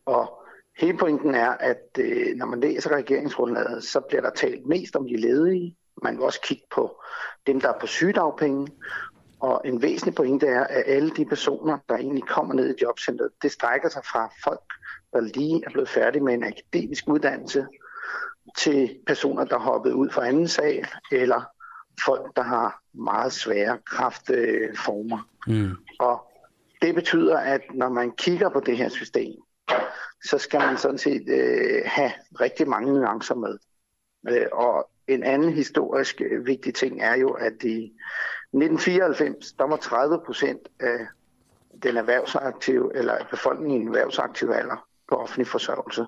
Og 0.07 0.43
hele 0.79 0.99
pointen 0.99 1.35
er, 1.35 1.51
at 1.51 1.99
når 2.37 2.47
man 2.47 2.61
læser 2.61 2.91
regeringsgrundlaget, 2.91 3.85
så 3.85 4.01
bliver 4.01 4.23
der 4.23 4.31
talt 4.31 4.67
mest 4.67 4.97
om 4.97 5.09
de 5.09 5.17
ledige. 5.17 5.77
Man 6.03 6.17
vil 6.17 6.25
også 6.25 6.41
kigge 6.41 6.65
på 6.71 7.03
dem, 7.47 7.61
der 7.61 7.69
er 7.69 7.79
på 7.81 7.87
sygedagpenge. 7.87 8.69
Og 9.41 9.63
en 9.65 9.83
væsentlig 9.83 10.15
pointe 10.15 10.47
er, 10.47 10.65
at 10.65 10.83
alle 10.87 11.11
de 11.11 11.25
personer, 11.25 11.79
der 11.89 11.97
egentlig 11.97 12.25
kommer 12.25 12.55
ned 12.55 12.75
i 12.77 12.83
jobcentret, 12.83 13.31
det 13.43 13.53
strækker 13.53 13.89
sig 13.89 14.03
fra 14.05 14.31
folk, 14.45 14.73
der 15.13 15.21
lige 15.21 15.63
er 15.67 15.71
blevet 15.71 15.89
færdige 15.89 16.23
med 16.23 16.35
en 16.35 16.45
akademisk 16.45 17.09
uddannelse, 17.09 17.67
til 18.57 18.99
personer, 19.07 19.45
der 19.45 19.59
hoppet 19.59 19.93
ud 19.93 20.11
fra 20.11 20.27
anden 20.27 20.49
sal, 20.49 20.87
eller 21.13 21.43
folk, 22.05 22.37
der 22.37 22.43
har 22.43 22.83
meget 22.95 23.33
svære 23.33 23.79
kraftformer. 23.87 25.29
Mm. 25.47 25.71
Og 25.99 26.31
det 26.83 26.95
betyder, 26.95 27.39
at 27.39 27.61
når 27.75 27.89
man 27.89 28.13
kigger 28.13 28.49
på 28.49 28.61
det 28.61 28.77
her 28.77 28.89
system, 28.89 29.33
så 30.25 30.39
skal 30.39 30.61
man 30.61 30.79
sådan 30.79 30.99
set 30.99 31.29
øh, 31.29 31.83
have 31.85 32.13
rigtig 32.41 32.69
mange 32.69 32.93
nuancer 32.93 33.35
med. 33.35 33.59
Øh, 34.29 34.47
og 34.53 34.91
en 35.09 35.23
anden 35.23 35.53
historisk 35.53 36.21
øh, 36.21 36.47
vigtig 36.47 36.75
ting 36.75 37.03
er 37.03 37.17
jo, 37.17 37.31
at 37.31 37.63
i 37.63 37.93
1994, 38.53 39.53
der 39.53 39.65
var 39.65 39.77
30 39.77 40.21
procent 40.27 40.69
af 40.81 41.07
den 41.83 41.97
erhvervsaktive, 41.97 42.97
eller 42.97 43.25
befolkningen 43.31 43.79
i 43.79 43.83
en 43.83 43.89
erhvervsaktiv 43.89 44.51
alder 44.51 44.87
på 45.09 45.15
offentlig 45.15 45.47
forsørgelse. 45.47 46.07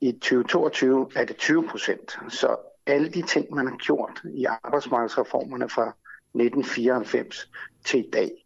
I 0.00 0.12
2022 0.12 1.10
er 1.16 1.24
det 1.24 1.36
20 1.36 1.68
procent. 1.68 2.18
Så 2.28 2.56
alle 2.86 3.08
de 3.08 3.22
ting, 3.22 3.54
man 3.54 3.66
har 3.66 3.76
gjort 3.76 4.22
i 4.34 4.44
arbejdsmarkedsreformerne 4.44 5.68
fra 5.68 5.96
1994 6.34 7.50
til 7.84 8.00
i 8.00 8.10
dag, 8.12 8.42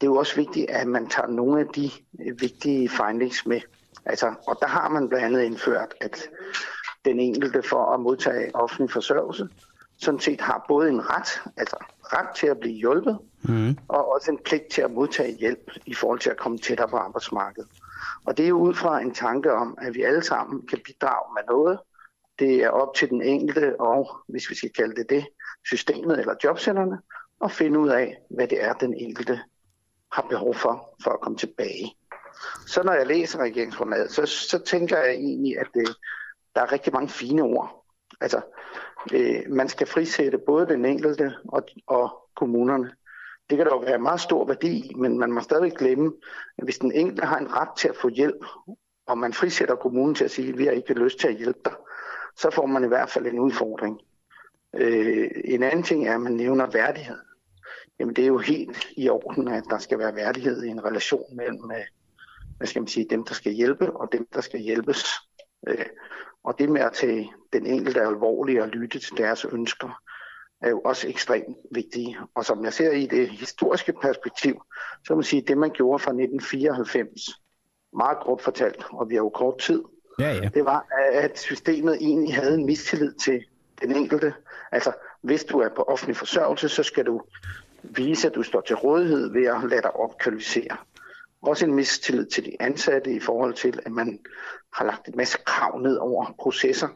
det 0.00 0.06
er 0.06 0.10
jo 0.10 0.16
også 0.16 0.36
vigtigt, 0.36 0.70
at 0.70 0.86
man 0.86 1.08
tager 1.08 1.28
nogle 1.28 1.60
af 1.60 1.66
de 1.66 1.90
vigtige 2.38 2.88
findings 2.88 3.46
med. 3.46 3.60
Altså, 4.04 4.34
og 4.46 4.56
der 4.60 4.66
har 4.66 4.88
man 4.88 5.08
blandt 5.08 5.24
andet 5.24 5.42
indført, 5.42 5.94
at 6.00 6.28
den 7.04 7.20
enkelte 7.20 7.62
for 7.62 7.94
at 7.94 8.00
modtage 8.00 8.54
offentlig 8.54 8.90
forsørgelse, 8.90 9.48
sådan 9.98 10.20
set 10.20 10.40
har 10.40 10.64
både 10.68 10.88
en 10.88 11.10
ret, 11.10 11.42
altså 11.56 11.76
ret 12.02 12.36
til 12.36 12.46
at 12.46 12.58
blive 12.58 12.74
hjulpet, 12.74 13.18
mm. 13.42 13.78
og 13.88 14.12
også 14.12 14.30
en 14.30 14.38
pligt 14.44 14.68
til 14.72 14.82
at 14.82 14.90
modtage 14.90 15.36
hjælp 15.36 15.70
i 15.86 15.94
forhold 15.94 16.18
til 16.18 16.30
at 16.30 16.36
komme 16.36 16.58
tættere 16.58 16.88
på 16.88 16.96
arbejdsmarkedet. 16.96 17.68
Og 18.26 18.36
det 18.36 18.48
er 18.48 18.52
ud 18.52 18.74
fra 18.74 19.00
en 19.00 19.14
tanke 19.14 19.52
om, 19.52 19.78
at 19.82 19.94
vi 19.94 20.02
alle 20.02 20.22
sammen 20.22 20.66
kan 20.66 20.78
bidrage 20.84 21.34
med 21.34 21.42
noget. 21.48 21.78
Det 22.38 22.54
er 22.62 22.68
op 22.68 22.94
til 22.94 23.10
den 23.10 23.22
enkelte, 23.22 23.80
og 23.80 24.16
hvis 24.28 24.50
vi 24.50 24.54
skal 24.54 24.72
kalde 24.72 24.94
det 24.94 25.10
det, 25.10 25.26
systemet 25.66 26.20
eller 26.20 26.34
jobcenterne, 26.44 26.98
at 27.44 27.52
finde 27.52 27.78
ud 27.78 27.88
af, 27.88 28.16
hvad 28.30 28.48
det 28.48 28.64
er, 28.64 28.72
den 28.72 28.94
enkelte 28.94 29.40
har 30.12 30.26
behov 30.30 30.54
for, 30.54 30.96
for 31.02 31.10
at 31.10 31.20
komme 31.20 31.38
tilbage. 31.38 31.96
Så 32.66 32.82
når 32.82 32.92
jeg 32.92 33.06
læser 33.06 33.38
regeringsgrundlaget, 33.38 34.10
så, 34.10 34.26
så 34.26 34.58
tænker 34.58 34.98
jeg 34.98 35.14
egentlig, 35.14 35.58
at 35.58 35.66
det, 35.74 35.96
der 36.54 36.60
er 36.60 36.72
rigtig 36.72 36.92
mange 36.92 37.08
fine 37.08 37.42
ord. 37.42 37.84
Altså, 38.20 38.40
øh, 39.12 39.42
man 39.48 39.68
skal 39.68 39.86
frisætte 39.86 40.38
både 40.38 40.66
den 40.66 40.84
enkelte 40.84 41.34
og, 41.48 41.62
og 41.86 42.28
kommunerne. 42.36 42.92
Det 43.50 43.56
kan 43.58 43.66
dog 43.66 43.82
være 43.82 43.98
meget 43.98 44.20
stor 44.20 44.46
værdi, 44.46 44.92
men 44.96 45.18
man 45.18 45.32
må 45.32 45.40
stadig 45.40 45.72
glemme, 45.72 46.12
at 46.58 46.64
hvis 46.64 46.78
den 46.78 46.92
enkelte 46.92 47.26
har 47.26 47.38
en 47.38 47.56
ret 47.56 47.68
til 47.76 47.88
at 47.88 47.96
få 47.96 48.08
hjælp, 48.08 48.44
og 49.06 49.18
man 49.18 49.32
frisætter 49.32 49.74
kommunen 49.74 50.14
til 50.14 50.24
at 50.24 50.30
sige, 50.30 50.48
at 50.48 50.58
vi 50.58 50.64
har 50.64 50.72
ikke 50.72 50.94
lyst 50.94 51.18
til 51.18 51.28
at 51.28 51.34
hjælpe 51.34 51.60
dig, 51.64 51.74
så 52.36 52.50
får 52.50 52.66
man 52.66 52.84
i 52.84 52.88
hvert 52.88 53.10
fald 53.10 53.26
en 53.26 53.38
udfordring. 53.38 54.00
Øh, 54.74 55.30
en 55.44 55.62
anden 55.62 55.82
ting 55.82 56.06
er, 56.06 56.14
at 56.14 56.20
man 56.20 56.32
nævner 56.32 56.66
værdighed. 56.66 57.18
Jamen 57.98 58.16
det 58.16 58.22
er 58.22 58.28
jo 58.28 58.38
helt 58.38 58.86
i 58.96 59.08
orden, 59.08 59.48
at 59.48 59.64
der 59.70 59.78
skal 59.78 59.98
være 59.98 60.14
værdighed 60.14 60.64
i 60.64 60.68
en 60.68 60.84
relation 60.84 61.36
mellem 61.36 61.70
øh, 61.70 61.84
hvad 62.56 62.66
skal 62.66 62.82
man 62.82 62.88
sige, 62.88 63.06
dem, 63.10 63.24
der 63.24 63.34
skal 63.34 63.52
hjælpe, 63.52 63.96
og 63.96 64.08
dem, 64.12 64.26
der 64.34 64.40
skal 64.40 64.60
hjælpes. 64.60 65.04
Øh, 65.68 65.86
og 66.44 66.58
det 66.58 66.68
med 66.68 66.80
at 66.80 66.92
tage 66.92 67.32
den 67.52 67.66
enkelte 67.66 68.00
alvorlige 68.00 68.62
og 68.62 68.68
lytte 68.68 68.98
til 68.98 69.16
deres 69.16 69.44
ønsker, 69.44 70.00
er 70.62 70.70
jo 70.70 70.80
også 70.80 71.08
ekstremt 71.08 71.56
vigtige. 71.70 72.16
Og 72.34 72.44
som 72.44 72.64
jeg 72.64 72.72
ser 72.72 72.90
i 72.90 73.06
det 73.06 73.28
historiske 73.28 73.92
perspektiv, 73.92 74.62
så 75.06 75.12
må 75.12 75.14
man 75.16 75.24
sige, 75.24 75.42
at 75.42 75.48
det 75.48 75.58
man 75.58 75.70
gjorde 75.70 75.98
fra 75.98 76.10
1994, 76.10 77.20
meget 77.92 78.18
kort 78.22 78.40
fortalt, 78.42 78.84
og 78.92 79.08
vi 79.08 79.14
har 79.14 79.22
jo 79.22 79.28
kort 79.28 79.58
tid, 79.58 79.82
ja, 80.18 80.32
ja. 80.32 80.48
det 80.54 80.64
var, 80.64 80.86
at 81.12 81.38
systemet 81.38 81.94
egentlig 82.00 82.34
havde 82.34 82.54
en 82.54 82.66
mistillid 82.66 83.12
til 83.12 83.44
den 83.80 83.96
enkelte. 83.96 84.34
Altså, 84.72 84.92
hvis 85.22 85.44
du 85.44 85.58
er 85.58 85.68
på 85.76 85.82
offentlig 85.82 86.16
forsørgelse, 86.16 86.68
så 86.68 86.82
skal 86.82 87.06
du 87.06 87.22
vise, 87.82 88.28
at 88.28 88.34
du 88.34 88.42
står 88.42 88.60
til 88.60 88.76
rådighed 88.76 89.32
ved 89.32 89.46
at 89.46 89.70
lade 89.70 89.82
dig 89.82 89.96
opkvalificere. 89.96 90.76
Også 91.46 91.64
en 91.66 91.74
mistillid 91.74 92.26
til 92.26 92.44
de 92.44 92.56
ansatte 92.60 93.12
i 93.12 93.20
forhold 93.20 93.54
til, 93.54 93.80
at 93.86 93.92
man 93.92 94.18
har 94.72 94.84
lagt 94.84 95.08
en 95.08 95.16
masse 95.16 95.38
krav 95.46 95.78
ned 95.78 95.96
over 95.96 96.34
processer. 96.38 96.88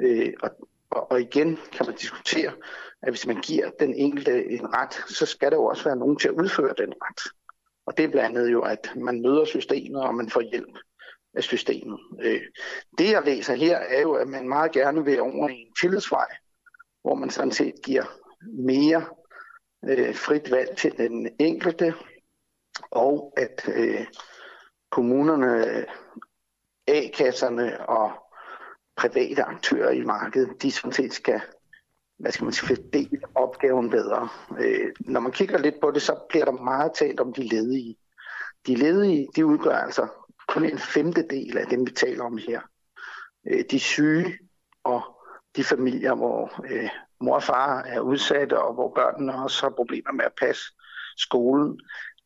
Øh, 0.00 0.32
og, 0.42 0.50
og, 0.90 1.10
og 1.10 1.20
igen 1.20 1.58
kan 1.72 1.86
man 1.86 1.94
diskutere, 1.94 2.52
at 3.02 3.10
hvis 3.10 3.26
man 3.26 3.40
giver 3.40 3.70
den 3.80 3.94
enkelte 3.94 4.50
en 4.50 4.74
ret, 4.74 4.94
så 5.08 5.26
skal 5.26 5.50
der 5.50 5.56
jo 5.56 5.64
også 5.64 5.84
være 5.84 5.96
nogen 5.96 6.16
til 6.16 6.28
at 6.28 6.34
udføre 6.34 6.74
den 6.78 6.92
ret. 7.02 7.32
Og 7.86 7.96
det 7.96 8.04
er 8.04 8.08
blandt 8.08 8.38
andet 8.38 8.52
jo, 8.52 8.62
at 8.62 8.92
man 8.96 9.22
møder 9.22 9.44
systemet, 9.44 10.02
og 10.02 10.14
man 10.14 10.30
får 10.30 10.40
hjælp 10.40 10.78
af 11.34 11.42
systemet. 11.42 11.98
Øh, 12.22 12.40
det 12.98 13.10
jeg 13.10 13.22
læser 13.24 13.54
her 13.54 13.76
er 13.76 14.00
jo, 14.00 14.12
at 14.12 14.28
man 14.28 14.48
meget 14.48 14.72
gerne 14.72 15.04
vil 15.04 15.20
over 15.20 15.48
i 15.48 15.54
en 15.54 15.74
tillidsvej, 15.80 16.26
hvor 17.02 17.14
man 17.14 17.30
sådan 17.30 17.52
set 17.52 17.74
giver 17.84 18.04
mere 18.42 19.04
øh, 19.88 20.14
frit 20.14 20.50
valg 20.50 20.76
til 20.76 20.96
den 20.96 21.28
enkelte, 21.38 21.94
og 22.90 23.32
at 23.36 23.68
øh, 23.74 24.06
kommunerne, 24.90 25.86
A-kasserne 26.86 27.88
og 27.88 28.12
private 28.96 29.42
aktører 29.42 29.90
i 29.90 30.04
markedet, 30.04 30.62
de 30.62 30.72
sådan 30.72 30.92
set 30.92 31.12
skal 31.12 31.40
hvad 32.20 32.32
skal 32.32 32.44
man 32.44 32.52
sige, 32.52 32.76
fordele 32.76 33.20
opgaven 33.34 33.90
bedre. 33.90 34.28
Øh, 34.58 34.92
når 35.00 35.20
man 35.20 35.32
kigger 35.32 35.58
lidt 35.58 35.74
på 35.80 35.90
det, 35.90 36.02
så 36.02 36.16
bliver 36.28 36.44
der 36.44 36.52
meget 36.52 36.92
talt 36.94 37.20
om 37.20 37.32
de 37.32 37.42
ledige. 37.42 37.96
De 38.66 38.74
ledige, 38.74 39.28
de 39.36 39.46
udgør 39.46 39.76
altså 39.76 40.08
kun 40.48 40.64
en 40.64 40.78
femtedel 40.78 41.58
af 41.58 41.66
dem, 41.66 41.86
vi 41.86 41.90
taler 41.90 42.24
om 42.24 42.38
her. 42.38 42.60
Øh, 43.50 43.64
de 43.70 43.80
syge 43.80 44.38
og 44.84 45.02
de 45.56 45.64
familier, 45.64 46.14
hvor 46.14 46.64
øh, 46.70 46.90
mor 47.20 47.34
og 47.34 47.42
far 47.42 47.82
er 47.82 48.00
udsatte, 48.00 48.58
og 48.58 48.74
hvor 48.74 48.94
børnene 48.94 49.42
også 49.42 49.62
har 49.62 49.70
problemer 49.76 50.12
med 50.12 50.24
at 50.24 50.34
passe 50.40 50.62
skolen, 51.16 51.80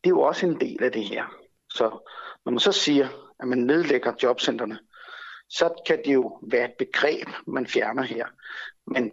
det 0.05 0.11
er 0.11 0.15
jo 0.15 0.21
også 0.21 0.45
en 0.45 0.59
del 0.59 0.83
af 0.83 0.91
det 0.91 1.03
her. 1.03 1.23
Så 1.69 1.83
når 2.45 2.51
man 2.51 2.59
så 2.59 2.71
siger, 2.71 3.07
at 3.39 3.47
man 3.47 3.57
nedlægger 3.57 4.13
jobcentrene, 4.23 4.79
så 5.49 5.83
kan 5.87 5.99
det 6.05 6.13
jo 6.13 6.39
være 6.51 6.65
et 6.65 6.73
begreb, 6.79 7.27
man 7.47 7.67
fjerner 7.67 8.03
her. 8.03 8.25
Men 8.87 9.11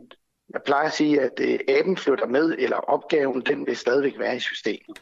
jeg 0.53 0.61
plejer 0.67 0.87
at 0.87 0.93
sige, 0.93 1.21
at 1.21 1.33
øh, 1.41 1.59
aben 1.69 1.97
flytter 1.97 2.27
med, 2.27 2.55
eller 2.59 2.77
opgaven, 2.77 3.41
den 3.41 3.67
vil 3.67 3.77
stadigvæk 3.77 4.19
være 4.19 4.37
i 4.37 4.41
systemet. 4.41 4.97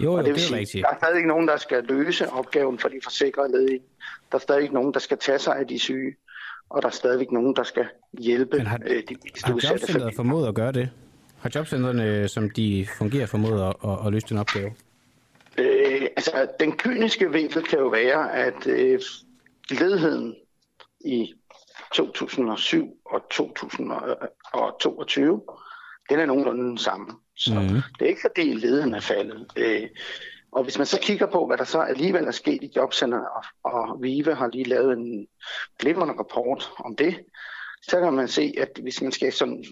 Jo, 0.00 0.04
jo, 0.04 0.12
og 0.12 0.24
det, 0.24 0.26
vil 0.26 0.34
det 0.34 0.42
sige, 0.42 0.56
er 0.56 0.60
rigtigt. 0.60 0.82
Der 0.82 0.90
er 0.94 0.98
stadig 0.98 1.26
nogen, 1.26 1.48
der 1.48 1.56
skal 1.56 1.84
løse 1.84 2.30
opgaven 2.30 2.78
for 2.78 2.88
de 2.88 3.00
forsikrede 3.02 3.52
ledige. 3.52 3.80
Der 4.32 4.38
er 4.38 4.40
stadig 4.40 4.70
nogen, 4.70 4.94
der 4.94 5.00
skal 5.00 5.18
tage 5.18 5.38
sig 5.38 5.56
af 5.56 5.66
de 5.66 5.78
syge. 5.78 6.16
Og 6.70 6.82
der 6.82 6.88
er 6.88 6.92
stadig 6.92 7.26
nogen, 7.32 7.56
der 7.56 7.62
skal 7.62 7.86
hjælpe 8.18 8.56
Men 8.56 8.66
har, 8.66 8.78
øh, 8.86 9.02
de 9.08 9.16
mest 9.24 9.46
har 9.46 9.54
udsatte 9.54 9.86
familier. 9.86 10.10
formået 10.16 10.48
at 10.48 10.54
gøre 10.54 10.72
det? 10.72 10.90
Har 11.38 11.50
jobcentrene, 11.54 12.28
som 12.28 12.50
de 12.50 12.86
fungerer, 12.98 13.26
formået 13.26 13.62
at, 13.68 13.74
at, 13.84 14.06
at 14.06 14.12
løse 14.12 14.26
den 14.28 14.38
opgave? 14.38 14.70
Øh, 16.02 16.08
altså, 16.16 16.46
den 16.60 16.76
kyniske 16.76 17.32
vinkel 17.32 17.62
kan 17.62 17.78
jo 17.78 17.88
være, 17.88 18.32
at 18.32 18.66
øh, 18.66 19.00
ledigheden 19.70 20.36
i 21.04 21.34
2007 21.94 22.96
og 23.04 23.20
2022, 23.30 25.42
den 26.10 26.18
er 26.20 26.26
nogenlunde 26.26 26.64
den 26.64 26.78
samme. 26.78 27.06
Så 27.36 27.54
Mhm. 27.54 27.80
det 27.98 28.04
er 28.04 28.08
ikke 28.08 28.20
fordi 28.20 28.52
ledigheden 28.52 28.94
er 28.94 29.00
faldet. 29.00 29.46
Øh, 29.56 29.88
og 30.52 30.62
hvis 30.64 30.78
man 30.78 30.86
så 30.86 31.00
kigger 31.00 31.26
på, 31.26 31.46
hvad 31.46 31.56
der 31.56 31.64
så 31.64 31.80
alligevel 31.80 32.24
er 32.24 32.30
sket 32.30 32.62
i 32.62 32.72
jobcenteret, 32.76 33.26
og, 33.34 33.44
og 33.72 34.02
Vive 34.02 34.34
har 34.34 34.48
lige 34.48 34.64
lavet 34.64 34.98
en 34.98 35.28
glimrende 35.78 36.14
rapport 36.18 36.70
om 36.78 36.96
det, 36.96 37.18
så 37.82 38.00
kan 38.00 38.12
man 38.12 38.28
se, 38.28 38.54
at 38.58 38.78
hvis 38.82 39.02
man 39.02 39.12
skal 39.12 39.32
sådan 39.32 39.64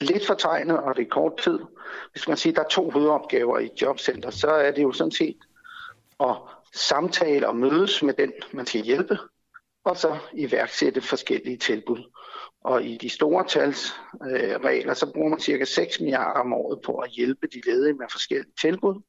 lidt 0.00 0.26
fortegnet, 0.26 0.78
og 0.78 0.96
det 0.96 1.02
er 1.02 1.08
kort 1.08 1.32
tid, 1.42 1.58
hvis 2.12 2.28
man 2.28 2.36
siger, 2.36 2.52
at 2.52 2.56
der 2.56 2.64
er 2.64 2.68
to 2.68 2.90
hovedopgaver 2.90 3.58
i 3.58 3.68
jobcenter, 3.82 4.30
så 4.30 4.46
er 4.48 4.70
det 4.70 4.82
jo 4.82 4.92
sådan 4.92 5.10
set 5.10 5.36
at 6.20 6.36
samtale 6.74 7.48
og 7.48 7.56
mødes 7.56 8.02
med 8.02 8.14
den, 8.14 8.32
man 8.52 8.66
skal 8.66 8.80
hjælpe, 8.80 9.18
og 9.84 9.96
så 9.96 10.18
iværksætte 10.32 11.00
forskellige 11.00 11.56
tilbud. 11.56 12.12
Og 12.60 12.84
i 12.84 12.96
de 12.96 13.08
store 13.08 13.44
talsregler, 13.44 14.58
øh, 14.58 14.64
regler, 14.64 14.94
så 14.94 15.12
bruger 15.12 15.28
man 15.28 15.40
cirka 15.40 15.64
6 15.64 16.00
milliarder 16.00 16.40
om 16.40 16.52
året 16.52 16.80
på 16.84 16.96
at 16.96 17.10
hjælpe 17.10 17.46
de 17.46 17.60
ledige 17.66 17.94
med 17.94 18.06
forskellige 18.10 18.52
tilbud, 18.60 19.02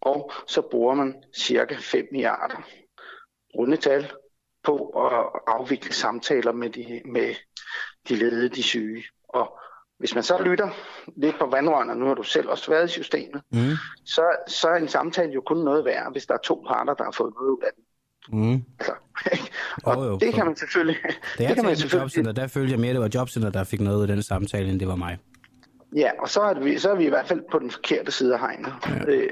og 0.00 0.32
så 0.46 0.62
bruger 0.62 0.94
man 0.94 1.22
cirka 1.36 1.76
5 1.78 2.08
milliarder 2.12 2.62
rundetal 3.56 4.12
på 4.62 4.88
at 4.88 5.42
afvikle 5.46 5.92
samtaler 5.92 6.52
med 6.52 6.70
de, 6.70 7.02
med 7.04 7.34
de 8.08 8.14
ledige, 8.14 8.48
de 8.48 8.62
syge. 8.62 9.04
Og 9.28 9.60
hvis 10.00 10.14
man 10.14 10.22
så 10.22 10.42
lytter 10.42 10.68
lidt 11.16 11.38
på 11.38 11.46
vandrørene, 11.46 11.94
nu 11.94 12.06
har 12.06 12.14
du 12.14 12.22
selv 12.22 12.48
også 12.48 12.70
været 12.70 12.84
i 12.88 12.92
systemet, 12.92 13.42
Mm. 13.52 13.70
så, 14.04 14.22
så 14.48 14.68
er 14.68 14.76
en 14.76 14.88
samtale 14.88 15.32
jo 15.32 15.40
kun 15.40 15.56
noget 15.64 15.84
værd, 15.84 16.12
hvis 16.12 16.26
der 16.26 16.34
er 16.34 16.38
to 16.44 16.64
parter, 16.68 16.94
der 16.94 17.04
har 17.04 17.10
fået 17.10 17.32
noget 17.40 17.50
ud 17.50 17.62
af 17.62 17.70
den. 17.76 17.84
Mm. 18.40 18.62
Og 19.86 19.96
Jo, 19.96 20.02
jo, 20.04 20.18
det 20.18 20.34
kan 20.34 20.46
man 20.46 20.56
selvfølgelig... 20.56 20.96
Da 21.04 21.08
jeg 21.42 21.48
det 21.48 21.56
kan 21.56 21.64
man 21.64 21.76
selvfølgelig 21.76 22.02
jobcenter, 22.02 22.32
der 22.32 22.46
følte 22.46 22.72
jeg 22.72 22.80
mere, 22.80 22.90
at 22.90 22.94
det 22.94 23.02
var 23.02 23.10
jobcenter, 23.14 23.50
der 23.50 23.64
fik 23.64 23.80
noget 23.80 23.96
ud 23.96 24.02
af 24.02 24.08
den 24.08 24.22
samtale, 24.22 24.68
end 24.70 24.80
det 24.80 24.88
var 24.88 24.96
mig. 24.96 25.18
Ja, 25.96 26.10
og 26.18 26.28
så 26.28 26.40
er, 26.40 26.60
vi, 26.60 26.78
så 26.78 26.90
er 26.90 26.94
vi 26.96 27.04
i 27.06 27.08
hvert 27.08 27.28
fald 27.28 27.42
på 27.50 27.58
den 27.58 27.70
forkerte 27.70 28.12
side 28.12 28.34
af 28.34 28.40
hegnet. 28.40 28.72
Ja. 28.86 29.04
Øh, 29.12 29.28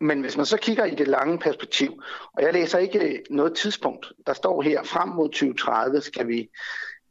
men 0.00 0.20
hvis 0.20 0.36
man 0.36 0.46
så 0.46 0.56
kigger 0.56 0.84
i 0.84 0.94
det 0.94 1.08
lange 1.08 1.38
perspektiv, 1.38 2.02
og 2.36 2.42
jeg 2.42 2.52
læser 2.52 2.78
ikke 2.78 3.22
noget 3.30 3.54
tidspunkt, 3.54 4.12
der 4.26 4.32
står 4.32 4.62
her, 4.62 4.82
frem 4.82 5.08
mod 5.08 5.28
2030 5.28 6.00
skal 6.00 6.28
vi 6.28 6.48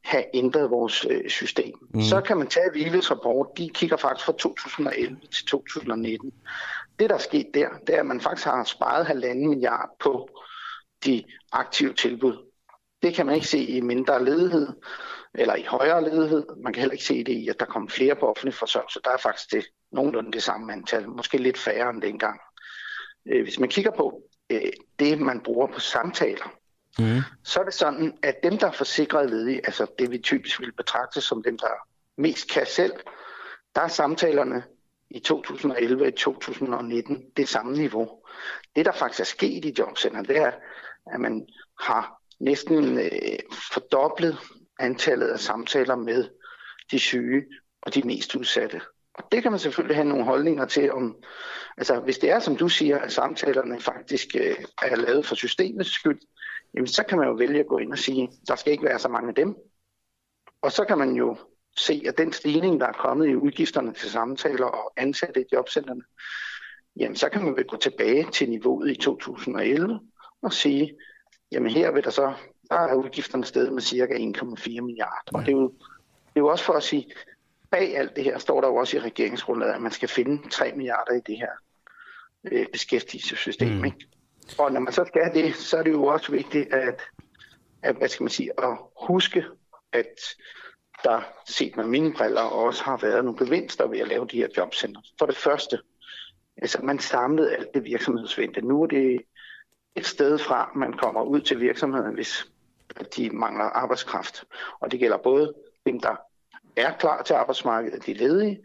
have 0.09 0.23
ændret 0.33 0.71
vores 0.71 1.05
øh, 1.09 1.29
system. 1.29 1.73
Mm. 1.93 2.01
Så 2.01 2.21
kan 2.21 2.37
man 2.37 2.47
tage 2.47 2.73
Vives 2.73 3.11
rapport, 3.11 3.47
de 3.57 3.69
kigger 3.73 3.97
faktisk 3.97 4.25
fra 4.25 4.33
2011 4.33 5.17
til 5.31 5.45
2019. 5.45 6.31
Det, 6.99 7.09
der 7.09 7.15
er 7.15 7.19
sket 7.19 7.47
der, 7.53 7.69
det 7.87 7.95
er, 7.95 7.99
at 7.99 8.05
man 8.05 8.21
faktisk 8.21 8.47
har 8.47 8.63
sparet 8.63 9.05
halvanden 9.05 9.49
milliard 9.49 9.89
på 9.99 10.29
de 11.05 11.23
aktive 11.51 11.93
tilbud. 11.93 12.37
Det 13.01 13.15
kan 13.15 13.25
man 13.25 13.35
ikke 13.35 13.47
se 13.47 13.57
i 13.57 13.81
mindre 13.81 14.25
ledighed, 14.25 14.67
eller 15.33 15.55
i 15.55 15.63
højere 15.63 16.03
ledighed. 16.03 16.45
Man 16.63 16.73
kan 16.73 16.79
heller 16.79 16.93
ikke 16.93 17.05
se 17.05 17.23
det 17.23 17.33
i, 17.33 17.47
at 17.47 17.59
der 17.59 17.65
kommer 17.65 17.89
flere 17.89 18.15
på 18.15 18.25
offentlig 18.27 18.53
forsørgelse. 18.53 18.99
Der 19.03 19.11
er 19.11 19.17
faktisk 19.17 19.51
det, 19.51 19.65
nogenlunde 19.91 20.31
det 20.31 20.43
samme 20.43 20.73
antal, 20.73 21.09
måske 21.09 21.37
lidt 21.37 21.57
færre 21.57 21.89
end 21.89 22.01
dengang. 22.01 22.39
Øh, 23.25 23.43
Hvis 23.43 23.59
man 23.59 23.69
kigger 23.69 23.91
på 23.91 24.21
øh, 24.49 24.61
det, 24.99 25.19
man 25.19 25.41
bruger 25.41 25.67
på 25.67 25.79
samtaler, 25.79 26.58
Mm. 26.99 27.21
så 27.43 27.59
er 27.59 27.63
det 27.63 27.73
sådan, 27.73 28.17
at 28.23 28.35
dem, 28.43 28.57
der 28.57 28.67
er 28.67 28.71
forsikret 28.71 29.29
ledige, 29.29 29.65
altså 29.65 29.87
det 29.99 30.11
vi 30.11 30.17
typisk 30.17 30.59
vil 30.59 30.71
betragte 30.71 31.21
som 31.21 31.43
dem, 31.43 31.57
der 31.57 31.67
mest 32.17 32.49
kan 32.49 32.65
selv, 32.65 32.93
der 33.75 33.81
er 33.81 33.87
samtalerne 33.87 34.63
i 35.09 35.19
2011 35.19 36.03
og 36.03 36.07
i 36.07 36.11
2019 36.11 37.25
det 37.37 37.49
samme 37.49 37.73
niveau. 37.73 38.09
Det, 38.75 38.85
der 38.85 38.91
faktisk 38.91 39.19
er 39.19 39.23
sket 39.23 39.65
i 39.65 39.75
jobcenter, 39.79 40.23
det 40.23 40.37
er, 40.37 40.51
at 41.13 41.19
man 41.19 41.47
har 41.79 42.21
næsten 42.39 42.99
øh, 42.99 43.39
fordoblet 43.73 44.37
antallet 44.79 45.27
af 45.27 45.39
samtaler 45.39 45.95
med 45.95 46.29
de 46.91 46.99
syge 46.99 47.45
og 47.81 47.95
de 47.95 48.01
mest 48.01 48.35
udsatte. 48.35 48.81
Og 49.13 49.23
det 49.31 49.43
kan 49.43 49.51
man 49.51 49.59
selvfølgelig 49.59 49.95
have 49.95 50.07
nogle 50.07 50.25
holdninger 50.25 50.65
til, 50.65 50.91
om, 50.91 51.15
altså 51.77 51.99
hvis 51.99 52.17
det 52.17 52.29
er, 52.29 52.39
som 52.39 52.55
du 52.55 52.69
siger, 52.69 52.97
at 52.99 53.11
samtalerne 53.11 53.79
faktisk 53.79 54.27
øh, 54.35 54.55
er 54.81 54.95
lavet 54.95 55.25
for 55.25 55.35
systemets 55.35 55.93
skyld, 55.93 56.19
jamen 56.73 56.87
så 56.87 57.03
kan 57.03 57.17
man 57.17 57.27
jo 57.27 57.33
vælge 57.33 57.59
at 57.59 57.67
gå 57.67 57.77
ind 57.77 57.91
og 57.91 57.97
sige, 57.97 58.29
der 58.47 58.55
skal 58.55 58.71
ikke 58.71 58.85
være 58.85 58.99
så 58.99 59.07
mange 59.07 59.29
af 59.29 59.35
dem. 59.35 59.55
Og 60.61 60.71
så 60.71 60.85
kan 60.85 60.97
man 60.97 61.15
jo 61.15 61.37
se, 61.77 62.03
at 62.07 62.17
den 62.17 62.33
stigning, 62.33 62.79
der 62.79 62.87
er 62.87 62.91
kommet 62.93 63.29
i 63.29 63.35
udgifterne 63.35 63.93
til 63.93 64.09
samtaler 64.09 64.65
og 64.65 64.93
ansatte 64.97 65.41
i 65.41 65.45
jobcentrene, 65.53 66.01
jamen 66.95 67.15
så 67.15 67.29
kan 67.29 67.43
man 67.43 67.55
vel 67.55 67.65
gå 67.65 67.77
tilbage 67.77 68.31
til 68.31 68.49
niveauet 68.49 68.91
i 68.91 68.95
2011 68.95 69.99
og 70.41 70.53
sige, 70.53 70.97
jamen 71.51 71.71
her 71.71 71.91
vil 71.91 72.03
der 72.03 72.09
så, 72.09 72.33
der 72.69 72.75
er 72.75 72.95
udgifterne 72.95 73.45
steget 73.45 73.73
med 73.73 73.81
cirka 73.81 74.13
1,4 74.13 74.81
milliarder. 74.81 75.31
Og 75.33 75.41
det 75.41 75.47
er, 75.47 75.57
jo, 75.57 75.67
det 76.27 76.35
er 76.35 76.39
jo 76.39 76.47
også 76.47 76.65
for 76.65 76.73
at 76.73 76.83
sige, 76.83 77.11
bag 77.71 77.97
alt 77.97 78.15
det 78.15 78.23
her 78.23 78.37
står 78.37 78.61
der 78.61 78.67
jo 78.67 78.75
også 78.75 78.97
i 78.97 78.99
regeringsgrundlaget, 78.99 79.73
at 79.73 79.81
man 79.81 79.91
skal 79.91 80.09
finde 80.09 80.49
3 80.49 80.71
milliarder 80.75 81.13
i 81.13 81.21
det 81.27 81.37
her 81.37 81.51
øh, 82.51 82.65
beskæftigelsessystem. 82.71 83.77
Mm. 83.77 83.85
Ikke? 83.85 84.07
Og 84.57 84.71
når 84.71 84.79
man 84.79 84.93
så 84.93 85.05
skal 85.07 85.33
det, 85.33 85.55
så 85.55 85.77
er 85.77 85.83
det 85.83 85.91
jo 85.91 86.05
også 86.05 86.31
vigtigt 86.31 86.73
at, 86.73 87.01
at, 87.83 87.95
hvad 87.95 88.07
skal 88.07 88.23
man 88.23 88.29
sige, 88.29 88.51
at 88.57 88.77
huske, 89.07 89.45
at 89.93 90.19
der 91.03 91.21
set 91.47 91.77
med 91.77 91.85
mine 91.85 92.13
briller 92.13 92.41
også 92.41 92.83
har 92.83 92.97
været 92.97 93.25
nogle 93.25 93.45
gevinster 93.45 93.87
ved 93.87 93.99
at 93.99 94.07
lave 94.07 94.27
de 94.27 94.37
her 94.37 94.47
jobcenter. 94.57 95.01
For 95.19 95.25
det 95.25 95.37
første, 95.37 95.79
altså 96.57 96.79
man 96.83 96.99
samlede 96.99 97.55
alt 97.55 97.73
det 97.73 97.83
virksomhedsvente. 97.83 98.61
Nu 98.61 98.83
er 98.83 98.87
det 98.87 99.21
et 99.95 100.05
sted 100.05 100.37
fra, 100.37 100.71
man 100.75 100.93
kommer 100.93 101.23
ud 101.23 101.41
til 101.41 101.59
virksomheden, 101.59 102.13
hvis 102.13 102.45
de 103.15 103.29
mangler 103.29 103.65
arbejdskraft. 103.65 104.43
Og 104.79 104.91
det 104.91 104.99
gælder 104.99 105.17
både 105.17 105.53
dem, 105.85 105.99
der 105.99 106.15
er 106.75 106.93
klar 106.97 107.23
til 107.23 107.33
arbejdsmarkedet, 107.33 108.05
de 108.05 108.13
ledige. 108.13 108.59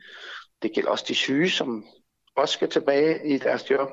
Det 0.63 0.73
gælder 0.73 0.91
også 0.91 1.05
de 1.09 1.15
syge, 1.15 1.51
som 1.51 1.85
også 2.37 2.53
skal 2.53 2.71
tilbage 2.71 3.29
i 3.29 3.39
deres 3.39 3.71
job. 3.71 3.89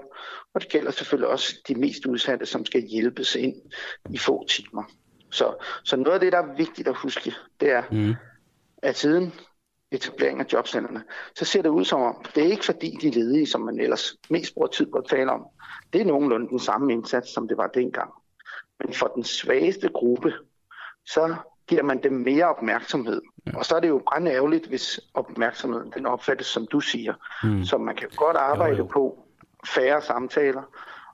Og 0.54 0.62
det 0.62 0.70
gælder 0.70 0.92
selvfølgelig 0.92 1.30
også 1.30 1.56
de 1.68 1.76
mest 1.76 2.06
udsatte, 2.06 2.46
som 2.46 2.66
skal 2.66 2.82
hjælpes 2.82 3.36
ind 3.36 3.56
i 4.10 4.18
få 4.18 4.48
timer. 4.48 4.84
Så, 5.32 5.56
så 5.84 5.96
noget 5.96 6.14
af 6.14 6.20
det, 6.20 6.32
der 6.32 6.38
er 6.40 6.56
vigtigt 6.56 6.88
at 6.88 6.96
huske, 6.96 7.34
det 7.60 7.72
er, 7.72 7.84
Mm. 7.92 8.14
at 8.84 8.98
siden 8.98 9.34
etableringen 9.92 10.42
af 10.46 10.54
jobcenterne, 10.54 11.04
så 11.36 11.46
ser 11.46 11.62
det 11.62 11.70
ud 11.70 11.86
som 11.86 12.02
om, 12.02 12.26
det 12.36 12.44
er 12.44 12.48
ikke 12.52 12.66
fordi 12.66 12.98
de 13.02 13.10
ledige, 13.10 13.48
som 13.48 13.62
man 13.62 13.80
ellers 13.80 14.16
mest 14.30 14.54
bruger 14.54 14.68
tid 14.68 14.86
på 14.92 14.98
at 14.98 15.06
tale 15.10 15.32
om, 15.32 15.46
det 15.94 16.02
er 16.02 16.06
nogenlunde 16.06 16.50
den 16.50 16.60
samme 16.60 16.94
indsats, 16.94 17.34
som 17.34 17.48
det 17.48 17.58
var 17.58 17.68
dengang. 17.68 18.12
Men 18.80 18.94
for 18.94 19.08
den 19.08 19.24
svageste 19.24 19.90
gruppe, 19.90 20.34
så 21.06 21.36
giver 21.72 21.84
man 21.84 22.04
dem 22.04 22.14
mere 22.14 22.46
opmærksomhed. 22.46 23.22
Ja. 23.48 23.58
Og 23.58 23.66
så 23.66 23.76
er 23.76 23.80
det 23.80 23.90
jo 23.90 24.02
ærgerligt, 24.28 24.68
hvis 24.68 25.00
opmærksomheden 25.14 25.92
den 25.96 26.06
opfattes, 26.06 26.48
som 26.48 26.68
du 26.68 26.80
siger. 26.80 27.14
Mm. 27.44 27.64
Så 27.64 27.78
man 27.78 27.96
kan 27.96 28.10
godt 28.16 28.38
arbejde 28.38 28.78
Jo, 28.78 28.86
på 28.86 29.26
færre 29.68 30.02
samtaler, 30.02 30.64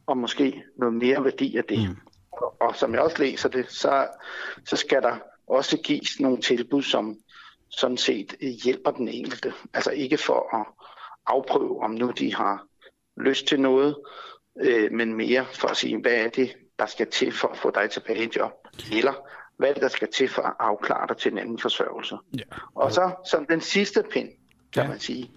og 0.07 0.17
måske 0.17 0.63
noget 0.77 0.93
mere 0.93 1.23
værdi 1.23 1.57
af 1.57 1.63
det. 1.63 1.89
Mm. 1.89 1.95
Og, 2.31 2.61
og 2.61 2.75
som 2.75 2.93
jeg 2.93 3.01
også 3.01 3.17
læser 3.19 3.49
det, 3.49 3.71
så, 3.71 4.07
så 4.65 4.75
skal 4.75 5.01
der 5.01 5.15
også 5.47 5.77
gives 5.77 6.19
nogle 6.19 6.41
tilbud, 6.41 6.81
som 6.81 7.15
sådan 7.69 7.97
set 7.97 8.35
hjælper 8.63 8.91
den 8.91 9.07
enkelte. 9.07 9.53
Altså 9.73 9.91
ikke 9.91 10.17
for 10.17 10.55
at 10.59 10.65
afprøve, 11.27 11.83
om 11.83 11.91
nu 11.91 12.11
de 12.11 12.35
har 12.35 12.65
lyst 13.17 13.47
til 13.47 13.59
noget, 13.61 13.95
øh, 14.61 14.91
men 14.91 15.13
mere 15.13 15.45
for 15.53 15.67
at 15.67 15.77
sige, 15.77 16.01
hvad 16.01 16.15
er 16.15 16.29
det, 16.29 16.55
der 16.79 16.85
skal 16.85 17.07
til 17.11 17.31
for 17.31 17.47
at 17.47 17.57
få 17.57 17.71
dig 17.71 17.89
tilbage 17.89 18.23
i 18.23 18.29
job? 18.35 18.51
Eller 18.91 19.13
hvad 19.57 19.69
er 19.69 19.73
der 19.73 19.87
skal 19.87 20.11
til 20.11 20.29
for 20.29 20.41
at 20.41 20.53
afklare 20.59 21.07
dig 21.07 21.17
til 21.17 21.31
en 21.31 21.37
anden 21.37 21.59
forsørgelse? 21.59 22.17
Ja. 22.37 22.43
Og 22.75 22.91
så 22.91 23.11
som 23.25 23.45
den 23.45 23.61
sidste 23.61 24.03
pind, 24.11 24.29
kan 24.73 24.83
ja. 24.83 24.89
man 24.89 24.99
sige, 24.99 25.31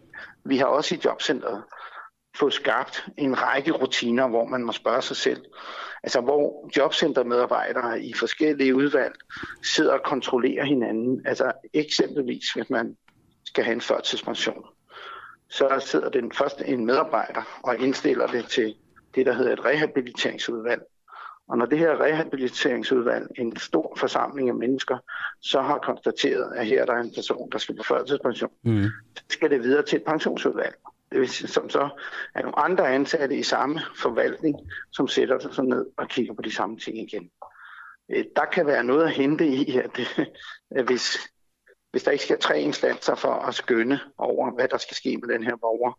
vi 0.45 0.57
har 0.57 0.66
også 0.66 0.95
i 0.95 0.99
jobcentret 1.05 1.62
fået 2.37 2.53
skabt 2.53 3.07
en 3.18 3.43
række 3.43 3.73
rutiner, 3.73 4.29
hvor 4.29 4.45
man 4.45 4.62
må 4.62 4.73
spørge 4.73 5.03
sig 5.03 5.16
selv, 5.16 5.45
altså 6.03 6.21
hvor 6.21 6.71
jobcentermedarbejdere 6.77 8.03
i 8.03 8.14
forskellige 8.14 8.75
udvalg 8.75 9.14
sidder 9.62 9.93
og 9.93 10.03
kontrollerer 10.05 10.64
hinanden. 10.64 11.27
Altså 11.27 11.53
eksempelvis, 11.75 12.53
hvis 12.55 12.71
man 12.71 12.97
skal 13.45 13.64
have 13.64 13.75
en 13.75 13.81
førtidspension, 13.81 14.64
så 15.51 15.83
sidder 15.87 16.09
den 16.09 16.33
først 16.33 16.62
en 16.66 16.87
medarbejder 16.87 17.61
og 17.62 17.79
indstiller 17.79 18.27
det 18.27 18.49
til 18.49 18.75
det, 19.14 19.27
der 19.27 19.33
hedder 19.33 19.53
et 19.53 19.64
rehabiliteringsudvalg. 19.64 20.83
Og 21.51 21.59
når 21.59 21.66
det 21.66 21.78
her 21.78 22.01
rehabiliteringsudvalg, 22.01 23.26
en 23.38 23.57
stor 23.57 23.96
forsamling 23.96 24.48
af 24.48 24.55
mennesker, 24.55 24.98
så 25.40 25.61
har 25.62 25.78
konstateret, 25.78 26.53
at 26.57 26.66
her 26.66 26.84
der 26.86 26.92
er 26.92 27.01
en 27.01 27.14
person, 27.14 27.51
der 27.53 27.59
skal 27.59 27.76
på 27.76 27.82
førtidspension, 27.82 28.51
Mm. 28.62 28.84
så 29.16 29.22
skal 29.28 29.51
det 29.51 29.62
videre 29.62 29.82
til 29.82 29.96
et 29.96 30.05
pensionsudvalg. 30.05 30.74
Det 31.12 31.20
vil 31.20 31.28
sige, 31.28 31.48
som 31.48 31.70
så 31.70 31.88
er 32.34 32.42
nogle 32.42 32.59
andre 32.59 32.88
ansatte 32.88 33.36
i 33.36 33.42
samme 33.42 33.80
forvaltning, 33.96 34.57
som 34.92 35.09
sætter 35.09 35.38
sig 35.38 35.55
så 35.55 35.62
ned 35.62 35.86
og 35.96 36.09
kigger 36.09 36.34
på 36.34 36.42
de 36.42 36.55
samme 36.55 36.78
ting 36.78 36.98
igen. 36.98 37.30
Øh, 38.09 38.24
Der 38.36 38.44
kan 38.44 38.66
være 38.66 38.84
noget 38.84 39.05
at 39.05 39.11
hente 39.12 39.46
i, 39.46 39.76
at, 39.78 40.01
at 40.78 40.84
hvis, 40.84 41.18
hvis 41.90 42.03
der 42.03 42.11
ikke 42.11 42.24
skal 42.24 42.38
tre 42.40 42.61
instanser 42.61 43.14
for 43.14 43.32
at 43.32 43.55
skønne 43.55 44.01
over, 44.18 44.51
hvad 44.55 44.68
der 44.68 44.78
skal 44.78 44.96
ske 44.96 45.16
med 45.16 45.34
den 45.34 45.44
her 45.44 45.57
borger, 45.57 45.98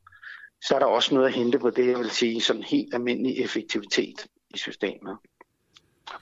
så 0.63 0.75
er 0.75 0.79
der 0.79 0.85
også 0.85 1.15
noget 1.15 1.27
at 1.27 1.33
hente 1.33 1.59
på 1.59 1.69
det, 1.69 1.87
jeg 1.87 1.97
vil 1.97 2.09
sige, 2.09 2.41
sådan 2.41 2.63
helt 2.63 2.93
almindelig 2.93 3.43
effektivitet 3.43 4.27
i 4.49 4.57
systemet. 4.57 5.17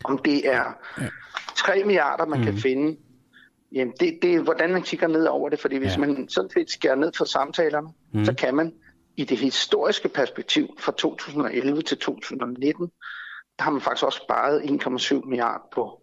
Om 0.03 0.17
det 0.17 0.47
er 0.47 0.63
3 1.55 1.83
milliarder, 1.83 2.25
man 2.25 2.39
mm. 2.39 2.45
kan 2.45 2.57
finde, 2.57 2.97
jamen 3.71 3.93
det, 3.99 4.19
det 4.21 4.35
er, 4.35 4.39
hvordan 4.41 4.71
man 4.71 4.81
kigger 4.81 5.07
ned 5.07 5.25
over 5.25 5.49
det, 5.49 5.59
fordi 5.59 5.77
hvis 5.77 5.91
Ja. 5.91 5.97
man 5.97 6.29
sådan 6.29 6.49
set 6.49 6.71
skærer 6.71 6.95
ned 6.95 7.11
for 7.17 7.25
samtalerne, 7.25 7.87
mm. 8.13 8.25
så 8.25 8.33
kan 8.33 8.55
man 8.55 8.73
i 9.17 9.23
det 9.23 9.37
historiske 9.37 10.09
perspektiv 10.09 10.67
fra 10.79 10.91
2011 10.91 11.81
til 11.81 11.97
2019, 11.97 12.91
der 13.57 13.63
har 13.63 13.71
man 13.71 13.81
faktisk 13.81 14.05
også 14.05 14.21
sparet 14.23 14.61
1,7 15.21 15.29
milliarder 15.29 15.63
på 15.73 16.01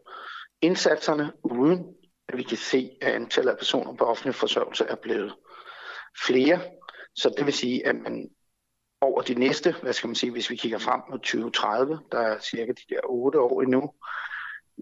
indsatserne, 0.63 1.33
uden 1.45 1.87
at 2.29 2.39
vi 2.39 2.43
kan 2.43 2.57
se, 2.57 2.91
at 3.03 3.13
antallet 3.13 3.51
af 3.53 3.59
personer 3.59 3.95
på 3.97 4.05
offentlig 4.05 4.35
forsørgelse 4.35 4.85
er 4.85 4.97
blevet 4.97 5.35
flere. 6.27 6.61
Så 7.15 7.35
det 7.37 7.47
vil 7.47 7.55
sige, 7.55 7.87
at 7.87 7.95
man 7.95 8.29
over 9.17 9.25
de 9.25 9.35
næste, 9.35 9.75
hvad 9.83 9.93
skal 9.93 10.09
man 10.09 10.15
sige, 10.15 10.33
hvis 10.33 10.51
vi 10.51 10.57
kigger 10.57 10.79
frem 10.79 11.01
mod 11.11 11.19
2030, 11.19 11.99
der 12.13 12.19
er 12.19 12.39
cirka 12.39 12.73
de 12.73 12.95
der 12.95 13.01
otte 13.05 13.41
år 13.41 13.63
endnu, 13.63 13.93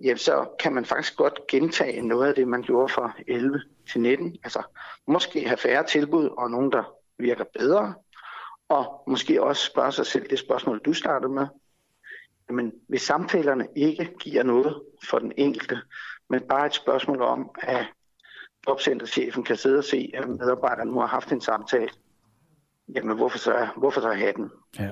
ja, 0.05 0.16
så 0.16 0.47
kan 0.59 0.74
man 0.74 0.85
faktisk 0.85 1.16
godt 1.16 1.47
gentage 1.49 2.03
noget 2.03 2.28
af 2.28 2.35
det, 2.35 2.49
man 2.49 2.62
gjorde 2.62 2.93
fra 2.93 3.12
11 3.28 3.62
til 3.93 4.01
19. 4.01 4.37
Altså 4.45 4.62
måske 5.07 5.47
have 5.47 5.57
færre 5.57 5.87
tilbud 5.87 6.28
og 6.39 6.51
nogen, 6.51 6.72
der 6.72 6.95
virker 7.18 7.45
bedre, 7.59 7.95
og 8.68 9.03
måske 9.07 9.43
også 9.43 9.64
spørge 9.64 9.93
sig 9.93 10.07
selv 10.07 10.30
det 10.30 10.39
spørgsmål, 10.39 10.80
du 10.85 10.93
startede 10.93 11.32
med. 11.32 11.47
Jamen, 12.49 12.72
hvis 12.89 13.03
samtalerne 13.03 13.68
ikke 13.76 14.14
giver 14.20 14.43
noget 14.43 14.82
for 15.11 15.18
den 15.18 15.32
enkelte, 15.37 15.78
men 16.30 16.41
bare 16.49 16.66
et 16.66 16.74
spørgsmål 16.74 17.22
om 17.22 17.51
at 17.62 17.87
jobcenterchefen 18.68 19.45
kan 19.45 19.57
sidde 19.57 19.78
og 19.78 19.85
se, 19.85 20.11
at 20.14 20.28
medarbejderen 20.28 20.89
nu 20.89 21.01
har 21.01 21.07
haft 21.07 21.32
en 21.32 21.41
samtale, 21.41 21.91
jamen 22.95 23.16
hvorfor 23.16 23.39
så, 23.39 23.68
hvorfor 23.76 24.01
så 24.01 24.12
have 24.12 24.32
den? 24.37 24.51
Ja, 24.78 24.91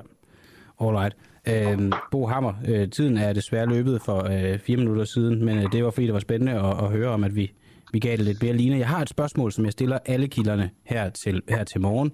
alright. 0.81 1.15
Øh, 1.47 1.91
Bo 2.11 2.27
Hammer, 2.27 2.53
øh, 2.67 2.89
tiden 2.89 3.17
er 3.17 3.33
desværre 3.33 3.65
løbet 3.65 4.01
for 4.01 4.23
øh, 4.23 4.59
fire 4.59 4.77
minutter 4.77 5.03
siden, 5.03 5.45
men 5.45 5.57
øh, 5.57 5.71
det 5.71 5.83
var 5.83 5.91
fordi, 5.91 6.05
det 6.05 6.13
var 6.13 6.19
spændende 6.19 6.51
at, 6.53 6.83
at 6.83 6.89
høre 6.91 7.09
om, 7.09 7.23
at 7.23 7.35
vi, 7.35 7.53
vi 7.91 7.99
gav 7.99 8.17
det 8.17 8.25
lidt 8.25 8.41
mere 8.43 8.53
lignende. 8.53 8.79
Jeg 8.79 8.87
har 8.87 9.01
et 9.01 9.09
spørgsmål, 9.09 9.51
som 9.51 9.65
jeg 9.65 9.71
stiller 9.71 9.99
alle 10.05 10.27
kilderne 10.27 10.69
her 10.83 11.09
til, 11.09 11.41
her 11.49 11.63
til 11.63 11.81
morgen, 11.81 12.11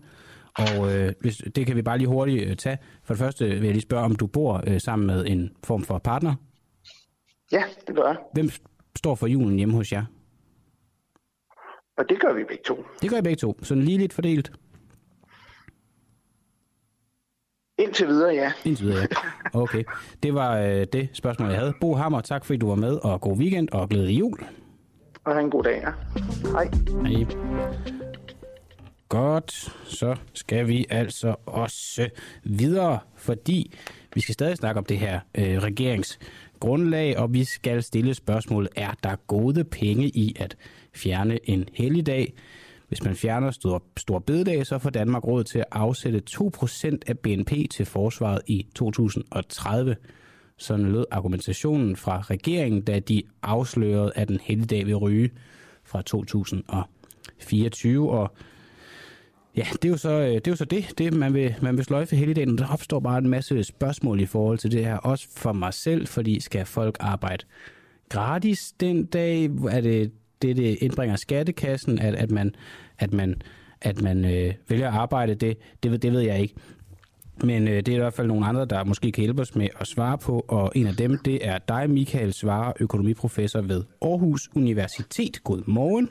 og 0.58 0.96
øh, 0.96 1.14
hvis, 1.22 1.38
det 1.56 1.68
kan 1.68 1.76
vi 1.76 1.82
bare 1.82 1.98
lige 1.98 2.08
hurtigt 2.08 2.50
øh, 2.50 2.56
tage. 2.56 2.78
For 3.04 3.14
det 3.14 3.20
første 3.20 3.46
vil 3.46 3.64
jeg 3.64 3.72
lige 3.72 3.82
spørge, 3.82 4.04
om 4.04 4.16
du 4.16 4.28
bor 4.28 4.64
øh, 4.68 4.80
sammen 4.82 5.08
med 5.08 5.26
en 5.28 5.52
form 5.64 5.84
for 5.84 5.98
partner? 5.98 6.36
Ja, 7.52 7.64
det 7.88 7.96
gør 7.96 8.08
jeg. 8.08 8.18
Hvem 8.34 8.50
står 8.96 9.16
for 9.16 9.28
julen 9.28 9.58
hjemme 9.58 9.74
hos 9.74 9.92
jer? 9.92 10.06
Og 11.98 12.10
det 12.10 12.20
gør 12.20 12.34
vi 12.34 12.44
begge 12.44 12.64
to. 12.66 12.86
Det 13.02 13.10
gør 13.10 13.18
I 13.18 13.22
begge 13.22 13.36
to. 13.36 13.64
Sådan 13.64 13.84
lige 13.84 13.98
lidt 13.98 14.14
fordelt? 14.14 14.52
Indtil 17.80 18.08
videre, 18.08 18.34
ja. 18.34 18.52
Indtil 18.66 18.86
videre, 18.86 19.08
ja. 19.12 19.60
Okay. 19.60 19.84
Det 20.24 20.34
var 20.34 20.58
øh, 20.58 20.86
det 20.94 21.10
spørgsmål, 21.14 21.50
jeg 21.50 21.60
havde. 21.60 21.74
Bo 21.82 21.96
Hammer, 21.96 22.22
tak 22.22 22.46
fordi 22.46 22.60
du 22.60 22.68
var 22.68 22.76
med, 22.76 22.98
og 23.04 23.22
god 23.22 23.38
weekend, 23.38 23.70
og 23.72 23.90
glædelig 23.90 24.20
jul. 24.20 24.40
Og 25.24 25.34
have 25.34 25.44
en 25.44 25.50
god 25.52 25.64
dag, 25.64 25.84
ja. 25.84 25.92
Hej. 26.52 26.70
Hej. 27.08 27.26
Godt, 29.10 29.52
så 29.84 30.16
skal 30.34 30.68
vi 30.68 30.86
altså 30.90 31.36
også 31.46 32.10
videre, 32.44 33.00
fordi 33.16 33.74
vi 34.14 34.22
skal 34.22 34.34
stadig 34.34 34.58
snakke 34.58 34.80
om 34.80 34.86
det 34.86 34.98
her 34.98 35.20
øh, 35.36 35.58
regeringsgrundlag, 35.58 37.18
og 37.18 37.34
vi 37.34 37.44
skal 37.44 37.84
stille 37.84 38.14
spørgsmålet, 38.14 38.70
er 38.76 38.92
der 39.04 39.16
gode 39.28 39.64
penge 39.64 40.06
i 40.06 40.36
at 40.40 40.56
fjerne 40.96 41.50
en 41.50 41.66
helligdag? 41.74 42.34
Hvis 42.90 43.04
man 43.04 43.16
fjerner 43.16 43.52
stor, 43.52 43.84
stor 43.98 44.20
bededag, 44.20 44.68
så 44.68 44.78
får 44.78 44.90
Danmark 44.90 45.28
råd 45.28 45.44
til 45.44 45.60
at 45.60 45.66
afsætte 45.72 46.22
2% 46.32 46.98
af 47.08 47.20
BNP 47.20 47.52
til 47.72 47.86
forsvaret 47.86 48.42
i 48.48 48.66
2030. 48.76 49.96
Sådan 50.58 50.92
lød 50.92 51.06
argumentationen 51.12 51.96
fra 51.96 52.22
regeringen, 52.22 52.82
da 52.82 53.00
de 53.00 53.24
afslørede, 53.44 54.12
at 54.16 54.30
en 54.30 54.40
helligdag 54.44 54.86
vil 54.86 54.96
ryge 54.96 55.30
fra 55.84 56.02
2024. 56.02 58.12
Og 58.12 58.32
ja, 59.56 59.66
det 59.74 59.86
er 59.86 59.90
jo 59.90 59.98
så 59.98 60.12
øh, 60.12 60.28
det, 60.28 60.48
er 60.48 60.52
jo 60.52 60.56
så 60.56 60.66
det, 60.66 60.94
det 60.98 61.14
man, 61.14 61.34
vil, 61.34 61.56
man 61.62 61.78
vil 61.78 61.86
sløjfe 61.86 62.16
helligdagen. 62.16 62.58
Der 62.58 62.68
opstår 62.68 63.00
bare 63.00 63.18
en 63.18 63.30
masse 63.30 63.64
spørgsmål 63.64 64.20
i 64.20 64.26
forhold 64.26 64.58
til 64.58 64.72
det 64.72 64.86
her, 64.86 64.98
også 64.98 65.28
for 65.36 65.54
mig 65.54 65.74
selv, 65.74 66.08
fordi 66.08 66.40
skal 66.40 66.66
folk 66.66 66.98
arbejde 67.00 67.46
gratis 68.10 68.74
den 68.80 69.06
dag? 69.06 69.46
Er 69.46 69.82
det 69.82 70.12
det, 70.42 70.58
det 70.58 70.78
indbringer 70.82 71.16
skattekassen, 71.16 72.00
at, 72.00 72.16
at 72.16 72.32
man, 72.32 72.56
at 73.00 73.14
man, 73.14 73.42
at 73.82 74.02
man 74.02 74.26
øh, 74.26 74.54
vælger 74.68 74.88
at 74.88 74.94
arbejde, 74.94 75.36
det, 75.36 75.58
det, 75.84 76.02
det 76.02 76.12
ved 76.12 76.22
jeg 76.22 76.40
ikke. 76.42 76.56
Men 77.44 77.68
øh, 77.68 77.76
det 77.76 77.88
er 77.88 77.96
i 77.96 78.00
hvert 78.00 78.14
fald 78.14 78.28
nogle 78.28 78.46
andre, 78.46 78.66
der 78.66 78.84
måske 78.84 79.12
kan 79.12 79.22
hjælpe 79.22 79.42
os 79.42 79.56
med 79.56 79.68
at 79.80 79.88
svare 79.88 80.18
på, 80.18 80.46
og 80.48 80.72
en 80.76 80.88
af 80.88 80.96
dem, 80.96 81.18
det 81.18 81.48
er 81.48 81.58
dig, 81.58 81.90
Michael 81.90 82.34
Svare, 82.34 82.74
økonomiprofessor 82.80 83.62
ved 83.62 83.84
Aarhus 84.02 84.50
Universitet. 84.56 85.44
Godmorgen. 85.44 86.10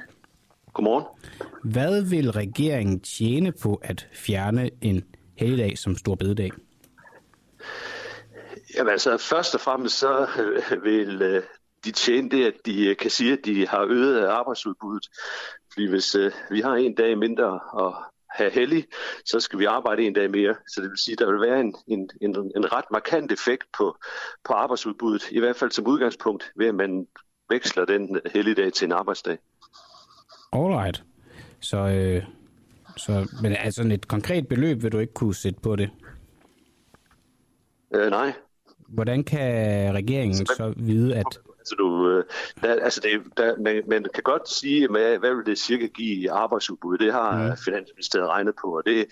Godmorgen. 0.72 1.04
Hvad 1.64 2.02
vil 2.02 2.30
regeringen 2.30 3.00
tjene 3.00 3.52
på 3.52 3.80
at 3.82 4.08
fjerne 4.12 4.70
en 4.80 5.04
helligdag 5.36 5.78
som 5.78 5.96
stor 5.96 6.14
bededag? 6.14 6.50
Jamen 8.76 8.92
altså, 8.92 9.16
først 9.16 9.54
og 9.54 9.60
fremmest 9.60 9.98
så 9.98 10.26
øh, 10.38 10.84
vil 10.84 11.22
øh, 11.22 11.42
de 11.88 11.92
tjene 11.92 12.30
det, 12.30 12.46
at 12.46 12.54
de 12.66 12.86
øh, 12.86 12.96
kan 12.96 13.10
sige, 13.10 13.32
at 13.32 13.44
de 13.44 13.66
har 13.66 13.86
øget 13.90 14.26
arbejdsudbuddet. 14.26 15.08
Fordi 15.72 15.86
hvis 15.86 16.16
uh, 16.16 16.32
vi 16.50 16.60
har 16.60 16.74
en 16.74 16.94
dag 16.94 17.18
mindre 17.18 17.60
at 17.80 17.94
have 18.30 18.50
heldig, 18.50 18.84
så 19.24 19.40
skal 19.40 19.58
vi 19.58 19.64
arbejde 19.64 20.02
en 20.02 20.12
dag 20.12 20.30
mere. 20.30 20.54
Så 20.68 20.80
det 20.80 20.90
vil 20.90 20.98
sige, 20.98 21.12
at 21.12 21.18
der 21.18 21.30
vil 21.32 21.40
være 21.40 21.60
en, 21.60 21.74
en, 21.86 22.10
en, 22.20 22.30
en 22.56 22.72
ret 22.72 22.84
markant 22.92 23.32
effekt 23.32 23.64
på, 23.78 23.96
på 24.44 24.52
arbejdsudbuddet, 24.52 25.30
i 25.30 25.38
hvert 25.38 25.56
fald 25.56 25.70
som 25.70 25.86
udgangspunkt, 25.86 26.52
ved 26.56 26.66
at 26.66 26.74
man 26.74 27.06
veksler 27.50 27.84
den 27.84 28.20
helligdag 28.32 28.72
til 28.72 28.84
en 28.84 28.92
arbejdsdag. 28.92 29.38
Alright. 30.52 31.04
Så, 31.60 31.76
øh, 31.76 32.22
så 32.96 33.28
men 33.42 33.52
altså 33.52 33.82
et 33.82 34.08
konkret 34.08 34.48
beløb 34.48 34.82
vil 34.82 34.92
du 34.92 34.98
ikke 34.98 35.14
kunne 35.14 35.34
sætte 35.34 35.60
på 35.60 35.76
det? 35.76 35.90
Øh, 37.94 38.10
nej. 38.10 38.32
Hvordan 38.88 39.24
kan 39.24 39.94
regeringen 39.94 40.34
så, 40.34 40.54
så 40.56 40.74
vide, 40.76 41.16
at... 41.16 41.38
Altså, 41.68 41.76
du, 41.78 42.10
øh, 42.10 42.24
der, 42.62 42.84
altså 42.84 43.00
det, 43.00 43.36
der, 43.36 43.56
man, 43.62 43.82
man 43.88 44.06
kan 44.14 44.22
godt 44.22 44.50
sige, 44.50 44.88
med, 44.88 45.18
hvad 45.18 45.34
vil 45.34 45.46
det 45.46 45.58
cirka 45.58 45.86
give 45.86 46.16
i 46.16 46.26
arbejdsudbud? 46.26 46.98
Det 46.98 47.12
har 47.12 47.50
mm. 47.50 47.56
Finansministeriet 47.64 48.28
regnet 48.28 48.54
på, 48.62 48.76
og 48.76 48.82
det, 48.86 49.06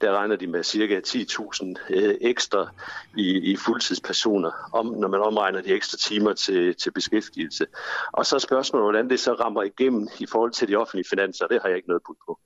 der 0.00 0.12
regner 0.12 0.36
de 0.36 0.46
med 0.46 0.62
cirka 0.62 1.00
10.000 1.06 1.74
øh, 1.90 2.14
ekstra 2.20 2.68
i, 3.16 3.52
i 3.52 3.56
fuldtidspersoner, 3.56 4.50
om, 4.72 4.86
når 4.86 5.08
man 5.08 5.20
omregner 5.20 5.62
de 5.62 5.68
ekstra 5.68 5.98
timer 5.98 6.32
til, 6.32 6.74
til 6.74 6.90
beskæftigelse. 6.90 7.66
Og 8.12 8.26
så 8.26 8.36
er 8.36 8.40
spørgsmålet, 8.40 8.84
hvordan 8.84 9.10
det 9.10 9.20
så 9.20 9.32
rammer 9.32 9.62
igennem 9.62 10.08
i 10.20 10.26
forhold 10.26 10.52
til 10.52 10.68
de 10.68 10.76
offentlige 10.76 11.08
finanser, 11.10 11.46
det 11.46 11.58
har 11.62 11.68
jeg 11.68 11.76
ikke 11.76 11.88
noget 11.88 12.02
bud 12.06 12.14
på. 12.26 12.38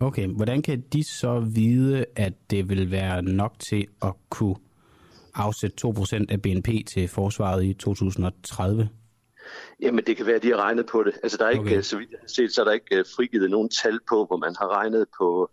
Okay, 0.00 0.26
hvordan 0.26 0.62
kan 0.62 0.84
de 0.92 1.04
så 1.04 1.40
vide, 1.40 2.04
at 2.16 2.32
det 2.50 2.68
vil 2.68 2.90
være 2.90 3.22
nok 3.22 3.54
til 3.58 3.86
at 4.02 4.12
kunne 4.30 4.56
afsætte 5.34 5.86
2% 5.86 6.24
af 6.28 6.42
BNP 6.42 6.68
til 6.86 7.08
forsvaret 7.08 7.64
i 7.64 7.74
2030? 7.74 8.88
Jamen, 9.80 10.04
det 10.06 10.16
kan 10.16 10.26
være, 10.26 10.36
at 10.36 10.42
de 10.42 10.48
har 10.48 10.56
regnet 10.56 10.86
på 10.86 11.02
det. 11.02 11.14
Altså, 11.22 11.38
der 11.38 11.44
er 11.44 11.50
ikke, 11.50 11.62
okay. 11.62 11.82
så 11.82 11.96
vidt 11.98 12.10
jeg 12.10 12.18
har 12.20 12.28
set, 12.28 12.54
så 12.54 12.60
er 12.60 12.64
der 12.64 12.72
ikke 12.72 12.98
øh, 12.98 13.04
frigivet 13.16 13.50
nogen 13.50 13.68
tal 13.68 13.98
på, 14.08 14.24
hvor 14.24 14.36
man 14.36 14.54
har 14.60 14.68
regnet 14.68 15.06
på, 15.18 15.50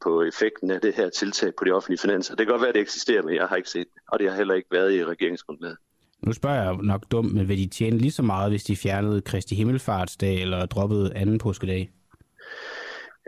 på 0.00 0.22
effekten 0.22 0.70
af 0.70 0.80
det 0.80 0.94
her 0.94 1.08
tiltag 1.08 1.52
på 1.58 1.64
de 1.64 1.70
offentlige 1.70 1.98
finanser. 1.98 2.34
Det 2.34 2.46
kan 2.46 2.52
godt 2.52 2.60
være, 2.62 2.68
at 2.68 2.74
det 2.74 2.82
eksisterer, 2.82 3.22
men 3.22 3.34
jeg 3.34 3.46
har 3.46 3.56
ikke 3.56 3.70
set 3.70 3.86
det. 3.94 4.02
Og 4.08 4.18
det 4.18 4.30
har 4.30 4.36
heller 4.36 4.54
ikke 4.54 4.68
været 4.72 4.94
i 4.94 5.04
regeringsgrundlaget. 5.04 5.76
Nu 6.22 6.32
spørger 6.32 6.62
jeg 6.62 6.76
nok 6.76 7.04
dumt, 7.10 7.34
men 7.34 7.48
vil 7.48 7.58
de 7.58 7.66
tjene 7.66 7.98
lige 7.98 8.12
så 8.12 8.22
meget, 8.22 8.50
hvis 8.50 8.64
de 8.64 8.76
fjernede 8.76 9.20
Kristi 9.20 9.54
Himmelfartsdag 9.54 10.42
eller 10.42 10.66
droppede 10.66 11.14
anden 11.14 11.38
påskedag? 11.38 11.90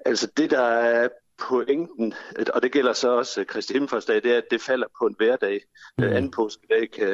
Altså 0.07 0.29
det, 0.37 0.51
der 0.51 0.63
er 0.63 1.09
pointen, 1.49 2.15
og 2.55 2.63
det 2.63 2.73
gælder 2.73 2.93
så 2.93 3.11
også 3.11 3.45
Kristi 3.45 3.73
Himmelfartsdag, 3.73 4.23
det 4.23 4.33
er, 4.33 4.37
at 4.37 4.51
det 4.51 4.61
falder 4.61 4.87
på 4.99 5.07
en 5.07 5.15
hverdag. 5.19 5.61
Mm. 5.99 6.05
Anden 6.05 6.31
påskedag, 6.31 6.91
kan, 6.91 7.07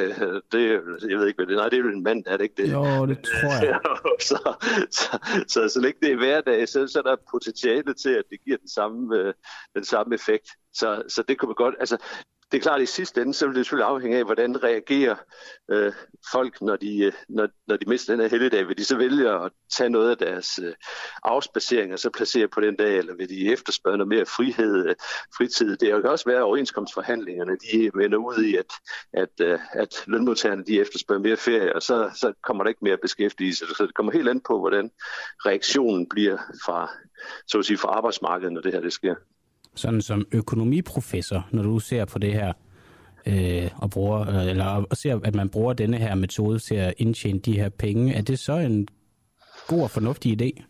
det, 0.53 0.71
jeg 1.09 1.19
ved 1.19 1.27
ikke, 1.27 1.37
hvad 1.37 1.47
det 1.47 1.53
er. 1.53 1.57
Nej, 1.57 1.69
det 1.69 1.79
er 1.79 1.83
jo 1.83 1.89
en 1.89 2.03
mand, 2.03 2.25
er 2.27 2.37
det 2.37 2.45
ikke 2.45 2.63
det? 2.63 2.73
Jo, 2.73 3.07
det 3.07 3.19
tror 3.25 3.65
jeg. 3.65 3.81
så, 4.29 4.55
så, 4.91 5.19
så, 5.49 5.69
så 5.69 5.81
længe 5.81 5.99
det 6.03 6.13
er 6.13 6.17
hverdag, 6.17 6.69
så, 6.69 6.87
så 6.87 6.99
er 6.99 7.03
der 7.03 7.17
potentiale 7.31 7.95
til, 7.95 8.11
at 8.11 8.25
det 8.31 8.45
giver 8.45 8.57
den 8.57 8.69
samme, 8.69 9.17
øh, 9.17 9.35
den 9.75 9.85
samme 9.85 10.15
effekt. 10.15 10.49
Så, 10.75 11.03
så 11.09 11.23
det 11.29 11.39
kunne 11.39 11.49
man 11.49 11.55
godt, 11.55 11.75
altså 11.81 11.97
det 12.53 12.57
er 12.59 12.63
klart, 12.63 12.81
at 12.81 12.83
i 12.83 12.87
sidste 12.87 13.23
ende, 13.23 13.35
så 13.35 13.47
vil 13.47 13.57
det 13.57 13.67
selvfølgelig 13.67 13.89
afhænge 13.89 14.19
af, 14.19 14.25
hvordan 14.25 14.65
reagerer 14.65 15.17
øh, 15.71 15.93
folk, 16.33 16.63
når 16.63 16.77
de, 16.77 16.99
øh, 16.99 17.13
når, 17.29 17.49
når 17.67 17.77
de 17.77 17.89
mister 17.89 18.13
den 18.13 18.21
her 18.21 18.29
helligdag. 18.29 18.69
Vil 18.69 18.79
de 18.79 18.85
så 18.85 18.97
vælge 18.97 19.31
at 19.31 19.53
tage 19.77 19.91
noget 19.91 20.11
af 20.11 20.17
deres 20.17 20.59
øh, 20.63 20.75
afspacering 21.23 21.93
og 21.93 21.99
så 21.99 22.11
placere 22.11 22.49
på 22.49 22.61
den 22.61 22.77
dag, 22.77 22.99
eller 22.99 23.15
vil 23.15 23.29
de 23.29 23.53
efterspørge 23.53 23.97
noget 23.97 24.09
mere 24.09 24.27
frihed, 24.27 24.89
øh, 24.89 24.95
fritid? 25.37 25.77
Det 25.77 26.03
kan 26.03 26.11
også 26.11 26.25
være, 26.25 26.37
at 26.37 26.43
overenskomstforhandlingerne 26.43 27.57
de 27.57 27.91
vender 27.95 28.19
ud 28.19 28.45
i, 28.45 28.57
at, 28.57 28.73
at, 29.13 29.41
øh, 29.41 29.59
at 29.73 30.05
lønmodtagerne 30.07 30.65
de 30.65 30.81
efterspørger 30.81 31.23
mere 31.23 31.37
ferie, 31.37 31.75
og 31.75 31.83
så, 31.83 32.11
så 32.15 32.33
kommer 32.43 32.65
der 32.65 32.69
ikke 32.69 32.85
mere 32.85 32.97
beskæftigelse. 32.97 33.67
Så 33.77 33.87
det 33.87 33.95
kommer 33.95 34.13
helt 34.13 34.29
an 34.29 34.41
på, 34.41 34.59
hvordan 34.59 34.91
reaktionen 35.47 36.09
bliver 36.09 36.39
fra, 36.65 36.91
så 37.47 37.59
at 37.59 37.65
sige, 37.65 37.79
fra 37.79 37.89
arbejdsmarkedet, 37.89 38.53
når 38.53 38.61
det 38.61 38.73
her 38.73 38.81
det 38.81 38.93
sker 38.93 39.15
sådan 39.77 40.03
som 40.03 40.27
økonomiprofessor, 40.33 41.49
når 41.53 41.63
du 41.63 41.79
ser 41.79 42.05
på 42.05 42.19
det 42.19 42.33
her, 42.33 42.53
øh, 43.27 43.71
og, 43.77 43.91
bruger, 43.91 44.21
øh, 44.29 44.47
eller, 44.47 44.85
og 44.91 44.97
ser, 44.97 45.21
at 45.25 45.35
man 45.35 45.49
bruger 45.49 45.73
denne 45.73 45.97
her 45.97 46.15
metode 46.15 46.59
til 46.59 46.75
at 46.75 46.95
indtjene 46.97 47.39
de 47.39 47.53
her 47.53 47.69
penge, 47.69 48.15
er 48.15 48.23
det 48.23 48.39
så 48.39 48.53
en 48.53 48.89
god 49.69 49.83
og 49.83 49.91
fornuftig 49.91 50.43
idé? 50.43 50.63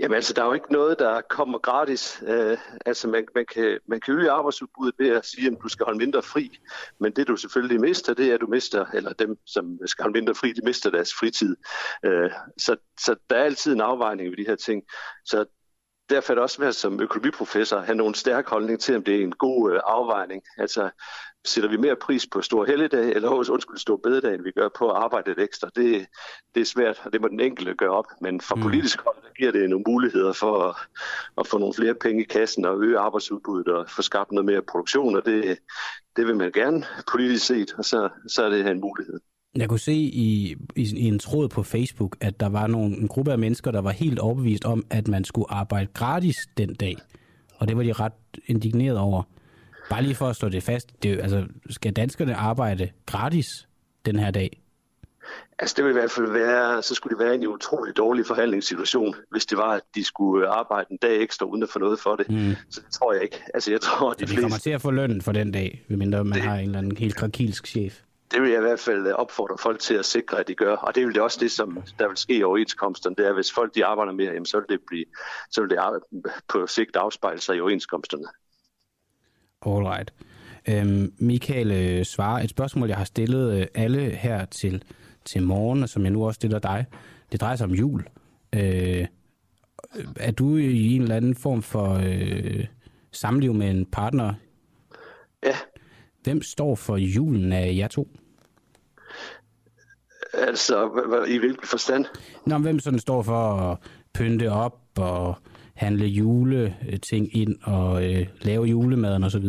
Jamen 0.00 0.14
altså, 0.14 0.34
der 0.34 0.42
er 0.42 0.46
jo 0.46 0.52
ikke 0.52 0.72
noget, 0.72 0.98
der 0.98 1.20
kommer 1.20 1.58
gratis. 1.58 2.22
Øh, 2.26 2.58
altså, 2.86 3.08
man, 3.08 3.26
man, 3.34 3.46
kan, 3.54 3.78
man 3.88 4.00
kan 4.00 4.14
øge 4.14 4.30
arbejdsudbuddet 4.30 4.94
ved 4.98 5.08
at 5.08 5.26
sige, 5.26 5.46
at 5.46 5.56
du 5.62 5.68
skal 5.68 5.84
holde 5.84 5.98
mindre 5.98 6.22
fri. 6.22 6.58
Men 7.00 7.12
det, 7.12 7.28
du 7.28 7.36
selvfølgelig 7.36 7.80
mister, 7.80 8.14
det 8.14 8.30
er, 8.30 8.34
at 8.34 8.40
du 8.40 8.46
mister, 8.46 8.86
eller 8.94 9.12
dem, 9.12 9.38
som 9.46 9.78
skal 9.86 10.02
holde 10.02 10.18
mindre 10.18 10.34
fri, 10.34 10.52
de 10.52 10.60
mister 10.64 10.90
deres 10.90 11.14
fritid. 11.14 11.56
Øh, 12.04 12.30
så, 12.58 12.76
så 13.00 13.16
der 13.30 13.36
er 13.36 13.44
altid 13.44 13.72
en 13.72 13.80
afvejning 13.80 14.30
ved 14.30 14.36
de 14.36 14.46
her 14.46 14.56
ting. 14.56 14.82
Så 15.24 15.44
derfor 16.10 16.32
er 16.32 16.34
det 16.34 16.42
også 16.42 16.56
svært 16.56 16.74
som 16.74 17.00
økonomiprofessor 17.00 17.76
at 17.76 17.86
have 17.86 17.96
nogen 17.96 18.14
stærk 18.14 18.48
holdning 18.48 18.80
til, 18.80 18.96
om 18.96 19.04
det 19.04 19.16
er 19.16 19.22
en 19.22 19.32
god 19.32 19.72
øh, 19.72 19.80
afvejning. 19.84 20.42
Altså, 20.58 20.90
sætter 21.44 21.70
vi 21.70 21.76
mere 21.76 21.96
pris 21.96 22.26
på 22.26 22.42
stor 22.42 22.64
helligdag, 22.64 23.12
eller 23.12 23.28
undskyld 23.28 23.78
stor 23.78 23.96
bededag, 23.96 24.34
end 24.34 24.42
vi 24.42 24.50
gør 24.50 24.68
på 24.68 24.90
at 24.90 24.96
arbejde 24.96 25.28
lidt 25.28 25.38
ekstra. 25.38 25.70
Det, 25.76 26.06
det 26.54 26.60
er 26.60 26.64
svært, 26.64 27.02
og 27.04 27.12
det 27.12 27.20
må 27.20 27.28
den 27.28 27.40
enkelte 27.40 27.74
gøre 27.74 27.90
op. 27.90 28.06
Men 28.20 28.40
fra 28.40 28.54
mm. 28.54 28.62
politisk 28.62 29.00
hold 29.00 29.16
giver 29.38 29.52
det 29.52 29.70
nogle 29.70 29.84
muligheder 29.88 30.32
for 30.32 30.62
at, 30.62 30.76
at 31.38 31.46
få 31.46 31.58
nogle 31.58 31.74
flere 31.74 31.94
penge 31.94 32.22
i 32.22 32.26
kassen 32.26 32.64
og 32.64 32.82
øge 32.82 32.98
arbejdsudbuddet 32.98 33.74
og 33.74 33.90
få 33.90 34.02
skabt 34.02 34.32
noget 34.32 34.46
mere 34.46 34.62
produktion, 34.62 35.16
og 35.16 35.26
det, 35.26 35.58
det 36.16 36.26
vil 36.26 36.36
man 36.36 36.52
gerne 36.52 36.86
politisk 37.12 37.46
set, 37.46 37.74
og 37.78 37.84
så, 37.84 38.08
så 38.28 38.44
er 38.44 38.48
det 38.48 38.64
her 38.64 38.70
en 38.70 38.80
mulighed. 38.80 39.20
Jeg 39.56 39.68
kunne 39.68 39.78
se 39.78 39.92
i, 39.92 40.56
i, 40.76 40.96
i 40.96 41.04
en 41.04 41.18
tråd 41.18 41.48
på 41.48 41.62
Facebook, 41.62 42.16
at 42.20 42.40
der 42.40 42.48
var 42.48 42.66
nogle, 42.66 42.96
en 42.96 43.08
gruppe 43.08 43.32
af 43.32 43.38
mennesker, 43.38 43.70
der 43.70 43.80
var 43.80 43.90
helt 43.90 44.18
overbevist 44.18 44.64
om, 44.64 44.84
at 44.90 45.08
man 45.08 45.24
skulle 45.24 45.50
arbejde 45.50 45.86
gratis 45.94 46.36
den 46.56 46.74
dag. 46.74 46.96
Og 47.56 47.68
det 47.68 47.76
var 47.76 47.82
de 47.82 47.92
ret 47.92 48.12
indigneret 48.46 48.98
over. 48.98 49.22
Bare 49.90 50.02
lige 50.02 50.14
for 50.14 50.28
at 50.28 50.36
slå 50.36 50.48
det 50.48 50.62
fast, 50.62 51.02
det, 51.02 51.20
altså, 51.20 51.46
skal 51.70 51.92
danskerne 51.92 52.34
arbejde 52.34 52.90
gratis 53.06 53.46
den 54.06 54.18
her 54.18 54.30
dag? 54.30 54.62
Altså 55.58 55.74
det 55.76 55.84
vil 55.84 55.90
i 55.90 55.92
hvert 55.92 56.10
fald 56.10 56.32
være, 56.32 56.82
så 56.82 56.94
skulle 56.94 57.18
det 57.18 57.24
være 57.24 57.34
en 57.34 57.46
utrolig 57.46 57.96
dårlig 57.96 58.26
forhandlingssituation, 58.26 59.14
hvis 59.30 59.46
det 59.46 59.58
var, 59.58 59.72
at 59.72 59.82
de 59.94 60.04
skulle 60.04 60.48
arbejde 60.48 60.86
en 60.90 60.98
dag 61.02 61.22
ekstra 61.22 61.46
uden 61.46 61.62
at 61.62 61.68
få 61.68 61.78
noget 61.78 62.00
for 62.00 62.16
det. 62.16 62.30
Mm. 62.30 62.54
Så 62.70 62.80
det 62.80 62.92
tror 62.92 63.12
jeg 63.12 63.22
ikke. 63.22 63.42
Altså 63.54 63.70
jeg 63.70 63.80
tror, 63.80 64.12
de, 64.12 64.20
de 64.20 64.26
fleste... 64.26 64.42
kommer 64.42 64.58
til 64.58 64.70
at 64.70 64.82
få 64.82 64.90
løn 64.90 65.22
for 65.22 65.32
den 65.32 65.52
dag, 65.52 65.84
medmindre 65.88 66.24
man 66.24 66.32
det... 66.32 66.42
har 66.42 66.56
en 66.56 66.64
eller 66.64 66.78
anden 66.78 66.96
helt 66.96 67.16
krakilsk 67.16 67.66
chef 67.66 68.00
det 68.30 68.42
vil 68.42 68.50
jeg 68.50 68.58
i 68.58 68.62
hvert 68.62 68.80
fald 68.80 69.06
øh, 69.06 69.14
opfordre 69.14 69.58
folk 69.58 69.80
til 69.80 69.94
at 69.94 70.04
sikre, 70.04 70.40
at 70.40 70.48
de 70.48 70.54
gør. 70.54 70.76
Og 70.76 70.94
det 70.94 71.06
vil 71.06 71.14
det 71.14 71.22
også 71.22 71.38
det, 71.40 71.50
som 71.50 71.82
der 71.98 72.08
vil 72.08 72.16
ske 72.16 72.36
i 72.36 72.42
overenskomsterne. 72.42 73.16
Det 73.16 73.26
er, 73.26 73.32
hvis 73.32 73.52
folk 73.52 73.74
de 73.74 73.84
arbejder 73.84 74.12
mere, 74.12 74.32
jamen, 74.32 74.46
så 74.46 74.56
vil 74.56 74.66
det, 74.68 74.80
blive, 74.86 75.04
så 75.50 75.60
vil 75.60 75.70
det 75.70 75.78
på 76.48 76.66
sigt 76.66 76.96
afspejle 76.96 77.40
sig 77.40 77.56
i 77.56 77.60
overenskomsterne. 77.60 78.26
All 79.66 79.86
right. 79.86 80.12
Øhm, 80.68 81.12
Michael 81.18 81.70
øh, 81.70 82.04
svarer 82.04 82.42
et 82.42 82.50
spørgsmål, 82.50 82.88
jeg 82.88 82.96
har 82.96 83.04
stillet 83.04 83.60
øh, 83.60 83.66
alle 83.74 84.00
her 84.00 84.44
til, 84.44 84.82
til 85.24 85.42
morgen, 85.42 85.82
og 85.82 85.88
som 85.88 86.02
jeg 86.02 86.10
nu 86.10 86.26
også 86.26 86.38
stiller 86.38 86.58
dig. 86.58 86.84
Det 87.32 87.40
drejer 87.40 87.56
sig 87.56 87.64
om 87.64 87.72
jul. 87.72 88.04
Øh, 88.54 89.06
er 90.16 90.30
du 90.30 90.56
i 90.56 90.94
en 90.94 91.02
eller 91.02 91.16
anden 91.16 91.34
form 91.34 91.62
for 91.62 92.00
øh, 92.04 92.66
samliv 93.12 93.54
med 93.54 93.70
en 93.70 93.86
partner? 93.86 94.34
Ja. 95.42 95.56
Hvem 96.22 96.42
står 96.42 96.74
for 96.74 96.96
julen 96.96 97.52
af 97.52 97.74
jer 97.76 97.88
to? 97.88 98.08
Altså, 100.34 100.90
i 101.28 101.38
hvilken 101.38 101.66
forstand? 101.66 102.04
Nå, 102.46 102.58
hvem 102.58 102.78
sådan 102.78 102.98
står 102.98 103.22
for 103.22 103.42
at 103.42 103.78
pynte 104.14 104.50
op 104.50 104.78
og 104.96 105.34
handle 105.74 106.06
juleting 106.06 107.36
ind 107.36 107.56
og 107.62 108.12
øh, 108.12 108.26
lave 108.40 108.64
julemaden 108.64 109.24
osv.? 109.24 109.44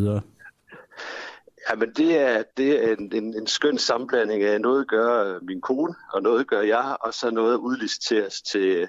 Ja, 1.69 1.75
men 1.77 1.89
det 1.97 2.19
er, 2.19 2.43
det 2.57 2.85
er 2.85 2.95
en, 2.99 3.11
en, 3.15 3.23
en 3.23 3.47
skøn 3.47 3.77
sammenblanding 3.77 4.43
af 4.43 4.61
noget 4.61 4.87
gør 4.87 5.39
min 5.41 5.61
kone, 5.61 5.93
og 6.13 6.21
noget 6.21 6.47
gør 6.47 6.61
jeg, 6.61 6.95
og 7.01 7.13
så 7.13 7.31
noget 7.31 7.55
udliciteres 7.55 8.41
til, 8.41 8.87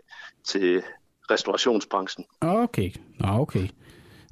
til 0.49 0.83
restaurationsbranchen. 1.31 2.25
Okay, 2.41 2.91
okay. 3.25 3.69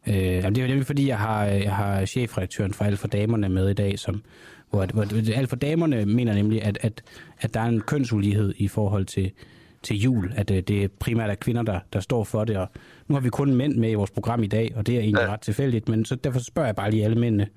Øh, 0.08 0.14
det 0.14 0.58
er 0.58 0.62
jo 0.62 0.68
nemlig 0.68 0.86
fordi, 0.86 1.08
jeg 1.08 1.18
har, 1.18 1.44
jeg 1.44 1.76
har 1.76 2.06
chefredaktøren 2.06 2.74
for 2.74 2.84
Alt 2.84 2.98
for 2.98 3.08
Damerne 3.08 3.48
med 3.48 3.70
i 3.70 3.74
dag, 3.74 3.98
som, 3.98 4.22
hvor, 4.70 4.86
hvor 4.86 5.36
Alt 5.36 5.48
for 5.48 5.56
Damerne 5.56 6.06
mener 6.06 6.34
nemlig, 6.34 6.62
at, 6.62 6.78
at, 6.80 7.02
at 7.40 7.54
der 7.54 7.60
er 7.60 7.64
en 7.64 7.80
kønsulighed 7.80 8.54
i 8.56 8.68
forhold 8.68 9.04
til, 9.04 9.30
til 9.82 9.96
jul, 9.96 10.32
at 10.36 10.50
øh, 10.50 10.62
det 10.62 10.84
er 10.84 10.88
primært 10.98 11.30
er 11.30 11.34
kvinder, 11.34 11.62
der, 11.62 11.80
der 11.92 12.00
står 12.00 12.24
for 12.24 12.44
det, 12.44 12.56
og 12.56 12.68
nu 13.08 13.14
har 13.14 13.20
vi 13.20 13.28
kun 13.28 13.54
mænd 13.54 13.76
med 13.76 13.90
i 13.90 13.94
vores 13.94 14.10
program 14.10 14.42
i 14.42 14.46
dag, 14.46 14.72
og 14.76 14.86
det 14.86 14.96
er 14.96 15.00
egentlig 15.00 15.22
ja. 15.22 15.32
ret 15.32 15.40
tilfældigt, 15.40 15.88
men 15.88 16.04
så 16.04 16.14
derfor 16.14 16.40
spørger 16.40 16.68
jeg 16.68 16.76
bare 16.76 16.90
lige 16.90 17.04
alle 17.04 17.18
mændene, 17.18 17.48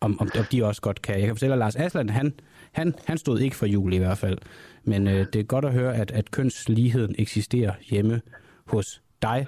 om, 0.00 0.20
om, 0.20 0.30
om 0.38 0.44
de 0.52 0.64
også 0.64 0.82
godt 0.82 1.02
kan. 1.02 1.14
Jeg 1.14 1.26
kan 1.26 1.34
fortælle, 1.34 1.52
at 1.52 1.58
Lars 1.58 1.76
Asland, 1.76 2.10
han, 2.10 2.34
han, 2.72 2.94
han 3.04 3.18
stod 3.18 3.40
ikke 3.40 3.56
for 3.56 3.66
jul 3.66 3.92
i 3.92 3.98
hvert 3.98 4.18
fald, 4.18 4.38
men 4.84 5.08
øh, 5.08 5.26
det 5.32 5.36
er 5.36 5.42
godt 5.42 5.64
at 5.64 5.72
høre, 5.72 5.96
at, 5.96 6.10
at 6.10 6.30
kønsligheden 6.30 7.14
eksisterer 7.18 7.72
hjemme 7.90 8.20
hos 8.64 9.02
dig. 9.22 9.46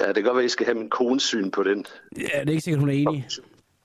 Ja, 0.00 0.06
det 0.06 0.14
kan 0.14 0.24
godt 0.24 0.34
være, 0.34 0.44
at 0.44 0.46
I 0.46 0.48
skal 0.48 0.66
have 0.66 0.78
min 0.78 0.90
kones 0.90 1.22
syn 1.22 1.50
på 1.50 1.62
den. 1.62 1.86
Ja, 2.16 2.40
det 2.40 2.48
er 2.48 2.50
ikke 2.50 2.60
sikkert, 2.60 2.80
hun 2.80 2.88
er 2.88 2.92
enig. 2.92 3.26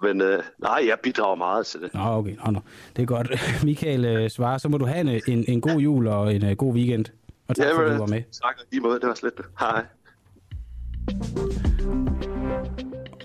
Men 0.01 0.21
øh, 0.21 0.43
nej, 0.57 0.83
jeg 0.87 0.97
bidrager 1.03 1.35
meget 1.35 1.65
til 1.65 1.81
det. 1.81 1.93
Nå, 1.93 1.99
okay. 1.99 2.35
Nå, 2.45 2.51
nå. 2.51 2.59
Det 2.95 3.01
er 3.01 3.05
godt. 3.05 3.31
Michael 3.63 4.05
øh, 4.05 4.29
svarer, 4.29 4.57
så 4.57 4.69
må 4.69 4.77
du 4.77 4.85
have 4.85 4.99
en, 4.99 5.21
en, 5.27 5.45
en 5.47 5.61
god 5.61 5.79
jul 5.79 6.07
og 6.07 6.35
en 6.35 6.43
uh, 6.43 6.51
god 6.51 6.73
weekend. 6.73 7.05
Og 7.47 7.55
tak, 7.55 7.65
ja, 7.65 7.73
for, 7.73 7.81
at 7.81 7.91
du 7.91 7.97
var 7.97 8.07
med. 8.07 8.23
Tak 8.31 8.57
i 8.71 8.79
måde. 8.79 8.99
Det 8.99 9.07
var 9.07 9.15
slet 9.15 9.33
Hej. 9.59 9.85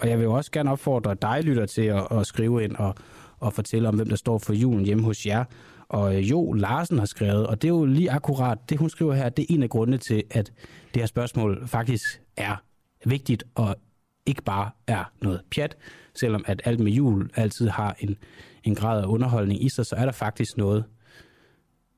Og 0.01 0.09
jeg 0.09 0.19
vil 0.19 0.29
også 0.29 0.51
gerne 0.51 0.71
opfordre 0.71 1.17
dig, 1.23 1.41
lytter, 1.43 1.67
til 1.67 1.83
at, 1.83 2.07
at 2.11 2.27
skrive 2.27 2.65
ind 2.65 2.77
og, 2.77 2.95
og 3.41 3.53
fortælle 3.53 3.89
om, 3.89 3.95
hvem 3.97 4.09
der 4.09 4.17
står 4.17 4.39
for 4.39 4.53
julen 4.53 4.85
hjemme 4.85 5.05
hos 5.05 5.27
jer. 5.27 5.45
Og 5.89 6.17
øh, 6.17 6.31
Jo 6.31 6.53
Larsen 6.53 6.99
har 6.99 7.07
skrevet, 7.07 7.47
og 7.47 7.63
det 7.63 7.69
er 7.69 7.73
jo 7.73 7.85
lige 7.85 8.11
akkurat, 8.11 8.59
det 8.69 8.79
hun 8.79 8.91
skriver 8.91 9.15
her, 9.15 9.29
det 9.29 9.43
er 9.43 9.55
en 9.55 9.63
af 9.63 9.71
grundene 9.71 9.99
til, 9.99 10.23
at 10.31 10.53
det 10.95 11.03
her 11.03 11.07
spørgsmål 11.07 11.63
faktisk 11.67 12.21
er 12.37 12.57
vigtigt 13.05 13.45
og 13.55 13.77
ikke 14.27 14.43
bare 14.43 14.71
er 14.87 15.05
noget 15.23 15.41
pjat. 15.51 15.77
Selvom 16.15 16.45
at 16.47 16.63
alt 16.65 16.81
med 16.81 16.93
jul 16.93 17.31
altid 17.35 17.69
har 17.69 17.97
en, 18.01 18.17
en 18.65 18.75
grad 18.75 19.03
af 19.03 19.07
underholdning 19.07 19.65
i 19.65 19.69
sig, 19.69 19.87
så 19.87 19.97
er 19.97 20.05
der 20.05 20.13
faktisk 20.13 20.57
noget 20.57 20.85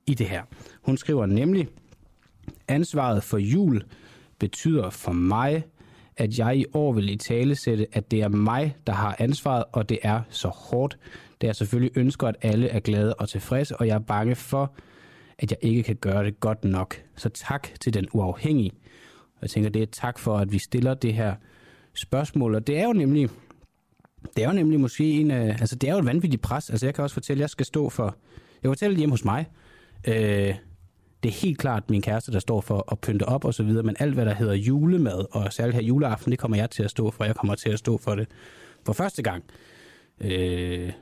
i 0.06 0.14
det 0.14 0.28
her. 0.28 0.43
Hun 0.82 0.97
skriver 0.97 1.26
nemlig, 1.26 1.68
ansvaret 2.68 3.22
for 3.22 3.38
jul 3.38 3.82
betyder 4.38 4.90
for 4.90 5.12
mig, 5.12 5.64
at 6.16 6.38
jeg 6.38 6.56
i 6.56 6.64
år 6.74 6.93
vil 6.93 7.10
i 7.10 7.16
tale 7.16 7.55
sætte, 7.55 7.86
at 7.93 8.10
det 8.10 8.20
er 8.22 8.28
mig, 8.28 8.76
der 8.86 8.93
har 8.93 9.16
ansvaret, 9.18 9.64
og 9.72 9.88
det 9.88 9.98
er 10.02 10.20
så 10.28 10.48
hårdt. 10.48 10.98
Det 11.40 11.48
er 11.48 11.52
selvfølgelig 11.52 11.98
ønsker, 11.98 12.28
at 12.28 12.36
alle 12.43 12.68
er 12.68 12.80
glade 12.80 13.14
og 13.14 13.28
tilfredse, 13.28 13.76
og 13.76 13.86
jeg 13.86 13.94
er 13.94 13.98
bange 13.98 14.34
for, 14.34 14.74
at 15.38 15.51
jeg 15.51 15.59
ikke 15.62 15.82
kan 15.82 15.97
gøre 15.97 16.24
det 16.24 16.40
godt 16.40 16.64
nok. 16.64 17.02
Så 17.16 17.28
tak 17.28 17.68
til 17.80 17.94
den 17.94 18.06
uafhængige. 18.12 18.70
Jeg 19.43 19.51
tænker, 19.51 19.70
det 19.70 19.82
er 19.82 19.86
tak 19.86 20.18
for, 20.18 20.38
at 20.38 20.52
vi 20.52 20.59
stiller 20.59 20.94
det 20.94 21.14
her 21.14 21.34
spørgsmål, 21.94 22.55
og 22.55 22.66
det 22.66 22.78
er 22.78 22.84
jo 22.84 22.93
nemlig, 22.93 23.30
det 24.36 24.44
er 24.44 24.48
jo 24.48 24.55
nemlig 24.55 24.81
måske 24.81 25.12
en, 25.12 25.31
øh, 25.31 25.61
altså 25.61 25.77
det 25.77 25.89
er 25.89 25.93
jo 25.93 25.98
et 25.98 26.07
vanvittigt 26.07 26.43
pres. 26.43 26.70
Altså 26.70 26.86
jeg 26.86 26.94
kan 26.94 27.05
også 27.05 27.15
fortælle, 27.15 27.40
at 27.40 27.43
jeg 27.43 27.51
skal 27.51 27.66
stå 27.66 27.89
for, 27.89 28.16
jeg 28.62 28.69
fortæller 28.69 28.98
hjemme 28.98 29.12
hos 29.12 29.24
mig, 29.24 29.47
øh, 30.09 30.55
det 31.23 31.28
er 31.28 31.40
helt 31.40 31.59
klart 31.59 31.90
min 31.90 32.03
kæreste, 32.03 32.32
der 32.32 32.39
står 32.39 32.61
for 32.61 32.93
at 32.93 33.01
pynte 33.01 33.23
op 33.23 33.44
og 33.44 33.55
så 33.55 33.62
videre, 33.62 33.82
men 33.82 33.97
alt 33.98 34.15
hvad 34.15 34.27
der 34.27 34.35
hedder 34.35 34.55
julemad, 34.55 35.24
og 35.31 35.53
særligt 35.53 35.74
her 35.74 35.82
juleaften, 35.82 36.31
det 36.31 36.39
kommer 36.39 36.57
jeg 36.57 36.70
til 36.70 36.82
at 36.82 36.90
stå 36.90 37.11
for. 37.11 37.24
Jeg 37.24 37.35
kommer 37.35 37.55
til 37.55 37.70
at 37.70 37.78
stå 37.78 37.98
for 37.98 38.15
det 38.15 38.28
for 38.86 38.93
første 38.93 39.23
gang 39.23 39.44
øh, 40.20 40.93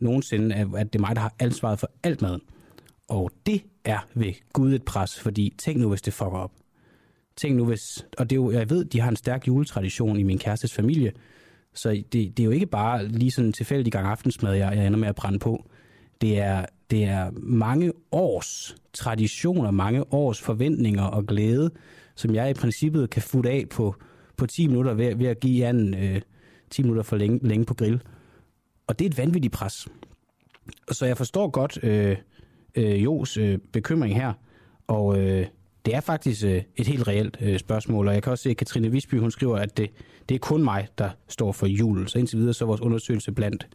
nogensinde, 0.00 0.54
at 0.54 0.92
det 0.92 0.98
er 0.98 1.00
mig, 1.00 1.16
der 1.16 1.22
har 1.22 1.34
ansvaret 1.38 1.78
for 1.78 1.90
alt 2.02 2.22
maden. 2.22 2.40
Og 3.08 3.30
det 3.46 3.62
er 3.84 3.98
ved 4.14 4.32
Gud 4.52 4.74
et 4.74 4.82
pres, 4.82 5.20
fordi 5.20 5.54
tænk 5.58 5.78
nu, 5.80 5.88
hvis 5.88 6.02
det 6.02 6.12
fucker 6.12 6.38
op. 6.38 6.52
Tænk 7.36 7.56
nu, 7.56 7.64
hvis... 7.64 8.06
Og 8.18 8.30
det 8.30 8.36
er 8.36 8.40
jo, 8.40 8.50
jeg 8.50 8.70
ved, 8.70 8.84
de 8.84 9.00
har 9.00 9.08
en 9.10 9.16
stærk 9.16 9.48
juletradition 9.48 10.18
i 10.18 10.22
min 10.22 10.38
kærestes 10.38 10.74
familie, 10.74 11.12
så 11.74 11.90
det, 11.90 12.12
det 12.12 12.40
er 12.40 12.44
jo 12.44 12.50
ikke 12.50 12.66
bare 12.66 13.08
lige 13.08 13.30
sådan 13.30 13.46
en 13.46 13.52
tilfældig 13.52 13.92
gang 13.92 14.06
aftensmad, 14.06 14.54
jeg, 14.54 14.76
jeg 14.76 14.86
ender 14.86 14.98
med 14.98 15.08
at 15.08 15.14
brænde 15.14 15.38
på. 15.38 15.64
Det 16.20 16.38
er, 16.38 16.66
det 16.90 17.04
er 17.04 17.30
mange 17.34 17.92
års 18.12 18.76
traditioner, 18.92 19.70
mange 19.70 20.12
års 20.12 20.40
forventninger 20.40 21.02
og 21.02 21.26
glæde, 21.26 21.70
som 22.14 22.34
jeg 22.34 22.50
i 22.50 22.54
princippet 22.54 23.10
kan 23.10 23.22
futte 23.22 23.50
af 23.50 23.64
på, 23.70 23.94
på 24.36 24.46
10 24.46 24.66
minutter 24.66 24.94
ved, 24.94 25.16
ved 25.16 25.26
at 25.26 25.40
give 25.40 25.60
jer 25.60 25.70
en 25.70 25.94
øh, 25.94 26.20
10 26.70 26.82
minutter 26.82 27.02
for 27.02 27.16
længe, 27.16 27.48
længe 27.48 27.64
på 27.64 27.74
grill. 27.74 28.02
Og 28.86 28.98
det 28.98 29.04
er 29.04 29.10
et 29.10 29.18
vanvittigt 29.18 29.54
pres. 29.54 29.88
Så 30.90 31.06
jeg 31.06 31.16
forstår 31.16 31.50
godt 31.50 31.78
øh, 31.84 32.16
øh, 32.74 33.04
Jos 33.04 33.36
øh, 33.36 33.58
bekymring 33.72 34.14
her, 34.14 34.32
og 34.86 35.20
øh, 35.20 35.46
det 35.86 35.94
er 35.94 36.00
faktisk 36.00 36.44
øh, 36.44 36.62
et 36.76 36.86
helt 36.86 37.08
reelt 37.08 37.36
øh, 37.40 37.58
spørgsmål, 37.58 38.08
og 38.08 38.14
jeg 38.14 38.22
kan 38.22 38.32
også 38.32 38.42
se, 38.42 38.50
at 38.50 38.56
Katrine 38.56 38.90
Visby, 38.90 39.14
hun 39.20 39.30
skriver, 39.30 39.56
at 39.56 39.76
det, 39.76 39.90
det 40.28 40.34
er 40.34 40.38
kun 40.38 40.64
mig, 40.64 40.88
der 40.98 41.10
står 41.28 41.52
for 41.52 41.66
jul. 41.66 42.08
Så 42.08 42.18
indtil 42.18 42.38
videre 42.38 42.54
så 42.54 42.64
er 42.64 42.66
vores 42.66 42.80
undersøgelse 42.80 43.32
blandt, 43.32 43.66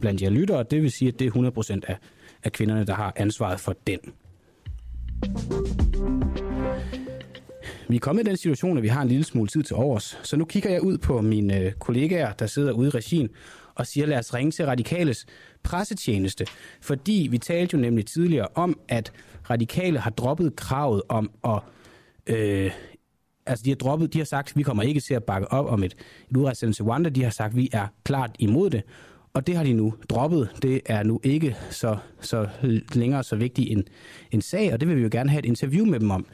blandt 0.00 0.22
jer 0.22 0.30
lyttere, 0.30 0.62
det 0.62 0.82
vil 0.82 0.90
sige, 0.90 1.08
at 1.08 1.18
det 1.18 1.26
er 1.26 1.30
100% 1.30 1.80
af, 1.88 1.96
af 2.44 2.52
kvinderne, 2.52 2.86
der 2.86 2.94
har 2.94 3.12
ansvaret 3.16 3.60
for 3.60 3.76
den. 3.86 3.98
Vi 7.88 7.96
er 7.96 8.00
kommet 8.00 8.26
i 8.26 8.28
den 8.28 8.36
situation, 8.36 8.76
at 8.76 8.82
vi 8.82 8.88
har 8.88 9.02
en 9.02 9.08
lille 9.08 9.24
smule 9.24 9.48
tid 9.48 9.62
til 9.62 9.76
overs, 9.76 10.18
så 10.22 10.36
nu 10.36 10.44
kigger 10.44 10.70
jeg 10.70 10.82
ud 10.82 10.98
på 10.98 11.20
mine 11.20 11.60
øh, 11.60 11.72
kollegaer, 11.72 12.32
der 12.32 12.46
sidder 12.46 12.72
ude 12.72 12.86
i 12.88 12.90
regien, 12.90 13.28
og 13.74 13.86
siger, 13.86 14.06
lad 14.06 14.18
os 14.18 14.34
ringe 14.34 14.50
til 14.52 14.66
Radikales 14.66 15.26
pressetjeneste. 15.62 16.46
Fordi 16.80 17.28
vi 17.30 17.38
talte 17.38 17.76
jo 17.76 17.80
nemlig 17.80 18.06
tidligere 18.06 18.48
om, 18.54 18.78
at 18.88 19.12
Radikale 19.50 19.98
har 19.98 20.10
droppet 20.10 20.56
kravet 20.56 21.02
om 21.08 21.30
at... 21.44 21.60
Øh, 22.26 22.70
altså 23.46 23.64
de 23.64 23.70
har 23.70 23.76
droppet, 23.76 24.12
de 24.12 24.18
har 24.18 24.24
sagt, 24.24 24.50
at 24.50 24.56
vi 24.56 24.62
kommer 24.62 24.82
ikke 24.82 25.00
til 25.00 25.14
at 25.14 25.24
bakke 25.24 25.52
op 25.52 25.66
om 25.66 25.82
et, 25.82 25.94
et 26.30 26.36
udrejsecenter 26.36 26.74
til 26.74 26.84
Rwanda. 26.84 27.08
De 27.08 27.22
har 27.22 27.30
sagt, 27.30 27.50
at 27.50 27.56
vi 27.56 27.68
er 27.72 27.86
klart 28.04 28.30
imod 28.38 28.70
det. 28.70 28.82
Og 29.34 29.46
det 29.46 29.56
har 29.56 29.64
de 29.64 29.72
nu 29.72 29.94
droppet. 30.08 30.48
Det 30.62 30.80
er 30.86 31.02
nu 31.02 31.20
ikke 31.22 31.56
så, 31.70 31.96
så 32.20 32.48
længere 32.92 33.22
så 33.22 33.36
vigtig 33.36 33.70
en, 33.70 33.84
en 34.30 34.42
sag, 34.42 34.72
og 34.72 34.80
det 34.80 34.88
vil 34.88 34.96
vi 34.96 35.02
jo 35.02 35.08
gerne 35.12 35.30
have 35.30 35.38
et 35.38 35.44
interview 35.44 35.86
med 35.86 36.00
dem 36.00 36.10
om. 36.10 36.26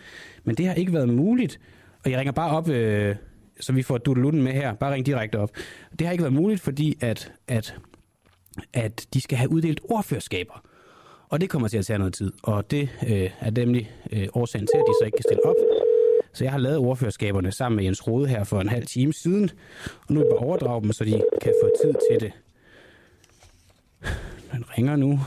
Men 0.45 0.55
det 0.55 0.67
har 0.67 0.75
ikke 0.75 0.93
været 0.93 1.09
muligt, 1.09 1.61
og 2.05 2.11
jeg 2.11 2.19
ringer 2.19 2.33
bare 2.33 2.51
op, 2.57 2.69
øh, 2.69 3.17
så 3.61 3.73
vi 3.73 3.83
får 3.83 3.99
Dudelutten 3.99 4.43
med 4.43 4.53
her. 4.53 4.75
Bare 4.75 4.93
ring 4.93 5.07
direkte 5.07 5.39
op. 5.39 5.51
Det 5.99 6.07
har 6.07 6.13
ikke 6.13 6.23
været 6.23 6.35
muligt, 6.35 6.61
fordi 6.61 6.99
at, 7.01 7.33
at, 7.49 7.77
at 8.73 9.07
de 9.15 9.21
skal 9.21 9.39
have 9.39 9.51
uddelt 9.51 9.81
ordførskaber. 9.85 10.63
Og 11.31 11.41
det 11.41 11.51
kommer 11.51 11.69
til 11.69 11.79
at 11.79 11.87
tage 11.87 11.99
noget 11.99 12.15
tid, 12.15 12.33
og 12.43 12.71
det 12.71 12.89
øh, 13.09 13.31
er 13.41 13.51
nemlig 13.51 13.91
øh, 14.13 14.29
årsagen 14.35 14.67
til, 14.67 14.79
at 14.79 14.85
de 14.87 14.93
så 15.01 15.05
ikke 15.05 15.17
kan 15.17 15.23
stille 15.23 15.47
op. 15.47 15.55
Så 16.33 16.45
jeg 16.45 16.53
har 16.53 16.59
lavet 16.59 16.79
ordførerskaberne 16.79 17.53
sammen 17.53 17.77
med 17.77 17.85
Jens 17.85 18.07
Rode 18.07 18.29
her 18.29 18.45
for 18.45 18.61
en 18.61 18.69
halv 18.69 18.87
time 18.87 19.13
siden, 19.13 19.51
og 20.09 20.15
nu 20.15 20.21
er 20.21 20.25
jeg 20.25 20.31
bare 20.31 20.47
overdrage 20.47 20.83
dem, 20.83 20.93
så 20.93 21.05
de 21.05 21.23
kan 21.43 21.55
få 21.63 21.71
tid 21.83 21.95
til 22.11 22.21
det. 22.21 22.33
Den 24.53 24.65
ringer 24.79 24.97
nu. 24.97 25.21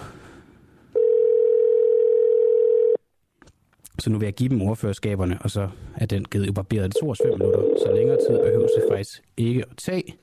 Så 4.00 4.10
nu 4.10 4.18
vil 4.18 4.26
jeg 4.26 4.34
give 4.34 4.50
dem 4.50 4.62
ordførerskaberne, 4.62 5.38
og 5.42 5.52
så 5.52 5.70
er 5.96 6.06
den 6.06 6.26
givet 6.26 6.48
i 6.48 6.52
barberet 6.52 6.94
22 7.02 7.32
minutter. 7.38 7.64
Så 7.86 7.92
længere 7.96 8.18
tid 8.18 8.38
behøver 8.40 8.68
det 8.68 8.84
faktisk 8.92 9.22
ikke 9.38 9.62
at 9.72 9.78
tage. 9.78 10.16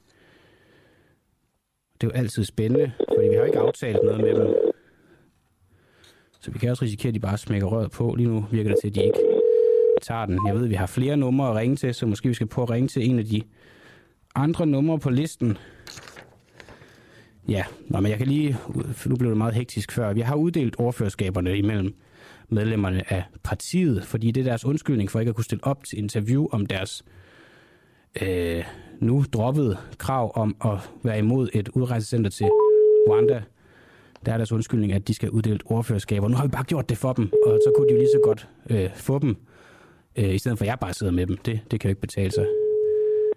Det 2.01 2.07
er 2.07 2.11
jo 2.15 2.19
altid 2.21 2.45
spændende, 2.45 2.93
fordi 3.15 3.29
vi 3.29 3.35
har 3.35 3.45
ikke 3.45 3.59
aftalt 3.59 4.03
noget 4.03 4.21
med 4.21 4.35
dem. 4.35 4.71
Så 6.41 6.51
vi 6.51 6.59
kan 6.59 6.71
også 6.71 6.85
risikere, 6.85 7.09
at 7.09 7.15
de 7.15 7.21
bare 7.21 7.39
smækker 7.39 7.67
røret 7.67 7.91
på. 7.91 8.15
Lige 8.15 8.29
nu 8.29 8.47
virker 8.51 8.71
det 8.71 8.79
til, 8.81 8.89
at 8.89 8.95
de 8.95 9.05
ikke 9.05 9.19
tager 10.03 10.27
den. 10.27 10.39
Jeg 10.47 10.55
ved, 10.55 10.65
at 10.65 10.71
vi 10.71 10.75
har 10.75 10.87
flere 10.87 11.17
numre 11.17 11.51
at 11.51 11.57
ringe 11.57 11.77
til, 11.77 11.95
så 11.95 12.07
måske 12.07 12.29
vi 12.29 12.35
skal 12.35 12.47
prøve 12.47 12.63
at 12.63 12.71
ringe 12.71 12.89
til 12.89 13.11
en 13.11 13.19
af 13.19 13.25
de 13.25 13.43
andre 14.35 14.67
numre 14.67 14.99
på 14.99 15.11
listen. 15.11 15.59
Ja, 17.49 17.65
Nå, 17.89 18.01
men 18.01 18.11
jeg 18.11 18.19
kan 18.19 18.27
lige... 18.27 18.57
Nu 19.07 19.17
blev 19.17 19.31
det 19.31 19.39
meget 19.39 19.55
hektisk 19.55 19.93
før. 19.93 20.13
Vi 20.13 20.21
har 20.21 20.35
uddelt 20.35 20.75
ordførerskaberne 20.79 21.59
imellem 21.59 21.95
medlemmerne 22.49 23.13
af 23.13 23.25
partiet, 23.43 24.05
fordi 24.05 24.31
det 24.31 24.41
er 24.41 24.45
deres 24.45 24.65
undskyldning 24.65 25.11
for 25.11 25.21
ikke 25.21 25.31
at 25.31 25.35
kunne 25.35 25.45
stille 25.45 25.65
op 25.65 25.85
til 25.85 25.99
interview 25.99 26.47
om 26.53 26.67
deres 26.67 27.05
øh, 28.23 28.65
nu 29.01 29.25
droppede 29.33 29.77
krav 29.99 30.33
om 30.35 30.57
at 30.65 30.91
være 31.03 31.19
imod 31.19 31.49
et 31.55 31.69
udrejsecenter 31.69 32.31
til 32.31 32.47
Rwanda. 33.09 33.43
Der 34.27 34.33
er 34.33 34.37
deres 34.37 34.53
undskyldning, 34.53 34.93
at 34.93 35.09
de 35.09 35.15
skal 35.15 35.31
uddele 35.31 35.59
ordførerskaber. 35.65 36.29
Nu 36.29 36.37
har 36.37 36.45
vi 36.45 36.51
bare 36.51 36.65
gjort 36.65 36.89
det 36.89 36.99
for 36.99 37.13
dem, 37.13 37.25
og 37.47 37.61
så 37.65 37.73
kunne 37.77 37.89
de 37.89 37.93
jo 37.93 37.99
lige 37.99 38.09
så 38.15 38.21
godt 38.25 38.49
øh, 38.71 38.95
få 38.95 39.19
dem, 39.19 39.37
øh, 40.17 40.35
i 40.35 40.39
stedet 40.39 40.59
for 40.59 40.65
at 40.65 40.69
jeg 40.69 40.79
bare 40.79 40.93
sidder 40.93 41.13
med 41.13 41.27
dem. 41.27 41.37
Det, 41.37 41.61
det 41.71 41.81
kan 41.81 41.89
jo 41.89 41.91
ikke 41.91 42.01
betale 42.01 42.31
sig, 42.31 42.47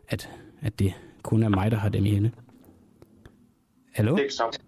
at, 0.10 0.30
at 0.62 0.80
det 0.80 0.94
kun 1.24 1.44
er 1.44 1.50
mig, 1.50 1.72
der 1.72 1.78
har 1.78 1.90
dem 1.90 2.06
i 2.06 2.10
hende. 2.10 2.32
Hallo? 3.94 4.16
Det 4.16 4.26
er 4.40 4.60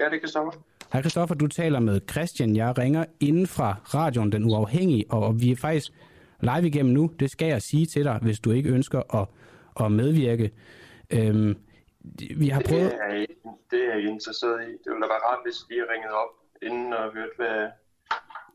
Ja, 0.00 0.04
det 0.04 0.14
er 0.14 0.20
Kristoffer. 0.20 0.52
Hej 0.92 1.02
Kristoffer, 1.02 1.34
du 1.34 1.46
taler 1.46 1.80
med 1.80 2.00
Christian. 2.10 2.56
Jeg 2.56 2.78
ringer 2.78 3.04
inden 3.20 3.46
fra 3.46 3.76
radioen 3.94 4.32
Den 4.32 4.44
Uafhængige, 4.44 5.04
og 5.08 5.40
vi 5.40 5.50
er 5.50 5.56
faktisk 5.56 5.92
live 6.40 6.66
igennem 6.66 6.94
nu. 6.94 7.10
Det 7.20 7.30
skal 7.30 7.48
jeg 7.48 7.62
sige 7.62 7.86
til 7.86 8.04
dig, 8.04 8.18
hvis 8.22 8.40
du 8.40 8.50
ikke 8.50 8.70
ønsker 8.70 9.14
at, 9.16 9.28
at 9.84 9.92
medvirke. 9.92 10.50
Øhm, 11.10 11.56
vi 12.36 12.48
har 12.48 12.62
prøvet... 12.68 12.90
Det 12.90 13.00
er, 13.00 13.14
jeg, 13.14 13.26
det 13.70 13.80
er 13.88 13.94
jeg 13.94 14.04
interesseret 14.04 14.62
i. 14.62 14.70
Det 14.82 14.88
ville 14.92 15.02
da 15.02 15.08
være 15.14 15.24
rart, 15.28 15.40
hvis 15.44 15.56
I 15.70 15.74
ringede 15.92 16.14
op 16.22 16.32
inden 16.62 16.92
og 16.92 17.12
hørte, 17.14 17.32
hvad... 17.36 17.68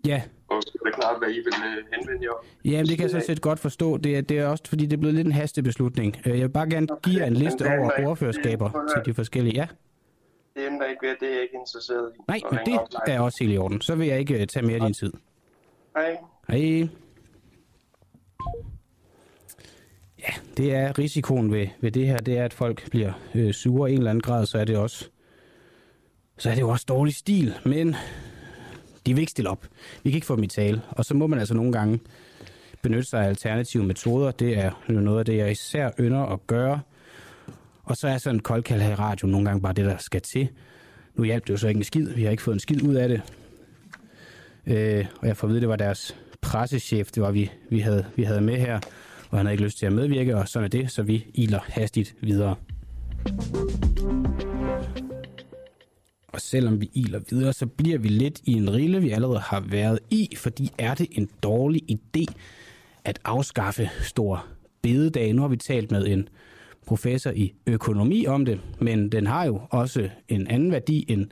Ja. 0.08 0.22
Og 0.48 0.62
det 0.86 0.96
klart, 0.96 1.18
hvad 1.20 1.30
I 1.30 1.34
vil 1.34 1.54
øh, 1.70 1.86
henvende 1.94 2.28
jer 2.28 2.72
Jamen, 2.72 2.86
det 2.86 2.98
kan 2.98 3.04
jeg 3.04 3.22
så 3.22 3.28
set 3.28 3.42
godt 3.42 3.60
forstå. 3.60 3.98
Det 3.98 4.18
er, 4.18 4.22
det 4.22 4.40
er 4.40 4.48
også, 4.48 4.64
fordi 4.68 4.86
det 4.86 4.94
er 4.94 4.98
blevet 4.98 5.16
lidt 5.16 5.28
en 5.28 5.34
hastebeslutning. 5.34 6.18
Øh, 6.26 6.40
jeg 6.40 6.48
vil 6.48 6.54
bare 6.54 6.70
gerne 6.70 6.88
give 7.04 7.22
jer 7.22 7.28
en 7.28 7.34
liste 7.34 7.64
over 7.68 8.08
ordførerskaber 8.08 8.70
til 8.96 9.06
de 9.06 9.14
forskellige. 9.14 9.56
Ja. 9.56 9.68
Det 10.56 10.66
ændrer 10.68 10.88
ikke 10.88 11.08
ved, 11.08 11.16
det 11.20 11.28
er 11.30 11.34
jeg 11.34 11.42
ikke 11.42 11.56
interesseret 11.56 12.12
i. 12.16 12.22
Nej, 12.28 12.40
men 12.52 12.60
det 13.06 13.14
er 13.14 13.20
også 13.20 13.38
helt 13.42 13.54
i 13.54 13.58
orden. 13.58 13.82
Så 13.82 13.96
vil 13.96 14.08
jeg 14.08 14.20
ikke 14.20 14.34
uh, 14.34 14.46
tage 14.46 14.66
mere 14.66 14.76
af 14.76 14.82
din 14.82 14.94
tid. 14.94 15.14
Hej. 15.96 16.18
Hej. 16.48 16.88
Ja, 20.28 20.34
det 20.58 20.74
er 20.74 21.00
risikoen 21.00 21.52
ved, 21.52 21.68
ved 21.82 21.92
det 21.92 22.08
her, 22.08 22.18
det 22.18 22.38
er, 22.38 22.46
at 22.46 22.54
folk 22.54 22.90
bliver 22.90 23.12
øh, 23.36 23.54
sure 23.54 23.90
i 23.90 23.94
en 23.94 24.00
eller 24.00 24.10
anden 24.10 24.22
grad, 24.22 24.46
så 24.46 24.58
er 24.58 24.66
det 24.66 24.78
også 24.78 25.10
så 26.38 26.50
er 26.50 26.56
det 26.56 26.62
jo 26.62 26.70
også 26.70 26.86
dårlig 26.88 27.16
stil, 27.16 27.54
men 27.66 27.96
de 29.06 29.14
vil 29.14 29.22
ikke 29.22 29.32
stille 29.32 29.50
op. 29.50 29.68
Vi 30.04 30.10
kan 30.10 30.16
ikke 30.16 30.28
få 30.28 30.36
dem 30.36 30.44
i 30.44 30.48
tale, 30.48 30.82
og 30.90 31.06
så 31.06 31.14
må 31.14 31.28
man 31.28 31.40
altså 31.40 31.54
nogle 31.54 31.72
gange 31.72 32.00
benytte 32.82 33.10
sig 33.10 33.24
af 33.24 33.28
alternative 33.28 33.84
metoder. 33.84 34.32
Det 34.32 34.58
er 34.58 34.72
jo 34.90 35.00
noget 35.00 35.20
af 35.20 35.26
det, 35.26 35.38
jeg 35.38 35.52
især 35.52 35.92
ynder 36.00 36.26
at 36.26 36.48
gøre. 36.48 36.80
Og 37.84 37.98
så 37.98 38.08
er 38.08 38.18
sådan 38.18 38.36
en 38.36 38.40
koldkald 38.40 38.82
her 38.82 38.92
i 38.92 38.96
radio 38.96 39.28
nogle 39.28 39.46
gange 39.48 39.62
bare 39.62 39.74
det, 39.74 39.86
der 39.86 39.98
skal 39.98 40.22
til. 40.22 40.50
Nu 41.16 41.24
hjalp 41.24 41.48
det 41.48 41.54
jo 41.54 41.58
så 41.58 41.68
ikke 41.68 41.78
en 41.78 41.84
skid. 41.84 42.10
Vi 42.10 42.24
har 42.24 42.32
ikke 42.32 42.44
fået 42.44 42.56
en 42.56 42.60
skid 42.60 42.84
ud 42.84 42.96
af 42.96 43.10
det. 43.10 43.22
Øh, 44.68 45.06
og 45.22 45.28
jeg 45.28 45.38
får 45.38 45.48
at 45.48 45.50
vide, 45.50 45.62
det 45.62 45.70
var 45.70 45.76
deres 45.76 46.16
pressechef, 46.42 47.12
det 47.12 47.24
var 47.24 47.32
vi, 47.32 47.52
vi, 47.70 47.80
havde, 47.80 48.06
vi 48.16 48.24
havde 48.24 48.42
med 48.42 48.58
her, 48.58 48.80
og 49.34 49.40
han 49.40 49.46
havde 49.46 49.54
ikke 49.54 49.64
lyst 49.64 49.78
til 49.78 49.86
at 49.86 49.94
medvirke, 49.94 50.38
og 50.38 50.48
sådan 50.48 50.64
er 50.64 50.70
det, 50.70 50.92
så 50.92 51.04
vi 51.04 51.26
iler 51.34 51.60
hastigt 51.64 52.16
videre. 52.22 52.56
Og 56.28 56.42
selvom 56.42 56.82
vi 56.82 56.90
iler 56.94 57.20
videre, 57.30 57.54
så 57.54 57.66
bliver 57.66 57.98
vi 57.98 58.08
lidt 58.08 58.42
i 58.44 58.54
en 58.54 58.74
rille, 58.74 59.02
vi 59.02 59.10
allerede 59.10 59.40
har 59.40 59.60
været 59.60 60.00
i, 60.10 60.30
fordi 60.38 60.72
er 60.78 60.94
det 60.94 61.08
en 61.12 61.30
dårlig 61.44 61.82
idé 61.92 62.26
at 63.06 63.20
afskaffe 63.26 63.90
stor 64.02 64.46
bededag. 64.82 65.34
Nu 65.34 65.42
har 65.42 65.50
vi 65.50 65.58
talt 65.58 65.92
med 65.92 66.08
en 66.08 66.30
professor 66.88 67.32
i 67.32 67.54
økonomi 67.68 68.26
om 68.26 68.46
det, 68.46 68.60
men 68.80 69.10
den 69.12 69.28
har 69.28 69.46
jo 69.46 69.62
også 69.70 70.10
en 70.30 70.48
anden 70.48 70.72
værdi 70.72 71.06
end, 71.08 71.28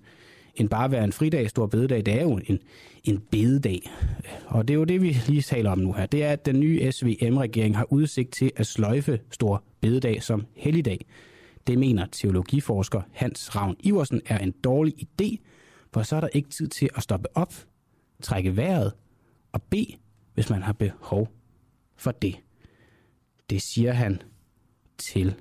end 0.55 0.69
bare 0.69 0.85
at 0.85 0.91
være 0.91 1.03
en 1.03 1.13
fridag, 1.13 1.49
stor 1.49 1.67
bededag. 1.67 2.05
Det 2.05 2.13
er 2.13 2.21
jo 2.21 2.39
en, 2.47 2.59
en 3.03 3.19
bededag. 3.31 3.91
Og 4.45 4.67
det 4.67 4.73
er 4.73 4.77
jo 4.77 4.83
det, 4.83 5.01
vi 5.01 5.17
lige 5.27 5.41
taler 5.41 5.71
om 5.71 5.79
nu 5.79 5.93
her. 5.93 6.05
Det 6.05 6.23
er, 6.23 6.31
at 6.31 6.45
den 6.45 6.59
nye 6.59 6.91
SVM-regering 6.91 7.77
har 7.77 7.93
udsigt 7.93 8.33
til 8.33 8.51
at 8.55 8.67
sløjfe 8.67 9.19
stor 9.31 9.63
bededag 9.81 10.23
som 10.23 10.45
helligdag. 10.55 11.05
Det 11.67 11.79
mener 11.79 12.05
teologiforsker 12.11 13.01
Hans 13.11 13.55
Ravn 13.55 13.75
Iversen 13.79 14.21
er 14.25 14.37
en 14.37 14.51
dårlig 14.51 14.93
idé, 15.01 15.37
for 15.93 16.03
så 16.03 16.15
er 16.15 16.21
der 16.21 16.29
ikke 16.33 16.49
tid 16.49 16.67
til 16.67 16.89
at 16.95 17.03
stoppe 17.03 17.37
op, 17.37 17.53
trække 18.21 18.57
vejret 18.57 18.93
og 19.51 19.61
bede, 19.61 19.95
hvis 20.33 20.49
man 20.49 20.61
har 20.61 20.73
behov 20.73 21.29
for 21.95 22.11
det. 22.11 22.35
Det 23.49 23.61
siger 23.61 23.93
han 23.93 24.21
til 24.97 25.35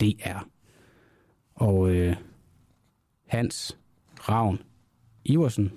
DR. 0.00 0.48
Og 1.54 1.90
øh, 1.90 2.16
Hans 3.26 3.78
Ravn 4.28 4.58
Iversen, 5.24 5.72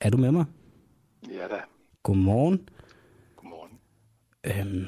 er 0.00 0.10
du 0.10 0.16
med 0.16 0.32
mig? 0.32 0.44
Ja 1.28 1.48
da. 1.48 1.60
Godmorgen. 2.02 2.68
Godmorgen. 3.36 3.78
Øhm, 4.44 4.86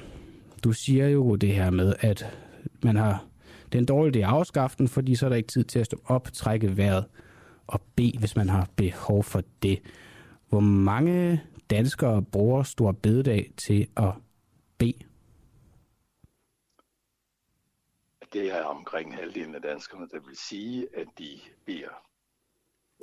du 0.65 0.73
siger 0.73 1.09
jo 1.09 1.37
det 1.37 1.55
her 1.55 1.71
med, 1.71 1.95
at 2.01 2.39
man 2.83 2.97
har 2.97 3.25
det 3.75 3.79
er 3.79 3.83
en 3.83 3.87
dårlig 3.87 4.17
idé 4.17 4.19
at 4.19 4.33
afskaffe 4.33 4.77
den, 4.79 4.89
fordi 4.89 5.15
så 5.15 5.27
er 5.27 5.29
der 5.29 5.37
ikke 5.37 5.53
tid 5.53 5.65
til 5.65 5.79
at 5.79 5.87
stå 5.87 6.01
op, 6.05 6.33
trække 6.33 6.77
vejret 6.77 7.05
og 7.67 7.81
bede, 7.97 8.19
hvis 8.19 8.37
man 8.37 8.49
har 8.49 8.69
behov 8.77 9.25
for 9.25 9.43
det. 9.63 9.81
Hvor 10.49 10.61
mange 10.61 11.43
danskere 11.71 12.23
bruger 12.23 12.63
stor 12.63 12.93
bededag 12.93 13.53
til 13.57 13.87
at 13.97 14.13
bede? 14.79 14.99
Det 18.35 18.53
er 18.53 18.65
omkring 18.65 19.15
halvdelen 19.15 19.55
af 19.55 19.63
danskerne, 19.63 20.09
der 20.09 20.21
vil 20.21 20.37
sige, 20.37 20.89
at 20.97 21.09
de 21.19 21.41
beder. 21.67 22.05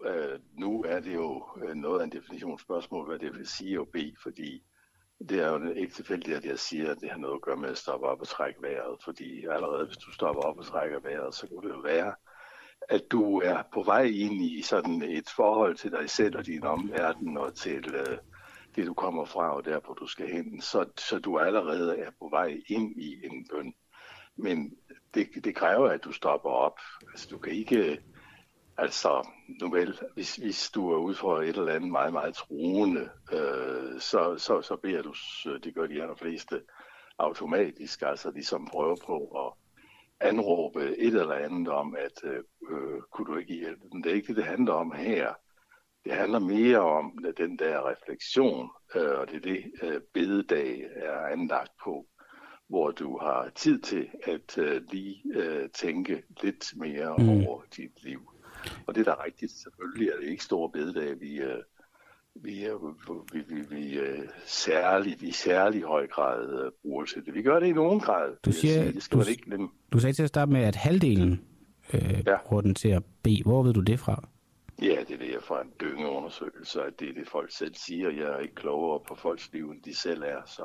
Øh, 0.05 0.39
nu 0.53 0.83
er 0.83 0.99
det 0.99 1.15
jo 1.15 1.43
øh, 1.63 1.75
noget 1.75 1.99
af 1.99 2.03
en 2.03 2.11
definitionsspørgsmål, 2.11 3.07
hvad 3.07 3.19
det 3.19 3.37
vil 3.37 3.47
sige 3.47 3.79
at 3.79 3.87
bede, 3.89 4.15
fordi 4.23 4.63
det 5.29 5.39
er 5.39 5.47
jo 5.47 5.73
ikke 5.73 5.93
tilfældigt, 5.93 6.37
at 6.37 6.45
jeg 6.45 6.59
siger, 6.59 6.91
at 6.91 7.01
det 7.01 7.09
har 7.11 7.17
noget 7.17 7.35
at 7.35 7.41
gøre 7.41 7.57
med 7.57 7.69
at 7.69 7.77
stoppe 7.77 8.07
op 8.07 8.21
og 8.21 8.27
trække 8.27 8.61
vejret, 8.61 9.03
fordi 9.03 9.45
allerede 9.45 9.85
hvis 9.85 9.97
du 9.97 10.11
stopper 10.11 10.41
op 10.41 10.57
og 10.57 10.65
trækker 10.65 10.99
vejret, 10.99 11.35
så 11.35 11.47
kunne 11.47 11.69
det 11.69 11.75
jo 11.75 11.79
være, 11.79 12.15
at 12.89 13.01
du 13.11 13.39
er 13.39 13.63
på 13.73 13.83
vej 13.83 14.03
ind 14.03 14.41
i 14.45 14.61
sådan 14.61 15.01
et 15.01 15.29
forhold 15.35 15.75
til 15.75 15.91
dig 15.91 16.09
selv 16.09 16.37
og 16.37 16.45
din 16.45 16.63
omverden 16.63 17.37
og 17.37 17.55
til 17.55 17.95
øh, 17.95 18.17
det, 18.75 18.87
du 18.87 18.93
kommer 18.93 19.25
fra 19.25 19.55
og 19.55 19.65
der, 19.65 19.79
hvor 19.79 19.93
du 19.93 20.07
skal 20.07 20.27
hen, 20.27 20.61
så, 20.61 20.85
så 20.97 21.19
du 21.19 21.39
allerede 21.39 21.97
er 21.97 22.11
på 22.19 22.29
vej 22.31 22.61
ind 22.67 23.01
i 23.01 23.25
en 23.25 23.47
bøn. 23.51 23.73
Men 24.35 24.77
det, 25.13 25.29
det 25.43 25.55
kræver, 25.55 25.89
at 25.89 26.03
du 26.03 26.11
stopper 26.11 26.49
op. 26.49 26.79
Altså, 27.13 27.27
du 27.31 27.37
kan 27.37 27.53
ikke 27.53 28.01
Altså, 28.77 29.27
nu 29.61 29.69
vel, 29.69 29.99
hvis, 30.13 30.35
hvis 30.35 30.69
du 30.69 30.91
er 30.91 30.97
ude 30.97 31.15
for 31.15 31.41
et 31.41 31.57
eller 31.57 31.73
andet 31.73 31.91
meget, 31.91 32.13
meget 32.13 32.35
truende, 32.35 33.09
øh, 33.33 33.99
så, 33.99 34.35
så, 34.37 34.61
så 34.61 34.75
beder 34.75 35.01
du, 35.01 35.13
øh, 35.49 35.63
det 35.63 35.75
gør 35.75 35.87
de 35.87 36.01
allerfleste 36.01 36.61
automatisk, 37.17 38.01
altså 38.01 38.31
ligesom 38.31 38.59
som 38.59 38.67
prøver 38.71 38.95
på 39.05 39.17
at 39.17 39.53
anråbe 40.27 40.97
et 40.97 41.15
eller 41.15 41.35
andet 41.35 41.67
om, 41.67 41.95
at 41.95 42.23
øh, 42.23 42.43
øh, 42.69 43.01
kunne 43.11 43.33
du 43.33 43.37
ikke 43.37 43.53
hjælpe 43.53 43.89
dem. 43.91 44.03
Det 44.03 44.11
er 44.11 44.15
ikke 44.15 44.27
det, 44.27 44.35
det 44.35 44.45
handler 44.45 44.73
om 44.73 44.91
her. 44.91 45.33
Det 46.03 46.11
handler 46.11 46.39
mere 46.39 46.79
om 46.79 47.25
den 47.37 47.59
der 47.59 47.89
refleksion, 47.89 48.69
øh, 48.95 49.19
og 49.19 49.29
det 49.29 49.35
er 49.35 49.41
det, 49.41 49.71
øh, 49.83 50.01
bededag 50.13 50.83
er 50.95 51.27
anlagt 51.27 51.71
på, 51.83 52.05
hvor 52.71 52.91
du 52.91 53.17
har 53.17 53.51
tid 53.55 53.79
til 53.79 54.07
at 54.23 54.57
øh, 54.57 54.81
lige 54.91 55.21
øh, 55.33 55.69
tænke 55.69 56.23
lidt 56.43 56.73
mere 56.75 57.15
mm. 57.17 57.29
over 57.29 57.61
dit 57.77 58.03
liv. 58.03 58.31
Og 58.87 58.95
det 58.95 59.07
er 59.07 59.15
da 59.15 59.23
rigtigt. 59.23 59.51
Selvfølgelig 59.51 60.09
er 60.09 60.17
det 60.21 60.29
ikke 60.29 60.43
store 60.43 60.69
bededag, 60.69 61.19
vi, 61.19 61.39
øh, 61.39 61.57
vi, 62.35 62.67
vi, 63.33 63.39
vi, 63.49 63.61
vi 63.75 63.99
øh, 63.99 64.19
særlig, 64.45 65.23
i 65.23 65.31
særlig 65.31 65.81
høj 65.81 66.07
grad 66.07 66.63
øh, 66.65 66.71
bruger 66.81 67.05
til 67.05 67.25
det. 67.25 67.33
Vi 67.33 67.41
gør 67.41 67.59
det 67.59 67.67
i 67.67 67.73
nogen 67.73 67.99
grad. 67.99 68.35
Du, 68.45 68.51
siger, 68.51 68.91
det 68.91 69.03
skal 69.03 69.19
du, 69.19 69.29
ikke 69.29 69.45
glemme. 69.45 69.69
du 69.93 69.99
sagde 69.99 70.13
til 70.13 70.23
at 70.23 70.29
starte 70.29 70.51
med, 70.51 70.61
at 70.61 70.75
halvdelen 70.75 71.41
øh, 71.93 72.23
ja. 72.27 72.37
bruger 72.45 72.61
den 72.61 72.75
til 72.75 72.89
at 72.89 73.03
bede. 73.23 73.43
Hvor 73.43 73.63
ved 73.63 73.73
du 73.73 73.81
det 73.81 73.99
fra? 73.99 74.27
Ja, 74.81 75.03
det 75.07 75.13
er 75.13 75.17
det 75.17 75.43
fra 75.43 75.61
en 75.61 75.71
dyngeundersøgelse, 75.81 76.83
at 76.83 76.99
det 76.99 77.09
er 77.09 77.13
det, 77.13 77.27
folk 77.27 77.51
selv 77.51 77.75
siger. 77.75 78.09
Jeg 78.09 78.33
er 78.33 78.37
ikke 78.37 78.55
klogere 78.55 78.99
på 79.07 79.15
folks 79.15 79.53
liv, 79.53 79.69
end 79.69 79.81
de 79.81 79.95
selv 79.95 80.23
er, 80.23 80.41
så 80.45 80.63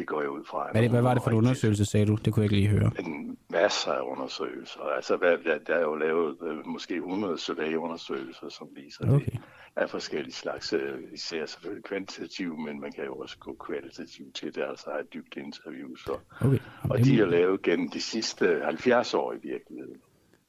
det 0.00 0.08
går 0.08 0.20
jeg 0.20 0.30
ud 0.30 0.44
fra. 0.50 0.68
Hvad, 0.72 0.82
det, 0.82 0.90
hvad 0.90 1.02
var 1.02 1.14
det 1.14 1.22
for 1.22 1.30
en 1.30 1.36
undersøgelse, 1.36 1.84
sagde 1.84 2.06
du? 2.06 2.14
Det 2.24 2.32
kunne 2.32 2.42
jeg 2.42 2.52
ikke 2.52 2.56
lige 2.62 2.68
høre. 2.68 2.90
En 2.98 3.38
masse 3.50 3.90
af 3.90 4.00
undersøgelser. 4.00 4.80
Altså, 4.96 5.16
der, 5.16 5.58
der 5.66 5.74
er 5.74 5.80
jo 5.80 5.94
lavet 5.94 6.36
øh, 6.48 6.66
måske 6.66 6.94
100 6.94 7.38
undersøgelser, 7.78 8.48
som 8.48 8.68
viser 8.76 9.14
okay. 9.14 9.24
det. 9.24 9.40
af 9.76 9.90
forskellige 9.90 10.32
slags, 10.32 10.72
øh, 10.72 10.98
især 11.12 11.46
selvfølgelig 11.46 11.84
kvantitativ, 11.84 12.58
men 12.58 12.80
man 12.80 12.92
kan 12.92 13.04
jo 13.04 13.14
også 13.14 13.36
gå 13.38 13.56
kvalitativt 13.66 14.34
til 14.34 14.54
deres 14.54 14.84
eget 14.84 15.14
dybt 15.14 15.36
interview. 15.36 15.96
Så. 15.96 16.18
Okay. 16.40 16.58
Og 16.82 16.98
de 16.98 17.20
er 17.20 17.26
lavet 17.26 17.62
gennem 17.62 17.90
de 17.90 18.00
sidste 18.00 18.60
70 18.64 19.14
år 19.14 19.32
i 19.32 19.38
virkeligheden. 19.42 19.96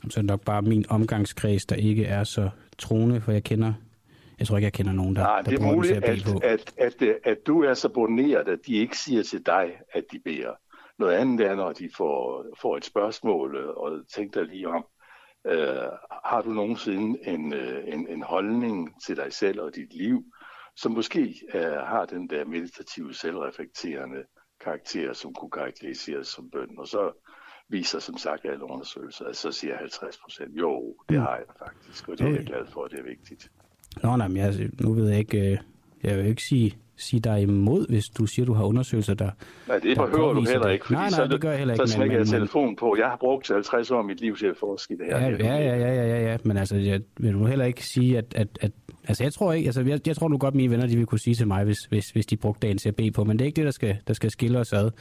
Så 0.10 0.19
er 0.19 0.22
det 0.22 0.30
nok 0.30 0.45
bare 0.45 0.61
min 0.61 0.86
omgangskreds, 0.90 1.65
der 1.65 1.76
ikke 1.76 2.06
er 2.06 2.23
så 2.23 2.49
troende, 2.78 3.22
for 3.22 3.32
jeg 3.32 3.44
kender 3.44 3.73
jeg 4.41 4.47
tror 4.47 4.57
ikke, 4.57 4.65
jeg 4.65 4.73
kender 4.73 4.93
nogen, 4.93 5.15
der, 5.15 5.22
Nej, 5.23 5.41
der 5.41 5.51
det 5.51 5.59
er 5.61 5.65
muligt, 5.76 5.97
at 5.97 6.03
at, 6.03 6.73
at, 6.77 7.01
at, 7.01 7.18
at 7.23 7.38
du 7.47 7.63
er 7.63 7.73
så 7.73 7.89
boneret, 7.89 8.47
at 8.47 8.59
de 8.68 8.73
ikke 8.76 8.97
siger 8.97 9.23
til 9.23 9.45
dig, 9.45 9.80
at 9.93 10.03
de 10.11 10.19
beder. 10.19 10.53
Noget 10.99 11.13
andet 11.13 11.47
er, 11.47 11.55
når 11.55 11.72
de 11.73 11.89
får, 11.97 12.45
får 12.61 12.77
et 12.77 12.85
spørgsmål, 12.85 13.55
øh, 13.55 13.69
og 13.69 13.91
tænk 14.15 14.34
dig 14.34 14.45
lige 14.45 14.68
om, 14.68 14.85
øh, 15.47 15.88
har 16.26 16.41
du 16.45 16.49
nogensinde 16.49 17.27
en, 17.27 17.53
øh, 17.53 17.84
en, 17.93 18.07
en 18.07 18.22
holdning 18.23 19.01
til 19.05 19.18
dig 19.18 19.34
selv 19.34 19.61
og 19.61 19.76
dit 19.76 19.93
liv, 19.93 20.23
som 20.76 20.91
måske 20.91 21.41
øh, 21.53 21.61
har 21.61 22.05
den 22.05 22.30
der 22.30 22.45
meditative, 22.45 23.13
selvreflekterende 23.13 24.23
karakter, 24.63 25.13
som 25.13 25.34
kunne 25.34 25.51
karakteriseres 25.51 26.27
som 26.27 26.49
bøn. 26.51 26.69
Og 26.77 26.88
så 26.88 27.11
viser 27.69 27.99
som 27.99 28.18
sagt 28.18 28.45
alle 28.45 28.63
undersøgelser, 28.63 29.26
at 29.26 29.35
så 29.35 29.51
siger 29.51 29.77
50 29.77 30.18
procent, 30.18 30.51
jo, 30.59 30.95
det 31.09 31.18
Mm. 31.18 31.22
har 31.23 31.35
jeg 31.35 31.45
faktisk, 31.59 32.09
og 32.09 32.18
det 32.18 32.27
er 32.27 32.31
jeg 32.35 32.45
glad 32.45 32.65
for, 32.73 32.88
det 32.88 32.99
er 32.99 33.03
vigtigt. 33.03 33.49
Nå, 34.03 34.15
nej, 34.15 34.27
men 34.27 34.38
jeg, 34.38 34.53
nu 34.81 34.93
ved 34.93 35.09
jeg 35.09 35.19
ikke, 35.19 35.51
øh, 35.51 35.57
jeg 36.03 36.18
vil 36.18 36.26
ikke 36.26 36.43
sige, 36.43 36.76
sige 36.95 37.19
dig 37.19 37.41
imod, 37.41 37.88
hvis 37.89 38.05
du 38.09 38.26
siger, 38.26 38.45
du 38.45 38.53
har 38.53 38.63
undersøgelser, 38.63 39.13
der 39.13 39.30
Nej, 39.68 39.77
det 39.77 39.97
der 39.97 40.05
behøver 40.05 40.34
du 40.34 40.41
heller 40.41 40.69
ikke, 40.69 40.85
fordi 40.85 40.95
nej, 40.95 41.09
nej, 41.09 41.18
så, 41.18 41.27
det 41.27 41.41
gør 41.41 41.49
jeg 41.49 41.57
heller 41.57 41.76
så 41.76 41.81
ikke. 41.81 41.91
smækker 41.91 42.18
jeg 42.18 42.27
telefon 42.27 42.76
på. 42.76 42.95
Jeg 42.99 43.07
har 43.07 43.18
brugt 43.18 43.47
50 43.47 43.91
år 43.91 43.97
af 43.97 44.05
mit 44.05 44.22
liv 44.22 44.38
til 44.38 44.45
at 44.45 44.57
forske 44.59 44.97
det 44.97 45.05
her. 45.05 45.19
Ja, 45.19 45.30
ja, 45.30 45.57
ja, 45.57 45.76
ja, 45.76 45.93
ja, 45.93 46.07
ja, 46.07 46.31
ja, 46.31 46.38
men 46.43 46.57
altså, 46.57 46.76
jeg 46.76 47.01
vil 47.18 47.34
du 47.34 47.45
heller 47.45 47.65
ikke 47.65 47.85
sige, 47.85 48.18
at, 48.18 48.26
at, 48.35 48.47
at 48.61 48.72
altså, 49.07 49.23
jeg 49.23 49.34
tror 49.34 49.53
ikke, 49.53 49.68
altså, 49.68 49.81
jeg, 49.81 50.07
jeg 50.07 50.15
tror 50.15 50.27
nu 50.27 50.38
godt, 50.38 50.55
mine 50.55 50.72
venner, 50.72 50.88
de 50.88 50.97
vil 50.97 51.05
kunne 51.05 51.19
sige 51.19 51.35
til 51.35 51.47
mig, 51.47 51.63
hvis, 51.63 51.80
hvis, 51.89 52.09
hvis 52.09 52.26
de 52.26 52.38
brugte 52.38 52.68
dagen 52.68 52.77
til 52.77 52.89
at 52.89 52.95
bede 52.95 53.11
på, 53.11 53.23
men 53.23 53.39
det 53.39 53.45
er 53.45 53.47
ikke 53.47 53.55
det, 53.55 53.65
der 53.65 53.72
skal, 53.72 53.97
der 54.07 54.13
skal 54.13 54.31
skille 54.31 54.59
os 54.59 54.73
ad. 54.73 54.91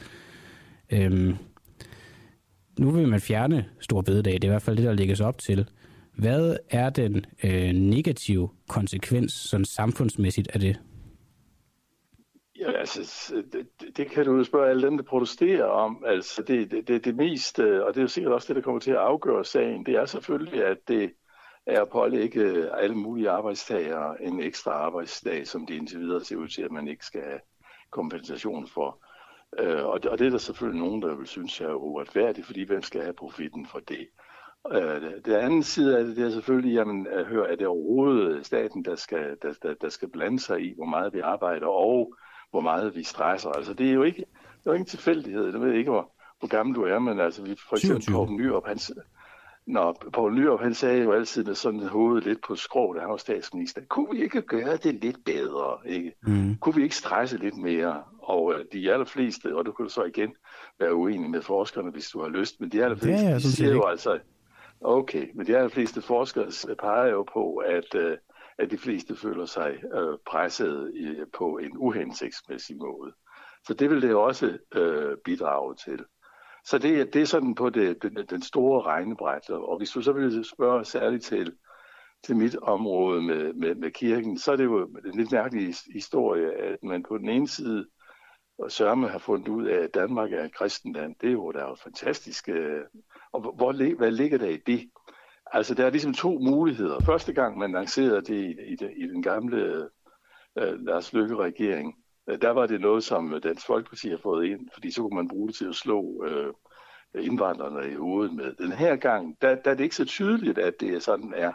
Øhm, 0.91 1.35
nu 2.79 2.91
vil 2.91 3.07
man 3.07 3.19
fjerne 3.19 3.65
stor 3.79 4.01
bededag, 4.01 4.33
det 4.33 4.43
er 4.43 4.47
i 4.47 4.51
hvert 4.51 4.61
fald 4.61 4.77
det, 4.77 4.85
der 4.85 4.93
lægges 4.93 5.21
op 5.21 5.37
til. 5.37 5.67
Hvad 6.17 6.57
er 6.69 6.89
den 6.89 7.25
øh, 7.43 7.69
negative 7.73 8.49
konsekvens 8.69 9.31
sådan 9.33 9.65
samfundsmæssigt 9.65 10.47
af 10.53 10.59
det? 10.59 10.79
Ja, 12.59 12.71
altså, 12.71 13.01
det, 13.53 13.67
det- 13.97 14.09
kan 14.11 14.25
du 14.25 14.43
spørge 14.43 14.69
alle 14.69 14.87
dem, 14.87 14.97
der 14.97 15.03
protesterer 15.03 15.63
om. 15.65 16.03
Altså, 16.07 16.43
det, 16.43 16.71
det, 16.71 16.87
det, 16.87 17.05
det 17.05 17.15
mest, 17.15 17.59
øh, 17.59 17.81
og 17.85 17.93
det 17.93 17.97
er 17.97 18.01
jo 18.01 18.07
sikkert 18.07 18.33
også 18.33 18.47
det, 18.47 18.55
der 18.55 18.61
kommer 18.61 18.79
til 18.79 18.91
at 18.91 18.97
afgøre 18.97 19.45
sagen, 19.45 19.85
det 19.85 19.95
er 19.95 20.05
selvfølgelig, 20.05 20.65
at 20.65 20.77
det 20.87 21.13
er 21.65 21.81
at 21.81 21.89
pålægge 21.89 22.71
alle 22.75 22.95
mulige 22.95 23.29
arbejdstagere 23.29 24.23
en 24.23 24.41
ekstra 24.41 24.71
arbejdsdag, 24.71 25.47
som 25.47 25.65
de 25.65 25.75
indtil 25.75 25.99
videre 25.99 26.23
ser 26.25 26.35
ud 26.35 26.47
til, 26.47 26.61
at 26.61 26.71
man 26.71 26.87
ikke 26.87 27.05
skal 27.05 27.21
have 27.21 27.39
kompensation 27.91 28.67
for. 28.67 29.05
Øh, 29.59 29.85
og 29.85 30.03
det, 30.03 30.11
og 30.11 30.19
det 30.19 30.27
er 30.27 30.31
der 30.31 30.37
selvfølgelig 30.37 30.81
nogen, 30.81 31.01
der 31.01 31.15
vil 31.15 31.27
synes 31.27 31.61
er 31.61 31.73
uretfærdigt, 31.73 32.45
fordi 32.45 32.63
hvem 32.63 32.81
skal 32.81 33.01
have 33.01 33.13
profitten 33.13 33.65
for 33.65 33.79
det? 33.79 34.07
Øh, 34.71 35.01
det- 35.25 35.33
anden 35.33 35.63
side 35.63 35.97
af 35.97 36.05
det, 36.05 36.17
det 36.17 36.25
er 36.25 36.29
selvfølgelig, 36.29 36.73
jamen, 36.73 37.07
at 37.07 37.25
høre, 37.25 37.51
er 37.51 37.55
det 37.55 37.67
overhovedet 37.67 38.45
staten, 38.45 38.85
der 38.85 38.95
skal, 38.95 39.37
der, 39.41 39.53
der, 39.63 39.73
der 39.81 39.89
skal 39.89 40.07
blande 40.09 40.39
sig 40.39 40.61
i, 40.61 40.73
hvor 40.75 40.85
meget 40.85 41.13
vi 41.13 41.19
arbejder, 41.19 41.67
og 41.67 42.13
hvor 42.51 42.61
meget 42.61 42.95
vi 42.95 43.03
stresser. 43.03 43.49
Altså, 43.49 43.73
det 43.73 43.89
er 43.89 43.93
jo 43.93 44.03
ikke, 44.03 44.17
det 44.17 44.25
er 44.65 44.71
jo 44.71 44.71
ikke 44.73 44.81
en 44.81 44.85
tilfældighed. 44.85 45.51
Jeg 45.51 45.61
ved 45.61 45.73
ikke, 45.73 45.91
hvor, 45.91 46.11
hvor 46.39 46.47
gammel 46.47 46.75
du 46.75 46.83
er, 46.83 46.99
men 46.99 47.19
altså, 47.19 47.43
vi, 47.43 47.55
for 47.69 47.75
eksempel 47.75 48.01
27. 48.01 48.15
Poul 48.25 48.31
Nyrup, 48.41 48.67
han, 48.67 48.79
Nå, 49.67 49.93
Poul 50.13 50.33
Nyrup, 50.33 50.61
han 50.61 50.73
sagde 50.73 51.03
jo 51.03 51.11
altid 51.11 51.43
med 51.43 51.55
sådan 51.55 51.79
hovedet 51.79 52.23
lidt 52.25 52.39
på 52.47 52.55
skrå, 52.55 52.93
da 52.93 52.99
han 52.99 53.09
var 53.09 53.17
statsminister, 53.17 53.81
kunne 53.89 54.07
vi 54.11 54.23
ikke 54.23 54.41
gøre 54.41 54.77
det 54.77 54.95
lidt 54.95 55.25
bedre? 55.25 55.77
Ikke? 55.85 56.13
Mm. 56.23 56.55
Kunne 56.57 56.75
vi 56.75 56.83
ikke 56.83 56.95
stresse 56.95 57.37
lidt 57.37 57.57
mere? 57.57 58.03
Og 58.19 58.53
øh, 58.53 58.65
de 58.73 58.93
allerfleste, 58.93 59.55
og 59.55 59.65
du 59.65 59.71
kan 59.71 59.89
så 59.89 60.03
igen 60.03 60.33
være 60.79 60.95
uenig 60.95 61.29
med 61.29 61.41
forskerne, 61.41 61.91
hvis 61.91 62.09
du 62.09 62.21
har 62.21 62.29
lyst, 62.29 62.61
men 62.61 62.69
de 62.69 62.83
allerfleste, 62.83 63.23
Ja, 63.25 63.29
ja, 63.29 63.35
de 63.35 63.41
siger 63.51 63.71
jo 63.71 63.83
altså, 63.83 64.19
okay, 64.81 65.27
men 65.35 65.47
de 65.47 65.57
allerfleste 65.57 66.01
forskere 66.01 66.75
peger 66.79 67.07
jo 67.07 67.23
på, 67.23 67.55
at, 67.55 67.95
øh, 67.95 68.17
at 68.57 68.71
de 68.71 68.77
fleste 68.77 69.15
føler 69.15 69.45
sig 69.45 69.83
øh, 69.93 70.17
presset 70.27 70.91
i, 70.95 71.15
på 71.37 71.57
en 71.57 71.77
uhensigtsmæssig 71.77 72.77
måde. 72.77 73.13
Så 73.67 73.73
det 73.73 73.89
vil 73.89 74.01
det 74.01 74.15
også 74.15 74.57
øh, 74.75 75.17
bidrage 75.25 75.75
til. 75.75 76.05
Så 76.65 76.77
det, 76.77 77.13
det 77.13 77.21
er 77.21 77.25
sådan 77.25 77.55
på 77.55 77.69
det, 77.69 78.01
den, 78.01 78.15
den 78.29 78.41
store 78.41 78.81
regnebræt. 78.81 79.49
Og 79.49 79.77
hvis 79.77 79.89
du 79.89 80.01
så 80.01 80.11
vil 80.11 80.45
spørge 80.45 80.85
særligt 80.85 81.23
til, 81.23 81.55
til 82.23 82.35
mit 82.35 82.55
område 82.55 83.21
med, 83.21 83.53
med, 83.53 83.75
med 83.75 83.91
kirken, 83.91 84.37
så 84.37 84.51
er 84.51 84.55
det 84.55 84.63
jo 84.63 84.85
en 84.85 85.19
lidt 85.19 85.31
mærkelig 85.31 85.75
historie, 85.93 86.53
at 86.53 86.83
man 86.83 87.03
på 87.03 87.17
den 87.17 87.29
ene 87.29 87.47
side 87.47 87.87
og 88.57 88.71
Sørme 88.71 89.07
har 89.07 89.19
fundet 89.19 89.47
ud 89.47 89.65
af, 89.65 89.77
at 89.77 89.93
Danmark 89.93 90.33
er 90.33 90.43
et 90.43 90.55
kristent 90.55 90.95
land. 90.95 91.15
Det 91.21 91.27
er 91.27 91.33
jo, 91.33 91.51
der 91.51 91.59
er 91.59 91.69
jo 91.69 91.75
fantastisk. 91.83 92.49
Øh, 92.49 92.81
og 93.33 93.41
hvor, 93.55 93.95
hvad 93.97 94.11
ligger 94.11 94.37
der 94.37 94.47
i 94.49 94.57
det? 94.57 94.89
Altså, 95.53 95.75
der 95.75 95.85
er 95.85 95.89
ligesom 95.89 96.13
to 96.13 96.39
muligheder. 96.39 96.99
Første 96.99 97.33
gang, 97.33 97.57
man 97.57 97.71
lancerede 97.71 98.21
det 98.21 98.29
i, 98.35 98.71
i, 98.71 98.75
den- 98.75 98.97
i 98.97 99.07
den 99.07 99.23
gamle 99.23 99.89
øh, 100.57 100.79
Lars 100.85 101.13
Løkke-regering, 101.13 101.95
øh, 102.29 102.41
der 102.41 102.49
var 102.49 102.65
det 102.67 102.81
noget, 102.81 103.03
som 103.03 103.39
Dansk 103.43 103.65
Folkeparti 103.67 104.09
har 104.09 104.17
fået 104.23 104.45
ind, 104.45 104.69
fordi 104.73 104.91
så 104.91 105.01
kunne 105.01 105.15
man 105.15 105.27
bruge 105.27 105.47
det 105.47 105.55
til 105.55 105.65
at 105.65 105.75
slå 105.75 106.25
øh, 106.25 106.53
indvandrerne 107.23 107.91
i 107.91 107.95
hovedet 107.95 108.33
med. 108.33 108.53
Den 108.53 108.71
her 108.71 108.95
gang, 108.95 109.37
der, 109.41 109.55
der 109.55 109.71
er 109.71 109.75
det 109.75 109.83
ikke 109.83 109.95
så 109.95 110.05
tydeligt, 110.05 110.57
at 110.57 110.73
det 110.79 110.89
er 110.95 110.99
sådan 110.99 111.33
er, 111.35 111.51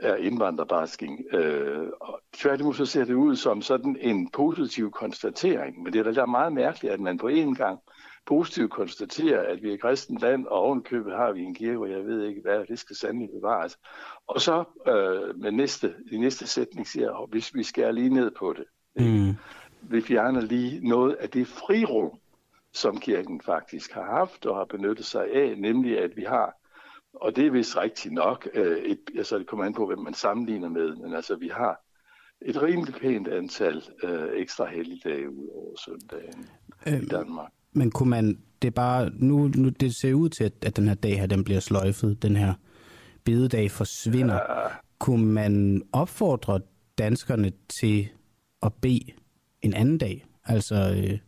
er 0.00 0.16
indvandrerbasking. 0.16 1.20
Øh, 1.34 1.88
og 2.00 2.20
tværtimod 2.32 2.74
så 2.74 2.86
ser 2.86 3.04
det 3.04 3.14
ud 3.14 3.36
som 3.36 3.62
sådan 3.62 3.96
en 4.00 4.30
positiv 4.30 4.90
konstatering. 4.90 5.82
Men 5.82 5.92
det 5.92 6.06
er 6.06 6.12
da 6.12 6.26
meget 6.26 6.52
mærkeligt, 6.52 6.94
at 6.94 7.00
man 7.00 7.18
på 7.18 7.28
en 7.28 7.54
gang 7.54 7.78
positivt 8.26 8.70
konstaterer, 8.70 9.42
at 9.52 9.62
vi 9.62 9.72
er 9.72 9.76
kristent 9.76 10.20
land, 10.20 10.46
og 10.46 10.58
ovenkøbet 10.58 11.12
har 11.16 11.32
vi 11.32 11.42
en 11.42 11.54
kirke, 11.54 11.78
og 11.78 11.90
jeg 11.90 12.06
ved 12.06 12.22
ikke 12.26 12.40
hvad, 12.40 12.64
det 12.68 12.78
skal 12.78 12.96
sandelig 12.96 13.28
bevares. 13.40 13.78
Og 14.26 14.40
så 14.40 14.64
øh, 14.88 15.40
med 15.40 15.52
næste, 15.52 15.94
i 16.10 16.16
næste 16.18 16.46
sætning 16.46 16.86
siger, 16.86 17.26
hvis 17.26 17.54
vi 17.54 17.62
skærer 17.62 17.92
lige 17.92 18.08
ned 18.10 18.30
på 18.30 18.52
det, 18.52 18.64
Mm. 18.96 19.34
vi 19.82 20.00
fjerner 20.00 20.40
lige 20.40 20.88
noget 20.88 21.14
af 21.14 21.30
det 21.30 21.46
frirum, 21.46 22.18
som 22.72 23.00
kirken 23.00 23.40
faktisk 23.40 23.92
har 23.92 24.04
haft 24.04 24.46
og 24.46 24.56
har 24.56 24.64
benyttet 24.64 25.06
sig 25.06 25.30
af, 25.32 25.54
nemlig 25.58 25.98
at 25.98 26.16
vi 26.16 26.22
har, 26.22 26.54
og 27.14 27.36
det 27.36 27.46
er 27.46 27.50
vist 27.50 27.76
rigtigt 27.76 28.14
nok, 28.14 28.48
øh, 28.54 28.78
et, 28.78 28.98
altså 29.16 29.38
det 29.38 29.46
kommer 29.46 29.64
an 29.64 29.74
på, 29.74 29.86
hvem 29.86 29.98
man 29.98 30.14
sammenligner 30.14 30.68
med, 30.68 30.96
men 30.96 31.14
altså 31.14 31.36
vi 31.36 31.48
har 31.48 31.80
et 32.42 32.62
rimelig 32.62 32.94
pænt 32.94 33.28
antal 33.28 33.82
øh, 34.04 34.28
ekstra 34.34 34.66
helligdage 34.66 35.30
ud 35.30 35.48
over 35.54 35.76
søndagen 35.84 36.48
i 36.86 36.90
Øhm, 36.90 37.08
Danmark. 37.08 37.50
Men 37.72 37.90
kunne 37.90 38.10
man, 38.10 38.38
det 38.62 38.68
er 38.68 38.72
bare, 38.72 39.10
nu, 39.14 39.50
nu 39.56 39.68
det 39.68 39.94
ser 39.94 40.14
ud 40.14 40.28
til, 40.28 40.44
at, 40.44 40.52
at 40.66 40.76
den 40.76 40.88
her 40.88 40.94
dag 40.94 41.18
her, 41.20 41.26
den 41.26 41.44
bliver 41.44 41.60
sløjfet, 41.60 42.22
den 42.22 42.36
her 42.36 42.54
bededag 43.24 43.70
forsvinder. 43.70 44.34
Ja. 44.34 44.68
Kunne 44.98 45.26
man 45.26 45.82
opfordre 45.92 46.60
danskerne 46.98 47.52
til 47.68 48.08
at 48.62 48.72
bede 48.82 49.12
en 49.62 49.74
anden 49.74 49.98
dag? 49.98 50.26
Altså 50.44 50.74
øh, 50.74 51.18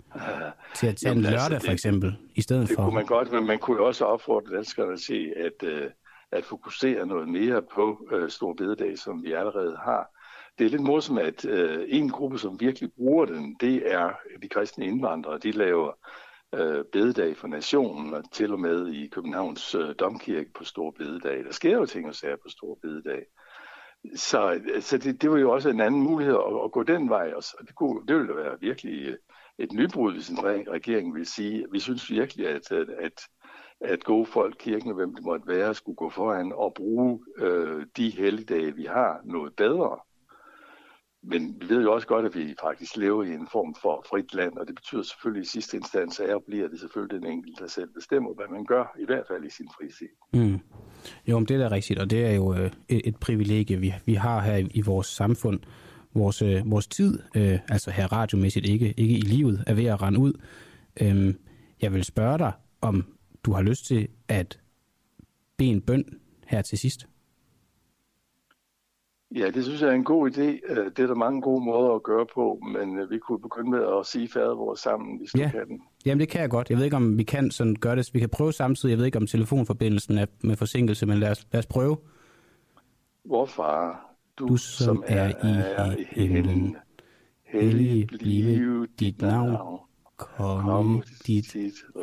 til 0.76 0.86
at 0.86 0.96
tage 0.96 1.12
en 1.12 1.18
Jamen, 1.18 1.24
altså, 1.26 1.48
lørdag 1.48 1.60
for 1.60 1.66
det- 1.66 1.72
eksempel, 1.72 2.16
i 2.34 2.42
stedet 2.42 2.68
Det 2.68 2.76
for... 2.76 2.84
kunne 2.84 2.94
man 2.94 3.06
godt, 3.06 3.32
men 3.32 3.46
man 3.46 3.58
kunne 3.58 3.76
jo 3.76 3.86
også 3.86 4.04
opfordre 4.04 4.56
danskerne 4.56 4.96
til 4.96 5.34
at, 5.36 5.68
øh, 5.68 5.90
at 6.32 6.44
fokusere 6.44 7.06
noget 7.06 7.28
mere 7.28 7.62
på 7.74 8.08
øh, 8.12 8.30
Stor 8.30 8.52
Bededag, 8.52 8.98
som 8.98 9.22
vi 9.22 9.32
allerede 9.32 9.76
har. 9.84 10.10
Det 10.58 10.66
er 10.66 10.70
lidt 10.70 10.82
morsomt, 10.82 11.18
at 11.20 11.44
øh, 11.44 11.84
en 11.88 12.08
gruppe, 12.10 12.38
som 12.38 12.60
virkelig 12.60 12.90
bruger 12.96 13.24
den, 13.26 13.56
det 13.60 13.92
er 13.94 14.10
de 14.42 14.48
kristne 14.48 14.86
indvandrere. 14.86 15.38
De 15.38 15.50
laver 15.52 15.92
øh, 16.54 16.84
bededag 16.92 17.36
for 17.36 17.48
nationen, 17.48 18.14
og 18.14 18.32
til 18.32 18.52
og 18.52 18.60
med 18.60 18.88
i 18.88 19.06
Københavns 19.06 19.74
øh, 19.74 19.94
Domkirke 19.98 20.50
på 20.54 20.64
Stor 20.64 20.90
Bededag. 20.90 21.44
Der 21.44 21.52
sker 21.52 21.72
jo 21.72 21.86
ting 21.86 22.08
og 22.08 22.14
sager 22.14 22.36
på 22.36 22.48
Stor 22.48 22.78
Bededag. 22.82 23.22
Så, 24.14 24.52
øh, 24.52 24.82
så 24.82 24.98
det, 24.98 25.22
det 25.22 25.30
var 25.30 25.38
jo 25.38 25.50
også 25.50 25.68
en 25.68 25.80
anden 25.80 26.02
mulighed 26.02 26.34
at, 26.34 26.64
at 26.64 26.72
gå 26.72 26.82
den 26.82 27.08
vej. 27.08 27.32
Også. 27.36 27.56
det, 27.66 27.74
kunne, 27.74 28.06
det 28.08 28.16
ville 28.16 28.28
da 28.28 28.34
være 28.34 28.60
virkelig 28.60 29.08
øh, 29.08 29.16
et 29.58 29.72
nybrud, 29.72 30.12
hvis 30.12 30.28
en 30.28 30.44
regering 30.44 31.14
vil 31.14 31.26
sige, 31.26 31.66
vi 31.72 31.78
synes 31.78 32.10
virkelig, 32.10 32.48
at, 32.48 32.72
at, 32.72 32.88
at, 32.88 33.22
at 33.80 34.04
gode 34.04 34.26
folk, 34.26 34.56
kirken 34.58 34.88
og 34.88 34.94
hvem 34.94 35.14
det 35.14 35.24
måtte 35.24 35.46
være, 35.46 35.74
skulle 35.74 35.96
gå 35.96 36.10
foran 36.10 36.52
og 36.52 36.74
bruge 36.74 37.20
øh, 37.38 37.86
de 37.96 38.10
helligdage, 38.10 38.74
vi 38.74 38.84
har, 38.84 39.20
noget 39.24 39.56
bedre. 39.56 39.98
Men 41.26 41.56
vi 41.60 41.68
ved 41.68 41.82
jo 41.82 41.92
også 41.92 42.06
godt, 42.06 42.26
at 42.26 42.34
vi 42.34 42.54
faktisk 42.60 42.96
lever 42.96 43.24
i 43.24 43.28
en 43.28 43.48
form 43.52 43.74
for 43.82 44.06
frit 44.10 44.34
land, 44.34 44.52
og 44.58 44.66
det 44.66 44.74
betyder 44.74 45.02
selvfølgelig 45.02 45.42
i 45.42 45.46
sidste 45.46 45.76
instans, 45.76 46.20
at 46.20 46.34
og 46.34 46.42
bliver 46.46 46.68
det 46.68 46.80
selvfølgelig 46.80 47.20
den 47.20 47.30
enkelte, 47.30 47.62
der 47.62 47.68
selv 47.68 47.88
bestemmer, 47.94 48.34
hvad 48.34 48.46
man 48.50 48.64
gør, 48.64 48.96
i 49.00 49.04
hvert 49.04 49.24
fald 49.28 49.44
i 49.44 49.50
sin 49.50 49.68
fritid. 49.76 50.08
Mm. 50.32 50.58
Jo, 51.26 51.38
men 51.38 51.48
det 51.48 51.54
er 51.54 51.68
da 51.68 51.74
rigtigt, 51.74 51.98
og 51.98 52.10
det 52.10 52.26
er 52.26 52.32
jo 52.32 52.54
øh, 52.54 52.70
et, 52.88 53.00
et 53.04 53.16
privilegie, 53.16 53.80
vi, 53.80 53.94
vi 54.06 54.14
har 54.14 54.40
her 54.40 54.56
i, 54.56 54.68
i 54.74 54.80
vores 54.80 55.06
samfund. 55.06 55.60
Vores, 56.14 56.42
øh, 56.42 56.70
vores 56.70 56.86
tid, 56.86 57.18
øh, 57.36 57.58
altså 57.68 57.90
her 57.90 58.12
radiomæssigt, 58.12 58.66
ikke, 58.66 58.94
ikke 58.96 59.14
i 59.14 59.20
livet, 59.20 59.64
er 59.66 59.74
ved 59.74 59.84
at 59.84 60.02
rende 60.02 60.18
ud. 60.18 60.32
Øhm, 61.00 61.38
jeg 61.82 61.92
vil 61.92 62.04
spørge 62.04 62.38
dig, 62.38 62.52
om 62.80 63.04
du 63.44 63.52
har 63.52 63.62
lyst 63.62 63.86
til 63.86 64.08
at 64.28 64.60
bede 65.56 65.70
en 65.70 65.80
bøn 65.80 66.04
her 66.46 66.62
til 66.62 66.78
sidst. 66.78 67.06
Ja, 69.34 69.50
det 69.50 69.64
synes 69.64 69.80
jeg 69.80 69.90
er 69.90 69.94
en 69.94 70.04
god 70.04 70.30
idé. 70.30 70.72
Øh, 70.72 70.84
det 70.96 70.98
er 70.98 71.06
der 71.06 71.14
mange 71.14 71.40
gode 71.40 71.64
måder 71.64 71.94
at 71.94 72.02
gøre 72.02 72.26
på, 72.34 72.62
men 72.72 72.98
øh, 72.98 73.10
vi 73.10 73.18
kunne 73.18 73.38
begynde 73.38 73.70
med 73.70 73.98
at 74.00 74.06
sige 74.06 74.28
vores 74.34 74.80
sammen, 74.80 75.18
hvis 75.18 75.34
ja. 75.34 75.44
du 75.44 75.50
kan 75.50 75.68
den. 75.68 75.82
Jamen, 76.06 76.20
det 76.20 76.28
kan 76.28 76.40
jeg 76.40 76.50
godt. 76.50 76.70
Jeg 76.70 76.78
ved 76.78 76.84
ikke, 76.84 76.96
om 76.96 77.18
vi 77.18 77.22
kan 77.22 77.50
sådan 77.50 77.74
gøre 77.74 77.96
det. 77.96 78.10
Vi 78.12 78.20
kan 78.20 78.28
prøve 78.28 78.52
samtidig. 78.52 78.90
Jeg 78.90 78.98
ved 78.98 79.06
ikke, 79.06 79.18
om 79.18 79.26
telefonforbindelsen 79.26 80.18
er 80.18 80.26
med 80.40 80.56
forsinkelse, 80.56 81.06
men 81.06 81.18
lad 81.18 81.30
os, 81.30 81.46
lad 81.52 81.58
os 81.58 81.66
prøve. 81.66 81.96
Vor 83.24 83.46
far, 83.46 84.14
du, 84.38 84.48
du 84.48 84.56
som, 84.56 84.84
som 84.84 85.04
er, 85.06 85.32
er 85.42 85.96
i 85.96 86.04
himlen, 86.10 86.76
hellig 87.44 88.06
blive 88.06 88.86
dit 89.00 89.22
navn. 89.22 89.78
Kom 90.16 91.02
dit 91.26 91.56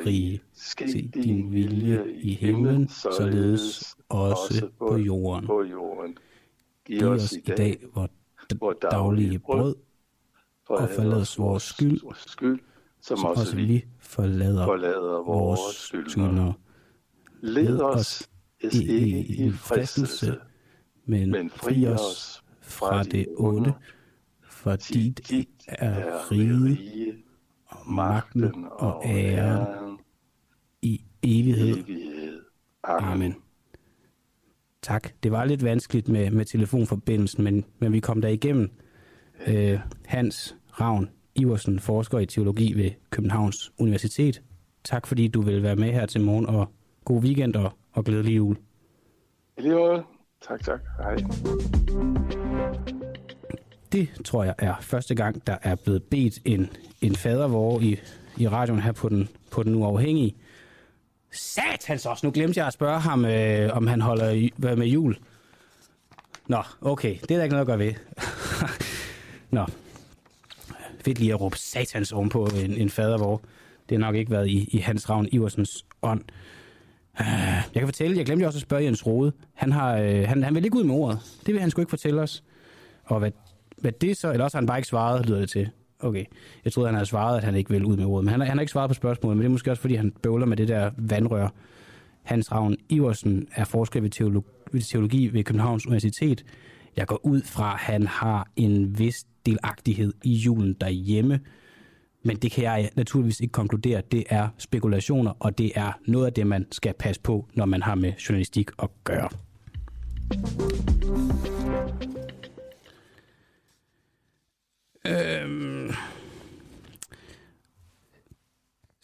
rige. 0.05 0.41
Se 0.53 1.11
din 1.13 1.51
vilje 1.51 2.03
i 2.13 2.33
himlen, 2.33 2.87
således 2.89 3.95
også 4.09 4.69
på 4.79 4.97
jorden. 4.97 5.47
På 5.47 5.63
jorden. 5.63 6.17
Giv 6.85 7.07
os 7.07 7.31
i 7.31 7.41
dag 7.41 7.83
vores 7.93 8.77
daglige 8.81 9.39
brød, 9.39 9.75
og 10.69 10.89
forlad 10.89 11.21
os 11.21 11.39
vores 11.39 11.63
skyld, 11.63 11.99
skyld 12.15 12.59
som, 13.01 13.17
som 13.17 13.25
også 13.25 13.55
vi 13.55 13.85
forlader, 13.99 14.65
forlader 14.65 15.23
vores 15.23 15.75
skyldnere. 15.75 16.53
Led 17.41 17.79
os 17.81 18.29
ikke 18.59 19.19
i 19.19 19.51
fristelse, 19.51 20.39
men, 21.05 21.31
men 21.31 21.49
fri 21.49 21.87
os 21.87 22.43
fra 22.61 23.03
det 23.03 23.27
onde, 23.37 23.73
for 24.43 24.75
dit 24.75 25.31
er 25.67 26.31
rige, 26.31 27.23
og 27.65 27.91
magten 27.91 28.67
og 28.71 29.01
æren 29.05 29.99
i 30.81 31.01
evighed. 31.23 31.83
Amen. 32.83 33.35
Tak. 34.81 35.09
Det 35.23 35.31
var 35.31 35.45
lidt 35.45 35.63
vanskeligt 35.63 36.09
med, 36.09 36.31
med 36.31 36.45
telefonforbindelsen, 36.45 37.43
men, 37.43 37.65
men 37.79 37.93
vi 37.93 37.99
kom 37.99 38.21
der 38.21 38.29
igennem. 38.29 38.71
Øh, 39.47 39.79
Hans 40.05 40.55
Ravn 40.81 41.09
Iversen, 41.35 41.79
forsker 41.79 42.19
i 42.19 42.25
teologi 42.25 42.73
ved 42.73 42.91
Københavns 43.09 43.71
Universitet. 43.77 44.41
Tak 44.83 45.07
fordi 45.07 45.27
du 45.27 45.41
vil 45.41 45.63
være 45.63 45.75
med 45.75 45.91
her 45.91 46.05
til 46.05 46.21
morgen, 46.21 46.45
og 46.45 46.71
god 47.05 47.21
weekend 47.21 47.55
og, 47.55 47.71
og 47.93 48.05
glædelig 48.05 48.35
jul. 48.35 48.57
I 49.57 49.61
lige 49.61 49.73
måde. 49.73 50.03
Tak, 50.47 50.63
tak. 50.63 50.81
Hej. 50.97 51.15
Det 53.91 54.09
tror 54.25 54.43
jeg 54.43 54.55
er 54.57 54.75
første 54.81 55.15
gang, 55.15 55.47
der 55.47 55.57
er 55.61 55.75
blevet 55.75 56.03
bedt 56.03 56.39
en, 56.45 56.69
en 57.01 57.15
fadervore 57.15 57.83
i, 57.83 57.99
i 58.37 58.47
radioen 58.47 58.81
her 58.81 58.91
på 58.91 59.09
den, 59.09 59.29
på 59.51 59.63
den 59.63 59.75
uafhængige. 59.75 60.35
Satans 61.31 62.05
også! 62.05 62.25
Nu 62.25 62.31
glemte 62.31 62.59
jeg 62.59 62.67
at 62.67 62.73
spørge 62.73 62.99
ham, 62.99 63.25
øh, 63.25 63.77
om 63.77 63.87
han 63.87 64.01
holder 64.01 64.49
hvad 64.57 64.75
med 64.75 64.87
jul. 64.87 65.17
Nå, 66.47 66.63
okay. 66.81 67.17
Det 67.21 67.31
er 67.31 67.35
der 67.35 67.43
ikke 67.43 67.53
noget 67.53 67.61
at 67.61 67.67
gøre 67.67 67.79
ved. 67.79 67.93
Nå. 69.57 69.65
Fedt 71.05 71.19
lige 71.19 71.33
at 71.33 71.41
råbe 71.41 71.57
satans 71.57 72.11
ovenpå 72.11 72.45
en, 72.45 72.77
en 72.77 72.89
fadervor. 72.89 73.41
Det 73.89 73.97
har 73.97 74.05
nok 74.07 74.15
ikke 74.15 74.31
været 74.31 74.47
i, 74.47 74.69
i 74.71 74.77
Hans 74.77 75.09
Ravn 75.09 75.27
Iversens 75.31 75.85
ånd. 76.01 76.21
Uh, 77.19 77.25
jeg 77.73 77.73
kan 77.73 77.87
fortælle, 77.87 78.17
jeg 78.17 78.25
glemte 78.25 78.45
også 78.45 78.57
at 78.57 78.61
spørge 78.61 78.83
Jens 78.83 79.05
Rode. 79.05 79.31
Han, 79.53 79.71
har, 79.71 79.97
øh, 79.97 80.27
han, 80.27 80.43
han 80.43 80.55
vil 80.55 80.65
ikke 80.65 80.77
ud 80.77 80.83
med 80.83 80.95
ordet. 80.95 81.19
Det 81.45 81.53
vil 81.53 81.61
han 81.61 81.71
sgu 81.71 81.81
ikke 81.81 81.89
fortælle 81.89 82.21
os. 82.21 82.43
Og 83.03 83.19
hvad, 83.19 83.31
hvad 83.77 83.91
det 83.91 84.17
så, 84.17 84.31
eller 84.31 84.43
også 84.43 84.57
har 84.57 84.61
han 84.61 84.67
bare 84.67 84.77
ikke 84.77 84.87
svaret, 84.87 85.25
lyder 85.25 85.39
det 85.39 85.49
til. 85.49 85.69
Okay. 86.03 86.25
Jeg 86.65 86.73
troede, 86.73 86.87
han 86.87 86.95
havde 86.95 87.05
svaret, 87.05 87.37
at 87.37 87.43
han 87.43 87.55
ikke 87.55 87.69
ville 87.69 87.87
ud 87.87 87.97
med 87.97 88.05
ordet. 88.05 88.25
Men 88.25 88.31
han, 88.31 88.41
han 88.41 88.57
har 88.57 88.61
ikke 88.61 88.71
svaret 88.71 88.89
på 88.89 88.93
spørgsmålet, 88.93 89.37
men 89.37 89.41
det 89.41 89.47
er 89.47 89.51
måske 89.51 89.71
også, 89.71 89.81
fordi 89.81 89.95
han 89.95 90.11
bøvler 90.23 90.45
med 90.45 90.57
det 90.57 90.67
der 90.67 90.91
vandrør. 90.97 91.47
Hans 92.23 92.51
Ravn 92.51 92.75
Iversen 92.89 93.47
er 93.55 93.63
forsker 93.63 94.01
ved 94.01 94.09
teologi, 94.09 94.47
ved 94.71 94.81
teologi 94.81 95.33
ved 95.33 95.43
Københavns 95.43 95.87
Universitet. 95.87 96.45
Jeg 96.97 97.07
går 97.07 97.19
ud 97.23 97.41
fra, 97.41 97.73
at 97.73 97.79
han 97.79 98.07
har 98.07 98.47
en 98.55 98.99
vis 98.99 99.25
delagtighed 99.45 100.13
i 100.23 100.33
julen 100.33 100.73
derhjemme. 100.73 101.39
Men 102.23 102.37
det 102.37 102.51
kan 102.51 102.63
jeg 102.63 102.89
naturligvis 102.95 103.39
ikke 103.39 103.51
konkludere. 103.51 104.01
Det 104.11 104.23
er 104.29 104.47
spekulationer, 104.57 105.31
og 105.39 105.57
det 105.57 105.71
er 105.75 105.91
noget 106.07 106.25
af 106.25 106.33
det, 106.33 106.47
man 106.47 106.65
skal 106.71 106.93
passe 106.99 107.21
på, 107.21 107.47
når 107.53 107.65
man 107.65 107.81
har 107.81 107.95
med 107.95 108.13
journalistik 108.29 108.69
at 108.83 108.89
gøre. 109.03 109.29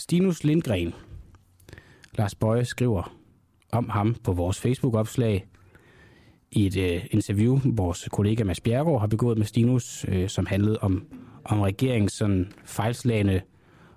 Stinus 0.09 0.43
Lindgren. 0.43 0.93
Lars 2.17 2.35
Bøje 2.35 2.65
skriver 2.65 3.17
om 3.71 3.89
ham 3.89 4.15
på 4.23 4.34
vores 4.34 4.59
Facebook-opslag 4.59 5.47
i 6.51 6.65
et 6.65 6.77
øh, 6.77 7.05
interview, 7.11 7.59
vores 7.65 8.09
kollega 8.11 8.43
Mads 8.43 8.59
Bjergaard 8.59 8.99
har 8.99 9.07
begået 9.07 9.38
med 9.38 9.45
Stinus, 9.45 10.05
øh, 10.07 10.29
som 10.29 10.45
handlede 10.45 10.77
om, 10.81 11.05
om 11.45 11.61
regeringens 11.61 12.13
sådan 12.13 12.51
fejlslagende 12.65 13.41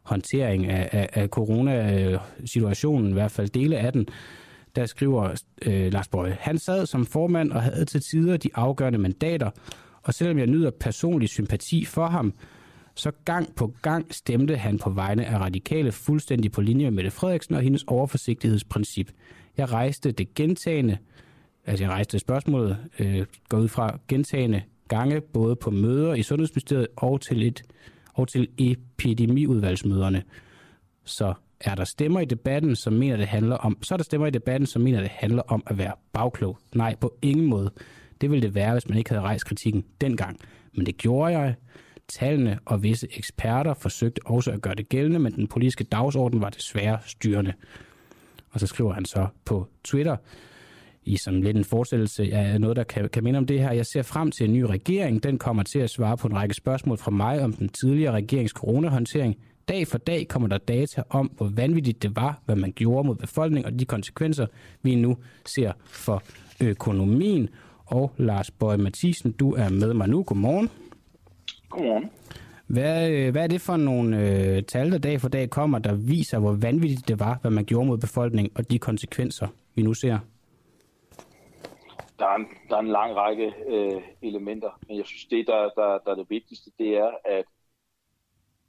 håndtering 0.02 0.66
af, 0.66 0.88
af, 0.92 1.08
af 1.12 1.28
coronasituationen, 1.28 3.10
i 3.10 3.12
hvert 3.12 3.30
fald 3.30 3.48
dele 3.48 3.78
af 3.78 3.92
den, 3.92 4.08
der 4.76 4.86
skriver 4.86 5.42
øh, 5.62 5.92
Lars 5.92 6.08
Bøje. 6.08 6.36
Han 6.40 6.58
sad 6.58 6.86
som 6.86 7.06
formand 7.06 7.52
og 7.52 7.62
havde 7.62 7.84
til 7.84 8.00
tider 8.00 8.36
de 8.36 8.50
afgørende 8.54 8.98
mandater, 8.98 9.50
og 10.02 10.14
selvom 10.14 10.38
jeg 10.38 10.46
nyder 10.46 10.70
personlig 10.70 11.28
sympati 11.28 11.84
for 11.84 12.06
ham, 12.06 12.34
så 13.01 13.12
gang 13.24 13.55
på 13.55 13.74
gang 13.82 14.14
stemte 14.14 14.56
han 14.56 14.78
på 14.78 14.90
vegne 14.90 15.27
af 15.27 15.39
radikale 15.39 15.93
fuldstændig 15.93 16.52
på 16.52 16.60
linje 16.60 16.85
med 16.85 16.90
Mette 16.90 17.10
Frederiksen 17.10 17.55
og 17.55 17.62
hendes 17.62 17.85
overforsigtighedsprincip. 17.86 19.12
Jeg 19.56 19.72
rejste 19.72 20.12
det 20.12 20.35
gentagende, 20.35 20.98
altså 21.66 21.85
jeg 21.85 21.90
rejste 21.90 22.18
spørgsmålet, 22.18 22.78
øh, 22.98 23.27
går 23.48 23.59
ud 23.59 23.68
fra 23.68 23.98
gentagende 24.09 24.62
gange, 24.89 25.20
både 25.20 25.56
på 25.56 25.70
møder 25.70 26.14
i 26.14 26.22
Sundhedsministeriet 26.22 26.86
og 26.97 27.20
til, 27.20 27.47
et, 27.47 27.62
og 28.14 28.28
til 28.28 28.48
epidemiudvalgsmøderne. 28.59 30.22
Så 31.05 31.35
er 31.60 31.74
der 31.74 31.85
stemmer 31.85 32.20
i 32.20 32.24
debatten, 32.24 32.77
som 32.77 32.93
mener, 32.93 33.16
det 33.16 33.27
handler 33.27 33.56
om, 33.56 33.82
så 33.82 33.94
er 33.94 33.97
der 33.97 34.05
stemmer 34.05 34.27
i 34.27 34.31
debatten, 34.31 34.66
som 34.66 34.82
mener, 34.82 35.01
det 35.01 35.10
handler 35.10 35.43
om 35.43 35.62
at 35.66 35.78
være 35.78 35.93
bagklog. 36.12 36.59
Nej, 36.74 36.94
på 36.94 37.14
ingen 37.22 37.47
måde. 37.47 37.70
Det 38.20 38.31
ville 38.31 38.43
det 38.43 38.55
være, 38.55 38.72
hvis 38.72 38.89
man 38.89 38.98
ikke 38.98 39.10
havde 39.10 39.22
rejst 39.22 39.47
kritikken 39.47 39.85
dengang. 40.01 40.40
Men 40.72 40.86
det 40.86 40.97
gjorde 40.97 41.39
jeg. 41.39 41.55
Tallene 42.10 42.58
og 42.64 42.82
visse 42.82 43.08
eksperter 43.18 43.74
forsøgte 43.74 44.20
også 44.26 44.50
at 44.50 44.62
gøre 44.62 44.74
det 44.74 44.88
gældende, 44.88 45.18
men 45.18 45.32
den 45.32 45.46
politiske 45.46 45.84
dagsorden 45.84 46.40
var 46.40 46.50
desværre 46.50 46.98
styrende. 47.06 47.52
Og 48.50 48.60
så 48.60 48.66
skriver 48.66 48.92
han 48.92 49.04
så 49.04 49.26
på 49.44 49.66
Twitter, 49.84 50.16
i 51.04 51.16
som 51.16 51.42
lidt 51.42 51.56
en 51.56 51.64
fortsættelse 51.64 52.22
af 52.32 52.60
noget, 52.60 52.76
der 52.76 52.84
kan, 52.84 53.08
kan 53.08 53.24
minde 53.24 53.38
om 53.38 53.46
det 53.46 53.60
her. 53.60 53.72
Jeg 53.72 53.86
ser 53.86 54.02
frem 54.02 54.30
til 54.30 54.46
en 54.46 54.52
ny 54.52 54.62
regering. 54.62 55.22
Den 55.22 55.38
kommer 55.38 55.62
til 55.62 55.78
at 55.78 55.90
svare 55.90 56.16
på 56.16 56.28
en 56.28 56.34
række 56.34 56.54
spørgsmål 56.54 56.98
fra 56.98 57.10
mig 57.10 57.42
om 57.42 57.52
den 57.52 57.68
tidligere 57.68 58.12
regerings 58.12 58.52
coronahåndtering. 58.52 59.36
Dag 59.68 59.86
for 59.86 59.98
dag 59.98 60.28
kommer 60.28 60.48
der 60.48 60.58
data 60.58 61.02
om, 61.10 61.30
hvor 61.36 61.48
vanvittigt 61.54 62.02
det 62.02 62.16
var, 62.16 62.42
hvad 62.44 62.56
man 62.56 62.72
gjorde 62.72 63.06
mod 63.06 63.16
befolkningen 63.16 63.72
og 63.72 63.80
de 63.80 63.84
konsekvenser, 63.84 64.46
vi 64.82 64.94
nu 64.94 65.16
ser 65.46 65.72
for 65.84 66.22
økonomien. 66.60 67.48
Og 67.86 68.12
Lars 68.16 68.50
Bøge 68.50 68.78
Mathisen, 68.78 69.32
du 69.32 69.54
er 69.54 69.68
med 69.68 69.94
mig 69.94 70.08
nu. 70.08 70.22
Godmorgen. 70.22 70.70
Godmorgen. 71.70 72.10
Hvad, 72.66 73.10
øh, 73.10 73.32
hvad 73.32 73.42
er 73.42 73.47
det 73.47 73.60
for 73.60 73.76
nogle 73.76 74.16
øh, 74.16 74.62
tal, 74.62 74.92
der 74.92 74.98
dag 74.98 75.20
for 75.20 75.28
dag 75.28 75.51
kommer, 75.51 75.78
der 75.78 75.94
viser, 75.94 76.38
hvor 76.38 76.52
vanvittigt 76.52 77.09
det 77.09 77.20
var, 77.20 77.38
hvad 77.40 77.51
man 77.51 77.64
gjorde 77.64 77.86
mod 77.86 77.98
befolkningen 77.98 78.52
og 78.56 78.70
de 78.70 78.78
konsekvenser, 78.78 79.48
vi 79.74 79.82
nu 79.82 79.94
ser? 79.94 80.18
Der 82.18 82.26
er 82.26 82.36
en, 82.36 82.47
der 82.68 82.76
er 82.76 82.80
en 82.80 82.88
lang 82.88 83.16
række 83.16 83.52
øh, 83.68 84.02
elementer, 84.22 84.70
men 84.88 84.97
jeg 84.97 85.06
synes, 85.06 85.24
det, 85.24 85.47
der, 85.47 85.70
der, 85.76 85.98
der 86.05 86.10
er 86.10 86.14
det 86.14 86.30
vigtigste, 86.30 86.70
det 86.78 86.88
er, 86.98 87.10
at, 87.24 87.44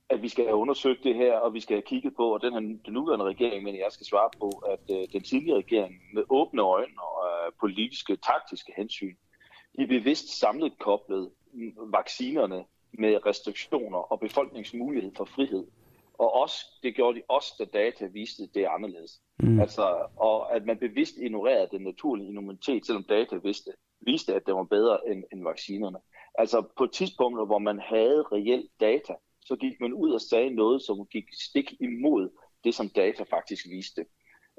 at 0.10 0.22
vi 0.22 0.28
skal 0.28 0.46
have 0.46 0.56
undersøgt 0.56 1.04
det 1.04 1.16
her, 1.16 1.34
og 1.34 1.54
vi 1.54 1.60
skal 1.60 1.76
have 1.76 1.88
kigget 1.88 2.14
på, 2.18 2.34
og 2.34 2.42
den, 2.42 2.54
her, 2.54 2.60
den 2.60 2.94
nuværende 2.94 3.26
regering, 3.26 3.64
men 3.64 3.76
jeg 3.76 3.88
skal 3.90 4.06
svare 4.06 4.30
på, 4.40 4.50
at 4.50 4.96
øh, 4.96 5.08
den 5.14 5.24
tidligere 5.24 5.58
regering 5.58 5.94
med 6.14 6.24
åbne 6.30 6.62
øjne 6.62 6.94
og 6.98 7.26
øh, 7.30 7.52
politiske, 7.60 8.16
taktiske 8.16 8.74
hensyn, 8.78 9.16
de 9.78 9.88
bevidst 9.88 10.40
samlet 10.40 10.74
koblet 10.80 11.32
vaccinerne 11.94 12.64
med 12.94 13.26
restriktioner 13.26 13.98
og 13.98 14.20
befolkningsmulighed 14.20 15.12
for 15.18 15.26
frihed. 15.26 15.68
Og 16.14 16.34
også, 16.34 16.66
det 16.84 16.96
gjorde 16.96 17.18
de 17.18 17.24
også, 17.28 17.54
da 17.60 17.66
data 17.66 18.06
viste, 18.06 18.44
at 18.44 18.50
det 18.54 18.64
er 18.64 18.70
anderledes. 18.70 19.22
Mm. 19.40 19.60
Altså, 19.60 20.08
og 20.16 20.56
at 20.56 20.66
man 20.66 20.78
bevidst 20.78 21.18
ignorerede 21.18 21.70
den 21.72 21.82
naturlige 21.82 22.28
immunitet, 22.28 22.86
selvom 22.86 23.04
data 23.04 23.36
vidste, 23.36 23.72
viste, 24.02 24.36
at 24.36 24.46
det 24.46 24.56
var 24.56 24.64
bedre 24.64 25.00
end, 25.08 25.24
end 25.34 25.44
vaccinerne. 25.44 25.98
Altså 26.36 26.64
på 26.78 26.88
tidspunkter, 26.88 27.46
hvor 27.46 27.60
man 27.60 27.80
havde 27.80 28.24
reelt 28.32 28.72
data, 28.80 29.14
så 29.42 29.56
gik 29.56 29.82
man 29.82 29.94
ud 29.94 30.12
og 30.12 30.22
sagde 30.22 30.50
noget, 30.50 30.82
som 30.82 31.06
gik 31.06 31.26
stik 31.42 31.74
imod 31.80 32.30
det, 32.64 32.76
som 32.76 32.90
data 32.90 33.24
faktisk 33.24 33.66
viste. 33.70 34.06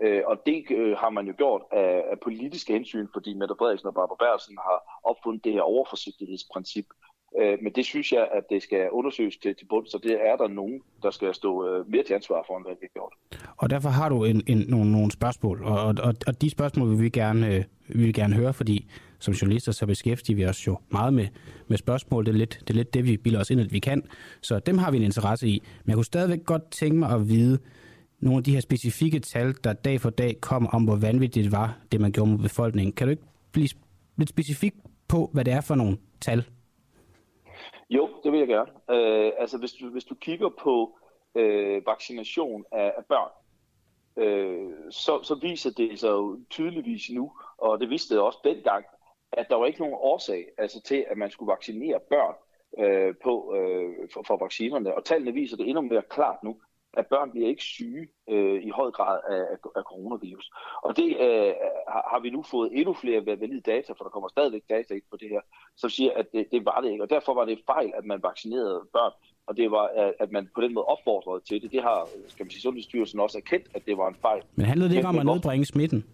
Øh, 0.03 0.23
og 0.27 0.43
det 0.47 0.65
øh, 0.71 0.97
har 0.97 1.11
man 1.11 1.27
jo 1.27 1.35
gjort 1.37 1.63
af, 1.73 2.05
af 2.11 2.21
politiske 2.21 2.73
hensyn, 2.73 3.09
fordi 3.13 3.35
Mette 3.35 3.55
Frederiksen 3.59 3.89
og 3.89 3.95
Barbara 3.95 4.17
Bergsen 4.25 4.59
har 4.59 5.01
opfundet 5.05 5.45
det 5.45 5.53
her 5.53 5.63
overforsigtighedsprincip, 5.63 6.87
Øh, 7.41 7.59
men 7.63 7.73
det 7.73 7.85
synes 7.85 8.13
jeg, 8.13 8.29
at 8.33 8.45
det 8.51 8.63
skal 8.63 8.91
undersøges 8.91 9.37
til, 9.37 9.55
til 9.55 9.67
bund, 9.67 9.87
så 9.87 9.99
det 10.03 10.13
er 10.13 10.37
der 10.37 10.49
nogen, 10.49 10.81
der 11.03 11.11
skal 11.11 11.35
stå 11.35 11.69
øh, 11.69 11.91
mere 11.91 12.03
til 12.03 12.15
ansvar 12.15 12.45
for, 12.47 12.57
end 12.57 12.67
hvad 12.67 12.75
vi 12.81 12.87
har 12.87 12.93
gjort. 12.93 13.13
Og 13.57 13.71
derfor 13.71 13.89
har 13.89 14.09
du 14.09 14.25
en, 14.25 14.43
en, 14.47 14.65
nogle, 14.69 14.93
nogle 14.93 15.11
spørgsmål, 15.11 15.63
og, 15.65 15.95
og, 16.03 16.15
og 16.27 16.43
de 16.43 16.51
spørgsmål 16.51 16.91
vil 16.91 17.01
vi 17.01 17.09
gerne, 17.09 17.55
øh, 17.55 17.65
vi 17.89 18.05
vil 18.05 18.15
gerne 18.15 18.35
høre, 18.35 18.55
fordi 18.55 18.87
som 19.19 19.35
journalister, 19.35 19.73
så 19.73 19.87
beskæftiger 19.87 20.37
vi 20.37 20.47
os 20.47 20.67
jo 20.67 20.79
meget 20.91 21.15
med, 21.15 21.29
med 21.69 21.77
spørgsmål. 21.77 22.27
Det 22.27 22.33
er, 22.33 22.37
lidt, 22.37 22.59
det 22.61 22.71
er 22.71 22.75
lidt 22.75 22.95
det, 22.95 23.05
vi 23.05 23.17
bilder 23.17 23.41
os 23.41 23.51
ind, 23.51 23.61
at 23.61 23.73
vi 23.73 23.79
kan. 23.79 24.03
Så 24.41 24.59
dem 24.59 24.79
har 24.79 24.91
vi 24.91 24.97
en 24.97 25.03
interesse 25.03 25.49
i. 25.49 25.63
Men 25.85 25.89
jeg 25.91 25.97
kunne 25.97 26.05
stadigvæk 26.05 26.45
godt 26.45 26.71
tænke 26.71 26.99
mig 26.99 27.11
at 27.11 27.29
vide, 27.29 27.59
nogle 28.21 28.39
af 28.39 28.45
de 28.45 28.53
her 28.53 28.61
specifikke 28.61 29.19
tal, 29.19 29.55
der 29.65 29.73
dag 29.73 30.01
for 30.01 30.11
dag 30.11 30.41
kom 30.41 30.67
om, 30.67 30.85
hvor 30.85 30.97
vanvittigt 30.97 31.45
det 31.45 31.53
var, 31.53 31.79
det 31.93 32.01
man 32.01 32.13
gjorde 32.13 32.31
mod 32.31 32.39
befolkningen. 32.39 32.93
Kan 32.93 33.07
du 33.07 33.11
ikke 33.11 33.23
blive 33.53 33.69
lidt 34.17 34.29
specifik 34.29 34.75
på, 35.09 35.31
hvad 35.33 35.45
det 35.45 35.53
er 35.53 35.61
for 35.61 35.75
nogle 35.75 35.97
tal? 36.21 36.45
Jo, 37.95 38.09
det 38.25 38.33
vil 38.33 38.39
jeg 38.39 38.49
gerne. 38.49 38.71
Øh, 38.91 39.33
altså, 39.39 39.59
hvis 39.59 39.73
du, 39.73 39.91
hvis 39.91 40.05
du 40.05 40.15
kigger 40.15 40.49
på 40.49 40.99
øh, 41.35 41.87
vaccination 41.87 42.65
af, 42.73 42.95
af 42.97 43.05
børn, 43.09 43.31
øh, 44.17 44.73
så, 44.91 45.23
så 45.23 45.35
viser 45.35 45.71
det 45.71 46.01
sig 46.01 46.09
jo 46.09 46.41
tydeligvis 46.51 47.11
nu, 47.11 47.33
og 47.59 47.81
det 47.81 47.91
viste 47.91 48.15
det 48.15 48.23
også 48.23 48.39
dengang, 48.45 48.85
at 49.33 49.47
der 49.51 49.57
var 49.57 49.67
ikke 49.67 49.81
nogen 49.81 49.95
årsag 49.99 50.47
altså, 50.59 50.83
til, 50.83 51.05
at 51.11 51.17
man 51.17 51.31
skulle 51.31 51.51
vaccinere 51.51 52.01
børn 52.01 52.35
øh, 52.79 53.15
på, 53.23 53.55
øh, 53.57 54.09
for, 54.13 54.23
for 54.27 54.37
vaccinerne. 54.37 54.95
Og 54.95 55.05
tallene 55.05 55.33
viser 55.33 55.57
det 55.57 55.69
endnu 55.69 55.81
mere 55.83 56.03
klart 56.11 56.43
nu, 56.43 56.57
at 56.95 57.07
børn 57.07 57.31
bliver 57.31 57.49
ikke 57.49 57.63
syge 57.63 58.09
øh, 58.29 58.63
i 58.63 58.71
høj 58.71 58.91
grad 58.91 59.21
af, 59.29 59.43
af 59.77 59.83
coronavirus. 59.83 60.51
Og 60.83 60.97
det 60.97 61.09
øh, 61.21 61.55
har 62.13 62.21
vi 62.23 62.31
nu 62.31 62.43
fået 62.43 62.71
endnu 62.73 62.93
flere 62.95 63.27
valide 63.27 63.61
data, 63.61 63.93
for 63.93 64.05
der 64.05 64.11
kommer 64.11 64.29
stadigvæk 64.29 64.63
data 64.69 64.95
ind 64.95 65.03
på 65.11 65.17
det 65.17 65.29
her, 65.29 65.41
som 65.77 65.91
siger, 65.91 66.13
at 66.17 66.27
det, 66.33 66.47
det 66.53 66.65
var 66.65 66.81
det 66.81 66.91
ikke. 66.91 67.05
Og 67.05 67.11
derfor 67.11 67.35
var 67.35 67.45
det 67.45 67.59
fejl, 67.67 67.93
at 67.95 68.05
man 68.05 68.23
vaccinerede 68.23 68.81
børn, 68.93 69.13
og 69.47 69.57
det 69.57 69.71
var, 69.71 70.13
at 70.19 70.33
man 70.33 70.49
på 70.55 70.61
den 70.61 70.75
måde 70.75 70.85
opfordrede 70.85 71.41
til 71.45 71.63
det. 71.63 71.73
Det 71.73 71.83
har, 71.83 72.09
skal 72.29 72.45
man 72.45 72.51
sige, 72.51 72.63
Sundhedsstyrelsen 72.63 73.21
også 73.21 73.39
erkendt, 73.39 73.67
at 73.75 73.87
det 73.87 73.97
var 73.97 74.09
en 74.09 74.15
fejl. 74.15 74.43
Men 74.55 74.67
handlede 74.67 74.91
det 74.91 74.97
ikke 74.97 75.09
om 75.09 75.19
at 75.19 75.27
nedbringe 75.27 75.65
smitten? 75.65 76.05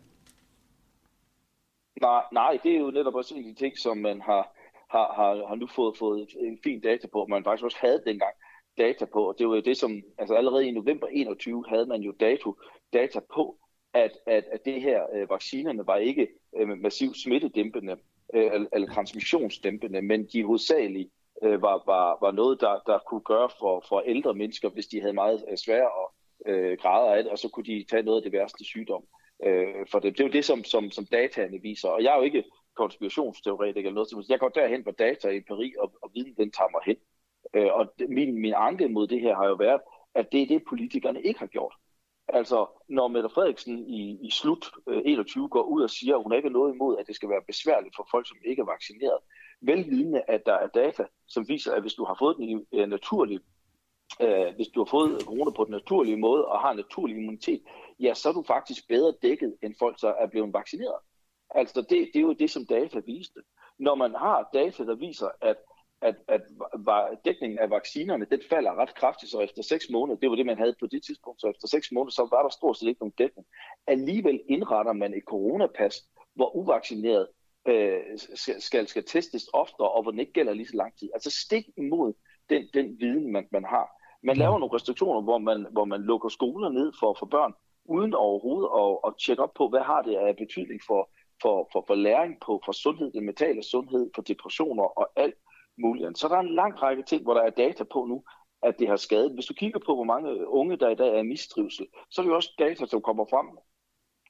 Nej, 2.00 2.22
nej, 2.32 2.58
det 2.62 2.74
er 2.74 2.78
jo 2.78 2.90
netop 2.90 3.14
også 3.14 3.34
en 3.34 3.40
af 3.40 3.54
de 3.54 3.54
ting, 3.54 3.78
som 3.78 3.96
man 3.96 4.20
har, 4.20 4.54
har, 4.88 5.12
har, 5.16 5.46
har 5.48 5.54
nu 5.54 5.66
fået, 5.66 5.96
fået 5.98 6.28
en 6.40 6.58
fin 6.64 6.80
data 6.80 7.06
på, 7.06 7.26
man 7.26 7.44
faktisk 7.44 7.64
også 7.64 7.78
havde 7.80 8.02
dengang 8.06 8.34
data 8.78 9.04
på, 9.04 9.28
og 9.28 9.34
det 9.38 9.48
var 9.48 9.54
jo 9.54 9.60
det, 9.60 9.76
som, 9.76 10.02
altså 10.18 10.34
allerede 10.34 10.68
i 10.68 10.70
november 10.70 11.06
21 11.06 11.64
havde 11.68 11.86
man 11.86 12.00
jo 12.00 12.12
dato, 12.20 12.56
data 12.92 13.20
på, 13.34 13.58
at, 13.94 14.12
at, 14.26 14.44
at 14.52 14.64
det 14.64 14.82
her 14.82 15.02
øh, 15.14 15.30
vaccinerne 15.30 15.86
var 15.86 15.96
ikke 15.96 16.28
øh, 16.56 16.68
massivt 16.68 17.16
smittedæmpende 17.16 17.96
øh, 18.34 18.66
eller 18.72 18.88
transmissionsdæmpende, 18.94 20.02
men 20.02 20.26
de 20.32 20.44
hovedsageligt 20.44 21.10
øh, 21.42 21.62
var, 21.62 21.82
var, 21.86 22.18
var 22.20 22.32
noget, 22.32 22.60
der, 22.60 22.80
der 22.86 22.98
kunne 22.98 23.20
gøre 23.20 23.50
for, 23.58 23.84
for 23.88 24.00
ældre 24.00 24.34
mennesker, 24.34 24.68
hvis 24.68 24.86
de 24.86 25.00
havde 25.00 25.12
meget 25.12 25.44
øh, 25.50 25.56
svære 25.56 25.90
øh, 26.46 26.78
grader 26.80 27.14
af 27.14 27.22
det, 27.22 27.32
og 27.32 27.38
så 27.38 27.48
kunne 27.48 27.64
de 27.64 27.84
tage 27.90 28.02
noget 28.02 28.16
af 28.16 28.22
det 28.22 28.32
værste 28.32 28.64
sygdom 28.64 29.04
øh, 29.46 29.86
for 29.90 29.98
dem. 29.98 30.14
Det 30.14 30.20
er 30.20 30.24
jo 30.24 30.32
det, 30.32 30.44
som, 30.44 30.64
som, 30.64 30.90
som 30.90 31.06
dataene 31.06 31.62
viser, 31.62 31.88
og 31.88 32.02
jeg 32.02 32.12
er 32.12 32.16
jo 32.16 32.22
ikke 32.22 32.44
konspirationsteoretiker 32.76 33.88
eller 33.88 33.94
noget, 33.94 34.10
som 34.10 34.22
jeg 34.28 34.38
går 34.38 34.48
derhen, 34.48 34.82
hvor 34.82 34.92
data 34.92 35.28
i 35.28 35.40
Paris, 35.40 35.74
og, 35.78 35.92
og 36.02 36.10
viden 36.14 36.34
den 36.34 36.50
tager 36.50 36.70
mig 36.70 36.80
hen. 36.86 36.96
Øh, 37.54 37.72
og 37.72 37.94
min, 38.08 38.40
min 38.40 38.54
anke 38.56 38.88
mod 38.88 39.06
det 39.06 39.20
her 39.20 39.36
har 39.36 39.46
jo 39.46 39.54
været, 39.54 39.80
at 40.14 40.32
det 40.32 40.42
er 40.42 40.46
det, 40.46 40.62
politikerne 40.68 41.22
ikke 41.22 41.40
har 41.40 41.46
gjort. 41.46 41.74
Altså, 42.28 42.66
når 42.88 43.08
Mette 43.08 43.28
Frederiksen 43.28 43.88
i, 43.88 44.18
i 44.26 44.30
slut 44.30 44.70
øh, 44.88 45.02
21 45.04 45.48
går 45.48 45.62
ud 45.62 45.82
og 45.82 45.90
siger, 45.90 46.16
at 46.16 46.22
hun 46.22 46.32
ikke 46.32 46.48
har 46.48 46.52
noget 46.52 46.74
imod, 46.74 46.98
at 46.98 47.06
det 47.06 47.16
skal 47.16 47.28
være 47.28 47.42
besværligt 47.46 47.96
for 47.96 48.08
folk, 48.10 48.28
som 48.28 48.36
ikke 48.44 48.60
er 48.60 48.66
vaccineret, 48.66 49.18
velvidende, 49.60 50.22
at 50.28 50.46
der 50.46 50.54
er 50.54 50.66
data, 50.66 51.04
som 51.26 51.48
viser, 51.48 51.72
at 51.72 51.80
hvis 51.80 51.94
du 51.94 52.04
har 52.04 52.16
fået 52.18 52.36
den 52.36 52.66
øh, 52.72 52.88
naturlige 52.88 53.40
øh, 54.22 54.54
hvis 54.54 54.68
du 54.68 54.80
har 54.80 54.90
fået 54.90 55.22
corona 55.22 55.50
på 55.50 55.64
den 55.64 55.70
naturlige 55.70 56.16
måde 56.16 56.44
og 56.44 56.60
har 56.60 56.70
en 56.70 56.76
naturlig 56.76 57.16
immunitet, 57.16 57.62
ja, 58.00 58.14
så 58.14 58.28
er 58.28 58.32
du 58.32 58.42
faktisk 58.42 58.88
bedre 58.88 59.14
dækket, 59.22 59.56
end 59.62 59.74
folk, 59.78 60.00
der 60.00 60.12
er 60.12 60.26
blevet 60.26 60.52
vaccineret. 60.52 61.00
Altså, 61.50 61.80
det, 61.80 62.10
det 62.12 62.16
er 62.16 62.20
jo 62.20 62.32
det, 62.32 62.50
som 62.50 62.66
data 62.66 63.00
viste. 63.06 63.40
Når 63.78 63.94
man 63.94 64.14
har 64.14 64.48
data, 64.54 64.84
der 64.84 64.94
viser, 64.94 65.28
at 65.40 65.56
at, 66.02 66.16
at 66.28 66.42
dækningen 67.24 67.58
af 67.58 67.70
vaccinerne, 67.70 68.26
den 68.30 68.40
falder 68.50 68.74
ret 68.74 68.94
kraftigt, 68.94 69.32
så 69.32 69.40
efter 69.40 69.62
6 69.62 69.90
måneder, 69.90 70.18
det 70.18 70.30
var 70.30 70.36
det, 70.36 70.46
man 70.46 70.58
havde 70.58 70.74
på 70.80 70.86
det 70.86 71.02
tidspunkt, 71.04 71.40
så 71.40 71.48
efter 71.48 71.68
6 71.68 71.92
måneder, 71.92 72.10
så 72.10 72.28
var 72.30 72.42
der 72.42 72.48
stort 72.48 72.76
set 72.76 72.88
ikke 72.88 73.00
nogen 73.00 73.14
dækning. 73.18 73.46
Alligevel 73.86 74.40
indretter 74.48 74.92
man 74.92 75.14
et 75.14 75.22
coronapas, 75.26 75.94
hvor 76.34 76.56
uvaccineret 76.56 77.28
øh, 77.68 78.00
skal, 78.58 78.88
skal 78.88 79.04
testes 79.04 79.48
oftere, 79.52 79.90
og 79.90 80.02
hvor 80.02 80.10
den 80.10 80.20
ikke 80.20 80.32
gælder 80.32 80.54
lige 80.54 80.66
så 80.66 80.76
lang 80.76 80.98
tid. 80.98 81.08
Altså 81.14 81.30
stik 81.30 81.64
imod 81.76 82.12
den, 82.50 82.68
den 82.74 83.00
viden, 83.00 83.32
man, 83.32 83.48
man 83.52 83.64
har. 83.64 83.88
Man 84.22 84.36
laver 84.36 84.58
nogle 84.58 84.74
restriktioner, 84.74 85.20
hvor 85.20 85.38
man, 85.38 85.66
hvor 85.72 85.84
man 85.84 86.00
lukker 86.00 86.28
skoler 86.28 86.68
ned 86.68 86.92
for, 87.00 87.16
for 87.18 87.26
børn, 87.26 87.52
uden 87.84 88.14
overhovedet 88.14 88.68
at, 88.80 88.98
at 89.06 89.14
tjekke 89.24 89.42
op 89.42 89.54
på, 89.54 89.68
hvad 89.68 89.80
har 89.80 90.02
det 90.02 90.16
af 90.16 90.36
betydning 90.36 90.80
for, 90.86 91.10
for, 91.42 91.68
for, 91.72 91.84
for 91.86 91.94
læring, 91.94 92.36
på, 92.46 92.62
for 92.64 92.72
sundhed, 92.72 93.12
den 93.12 93.26
mentale 93.26 93.62
sundhed, 93.62 94.10
for 94.14 94.22
depressioner 94.22 94.84
og 94.84 95.08
alt 95.16 95.34
muligt. 95.78 96.18
Så 96.18 96.28
der 96.28 96.36
er 96.36 96.40
en 96.40 96.54
lang 96.54 96.82
række 96.82 97.02
ting, 97.02 97.22
hvor 97.22 97.34
der 97.34 97.42
er 97.42 97.50
data 97.50 97.84
på 97.84 98.04
nu, 98.04 98.22
at 98.62 98.78
det 98.78 98.88
har 98.88 98.96
skadet. 98.96 99.34
Hvis 99.34 99.46
du 99.46 99.54
kigger 99.54 99.80
på, 99.86 99.94
hvor 99.94 100.04
mange 100.04 100.48
unge, 100.48 100.76
der 100.76 100.88
i 100.88 100.94
dag 100.94 101.08
er 101.08 101.18
i 101.18 101.26
mistrivsel, 101.26 101.86
så 102.10 102.20
er 102.20 102.24
det 102.24 102.30
jo 102.30 102.36
også 102.36 102.52
data, 102.58 102.86
som 102.86 103.02
kommer 103.02 103.24
frem 103.30 103.46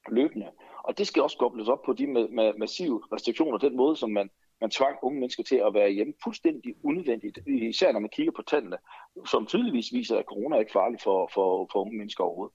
løbende. 0.08 0.46
Og 0.84 0.98
det 0.98 1.06
skal 1.06 1.22
også 1.22 1.38
kobles 1.38 1.68
op 1.68 1.82
på 1.82 1.92
de 1.92 2.06
med, 2.06 2.28
med 2.28 2.52
massive 2.58 3.02
restriktioner, 3.12 3.58
den 3.58 3.76
måde, 3.76 3.96
som 3.96 4.10
man, 4.10 4.30
man 4.60 4.70
tvang 4.70 4.98
unge 5.02 5.20
mennesker 5.20 5.42
til 5.42 5.56
at 5.56 5.74
være 5.74 5.90
hjemme 5.90 6.14
fuldstændig 6.24 6.74
unødvendigt, 6.84 7.38
især 7.46 7.92
når 7.92 8.00
man 8.00 8.10
kigger 8.10 8.32
på 8.32 8.42
tallene, 8.42 8.76
som 9.26 9.46
tydeligvis 9.46 9.92
viser, 9.92 10.18
at 10.18 10.24
corona 10.24 10.56
er 10.56 10.60
ikke 10.60 10.72
farlig 10.72 11.00
for, 11.00 11.30
for, 11.34 11.68
for 11.72 11.80
unge 11.80 11.98
mennesker 11.98 12.24
overhovedet. 12.24 12.54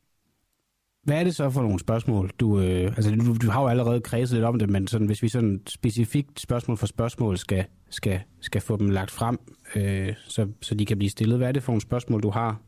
Hvad 1.03 1.19
er 1.19 1.23
det 1.23 1.35
så 1.35 1.49
for 1.49 1.61
nogle 1.61 1.79
spørgsmål? 1.79 2.31
Du, 2.39 2.59
øh, 2.59 2.85
altså, 2.85 3.11
du, 3.11 3.47
du 3.47 3.51
har 3.51 3.61
jo 3.61 3.67
allerede 3.67 4.01
kredset 4.01 4.35
lidt 4.35 4.45
om 4.45 4.59
det, 4.59 4.69
men 4.69 4.87
sådan, 4.87 5.07
hvis 5.07 5.23
vi 5.23 5.29
sådan 5.29 5.61
specifikt 5.67 6.39
spørgsmål 6.39 6.77
for 6.77 6.87
spørgsmål 6.87 7.37
skal, 7.37 7.65
skal, 7.89 8.19
skal 8.41 8.61
få 8.61 8.77
dem 8.77 8.89
lagt 8.89 9.11
frem, 9.11 9.39
øh, 9.75 10.13
så, 10.27 10.47
så 10.61 10.75
de 10.75 10.85
kan 10.85 10.97
blive 10.97 11.09
stillet, 11.09 11.37
hvad 11.37 11.47
er 11.47 11.51
det 11.51 11.63
for 11.63 11.71
nogle 11.71 11.81
spørgsmål, 11.81 12.23
du 12.23 12.29
har? 12.29 12.61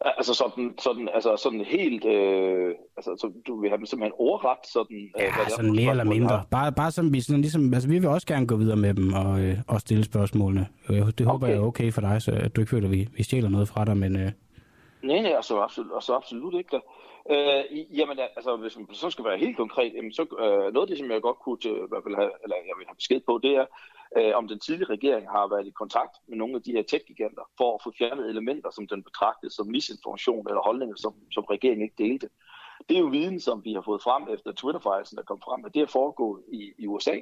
Altså 0.00 0.34
sådan, 0.34 0.74
sådan, 0.78 1.08
altså 1.14 1.36
sådan 1.42 1.60
helt, 1.60 2.04
øh, 2.04 2.74
altså 2.96 3.10
så 3.20 3.32
du 3.46 3.60
vil 3.60 3.70
have 3.70 3.78
dem 3.78 3.86
simpelthen 3.86 4.12
overret 4.18 4.58
sådan? 4.72 4.96
Øh, 4.96 5.22
ja, 5.22 5.34
hvad 5.34 5.56
sådan 5.56 5.76
mere 5.76 5.90
eller 5.90 6.04
mindre. 6.04 6.42
Bare, 6.50 6.72
bare 6.72 6.90
som 6.90 7.12
vi 7.12 7.20
sådan 7.20 7.40
ligesom, 7.40 7.74
altså 7.74 7.88
vi 7.88 7.98
vil 7.98 8.08
også 8.08 8.26
gerne 8.26 8.46
gå 8.46 8.56
videre 8.56 8.76
med 8.76 8.94
dem 8.94 9.12
og, 9.12 9.40
øh, 9.40 9.58
og 9.66 9.80
stille 9.80 10.04
spørgsmålene. 10.04 10.66
Det 10.88 11.02
okay. 11.02 11.24
håber 11.24 11.46
jeg 11.46 11.56
er 11.56 11.60
okay 11.60 11.92
for 11.92 12.00
dig, 12.00 12.22
så 12.22 12.50
du 12.56 12.60
ikke 12.60 12.70
føler, 12.70 12.88
at 12.88 12.92
vi, 12.92 13.08
vi 13.16 13.22
stjæler 13.22 13.48
noget 13.48 13.68
fra 13.68 13.84
dig, 13.84 13.96
men... 13.96 14.16
Øh, 14.16 14.32
Nej, 15.02 15.20
nej, 15.22 15.32
altså 15.32 15.60
absolut, 15.60 15.94
altså 15.94 16.14
absolut 16.14 16.54
ikke. 16.54 16.70
Da. 16.76 16.80
Øh, 17.30 17.98
jamen, 17.98 18.18
altså, 18.36 18.56
hvis 18.56 18.76
man 18.76 18.86
så 18.92 19.10
skal 19.10 19.24
være 19.24 19.38
helt 19.38 19.56
konkret, 19.56 19.94
jamen, 19.94 20.12
så 20.12 20.22
øh, 20.22 20.72
noget 20.72 20.86
af 20.86 20.86
det, 20.86 20.98
som 20.98 21.10
jeg 21.10 21.22
godt 21.22 21.38
kunne 21.38 21.58
til, 21.58 21.86
hvert 21.88 22.02
fald 22.02 22.14
have, 22.14 22.30
eller 22.42 22.56
jeg 22.56 22.74
vil 22.78 22.86
have 22.86 22.94
besked 22.94 23.20
på, 23.20 23.40
det 23.42 23.54
er, 23.56 23.66
øh, 24.16 24.32
om 24.34 24.48
den 24.48 24.58
tidlige 24.60 24.88
regering 24.88 25.30
har 25.30 25.46
været 25.46 25.66
i 25.66 25.70
kontakt 25.70 26.14
med 26.28 26.36
nogle 26.36 26.56
af 26.56 26.62
de 26.62 26.72
her 26.72 26.82
tech-giganter 26.82 27.42
for 27.58 27.74
at 27.74 27.82
få 27.84 27.92
fjernet 27.98 28.28
elementer, 28.28 28.70
som 28.70 28.86
den 28.86 29.02
betragtede 29.02 29.52
som 29.54 29.66
misinformation 29.66 30.48
eller 30.48 30.62
holdninger, 30.62 30.96
som, 30.96 31.14
som 31.32 31.44
regeringen 31.44 31.84
ikke 31.84 32.02
delte. 32.04 32.28
Det 32.88 32.96
er 32.96 33.00
jo 33.00 33.06
viden, 33.06 33.40
som 33.40 33.64
vi 33.64 33.72
har 33.72 33.80
fået 33.80 34.02
frem 34.02 34.22
efter 34.34 34.52
Twitter-fejlsen, 34.52 35.16
der 35.16 35.22
kom 35.22 35.40
frem, 35.40 35.64
at 35.64 35.74
det 35.74 35.82
er 35.82 35.86
foregået 35.86 36.42
i, 36.52 36.72
i 36.78 36.86
USA 36.86 37.16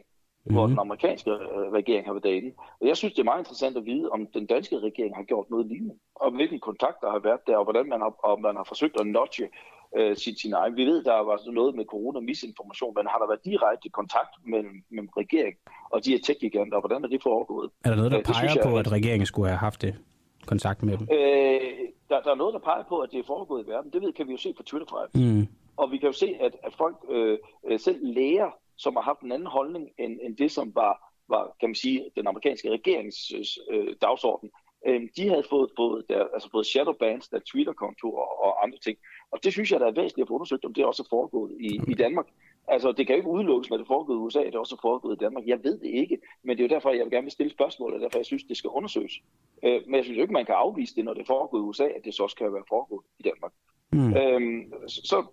mm-hmm. 0.45 0.57
hvor 0.57 0.67
den 0.67 0.79
amerikanske 0.79 1.31
øh, 1.31 1.67
regering 1.79 2.07
har 2.07 2.13
været 2.13 2.25
derinde. 2.25 2.53
Og 2.81 2.87
jeg 2.89 2.97
synes, 2.97 3.15
det 3.15 3.21
er 3.21 3.31
meget 3.33 3.45
interessant 3.45 3.77
at 3.77 3.85
vide, 3.87 4.09
om 4.11 4.27
den 4.27 4.47
danske 4.47 4.79
regering 4.79 5.17
har 5.17 5.23
gjort 5.23 5.51
noget 5.51 5.67
lignende, 5.67 5.95
og 6.15 6.31
hvilken 6.31 6.61
kontakt 6.61 6.99
der 7.01 7.11
har 7.11 7.19
været 7.19 7.41
der, 7.47 7.57
og 7.57 7.65
hvordan 7.65 7.89
man 7.89 8.01
har, 8.01 8.13
og 8.29 8.41
man 8.41 8.57
har 8.57 8.65
forsøgt 8.65 9.01
at 9.01 9.07
notche 9.07 9.47
øh, 9.97 10.17
sin, 10.17 10.37
sin 10.37 10.53
egen. 10.53 10.77
Vi 10.77 10.85
ved, 10.85 11.05
der 11.05 11.19
var 11.31 11.37
noget 11.59 11.75
med 11.75 11.85
corona-misinformation, 11.85 12.93
men 12.97 13.07
har 13.13 13.19
der 13.19 13.29
været 13.33 13.45
direkte 13.45 13.89
kontakt 13.89 14.33
mellem, 14.53 14.77
mellem 14.91 15.11
regeringen 15.17 15.61
og 15.93 16.05
de 16.05 16.11
her 16.11 16.21
tech-giganter, 16.27 16.77
og 16.77 16.83
hvordan 16.83 17.05
er 17.05 17.09
det 17.09 17.23
foregået? 17.23 17.71
Er 17.85 17.89
der 17.91 17.97
noget, 17.97 18.13
der 18.13 18.19
øh, 18.19 18.25
peger 18.25 18.49
synes, 18.49 18.67
på, 18.67 18.79
at 18.83 18.93
regeringen 18.93 19.27
skulle 19.27 19.49
have 19.49 19.65
haft 19.69 19.83
det? 19.83 19.95
kontakt 20.47 20.83
med 20.83 20.99
dem? 20.99 21.09
Øh, 21.13 21.61
der, 22.09 22.21
der 22.21 22.31
er 22.31 22.35
noget, 22.35 22.55
der 22.55 22.61
peger 22.61 22.85
på, 22.89 22.99
at 22.99 23.11
det 23.13 23.19
er 23.19 23.25
foregået 23.27 23.65
i 23.65 23.71
verden. 23.71 23.93
Det 23.93 24.03
ved, 24.03 24.13
kan 24.13 24.27
vi 24.27 24.33
jo 24.33 24.39
se 24.39 24.53
på 24.57 24.63
Twitter 24.63 24.87
fra. 24.91 25.07
Mm. 25.15 25.47
Og 25.77 25.91
vi 25.93 25.99
kan 25.99 26.07
jo 26.07 26.13
se, 26.13 26.37
at, 26.41 26.57
at 26.63 26.73
folk 26.79 26.97
øh, 27.11 27.39
øh 27.69 27.81
selv 27.81 27.99
læger 28.03 28.51
som 28.77 28.97
har 28.97 29.03
haft 29.03 29.21
en 29.21 29.33
anden 29.33 29.49
holdning 29.49 29.91
end, 29.99 30.19
end 30.23 30.37
det, 30.37 30.51
som 30.51 30.75
var, 30.75 31.13
var, 31.29 31.57
kan 31.61 31.69
man 31.69 31.75
sige, 31.75 32.11
den 32.17 32.27
amerikanske 32.27 32.71
regerings 32.71 33.33
øh, 33.71 33.97
dagsorden. 34.01 34.51
Øh, 34.87 35.03
de 35.17 35.29
havde 35.29 35.45
fået, 35.51 35.71
fået, 35.77 36.05
der, 36.09 36.25
altså 36.35 36.49
fået 36.51 36.67
shadowbans, 36.67 37.29
der 37.29 37.39
Twitter-kontorer 37.39 38.45
og 38.45 38.63
andre 38.65 38.79
ting. 38.79 38.99
Og 39.31 39.45
det 39.45 39.53
synes 39.53 39.73
jeg, 39.73 39.81
der 39.81 39.87
er 39.87 40.01
væsentligt 40.01 40.25
at 40.25 40.29
få 40.29 40.35
undersøgt, 40.35 40.65
om 40.65 40.75
det 40.75 40.85
også 40.85 41.03
er 41.03 41.07
foregået 41.11 41.57
i, 41.61 41.81
i 41.89 41.95
Danmark. 41.95 42.27
Altså, 42.69 42.93
det 42.93 43.07
kan 43.07 43.15
jo 43.15 43.19
ikke 43.19 43.31
udelukkes, 43.31 43.71
når 43.71 43.77
det 43.77 43.85
er 43.85 43.95
foregået 43.95 44.17
i 44.17 44.21
USA, 44.21 44.39
det 44.39 44.55
er 44.55 44.59
også 44.59 44.79
foregået 44.83 45.17
i 45.17 45.25
Danmark. 45.25 45.45
Jeg 45.47 45.65
ved 45.65 45.79
det 45.79 45.89
ikke, 45.89 46.19
men 46.43 46.57
det 46.57 46.65
er 46.65 46.69
jo 46.69 46.75
derfor, 46.75 46.91
jeg 46.91 47.05
vil 47.05 47.11
gerne 47.11 47.25
vil 47.25 47.33
stille 47.33 47.53
spørgsmål, 47.53 47.95
og 47.95 48.01
derfor 48.01 48.19
jeg 48.19 48.27
synes, 48.27 48.45
det 48.45 48.57
skal 48.57 48.71
undersøges. 48.71 49.13
Øh, 49.65 49.83
men 49.87 49.95
jeg 49.95 50.05
synes 50.05 50.17
jo 50.17 50.23
ikke, 50.23 50.33
man 50.33 50.47
kan 50.47 50.55
afvise 50.55 50.95
det, 50.95 51.05
når 51.05 51.15
det 51.15 51.21
er 51.21 51.27
foregået 51.27 51.61
i 51.61 51.65
USA, 51.65 51.85
at 51.85 52.05
det 52.05 52.15
så 52.15 52.23
også 52.23 52.37
kan 52.37 52.53
være 52.53 52.65
foregået 52.69 53.05
i 53.19 53.23
Danmark. 53.23 53.53
Mm. 53.93 54.17
Øhm, 54.17 54.89
så, 54.89 55.27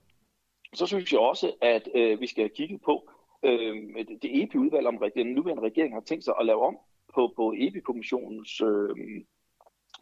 så 0.73 0.85
synes 0.85 1.11
jeg 1.11 1.19
også, 1.19 1.51
at 1.61 1.89
øh, 1.95 2.21
vi 2.21 2.27
skal 2.27 2.49
kigge 2.49 2.79
på, 2.85 3.09
øh, 3.43 3.75
det 4.21 4.43
EPI-udvalg, 4.43 4.87
om 4.87 5.03
den 5.15 5.27
nuværende 5.27 5.63
regering 5.63 5.93
har 5.93 6.01
tænkt 6.01 6.23
sig 6.23 6.33
at 6.39 6.45
lave 6.45 6.61
om 6.65 6.77
på, 7.15 7.33
på 7.35 7.53
EPI-kommissionens 7.57 8.61
øh, 8.61 8.95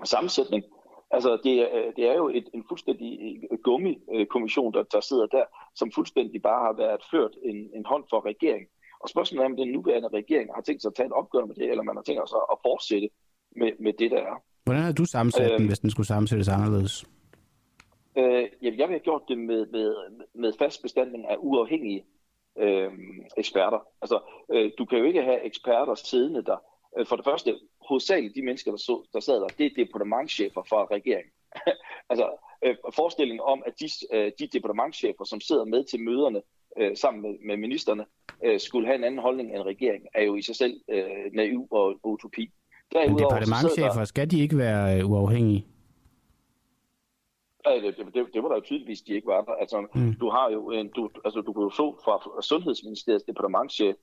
sammensætning. 0.04 0.64
Altså, 1.12 1.40
det, 1.44 1.56
er, 1.62 1.92
det 1.96 2.06
er 2.06 2.14
jo 2.14 2.30
et, 2.30 2.50
en 2.54 2.64
fuldstændig 2.70 3.42
gummikommission, 3.64 4.74
der, 4.74 4.84
der 4.84 5.00
sidder 5.00 5.26
der, 5.26 5.44
som 5.76 5.92
fuldstændig 5.92 6.42
bare 6.42 6.66
har 6.66 6.74
været 6.74 7.02
ført 7.12 7.32
en, 7.44 7.56
en 7.76 7.86
hånd 7.86 8.04
for 8.10 8.26
regeringen. 8.26 8.70
Og 9.04 9.10
spørgsmålet 9.10 9.44
er, 9.44 9.50
om 9.50 9.58
den 9.58 9.68
nuværende 9.68 10.08
regering 10.08 10.50
har 10.56 10.62
tænkt 10.62 10.82
sig 10.82 10.90
at 10.90 10.96
tage 10.96 11.08
et 11.08 11.12
opgør 11.12 11.46
med 11.46 11.56
det, 11.56 11.70
eller 11.72 11.84
man 11.84 11.96
har 11.96 12.04
tænkt 12.04 12.30
sig 12.30 12.40
at 12.52 12.58
fortsætte 12.68 13.10
med, 13.56 13.72
med 13.80 13.94
det, 13.94 14.12
der 14.12 14.18
er. 14.18 14.44
Hvordan 14.64 14.82
havde 14.82 14.94
du 14.94 15.06
sammensat 15.06 15.60
den, 15.60 15.68
hvis 15.68 15.80
den 15.80 15.90
skulle 15.90 16.08
sammensættes 16.08 16.48
anderledes? 16.48 17.06
Øh, 18.18 18.46
jamen, 18.62 18.80
jeg 18.80 18.88
vil 18.88 18.96
have 18.98 19.08
gjort 19.10 19.22
det 19.28 19.38
med, 19.38 19.66
med, 19.66 19.96
med 20.34 20.54
fast 20.60 20.82
bestandning 20.82 21.26
af 21.28 21.36
uafhængige 21.40 22.06
øh, 22.60 22.92
eksperter. 23.38 23.80
Altså, 24.02 24.20
øh, 24.54 24.72
du 24.78 24.86
kan 24.86 24.98
jo 24.98 25.04
ikke 25.04 25.24
have 25.24 25.46
eksperter 25.46 25.96
siddende 25.96 26.44
der. 26.44 26.58
Øh, 26.98 27.06
for 27.06 27.16
det 27.16 27.26
første, 27.26 27.60
hovedsageligt 27.88 28.36
de 28.36 28.42
mennesker, 28.42 28.72
der, 28.72 28.78
så, 28.78 29.04
der 29.14 29.20
sad 29.20 29.36
der, 29.42 29.48
det 29.48 29.66
er 29.66 29.86
departementchefer 29.86 30.62
fra 30.70 30.86
regeringen. 30.86 31.34
altså, 32.12 32.30
øh, 32.66 32.76
forestillingen 32.96 33.42
om, 33.44 33.64
at 33.66 33.74
de, 33.80 33.90
øh, 34.14 34.32
de 34.40 34.48
departementchefer, 34.48 35.24
som 35.24 35.42
sidder 35.42 35.66
med 35.66 35.84
til 35.84 36.00
møderne 36.00 36.42
øh, 36.78 36.98
sammen 36.98 37.22
med, 37.22 37.36
med 37.46 37.58
ministerne, 37.58 38.06
øh, 38.46 38.60
skulle 38.60 38.88
have 38.88 38.98
en 38.98 39.04
anden 39.04 39.22
holdning 39.22 39.56
end 39.56 39.62
regeringen, 39.62 40.10
er 40.14 40.24
jo 40.24 40.36
i 40.36 40.42
sig 40.42 40.56
selv 40.56 40.82
øh, 40.90 41.04
naiv 41.34 41.68
og 41.72 42.00
utopi. 42.04 42.52
Men 42.94 43.18
departementchefer, 43.18 44.04
skal 44.06 44.32
de 44.32 44.40
ikke 44.40 44.58
være 44.58 45.00
øh, 45.00 45.12
uafhængige? 45.12 45.66
Det, 47.66 47.98
det, 48.14 48.34
det 48.34 48.44
var 48.44 48.50
der 48.50 48.56
jo 48.56 48.62
tydeligvis, 48.62 49.02
de 49.02 49.14
ikke 49.14 49.28
var 49.28 49.42
der. 49.42 49.52
Altså, 49.52 49.88
mm. 49.96 50.14
du 50.14 50.30
har 50.30 50.50
jo 50.50 50.72
en, 50.72 50.90
du, 50.90 51.10
altså, 51.26 51.42
du 51.42 51.54
kunne 51.54 51.64
jo 51.64 51.70
så 51.70 52.02
fra 52.04 52.42
Sundhedsministeriets 52.42 53.24
departementchef, 53.24 53.96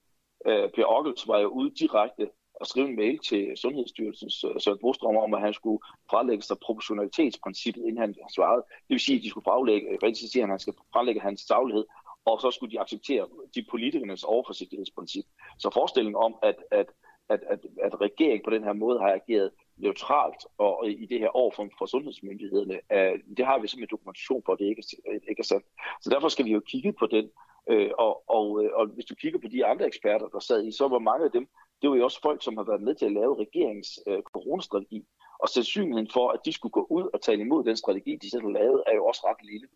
øh, 0.47 0.71
Per 0.75 0.85
Ockels 0.87 1.29
var 1.29 1.39
jo 1.39 1.49
ude 1.49 1.71
direkte 1.71 2.29
og 2.61 2.67
skrive 2.67 2.89
en 2.89 2.97
mail 2.97 3.19
til 3.19 3.57
Sundhedsstyrelsens 3.57 4.45
uh, 4.45 4.51
Søren 4.59 4.79
Brostrøm 4.79 5.17
om, 5.17 5.35
at 5.35 5.41
han 5.41 5.55
skulle 5.55 5.81
frelægge 6.11 6.43
sig 6.43 6.57
proportionalitetsprincippet, 6.59 7.83
inden 7.83 7.99
han 7.99 8.15
svarede. 8.35 8.63
Det 8.69 8.95
vil 8.95 9.01
sige, 9.01 9.17
at 9.17 9.23
de 9.23 9.31
skulle 9.31 9.45
frelægge, 9.45 9.99
rigtig 10.03 10.31
siger 10.31 10.43
han, 10.43 10.51
at 10.51 10.53
han 10.53 10.59
skal 10.59 10.75
frelægge 10.93 11.21
hans 11.21 11.41
saglighed, 11.41 11.85
og 12.25 12.41
så 12.41 12.51
skulle 12.51 12.73
de 12.73 12.81
acceptere 12.81 13.27
de 13.55 13.67
politikernes 13.71 14.25
overforsigtighedsprincip. 14.25 15.25
Så 15.59 15.71
forestillingen 15.71 16.23
om, 16.27 16.35
at, 16.43 16.57
at, 16.71 16.89
at, 17.29 17.41
at, 17.51 17.61
at 17.83 18.01
regeringen 18.01 18.45
på 18.45 18.51
den 18.51 18.65
her 18.65 18.73
måde 18.73 18.99
har 19.01 19.13
ageret 19.13 19.51
neutralt 19.77 20.47
og, 20.59 20.83
øh, 20.85 20.93
i 21.03 21.07
det 21.07 21.19
her 21.19 21.37
år 21.37 21.53
for, 21.57 21.69
for 21.79 21.87
sundhedsmyndighederne, 21.87 22.75
uh, 22.75 23.37
det 23.37 23.47
har 23.47 23.59
vi 23.59 23.69
simpelthen 23.69 23.95
dokumentation 23.97 24.43
for, 24.47 24.53
at 24.53 24.59
det 24.59 24.65
ikke 24.65 24.83
er, 24.83 25.13
øh, 25.13 25.21
ikke 25.29 25.41
er 25.41 25.51
sandt. 25.53 25.67
Så 26.03 26.11
derfor 26.11 26.29
skal 26.29 26.45
vi 26.45 26.53
jo 26.53 26.61
kigge 26.61 26.93
på 26.93 27.07
den, 27.07 27.31
uh, 27.73 27.91
og, 27.99 28.31
og, 28.31 28.45
og 28.75 28.87
hvis 28.87 29.05
du 29.05 29.15
kigger 29.15 29.39
på 29.39 29.49
de 29.49 29.67
andre 29.67 29.87
eksperter, 29.87 30.29
der 30.29 30.39
sad 30.39 30.65
i, 30.65 30.73
så 30.73 30.89
var 30.89 30.99
mange 30.99 31.25
af 31.25 31.31
dem, 31.31 31.49
det 31.83 31.91
var 31.91 31.97
jo 31.97 32.05
også 32.05 32.21
folk, 32.23 32.45
som 32.45 32.57
har 32.57 32.65
været 32.65 32.83
med 32.83 32.95
til 32.95 33.07
at 33.07 33.13
lave 33.13 33.41
regeringens 33.41 34.01
øh, 34.07 34.23
coronastrategi. 34.23 35.05
Og 35.39 35.49
sandsynligheden 35.49 36.11
for, 36.13 36.31
at 36.31 36.41
de 36.45 36.53
skulle 36.53 36.73
gå 36.73 36.87
ud 36.91 37.11
og 37.15 37.23
tale 37.23 37.41
imod 37.41 37.65
den 37.65 37.77
strategi, 37.77 38.17
de 38.17 38.31
selv 38.31 38.43
har 38.43 38.51
lavet, 38.51 38.83
er 38.87 38.95
jo 38.95 39.07
også 39.07 39.23
ret 39.27 39.45
lille. 39.45 39.67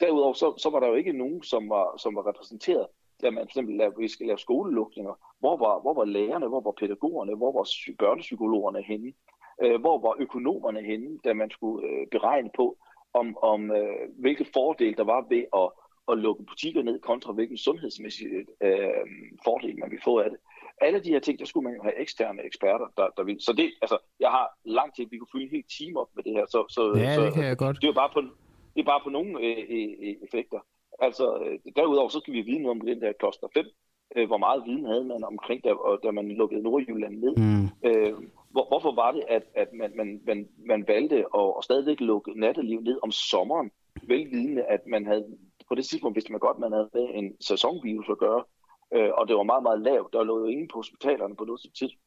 Derudover 0.00 0.32
så, 0.32 0.54
så 0.58 0.70
var 0.70 0.80
der 0.80 0.88
jo 0.88 0.94
ikke 0.94 1.12
nogen, 1.12 1.42
som 1.42 1.68
var, 1.68 1.96
som 1.96 2.14
var 2.14 2.28
repræsenteret, 2.28 2.86
da 3.22 3.30
man 3.30 3.48
fx 3.48 3.56
lavede, 3.56 3.96
vi 3.98 4.08
skal 4.08 4.26
lave 4.26 4.38
skolelukninger. 4.38 5.14
Hvor 5.38 5.56
var, 5.56 5.80
hvor 5.80 5.94
var 5.94 6.04
lærerne, 6.04 6.48
hvor 6.48 6.60
var 6.60 6.70
pædagogerne, 6.70 7.34
hvor 7.36 7.52
var 7.52 7.94
børnepsykologerne 7.98 8.82
henne? 8.82 9.12
Øh, 9.62 9.80
hvor 9.80 9.98
var 9.98 10.14
økonomerne 10.18 10.82
henne, 10.82 11.18
da 11.24 11.34
man 11.34 11.50
skulle 11.50 11.88
øh, 11.88 12.06
beregne 12.10 12.50
på, 12.56 12.76
om, 13.14 13.36
om 13.42 13.70
øh, 13.70 14.08
hvilke 14.18 14.46
fordele 14.52 14.96
der 14.96 15.04
var 15.04 15.26
ved 15.28 15.44
at, 15.62 15.68
at 16.10 16.18
lukke 16.18 16.44
butikker 16.44 16.82
ned, 16.82 17.00
kontra 17.00 17.32
hvilken 17.32 17.58
sundhedsmæssig 17.58 18.26
øh, 18.62 19.06
fordel 19.44 19.78
man 19.78 19.90
ville 19.90 20.02
få 20.04 20.18
af 20.18 20.30
det. 20.30 20.38
Alle 20.80 21.00
de 21.00 21.08
her 21.08 21.20
ting, 21.20 21.38
der 21.38 21.44
skulle 21.44 21.64
man 21.64 21.76
jo 21.76 21.82
have 21.82 22.00
eksterne 22.00 22.42
eksperter, 22.44 22.86
der, 22.96 23.08
der 23.16 23.22
vil. 23.22 23.36
Så 23.40 23.52
det, 23.52 23.72
altså, 23.82 23.98
jeg 24.20 24.30
har 24.30 24.46
lang 24.64 24.94
tid, 24.94 25.06
vi 25.10 25.18
kunne 25.18 25.32
fylde 25.32 25.44
en 25.44 25.50
helt 25.50 25.70
time 25.78 26.00
op 26.00 26.08
med 26.16 26.24
det 26.24 26.32
her. 26.32 26.46
Så, 26.46 26.64
så, 26.68 26.82
ja, 26.96 27.14
så, 27.14 27.24
det 27.24 27.34
kan 27.34 27.44
jeg 27.44 27.56
godt. 27.56 27.76
Det 27.82 27.88
er 27.88 27.92
bare 27.92 28.10
på, 28.14 28.20
det 28.74 28.80
er 28.80 28.84
bare 28.84 29.00
på 29.04 29.10
nogle 29.10 29.40
øh, 29.40 29.64
øh, 29.68 30.14
effekter. 30.26 30.60
Altså, 30.98 31.26
øh, 31.44 31.58
derudover 31.76 32.08
så 32.08 32.20
skal 32.20 32.34
vi 32.34 32.40
vide 32.40 32.58
noget 32.62 32.80
om 32.80 32.86
den 32.86 33.00
der 33.00 33.12
kloster 33.12 33.48
5. 33.54 33.66
Øh, 34.16 34.26
hvor 34.26 34.38
meget 34.38 34.62
viden 34.66 34.86
havde 34.86 35.04
man 35.04 35.24
omkring, 35.24 35.64
da, 35.64 35.74
da 36.04 36.10
man 36.10 36.28
lukkede 36.28 36.62
Nordjylland 36.62 37.16
ned. 37.24 37.34
Mm. 37.36 37.88
Øh, 37.88 38.14
hvor, 38.56 38.66
hvorfor 38.72 38.92
var 39.02 39.10
det, 39.16 39.22
at, 39.36 39.44
at 39.62 39.68
man, 39.80 39.90
man, 39.96 40.08
man, 40.28 40.38
man 40.72 40.80
valgte 40.88 41.18
at, 41.40 41.48
at 41.58 41.64
stadigvæk 41.68 42.00
lukke 42.00 42.40
natteliv 42.40 42.80
ned 42.80 42.96
om 43.02 43.10
sommeren, 43.10 43.68
velvidende, 44.12 44.62
at 44.74 44.82
man 44.94 45.06
havde 45.06 45.24
på 45.68 45.74
det 45.74 45.84
tidspunkt 45.86 46.16
vidste 46.16 46.32
man 46.32 46.40
godt, 46.46 46.56
at 46.56 46.60
man 46.66 46.72
havde 46.72 46.90
med 46.94 47.06
en 47.20 47.26
sæsonvirus 47.50 48.08
at 48.10 48.18
gøre, 48.18 48.42
øh, 48.96 49.10
og 49.18 49.22
det 49.28 49.34
var 49.36 49.46
meget, 49.52 49.64
meget 49.68 49.80
lavt. 49.88 50.12
Der 50.12 50.24
lå 50.24 50.34
jo 50.42 50.46
ingen 50.46 50.68
på 50.72 50.78
hospitalerne 50.78 51.34
på 51.36 51.44
noget 51.44 51.60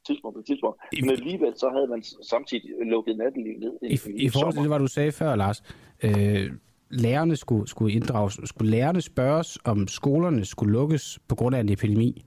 tidspunkt. 0.06 0.36
På 0.38 0.42
tidspunkt. 0.50 0.78
I, 0.98 1.02
Men 1.02 1.10
alligevel 1.10 1.54
så 1.64 1.70
havde 1.76 1.88
man 1.88 2.02
samtidig 2.34 2.70
lukket 2.94 3.18
natteliv 3.18 3.56
ned. 3.60 3.74
I, 3.82 3.98
i, 4.10 4.26
i 4.26 4.30
forhold 4.30 4.54
til 4.54 4.62
det, 4.62 4.70
hvad 4.70 4.80
du 4.80 4.88
sagde 4.88 5.12
før, 5.12 5.36
Lars, 5.36 5.60
øh, 6.04 6.46
lærerne 6.90 7.36
skulle, 7.36 7.68
skulle 7.68 7.94
inddrages. 7.94 8.40
Skulle 8.46 8.72
lærerne 8.72 9.02
spørges, 9.02 9.58
om 9.66 9.88
skolerne 9.88 10.46
skulle 10.46 10.74
lukkes 10.74 11.20
på 11.30 11.36
grund 11.36 11.56
af 11.56 11.60
en 11.60 11.70
epidemi? 11.70 12.26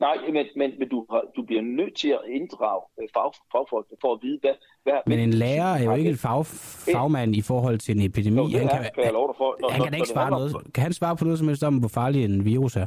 Nej, 0.00 0.16
men, 0.32 0.46
men, 0.56 0.70
men 0.78 0.88
du, 0.88 1.06
du 1.36 1.42
bliver 1.42 1.62
nødt 1.62 1.94
til 1.96 2.08
at 2.08 2.20
inddrage 2.28 2.82
øh, 3.00 3.08
fag, 3.14 3.32
fagfolk 3.52 3.86
for 4.00 4.12
at 4.14 4.18
vide, 4.22 4.38
hvad... 4.40 4.54
hvad 4.82 4.98
men 5.06 5.18
en 5.18 5.30
lærer 5.30 5.74
er 5.74 5.84
jo 5.84 5.94
ikke 5.94 6.10
en 6.10 6.16
fag, 6.16 6.46
fagmand 6.92 7.36
i 7.36 7.42
forhold 7.42 7.78
til 7.78 7.96
en 7.96 8.02
epidemi. 8.02 8.36
Nå, 8.36 8.58
han 8.58 8.68
kan, 8.68 8.90
kan, 8.94 9.04
jeg 9.04 9.12
love 9.12 9.28
dig 9.28 9.36
for. 9.36 9.56
Når, 9.60 9.68
han 9.70 9.82
kan 9.82 9.92
når, 9.92 9.96
ikke 9.96 10.08
svare 10.08 10.30
noget. 10.30 10.56
Kan 10.74 10.82
han 10.82 10.92
svare 10.92 11.16
på 11.16 11.24
noget 11.24 11.38
som 11.38 11.48
helst 11.48 11.64
om, 11.64 11.76
hvor 11.78 11.88
farlig 11.88 12.24
en 12.24 12.44
virus 12.44 12.76
er? 12.76 12.86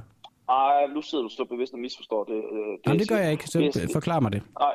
Ej, 0.50 0.88
nu 0.96 1.02
sidder 1.02 1.24
du 1.24 1.30
så 1.30 1.46
bevidst 1.46 1.74
og 1.74 1.80
misforstår 1.80 2.24
det. 2.24 2.34
Øh, 2.36 2.42
det 2.42 2.80
Jamen, 2.88 3.00
det 3.00 3.10
gør 3.10 3.18
jeg 3.18 3.32
ikke, 3.32 3.48
så 3.48 3.90
forklar 3.94 4.20
mig 4.20 4.32
det. 4.32 4.42
Nej, 4.60 4.74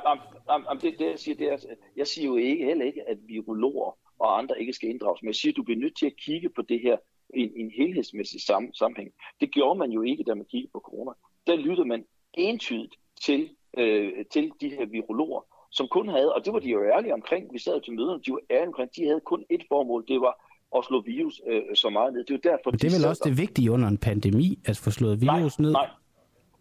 nej, 0.49 0.75
det, 0.83 0.95
det, 0.99 1.07
jeg 1.11 1.19
siger, 1.19 1.37
det 1.37 1.53
er, 1.53 1.57
jeg 1.97 2.07
siger 2.07 2.27
jo 2.27 2.37
ikke, 2.37 2.65
heller 2.65 2.85
ikke, 2.85 3.03
at 3.09 3.19
virologer 3.27 3.97
og 4.19 4.39
andre 4.39 4.61
ikke 4.61 4.73
skal 4.73 4.89
inddrages, 4.89 5.23
men 5.23 5.27
jeg 5.27 5.35
siger, 5.35 5.53
at 5.53 5.57
du 5.57 5.63
bliver 5.63 5.81
nødt 5.81 5.97
til 5.99 6.07
at 6.07 6.17
kigge 6.17 6.49
på 6.57 6.63
det 6.63 6.81
her 6.81 6.97
i 7.35 7.41
en, 7.41 7.51
en 7.57 7.71
helhedsmæssig 7.79 8.41
sam, 8.41 8.75
sammenhæng. 8.75 9.11
Det 9.41 9.51
gjorde 9.51 9.79
man 9.79 9.91
jo 9.91 10.03
ikke, 10.03 10.25
da 10.25 10.35
man 10.35 10.47
kiggede 10.51 10.71
på 10.73 10.81
corona. 10.81 11.13
Der 11.47 11.57
lyttede 11.57 11.89
man 11.89 12.05
entydigt 12.39 12.95
til, 13.23 13.49
øh, 13.79 14.13
til 14.33 14.53
de 14.61 14.69
her 14.69 14.87
virologer, 14.87 15.41
som 15.71 15.89
kun 15.89 16.09
havde, 16.09 16.35
og 16.35 16.45
det 16.45 16.53
var 16.53 16.59
de 16.59 16.69
jo 16.69 16.85
ærlige 16.85 17.15
omkring, 17.15 17.53
vi 17.53 17.59
sad 17.59 17.81
til 17.81 17.93
møderne, 17.93 18.23
de 18.27 18.33
var 18.33 18.41
ærlige 18.51 18.67
omkring, 18.67 18.91
de 18.97 19.05
havde 19.05 19.21
kun 19.21 19.45
et 19.51 19.63
formål, 19.69 20.05
det 20.09 20.21
var 20.21 20.35
at 20.77 20.85
slå 20.85 21.01
virus 21.01 21.41
øh, 21.47 21.63
så 21.75 21.91
meget 21.91 22.13
ned. 22.13 22.25
Det 22.25 22.31
er 22.31 22.39
jo 22.45 22.51
derfor, 22.51 22.71
Men 22.71 22.79
det 22.79 22.95
er 22.95 22.99
vel 22.99 23.09
også 23.09 23.23
der. 23.25 23.31
det 23.31 23.39
vigtige 23.39 23.71
under 23.71 23.89
en 23.89 23.99
pandemi, 23.99 24.59
at 24.65 24.77
få 24.77 24.91
slået 24.91 25.21
virus 25.21 25.59
nej, 25.59 25.65
ned? 25.65 25.73
Nej, 25.73 25.89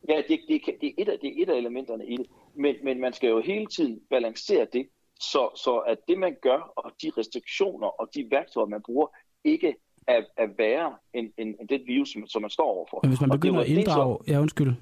Ja, 0.10 0.18
det, 0.28 0.40
det, 0.48 0.62
det, 0.82 0.88
er 0.88 0.94
et 0.98 1.10
af, 1.10 1.20
det 1.22 1.30
er 1.30 1.44
et 1.44 1.50
af 1.50 1.58
elementerne 1.58 2.08
i 2.08 2.18
det. 2.18 2.26
Men, 2.56 2.76
men 2.84 3.02
man 3.02 3.14
skal 3.14 3.30
jo 3.30 3.42
hele 3.42 3.66
tiden 3.66 4.00
balancere 4.10 4.68
det, 4.74 4.88
så, 5.20 5.50
så 5.56 5.78
at 5.78 5.98
det 6.08 6.18
man 6.18 6.36
gør, 6.42 6.74
og 6.76 6.92
de 7.02 7.12
restriktioner 7.18 7.88
og 7.88 8.10
de 8.16 8.28
værktøjer, 8.32 8.68
man 8.68 8.82
bruger, 8.86 9.08
ikke 9.44 9.76
er, 10.08 10.22
er 10.38 10.48
værre 10.58 10.94
end, 11.14 11.32
end, 11.38 11.56
end 11.60 11.68
det 11.68 11.82
virus, 11.88 12.16
som, 12.28 12.42
man 12.42 12.50
står 12.50 12.64
overfor. 12.64 13.00
Men 13.04 13.10
hvis 13.10 13.22
man 13.22 13.30
begynder 13.30 13.60
at 13.60 13.68
inddrage... 13.68 14.18
Så, 14.26 14.32
ja, 14.32 14.40
undskyld. 14.40 14.74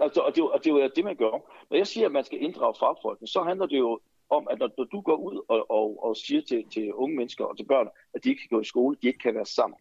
Altså, 0.00 0.20
og, 0.20 0.36
det, 0.36 0.42
og 0.42 0.64
det 0.64 0.70
er 0.70 0.74
jo 0.74 0.90
det, 0.96 1.04
man 1.04 1.16
gør. 1.16 1.30
Når 1.70 1.76
jeg 1.76 1.86
siger, 1.86 2.06
at 2.06 2.12
man 2.12 2.24
skal 2.24 2.42
inddrage 2.42 2.74
fagfolkene, 2.80 3.28
så 3.28 3.42
handler 3.42 3.66
det 3.66 3.78
jo 3.78 4.00
om, 4.30 4.48
at 4.50 4.58
når, 4.58 4.70
når 4.78 4.84
du 4.84 5.00
går 5.00 5.16
ud 5.16 5.44
og, 5.48 5.70
og, 5.70 6.04
og 6.04 6.16
siger 6.16 6.42
til, 6.42 6.68
til 6.70 6.94
unge 6.94 7.16
mennesker 7.16 7.44
og 7.44 7.56
til 7.56 7.64
børn, 7.64 7.88
at 8.14 8.24
de 8.24 8.28
ikke 8.28 8.40
kan 8.40 8.56
gå 8.56 8.60
i 8.60 8.64
skole, 8.64 8.96
de 9.02 9.06
ikke 9.06 9.18
kan 9.18 9.34
være 9.34 9.46
sammen. 9.46 9.78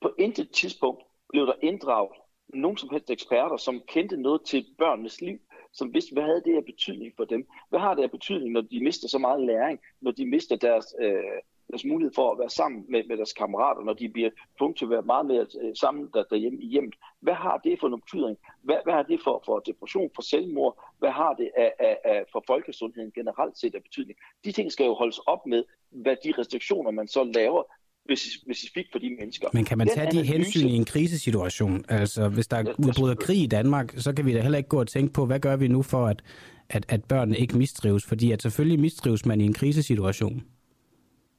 På 0.00 0.14
intet 0.18 0.50
tidspunkt 0.50 1.02
blev 1.28 1.46
der 1.46 1.54
inddraget 1.62 2.10
nogen 2.48 2.76
som 2.76 2.90
helst 2.90 3.10
eksperter, 3.10 3.56
som 3.56 3.82
kendte 3.88 4.16
noget 4.16 4.42
til 4.44 4.66
børnenes 4.78 5.20
liv, 5.20 5.38
som 5.72 5.94
vidste, 5.94 6.12
hvad 6.12 6.22
havde 6.22 6.42
det 6.44 6.56
af 6.56 6.64
betydning 6.64 7.12
for 7.16 7.24
dem? 7.24 7.46
Hvad 7.68 7.80
har 7.80 7.94
det 7.94 8.02
af 8.02 8.10
betydning, 8.10 8.52
når 8.52 8.60
de 8.60 8.84
mister 8.84 9.08
så 9.08 9.18
meget 9.18 9.46
læring, 9.46 9.80
når 10.00 10.10
de 10.10 10.26
mister 10.26 10.56
deres, 10.56 10.94
øh, 11.00 11.40
deres 11.70 11.84
mulighed 11.84 12.12
for 12.14 12.32
at 12.32 12.38
være 12.38 12.50
sammen 12.50 12.84
med, 12.88 13.02
med 13.08 13.16
deres 13.16 13.32
kammerater, 13.32 13.82
når 13.84 13.92
de 13.92 14.08
bliver 14.08 14.30
tvunget 14.58 14.78
til 14.78 14.84
at 14.84 14.90
være 14.90 15.02
meget 15.02 15.26
mere 15.26 15.46
øh, 15.62 15.72
sammen 15.82 16.08
der, 16.14 16.22
derhjemme 16.30 16.58
i 16.62 16.66
hjemmet. 16.66 16.94
Hvad 17.20 17.34
har 17.34 17.56
det 17.64 17.80
for 17.80 17.86
en 17.88 18.00
betydning? 18.00 18.38
Hvad, 18.62 18.76
hvad 18.84 18.94
har 18.94 19.02
det 19.02 19.20
for, 19.24 19.42
for 19.46 19.58
depression, 19.58 20.10
for 20.14 20.22
selvmord? 20.22 20.74
Hvad 20.98 21.10
har 21.10 21.32
det 21.40 21.50
af, 21.56 21.72
af, 21.78 21.96
af, 22.04 22.24
for 22.32 22.44
folkesundheden 22.46 23.10
generelt 23.14 23.58
set 23.58 23.74
af 23.74 23.82
betydning? 23.82 24.18
De 24.44 24.52
ting 24.52 24.72
skal 24.72 24.86
jo 24.86 24.94
holdes 24.94 25.18
op 25.18 25.46
med, 25.46 25.64
hvad 25.90 26.16
de 26.24 26.32
restriktioner, 26.38 26.90
man 26.90 27.08
så 27.08 27.24
laver, 27.24 27.62
specifikt 28.16 28.88
for 28.92 28.98
de 28.98 29.16
mennesker. 29.20 29.48
Men 29.52 29.64
kan 29.64 29.78
man 29.78 29.88
tage 29.88 30.10
de 30.10 30.22
hensyn 30.22 30.66
i 30.66 30.76
en 30.76 30.84
krisesituation? 30.84 31.84
Altså, 31.88 32.28
hvis 32.28 32.46
der 32.46 32.74
udbryder 32.78 33.14
krig 33.14 33.42
i 33.42 33.46
Danmark, 33.46 33.94
så 33.96 34.12
kan 34.12 34.26
vi 34.26 34.32
da 34.34 34.40
heller 34.40 34.58
ikke 34.58 34.68
gå 34.68 34.80
og 34.80 34.88
tænke 34.88 35.12
på, 35.12 35.26
hvad 35.26 35.40
gør 35.40 35.56
vi 35.56 35.68
nu 35.68 35.82
for, 35.82 36.06
at, 36.06 36.22
at, 36.70 36.86
at 36.88 37.04
børnene 37.04 37.38
ikke 37.38 37.58
mistrives? 37.58 38.04
Fordi 38.04 38.32
at 38.32 38.42
selvfølgelig 38.42 38.80
mistrives 38.80 39.26
man 39.26 39.40
i 39.40 39.44
en 39.44 39.52
krisesituation. 39.52 40.42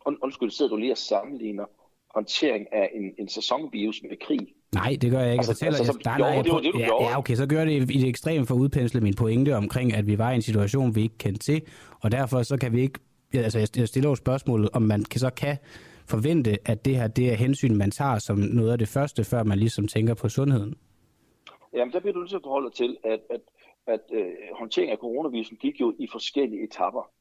Und, 0.10 0.18
undskyld, 0.22 0.52
sidder 0.52 0.72
du 0.72 0.78
lige 0.78 0.92
og 0.92 0.98
sammenligner 0.98 1.66
håndtering 2.16 2.74
af 2.74 2.90
en, 2.94 3.14
en 3.18 3.28
sæsonvirus 3.28 4.02
med 4.10 4.18
krig? 4.18 4.40
Nej, 4.74 4.98
det 5.02 5.12
gør 5.12 5.20
jeg 5.20 5.32
ikke. 5.32 5.46
Altså, 5.48 5.66
altså, 5.66 5.84
altså, 5.84 6.00
nej, 6.06 6.18
nej, 6.18 6.38
jo, 6.38 6.44
det 6.44 6.52
var 6.52 6.60
det, 6.60 6.74
du 6.74 6.80
ja, 6.80 6.86
gjorde. 6.86 7.06
Ja, 7.06 7.18
okay, 7.18 7.36
så 7.36 7.48
gør 7.48 7.66
det 7.66 7.92
i 7.92 8.00
det 8.00 8.10
ekstreme 8.10 8.46
for 8.46 8.56
at 8.56 8.60
udpensle 8.60 9.02
min 9.02 9.14
pointe 9.14 9.56
omkring, 9.56 9.94
at 9.94 10.08
vi 10.08 10.18
var 10.18 10.32
i 10.32 10.36
en 10.36 10.42
situation, 10.42 10.96
vi 10.96 11.02
ikke 11.02 11.18
kendte 11.18 11.40
til, 11.40 11.62
og 12.04 12.12
derfor 12.12 12.44
så 12.44 12.58
kan 12.58 12.74
vi 12.74 12.82
ikke, 12.82 13.00
altså 13.34 13.70
jeg 13.78 13.88
stiller 13.88 14.10
jo 14.10 14.16
spørgsmålet, 14.16 14.70
om 14.74 14.82
man 14.82 15.06
så 15.16 15.30
kan 15.30 15.58
forvente, 16.08 16.58
at 16.66 16.86
det 16.86 16.96
her 16.96 17.08
det 17.08 17.32
er 17.32 17.36
hensyn, 17.36 17.76
man 17.76 17.92
tager 17.92 18.20
som 18.20 18.38
noget 18.38 18.72
af 18.72 18.78
det 18.78 18.88
første, 18.88 19.24
før 19.24 19.44
man 19.44 19.60
ligesom 19.60 19.88
tænker 19.88 20.14
på 20.14 20.30
sundheden? 20.30 20.76
Jamen, 21.74 21.94
der 21.94 22.00
bliver 22.00 22.14
du 22.14 22.20
nødt 22.20 22.30
til 22.30 22.36
at 22.36 22.42
forholde 22.44 22.70
til, 22.76 22.98
at, 23.04 23.20
at, 23.30 23.42
at 23.88 24.02
uh, 24.14 24.58
håndtering 24.60 24.92
af 24.92 24.98
coronavirusen 24.98 25.58
gik 25.58 25.82
jo 25.82 25.96
i 26.00 26.08
forskellige 26.12 26.64
etapper. 26.64 27.12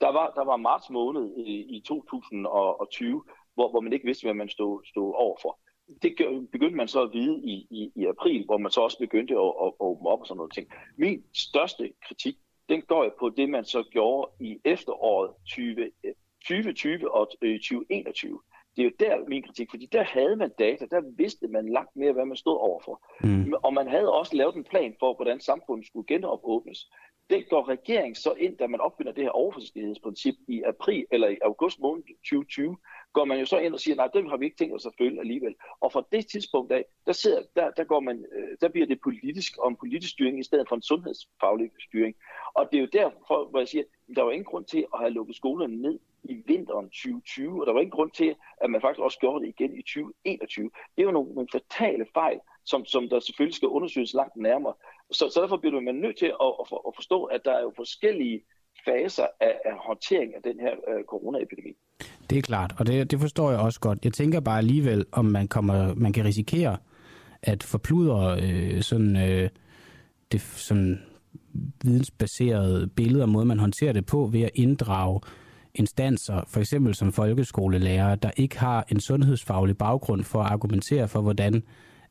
Der 0.00 0.08
var, 0.08 0.30
der 0.30 0.44
var 0.44 0.56
marts 0.56 0.90
måned 0.90 1.36
i, 1.36 1.76
i 1.76 1.80
2020, 1.80 3.24
hvor, 3.54 3.70
hvor 3.70 3.80
man 3.80 3.92
ikke 3.92 4.06
vidste, 4.06 4.26
hvad 4.26 4.34
man 4.34 4.48
stod, 4.48 4.84
stod 4.84 5.14
overfor. 5.14 5.60
det 6.02 6.16
begyndte 6.52 6.76
man 6.76 6.88
så 6.88 7.02
at 7.02 7.12
vide 7.12 7.40
i, 7.44 7.66
i, 7.70 7.92
i 7.96 8.06
april, 8.06 8.44
hvor 8.44 8.58
man 8.58 8.70
så 8.70 8.80
også 8.80 8.98
begyndte 8.98 9.34
at, 9.34 9.52
at, 9.62 9.66
at 9.66 9.74
åbne 9.80 10.08
op 10.08 10.20
og 10.20 10.26
sådan 10.26 10.36
noget 10.36 10.52
ting. 10.52 10.68
Min 10.96 11.24
største 11.34 11.92
kritik, 12.02 12.36
den 12.68 12.82
går 12.82 13.10
på 13.18 13.28
det, 13.28 13.48
man 13.50 13.64
så 13.64 13.82
gjorde 13.90 14.30
i 14.40 14.60
efteråret 14.64 15.30
20, 15.46 15.90
2020 16.40 17.14
og 17.14 17.28
øh, 17.42 17.58
2021. 17.58 18.40
Det 18.76 18.82
er 18.82 18.84
jo 18.84 18.92
der 19.00 19.28
min 19.28 19.42
kritik, 19.42 19.70
fordi 19.70 19.86
der 19.92 20.02
havde 20.02 20.36
man 20.36 20.50
data, 20.58 20.86
der 20.90 21.02
vidste 21.16 21.48
man 21.48 21.68
langt 21.68 21.96
mere, 21.96 22.12
hvad 22.12 22.24
man 22.24 22.36
stod 22.36 22.56
overfor. 22.56 23.06
Mm. 23.20 23.54
Og 23.62 23.74
man 23.74 23.88
havde 23.88 24.12
også 24.12 24.36
lavet 24.36 24.54
en 24.54 24.64
plan 24.64 24.96
for, 24.98 25.14
hvordan 25.14 25.40
samfundet 25.40 25.86
skulle 25.86 26.06
genopåbnes. 26.06 26.90
Det 27.30 27.48
går 27.48 27.68
regeringen 27.68 28.14
så 28.14 28.32
ind, 28.38 28.56
da 28.56 28.66
man 28.66 28.80
opfinder 28.80 29.12
det 29.12 29.24
her 29.24 29.30
overforsigtighedsprincip 29.30 30.34
i 30.48 30.62
april 30.62 31.06
eller 31.10 31.28
i 31.28 31.36
august 31.44 31.80
måned 31.80 32.02
2020, 32.02 32.76
går 33.12 33.24
man 33.24 33.38
jo 33.38 33.46
så 33.46 33.58
ind 33.58 33.74
og 33.74 33.80
siger, 33.80 33.96
nej, 33.96 34.06
det 34.06 34.30
har 34.30 34.36
vi 34.36 34.44
ikke 34.44 34.56
tænkt 34.56 34.74
os 34.74 34.86
at 34.86 34.92
følge 34.98 35.20
alligevel. 35.20 35.54
Og 35.80 35.92
fra 35.92 36.02
det 36.12 36.26
tidspunkt 36.26 36.72
af, 36.72 36.84
der, 37.06 37.12
sidder, 37.12 37.42
der, 37.56 37.70
der, 37.70 37.84
går 37.84 38.00
man, 38.00 38.24
øh, 38.32 38.56
der 38.60 38.68
bliver 38.68 38.86
det 38.86 39.00
politisk 39.00 39.52
om 39.58 39.76
politisk 39.76 40.12
styring 40.12 40.40
i 40.40 40.42
stedet 40.42 40.68
for 40.68 40.76
en 40.76 40.82
sundhedsfaglig 40.82 41.70
styring. 41.88 42.14
Og 42.54 42.68
det 42.72 42.76
er 42.76 42.80
jo 42.80 42.88
derfor, 42.92 43.48
hvor 43.50 43.58
jeg 43.58 43.68
siger, 43.68 43.84
der 44.16 44.22
var 44.22 44.30
ingen 44.30 44.44
grund 44.44 44.64
til 44.64 44.86
at 44.94 44.98
have 44.98 45.10
lukket 45.10 45.36
skolerne 45.36 45.76
ned 45.76 45.98
i 46.24 46.34
vinteren 46.46 46.86
2020, 46.86 47.60
og 47.60 47.66
der 47.66 47.72
var 47.72 47.80
ingen 47.80 47.98
grund 47.98 48.10
til, 48.10 48.34
at 48.62 48.70
man 48.70 48.80
faktisk 48.80 49.00
også 49.00 49.18
gjorde 49.18 49.40
det 49.42 49.48
igen 49.54 49.72
i 49.80 49.82
2021. 49.82 50.70
Det 50.94 51.02
er 51.02 51.06
jo 51.10 51.10
nogle, 51.10 51.34
nogle 51.34 51.48
fatale 51.52 52.06
fejl, 52.14 52.38
som, 52.64 52.84
som 52.84 53.08
der 53.08 53.20
selvfølgelig 53.20 53.54
skal 53.54 53.68
undersøges 53.68 54.14
langt 54.14 54.36
nærmere. 54.36 54.74
Så, 55.10 55.24
så 55.32 55.40
derfor 55.40 55.56
bliver 55.56 55.80
man 55.80 55.94
nødt 55.94 56.18
til 56.18 56.30
at, 56.46 56.52
at, 56.60 56.66
at 56.88 56.92
forstå, 56.94 57.24
at 57.24 57.40
der 57.44 57.52
er 57.52 57.62
jo 57.62 57.72
forskellige 57.76 58.44
faser 58.84 59.26
af, 59.40 59.54
af 59.64 59.74
håndtering 59.86 60.34
af 60.34 60.42
den 60.42 60.60
her 60.60 60.74
øh, 60.88 61.04
coronaepidemi. 61.04 61.72
Det 62.30 62.38
er 62.38 62.42
klart, 62.42 62.74
og 62.78 62.86
det, 62.86 63.10
det 63.10 63.20
forstår 63.20 63.50
jeg 63.50 63.60
også 63.60 63.80
godt. 63.80 64.04
Jeg 64.04 64.12
tænker 64.12 64.40
bare 64.40 64.58
alligevel, 64.58 65.06
om 65.12 65.24
man, 65.24 65.48
kommer, 65.48 65.94
man 65.94 66.12
kan 66.12 66.24
risikere 66.24 66.76
at 67.42 67.62
forpludre 67.62 68.40
øh, 68.42 68.82
sådan, 68.82 69.16
øh, 69.16 69.48
det, 70.32 70.40
sådan 70.40 71.02
vidensbaserede 71.84 72.86
billeder, 72.86 73.26
måde 73.26 73.44
man 73.44 73.58
håndterer 73.58 73.92
det 73.92 74.06
på, 74.06 74.28
ved 74.32 74.42
at 74.42 74.50
inddrage 74.54 75.20
instanser, 75.74 76.44
for 76.48 76.60
eksempel 76.60 76.94
som 76.94 77.12
folkeskolelærer, 77.12 78.14
der 78.14 78.30
ikke 78.36 78.58
har 78.58 78.86
en 78.92 79.00
sundhedsfaglig 79.00 79.78
baggrund 79.78 80.24
for 80.24 80.38
at 80.38 80.52
argumentere 80.52 81.08
for, 81.08 81.20
hvordan 81.20 81.62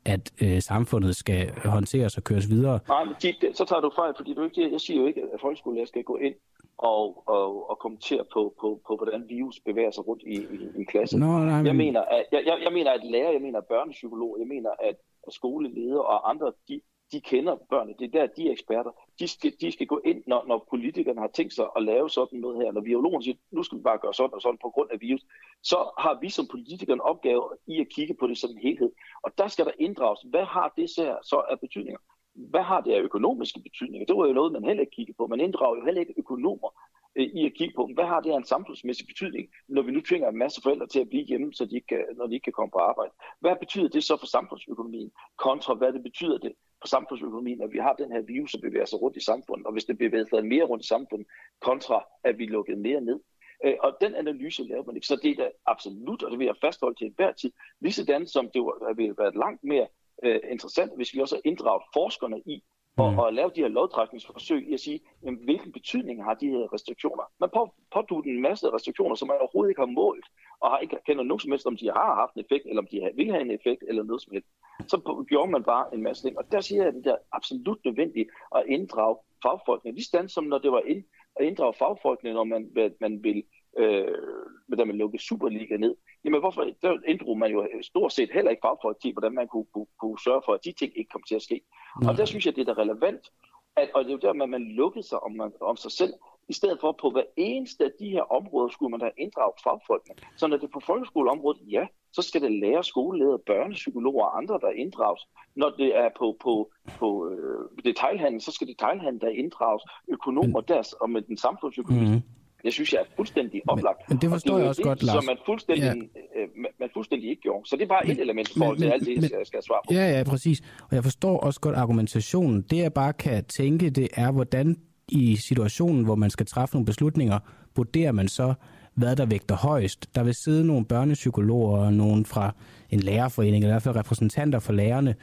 at 0.04 0.32
øh, 0.42 0.62
samfundet 0.62 1.16
skal 1.16 1.52
håndteres 1.64 2.16
og 2.16 2.24
køres 2.24 2.50
videre. 2.50 2.78
Nej, 2.88 3.04
men 3.04 3.14
de, 3.22 3.34
så 3.54 3.64
tager 3.64 3.80
du 3.80 3.90
fejl, 3.96 4.12
fordi 4.16 4.34
du 4.34 4.42
ikke, 4.44 4.72
jeg 4.72 4.80
siger 4.80 5.00
jo 5.00 5.06
ikke, 5.06 5.22
at 5.34 5.40
folkeskolelærer 5.40 5.86
skal 5.86 6.02
gå 6.02 6.16
ind 6.16 6.34
og, 6.78 7.28
og, 7.28 7.70
og 7.70 7.78
kommentere 7.78 8.24
på, 8.32 8.54
på, 8.60 8.80
på, 8.86 8.96
hvordan 8.96 9.24
virus 9.28 9.60
bevæger 9.64 9.90
sig 9.90 10.06
rundt 10.08 10.22
i, 10.26 10.36
i, 10.56 10.80
i 10.80 10.84
klassen. 10.84 11.20
Nå, 11.20 11.26
nej, 11.26 11.56
men... 11.56 11.66
jeg, 11.66 11.76
mener, 11.76 12.00
at, 12.00 12.24
jeg, 12.32 12.42
jeg, 12.46 12.58
jeg 12.64 12.72
mener, 12.72 12.90
at 12.90 13.00
lærer, 13.04 13.32
jeg 13.32 13.42
mener, 13.42 13.58
at 13.58 13.66
børnepsykolog, 13.66 14.36
jeg 14.40 14.48
mener, 14.48 14.70
at, 14.70 14.96
at 15.26 15.32
skoleledere 15.32 16.02
og 16.02 16.30
andre, 16.30 16.52
de, 16.68 16.80
de 17.12 17.20
kender 17.20 17.56
børnene. 17.70 17.96
Det 17.98 18.04
er 18.06 18.20
der, 18.20 18.34
de 18.36 18.48
er 18.48 18.52
eksperter. 18.52 18.90
De 19.18 19.28
skal, 19.28 19.52
de 19.60 19.72
skal 19.72 19.86
gå 19.86 20.00
ind, 20.04 20.22
når, 20.26 20.44
når 20.46 20.66
politikerne 20.70 21.20
har 21.20 21.30
tænkt 21.34 21.52
sig 21.52 21.66
at 21.76 21.82
lave 21.82 22.10
sådan 22.10 22.38
noget 22.38 22.56
her. 22.62 22.72
Når 22.72 22.80
biologen 22.80 23.22
siger, 23.22 23.36
nu 23.50 23.62
skal 23.62 23.78
vi 23.78 23.82
bare 23.82 23.98
gøre 23.98 24.14
sådan 24.14 24.34
og 24.34 24.42
sådan 24.42 24.58
på 24.62 24.70
grund 24.70 24.90
af 24.92 25.00
virus, 25.00 25.24
så 25.62 25.76
har 25.98 26.18
vi 26.20 26.30
som 26.30 26.46
politikere 26.46 26.94
en 26.94 27.00
opgave 27.00 27.42
i 27.66 27.80
at 27.80 27.88
kigge 27.88 28.14
på 28.14 28.26
det 28.26 28.38
som 28.38 28.50
en 28.50 28.58
helhed. 28.58 28.90
Og 29.22 29.38
der 29.38 29.48
skal 29.48 29.64
der 29.64 29.72
inddrages, 29.78 30.20
hvad 30.30 30.44
har 30.44 30.72
det 30.76 30.90
så 30.90 31.42
af 31.50 31.60
betydninger? 31.60 32.00
Hvad 32.34 32.62
har 32.62 32.80
det 32.80 32.92
af 32.92 33.00
økonomiske 33.00 33.60
betydninger? 33.60 34.06
Det 34.06 34.16
var 34.16 34.26
jo 34.26 34.32
noget, 34.32 34.52
man 34.52 34.64
heller 34.64 34.80
ikke 34.80 34.96
kiggede 34.96 35.16
på. 35.16 35.26
Man 35.26 35.40
inddrager 35.40 35.76
jo 35.76 35.84
heller 35.84 36.00
ikke 36.00 36.14
økonomer 36.16 36.70
Øh, 37.16 37.26
i 37.26 37.46
at 37.46 37.54
kigge 37.54 37.74
på, 37.76 37.90
hvad 37.94 38.04
har 38.04 38.20
det 38.20 38.32
her 38.32 38.38
en 38.38 38.44
samfundsmæssig 38.44 39.06
betydning, 39.06 39.48
når 39.68 39.82
vi 39.82 39.90
nu 39.92 40.00
tvinger 40.00 40.28
en 40.28 40.38
masse 40.38 40.62
forældre 40.62 40.86
til 40.86 41.00
at 41.00 41.08
blive 41.08 41.24
hjemme, 41.24 41.52
så 41.52 41.64
de 41.64 41.74
ikke 41.74 41.86
kan, 41.86 42.04
når 42.16 42.26
de 42.26 42.34
ikke 42.34 42.44
kan 42.44 42.52
komme 42.52 42.70
på 42.70 42.78
arbejde. 42.78 43.12
Hvad 43.40 43.56
betyder 43.56 43.88
det 43.88 44.04
så 44.04 44.16
for 44.16 44.26
samfundsøkonomien, 44.26 45.10
kontra 45.36 45.74
hvad 45.74 45.92
det 45.92 46.02
betyder 46.02 46.38
det 46.38 46.52
for 46.82 46.88
samfundsøkonomien, 46.88 47.62
at 47.62 47.72
vi 47.72 47.78
har 47.78 47.92
den 47.92 48.12
her 48.12 48.20
virus, 48.20 48.50
som 48.50 48.60
bevæger 48.60 48.84
sig 48.84 49.02
rundt 49.02 49.16
i 49.16 49.24
samfundet, 49.24 49.66
og 49.66 49.72
hvis 49.72 49.84
det 49.84 49.98
bevæger 49.98 50.24
sig 50.24 50.46
mere 50.46 50.64
rundt 50.64 50.84
i 50.84 50.88
samfundet, 50.88 51.26
kontra 51.60 52.04
at 52.24 52.38
vi 52.38 52.46
lukkede 52.46 52.76
mere 52.76 53.00
ned. 53.00 53.20
Øh, 53.64 53.74
og 53.80 53.96
den 54.00 54.14
analyse 54.14 54.62
laver 54.64 54.84
man 54.84 54.96
ikke. 54.96 55.06
Så 55.06 55.16
det 55.22 55.30
er 55.30 55.34
da 55.34 55.50
absolut, 55.66 56.22
og 56.22 56.30
det 56.30 56.38
vil 56.38 56.44
jeg 56.44 56.56
fastholde 56.60 56.98
til 56.98 57.06
enhver 57.06 57.32
tid, 57.32 57.52
ligesådan 57.80 58.26
som 58.26 58.50
det 58.54 58.62
ville 58.96 59.14
være 59.18 59.34
langt 59.34 59.64
mere 59.64 59.86
øh, 60.22 60.40
interessant, 60.50 60.96
hvis 60.96 61.14
vi 61.14 61.20
også 61.20 61.40
inddraget 61.44 61.82
forskerne 61.94 62.40
i, 62.46 62.64
og, 62.96 63.12
mm. 63.12 63.18
og 63.18 63.32
lave 63.32 63.50
de 63.56 63.60
her 63.60 63.68
lovtrækningsforsøg 63.68 64.68
i 64.68 64.74
at 64.74 64.80
sige, 64.80 65.00
jamen, 65.24 65.44
hvilken 65.44 65.72
betydning 65.72 66.24
har 66.24 66.34
de 66.34 66.48
her 66.48 66.72
restriktioner. 66.72 67.24
Man 67.40 67.50
på, 67.54 67.74
pådutter 67.94 68.30
en 68.30 68.42
masse 68.42 68.70
restriktioner, 68.70 69.14
som 69.14 69.28
man 69.28 69.36
overhovedet 69.40 69.70
ikke 69.70 69.80
har 69.80 69.86
målt, 69.86 70.26
og 70.60 70.70
har 70.70 70.78
ikke 70.78 70.98
kender 71.06 71.24
nogen 71.24 71.40
som 71.40 71.50
helst, 71.50 71.66
om 71.66 71.76
de 71.76 71.86
har 71.86 72.14
haft 72.14 72.34
en 72.34 72.40
effekt, 72.40 72.66
eller 72.66 72.82
om 72.82 72.88
de 72.92 73.10
vil 73.14 73.30
have 73.30 73.42
en 73.42 73.50
effekt, 73.50 73.82
eller 73.88 74.02
noget 74.02 74.22
som 74.22 74.32
helst. 74.32 74.48
Så 74.88 75.24
gjorde 75.28 75.50
man 75.50 75.62
bare 75.62 75.94
en 75.94 76.02
masse 76.02 76.22
ting. 76.22 76.38
Og 76.38 76.52
der 76.52 76.60
siger 76.60 76.82
jeg, 76.82 76.88
at 76.88 76.94
det 76.94 77.06
er 77.06 77.16
absolut 77.32 77.84
nødvendigt 77.84 78.28
at 78.56 78.62
inddrage 78.68 79.16
fagfolkene. 79.42 79.94
Lige 79.94 80.04
stand 80.04 80.28
som 80.28 80.44
når 80.44 80.58
det 80.58 80.72
var 80.72 80.82
ind, 80.86 81.04
at 81.36 81.46
inddrage 81.46 81.74
fagfolkene, 81.74 82.32
når 82.32 82.44
man, 82.44 82.62
man 83.00 83.24
vil 83.24 83.44
øh, 83.76 84.76
da 84.78 84.84
man 84.84 84.96
lukkede 84.96 85.22
Superliga 85.22 85.76
ned. 85.76 85.94
Jamen 86.24 86.40
hvorfor, 86.40 86.66
der 86.82 86.98
inddrog 87.08 87.38
man 87.38 87.52
jo 87.52 87.68
stort 87.82 88.12
set 88.12 88.30
heller 88.32 88.50
ikke 88.50 88.64
fagfolk 88.64 89.00
til, 89.02 89.12
hvordan 89.12 89.34
man 89.34 89.48
kunne, 89.48 89.66
kunne, 89.74 89.86
kunne 90.00 90.18
sørge 90.24 90.42
for, 90.44 90.52
at 90.52 90.64
de 90.64 90.72
ting 90.72 90.92
ikke 90.98 91.08
kom 91.08 91.22
til 91.28 91.34
at 91.34 91.42
ske. 91.42 91.60
Nej. 92.02 92.10
Og 92.10 92.18
der 92.18 92.24
synes 92.24 92.46
jeg, 92.46 92.56
det 92.56 92.68
er 92.68 92.74
da 92.74 92.82
relevant, 92.82 93.30
at, 93.76 93.90
og 93.94 94.04
det 94.04 94.10
er 94.10 94.14
jo 94.14 94.20
der, 94.34 94.42
at 94.42 94.48
man 94.48 94.64
lukkede 94.64 95.08
sig 95.08 95.22
om, 95.22 95.32
man, 95.32 95.52
om 95.60 95.76
sig 95.76 95.92
selv, 95.92 96.12
i 96.48 96.52
stedet 96.52 96.78
for 96.80 96.96
på 97.00 97.10
hver 97.10 97.22
eneste 97.36 97.84
af 97.84 97.90
de 98.00 98.08
her 98.10 98.22
områder, 98.32 98.68
skulle 98.68 98.90
man 98.90 99.00
da 99.00 99.10
inddrage 99.18 99.52
fagfolkene. 99.64 100.16
Så 100.36 100.46
når 100.46 100.56
det 100.56 100.64
er 100.64 100.72
på 100.72 100.80
folkeskoleområdet, 100.80 101.60
ja, 101.70 101.86
så 102.12 102.22
skal 102.22 102.42
det 102.42 102.52
lære 102.52 102.84
skoleledere, 102.84 103.38
børnepsykologer 103.38 104.24
og 104.24 104.38
andre, 104.38 104.58
der 104.60 104.70
inddrages. 104.70 105.22
Når 105.54 105.70
det 105.70 105.96
er 105.96 106.08
på, 106.18 106.36
på, 106.40 106.72
på 106.98 107.28
øh, 107.30 107.84
detailhandel, 107.84 108.40
så 108.40 108.52
skal 108.52 108.66
detailhandel 108.66 109.20
der 109.20 109.28
inddrages, 109.28 109.82
økonomer 110.08 110.60
der, 110.60 110.94
og 111.00 111.10
med 111.10 111.22
den 111.22 111.36
samfundsøkonomiske 111.36 112.14
mm. 112.14 112.43
Det 112.64 112.72
synes 112.72 112.92
jeg 112.92 113.00
er 113.00 113.04
fuldstændig 113.16 113.62
oplagt. 113.68 113.98
Men, 113.98 114.14
men 114.14 114.22
det 114.22 114.30
forstår 114.30 114.52
og 114.52 114.58
det 114.58 114.62
jeg 114.62 114.68
også 114.68 114.78
det, 114.78 114.84
godt, 114.84 115.02
Lars. 115.02 115.14
Som 115.14 115.24
man 115.24 115.36
fuldstændig, 115.46 115.84
ja. 115.84 116.40
øh, 116.40 116.48
man 116.80 116.88
fuldstændig 116.94 117.30
ikke 117.30 117.42
gjorde. 117.42 117.68
Så 117.68 117.76
det 117.76 117.82
er 117.82 117.86
bare 117.86 118.02
men, 118.04 118.16
et 118.16 118.22
element 118.22 118.48
for 118.48 118.58
forhold 118.58 118.78
til 118.78 118.84
alt 118.84 119.06
det, 119.06 119.30
jeg 119.30 119.46
skal 119.46 119.62
svare 119.62 119.80
på. 119.88 119.94
Ja, 119.94 120.18
ja, 120.18 120.22
præcis. 120.22 120.60
Og 120.90 120.94
jeg 120.96 121.02
forstår 121.02 121.38
også 121.38 121.60
godt 121.60 121.76
argumentationen. 121.76 122.62
Det 122.62 122.76
jeg 122.76 122.92
bare 122.92 123.12
kan 123.12 123.44
tænke, 123.44 123.90
det 123.90 124.08
er, 124.12 124.30
hvordan 124.30 124.76
i 125.08 125.36
situationen, 125.36 126.04
hvor 126.04 126.14
man 126.14 126.30
skal 126.30 126.46
træffe 126.46 126.74
nogle 126.74 126.86
beslutninger, 126.86 127.38
vurderer 127.76 128.12
man 128.12 128.28
så, 128.28 128.54
hvad 128.94 129.16
der 129.16 129.26
vægter 129.26 129.56
højst. 129.56 130.14
Der 130.14 130.22
vil 130.22 130.34
sidde 130.34 130.66
nogle 130.66 130.84
børnepsykologer 130.84 131.78
og 131.78 131.92
nogen 131.92 132.26
fra 132.26 132.54
en 132.90 133.00
lærerforening, 133.00 133.64
eller 133.64 133.72
i 133.72 133.74
hvert 133.74 133.82
fald 133.82 133.96
repræsentanter 133.96 134.58
for 134.58 134.72
lærerne, 134.72 135.14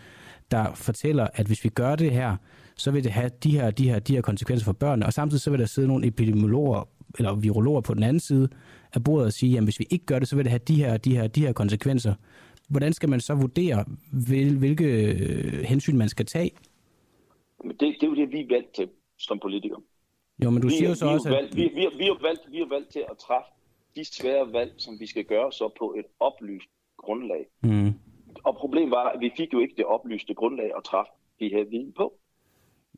der 0.51 0.73
fortæller, 0.73 1.27
at 1.33 1.47
hvis 1.47 1.63
vi 1.63 1.69
gør 1.69 1.95
det 1.95 2.11
her, 2.11 2.35
så 2.75 2.91
vil 2.91 3.03
det 3.03 3.11
have 3.11 3.29
de 3.43 3.51
her, 3.51 3.71
de 3.71 3.89
her, 3.89 3.99
de 3.99 4.15
her 4.15 4.21
konsekvenser 4.21 4.65
for 4.65 4.73
børnene, 4.73 5.05
og 5.05 5.13
samtidig 5.13 5.41
så 5.41 5.49
vil 5.49 5.59
der 5.59 5.65
sidde 5.65 5.87
nogle 5.87 6.07
epidemiologer 6.07 6.87
eller 7.17 7.35
virologer 7.35 7.81
på 7.81 7.93
den 7.93 8.03
anden 8.03 8.19
side 8.19 8.49
af 8.93 9.03
bordet 9.03 9.25
og 9.25 9.33
sige, 9.33 9.57
at 9.57 9.63
hvis 9.63 9.79
vi 9.79 9.85
ikke 9.89 10.05
gør 10.05 10.19
det, 10.19 10.27
så 10.27 10.35
vil 10.35 10.45
det 10.45 10.51
have 10.51 10.61
de 10.67 10.75
her, 10.75 10.97
de 10.97 11.15
her, 11.17 11.27
de 11.27 11.41
her 11.41 11.53
konsekvenser. 11.53 12.13
Hvordan 12.69 12.93
skal 12.93 13.09
man 13.09 13.19
så 13.19 13.35
vurdere, 13.35 13.85
hvil, 14.27 14.57
hvilke 14.57 14.85
øh, 14.85 15.63
hensyn 15.63 15.97
man 15.97 16.09
skal 16.09 16.25
tage? 16.25 16.51
Det, 17.63 17.79
det 17.79 18.03
er 18.03 18.07
jo 18.07 18.15
det, 18.15 18.31
vi 18.31 18.39
er 18.39 18.47
valgt 18.49 18.75
til 18.75 18.89
som 19.17 19.39
politikere. 19.39 19.81
Jo, 20.43 20.49
men 20.49 20.61
du 20.61 20.67
vi, 20.67 20.73
siger 20.73 20.89
jo 20.89 20.95
så 20.95 21.05
vi 21.05 21.13
også, 21.13 21.29
at... 21.29 21.35
Valgt, 21.35 21.55
vi, 21.55 21.61
vi, 21.61 21.87
vi, 21.97 22.07
er 22.07 22.21
valgt, 22.21 22.41
vi 22.51 22.59
er 22.59 22.69
valgt 22.69 22.89
til 22.91 23.03
at 23.11 23.17
træffe 23.17 23.49
de 23.95 24.05
svære 24.05 24.53
valg, 24.53 24.73
som 24.77 24.99
vi 24.99 25.07
skal 25.07 25.25
gøre 25.25 25.51
så 25.51 25.69
på 25.79 25.95
et 25.99 26.05
oplyst 26.19 26.69
grundlag. 26.97 27.45
Mm. 27.63 27.93
Og 28.43 28.55
problemet 28.55 28.91
var, 28.91 29.09
at 29.09 29.19
vi 29.19 29.31
fik 29.37 29.53
jo 29.53 29.59
ikke 29.59 29.73
det 29.77 29.85
oplyste 29.85 30.33
grundlag 30.33 30.71
at 30.77 30.83
træffe 30.83 31.11
de 31.39 31.49
her 31.49 31.63
viden 31.63 31.93
på. 31.97 32.13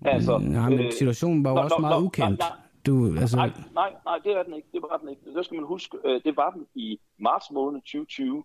Altså, 0.06 0.38
Nej, 0.38 0.69
men 0.69 0.80
øh, 0.80 0.91
situationen 0.91 1.44
var 1.44 1.52
jo 1.52 1.57
også 1.57 1.77
meget 1.80 2.02
ukendt. 2.02 2.40
Nej, 2.40 2.49
du, 2.85 3.15
altså... 3.22 3.38
nej, 3.38 3.49
nej, 3.73 3.93
nej, 4.05 4.18
det 4.23 4.31
er 4.31 4.43
den 4.43 4.53
ikke. 4.53 4.68
Det 4.73 4.81
var 4.81 4.97
den 4.97 5.10
ikke. 5.10 5.22
Det 5.35 5.45
skal 5.45 5.55
man 5.55 5.65
huske. 5.65 5.97
Øh, 6.05 6.23
det 6.23 6.38
var 6.38 6.49
den 6.49 6.68
i 6.76 6.99
marts 7.18 7.51
måned 7.51 7.81
2020. 7.81 8.43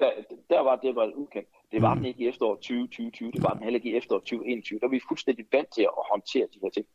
Der, 0.00 0.10
der 0.50 0.60
var 0.60 0.76
det 0.76 0.94
var 0.94 1.12
ukendt. 1.14 1.48
Det 1.72 1.82
var 1.82 1.94
mm. 1.94 1.98
den 1.98 2.06
ikke 2.06 2.24
i 2.24 2.28
efteråret 2.28 2.58
2020. 2.58 3.32
Det 3.32 3.42
var 3.42 3.54
den 3.54 3.62
heller 3.62 3.78
ikke 3.78 3.90
i 3.90 3.96
efteråret 3.96 4.22
2021. 4.22 4.80
Der 4.80 4.86
var 4.86 4.90
vi 4.90 5.00
fuldstændig 5.08 5.46
vant 5.52 5.68
til 5.74 5.82
at 5.82 6.08
håndtere 6.10 6.46
de 6.54 6.58
her 6.62 6.70
ting. 6.70 6.86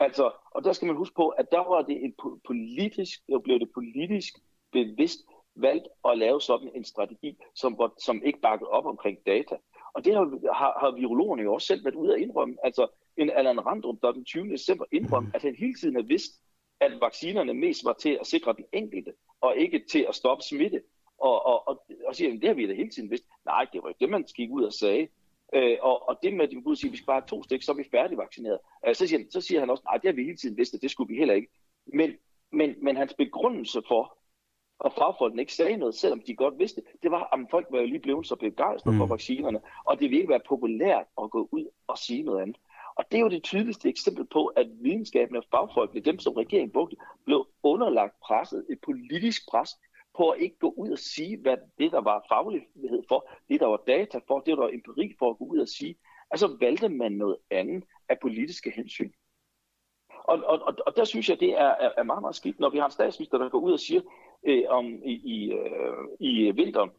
Altså, 0.00 0.30
og 0.50 0.64
der 0.64 0.72
skal 0.72 0.86
man 0.86 0.96
huske 0.96 1.14
på, 1.14 1.28
at 1.28 1.46
der 1.52 1.68
var 1.68 1.82
det 1.82 2.04
et 2.04 2.14
politisk, 2.46 3.18
der 3.28 3.38
blev 3.38 3.58
det 3.60 3.70
politisk 3.74 4.34
bevidst 4.72 5.20
valgt 5.56 5.88
at 6.08 6.18
lave 6.18 6.40
sådan 6.40 6.70
en 6.74 6.84
strategi, 6.84 7.36
som, 7.54 7.80
som 7.98 8.22
ikke 8.24 8.40
bakkede 8.40 8.70
op 8.70 8.86
omkring 8.86 9.18
data. 9.26 9.56
Og 9.94 10.04
det 10.04 10.14
har, 10.14 10.54
har, 10.54 10.78
har 10.80 10.90
virologerne 10.96 11.42
jo 11.42 11.54
også 11.54 11.66
selv 11.66 11.84
været 11.84 11.94
ude 11.94 12.14
at 12.14 12.20
indrømme. 12.20 12.56
Altså, 12.64 12.86
en 13.16 13.30
Allan 13.30 13.66
Randrup, 13.66 13.96
der 14.02 14.12
den 14.12 14.24
20. 14.24 14.52
december 14.52 14.84
indrømte, 14.92 15.30
at 15.34 15.42
han 15.42 15.54
hele 15.54 15.74
tiden 15.74 15.94
har 15.94 16.02
vidst, 16.02 16.32
at 16.80 17.00
vaccinerne 17.00 17.54
mest 17.54 17.84
var 17.84 17.92
til 17.92 18.18
at 18.20 18.26
sikre 18.26 18.54
den 18.56 18.64
enkelte, 18.72 19.12
og 19.40 19.56
ikke 19.56 19.84
til 19.90 20.06
at 20.08 20.14
stoppe 20.14 20.44
smitte. 20.44 20.82
Og, 21.18 21.46
og, 21.46 21.68
og, 21.68 21.84
og 22.06 22.14
siger, 22.14 22.34
at 22.34 22.40
det 22.40 22.48
har 22.48 22.54
vi 22.54 22.66
da 22.66 22.74
hele 22.74 22.90
tiden 22.90 23.10
vidst. 23.10 23.24
Nej, 23.44 23.66
det 23.72 23.82
var 23.82 23.88
ikke 23.88 24.00
det, 24.00 24.10
man 24.10 24.24
gik 24.36 24.50
ud 24.50 24.62
og 24.62 24.72
sagde. 24.72 25.08
Øh, 25.54 25.76
og, 25.80 26.08
og 26.08 26.18
det 26.22 26.34
med, 26.34 26.44
at 26.44 26.50
de 26.50 26.62
og 26.66 26.76
sige, 26.76 26.88
at 26.88 26.92
vi 26.92 26.96
skal 26.96 27.06
bare 27.06 27.20
have 27.20 27.28
to 27.28 27.42
stik, 27.42 27.62
så 27.62 27.72
er 27.72 27.76
vi 27.76 27.84
færdigvaccineret. 27.90 28.58
Øh, 28.86 28.94
så, 28.94 29.06
siger, 29.06 29.24
så 29.30 29.40
siger 29.40 29.60
han 29.60 29.70
også, 29.70 29.82
nej, 29.84 29.96
det 29.96 30.08
har 30.08 30.12
vi 30.12 30.24
hele 30.24 30.36
tiden 30.36 30.56
vidst, 30.56 30.74
at 30.74 30.82
det 30.82 30.90
skulle 30.90 31.08
vi 31.08 31.18
heller 31.18 31.34
ikke. 31.34 31.48
Men, 31.86 32.12
men, 32.52 32.74
men 32.84 32.96
hans 32.96 33.14
begrundelse 33.14 33.82
for, 33.88 34.17
og 34.78 34.92
fagfolkene 34.92 35.42
ikke 35.42 35.54
sagde 35.54 35.76
noget, 35.76 35.94
selvom 35.94 36.20
de 36.26 36.36
godt 36.36 36.58
vidste 36.58 36.80
det, 36.80 37.02
det 37.02 37.10
var, 37.10 37.28
at 37.32 37.46
folk 37.50 37.66
var 37.70 37.78
jo 37.78 37.86
lige 37.86 37.98
blevet 37.98 38.26
så 38.26 38.36
begejstrede 38.36 38.94
mm. 38.94 38.98
for 38.98 39.06
vaccinerne, 39.06 39.60
og 39.84 40.00
det 40.00 40.10
ville 40.10 40.18
ikke 40.18 40.30
være 40.30 40.48
populært 40.48 41.06
at 41.22 41.30
gå 41.30 41.48
ud 41.52 41.66
og 41.86 41.98
sige 41.98 42.22
noget 42.22 42.42
andet. 42.42 42.56
Og 42.96 43.04
det 43.10 43.18
er 43.18 43.22
jo 43.22 43.28
det 43.28 43.42
tydeligste 43.42 43.88
eksempel 43.88 44.24
på, 44.24 44.46
at 44.46 44.66
videnskaben 44.80 45.36
og 45.36 45.44
fagfolkene, 45.50 46.00
dem 46.00 46.18
som 46.18 46.32
regeringen 46.32 46.72
brugte, 46.72 46.96
blev 47.24 47.46
underlagt 47.62 48.20
presset, 48.20 48.66
et 48.70 48.78
politisk 48.80 49.42
pres, 49.50 49.70
på 50.16 50.30
at 50.30 50.40
ikke 50.40 50.58
gå 50.58 50.74
ud 50.76 50.90
og 50.90 50.98
sige, 50.98 51.36
hvad 51.36 51.56
det, 51.78 51.92
der 51.92 52.00
var 52.00 52.26
faglighed 52.28 53.02
for, 53.08 53.30
det, 53.48 53.60
der 53.60 53.66
var 53.66 53.82
data 53.86 54.20
for, 54.26 54.40
det, 54.40 54.56
der 54.56 54.62
var 54.62 54.70
empiri 54.72 55.14
for 55.18 55.30
at 55.30 55.38
gå 55.38 55.44
ud 55.44 55.58
og 55.58 55.68
sige. 55.68 55.96
Altså 56.30 56.56
valgte 56.60 56.88
man 56.88 57.12
noget 57.12 57.36
andet 57.50 57.84
af 58.08 58.18
politiske 58.20 58.70
hensyn. 58.70 59.12
Og, 60.24 60.42
og, 60.46 60.58
og, 60.62 60.74
og 60.86 60.96
der 60.96 61.04
synes 61.04 61.28
jeg, 61.28 61.40
det 61.40 61.50
er, 61.60 61.74
er 61.96 62.02
meget, 62.02 62.22
meget 62.22 62.36
skidt, 62.36 62.60
når 62.60 62.70
vi 62.70 62.78
har 62.78 62.84
en 62.84 62.90
statsminister, 62.90 63.38
der 63.38 63.48
går 63.48 63.58
ud 63.58 63.72
og 63.72 63.80
siger 63.80 64.00
øh, 64.46 64.62
om 64.68 64.84
i, 65.04 65.12
i, 65.12 65.52
øh, 65.52 66.04
i 66.20 66.50
vinteren 66.50 66.90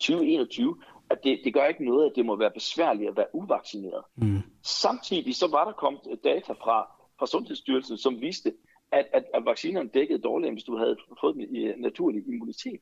2021, 0.00 0.76
at 1.10 1.24
det, 1.24 1.40
det 1.44 1.54
gør 1.54 1.66
ikke 1.66 1.84
noget, 1.84 2.10
at 2.10 2.16
det 2.16 2.26
må 2.26 2.36
være 2.36 2.50
besværligt 2.50 3.08
at 3.08 3.16
være 3.16 3.34
uvaccineret. 3.34 4.04
Mm. 4.16 4.42
Samtidig 4.62 5.34
så 5.34 5.46
var 5.50 5.64
der 5.64 5.72
kommet 5.72 6.00
data 6.24 6.52
fra, 6.52 6.90
fra 7.18 7.26
Sundhedsstyrelsen, 7.26 7.98
som 7.98 8.20
viste, 8.20 8.52
at, 8.92 9.06
at, 9.12 9.24
at 9.34 9.44
vaccinerne 9.44 9.88
dækkede 9.88 10.18
dårligere, 10.18 10.52
hvis 10.52 10.64
du 10.64 10.76
havde 10.76 10.96
fået 11.20 11.36
en 11.36 11.80
naturlig 11.80 12.28
immunitet. 12.28 12.80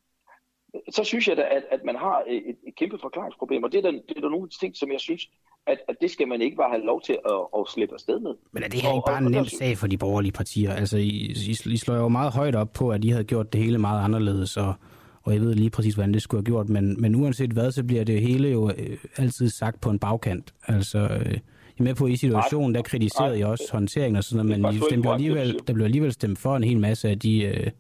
Så 0.91 1.05
synes 1.05 1.29
jeg 1.29 1.37
da, 1.37 1.43
at, 1.43 1.63
at 1.71 1.81
man 1.85 1.97
har 1.97 2.23
et, 2.29 2.57
et 2.67 2.75
kæmpe 2.77 2.99
forklaringsproblem, 3.03 3.63
og 3.65 3.73
det 3.73 3.79
er, 3.79 3.83
der, 3.83 3.91
det 3.91 4.17
er 4.17 4.21
der 4.21 4.29
nogle 4.29 4.49
ting, 4.61 4.77
som 4.77 4.93
jeg 4.93 5.01
synes, 5.01 5.31
at, 5.67 5.79
at 5.89 5.97
det 6.01 6.11
skal 6.11 6.29
man 6.29 6.41
ikke 6.43 6.57
bare 6.57 6.71
have 6.71 6.85
lov 6.85 7.03
til 7.03 7.13
at, 7.13 7.41
at 7.59 7.65
slippe 7.75 7.95
afsted 7.95 8.21
med. 8.21 8.35
Men 8.53 8.63
er 8.63 8.69
det 8.69 8.83
her 8.83 8.89
og, 8.89 8.97
ikke 8.97 9.07
bare 9.07 9.23
en 9.23 9.31
nem 9.31 9.45
sag 9.45 9.79
for 9.79 9.87
de 9.87 9.99
borgerlige 9.99 10.33
partier? 10.33 10.73
Altså, 10.73 10.97
I, 10.97 11.35
I, 11.49 11.57
I 11.73 11.77
slår 11.77 11.95
jo 11.95 12.09
meget 12.09 12.33
højt 12.33 12.55
op 12.55 12.73
på, 12.73 12.91
at 12.91 13.03
de 13.03 13.11
havde 13.11 13.25
gjort 13.25 13.53
det 13.53 13.61
hele 13.61 13.79
meget 13.79 14.05
anderledes, 14.05 14.57
og, 14.57 14.75
og 15.23 15.33
jeg 15.33 15.41
ved 15.41 15.55
lige 15.55 15.71
præcis, 15.71 15.95
hvordan 15.95 16.15
det 16.15 16.23
skulle 16.23 16.39
have 16.39 16.45
gjort, 16.45 16.69
men, 16.69 17.01
men 17.01 17.15
uanset 17.15 17.51
hvad, 17.51 17.73
så 17.73 17.85
bliver 17.85 18.05
det 18.05 18.21
hele 18.21 18.49
jo 18.49 18.71
øh, 18.71 18.99
altid 19.17 19.49
sagt 19.49 19.81
på 19.81 19.91
en 19.91 19.99
bagkant. 19.99 20.55
Altså, 20.69 20.99
øh, 20.99 21.33
jeg 21.79 21.83
er 21.83 21.85
med 21.85 21.95
på, 21.95 22.07
i 22.07 22.17
situationen, 22.17 22.75
der 22.75 22.83
kritiserede 22.83 23.39
jeg 23.39 23.47
også 23.47 23.65
håndteringen 23.73 24.17
og 24.17 24.25
sådan 24.25 24.47
noget, 24.47 24.61
men 24.61 24.75
I 24.75 24.81
stemte 24.91 25.09
alligevel, 25.09 25.59
der 25.67 25.73
blev 25.73 25.85
alligevel 25.85 26.13
stemt 26.13 26.39
for 26.39 26.57
en 26.57 26.65
hel 26.65 26.81
masse 26.81 27.09
af 27.09 27.19
de, 27.19 27.43
øh, 27.43 27.71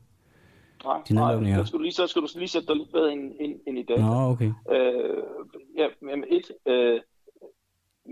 nej, 0.84 1.02
de 1.08 1.14
nedlukninger. 1.14 1.56
Nej, 1.56 1.66
skal 1.66 1.78
du 1.78 1.82
lige, 1.82 1.92
så 1.92 2.06
skal 2.06 2.22
du 2.22 2.28
lige 2.36 2.48
sætte 2.48 2.68
dig 2.68 2.76
lidt 2.76 2.92
bedre 2.92 3.12
ind, 3.12 3.40
ind, 3.40 3.60
ind 3.66 3.78
i 3.78 3.82
dag. 3.82 3.98
Nå, 3.98 4.30
okay. 4.32 4.52
Øh, 4.70 5.22
ja, 5.76 5.86
men 6.00 6.24
et, 6.28 6.50
øh, 6.66 7.00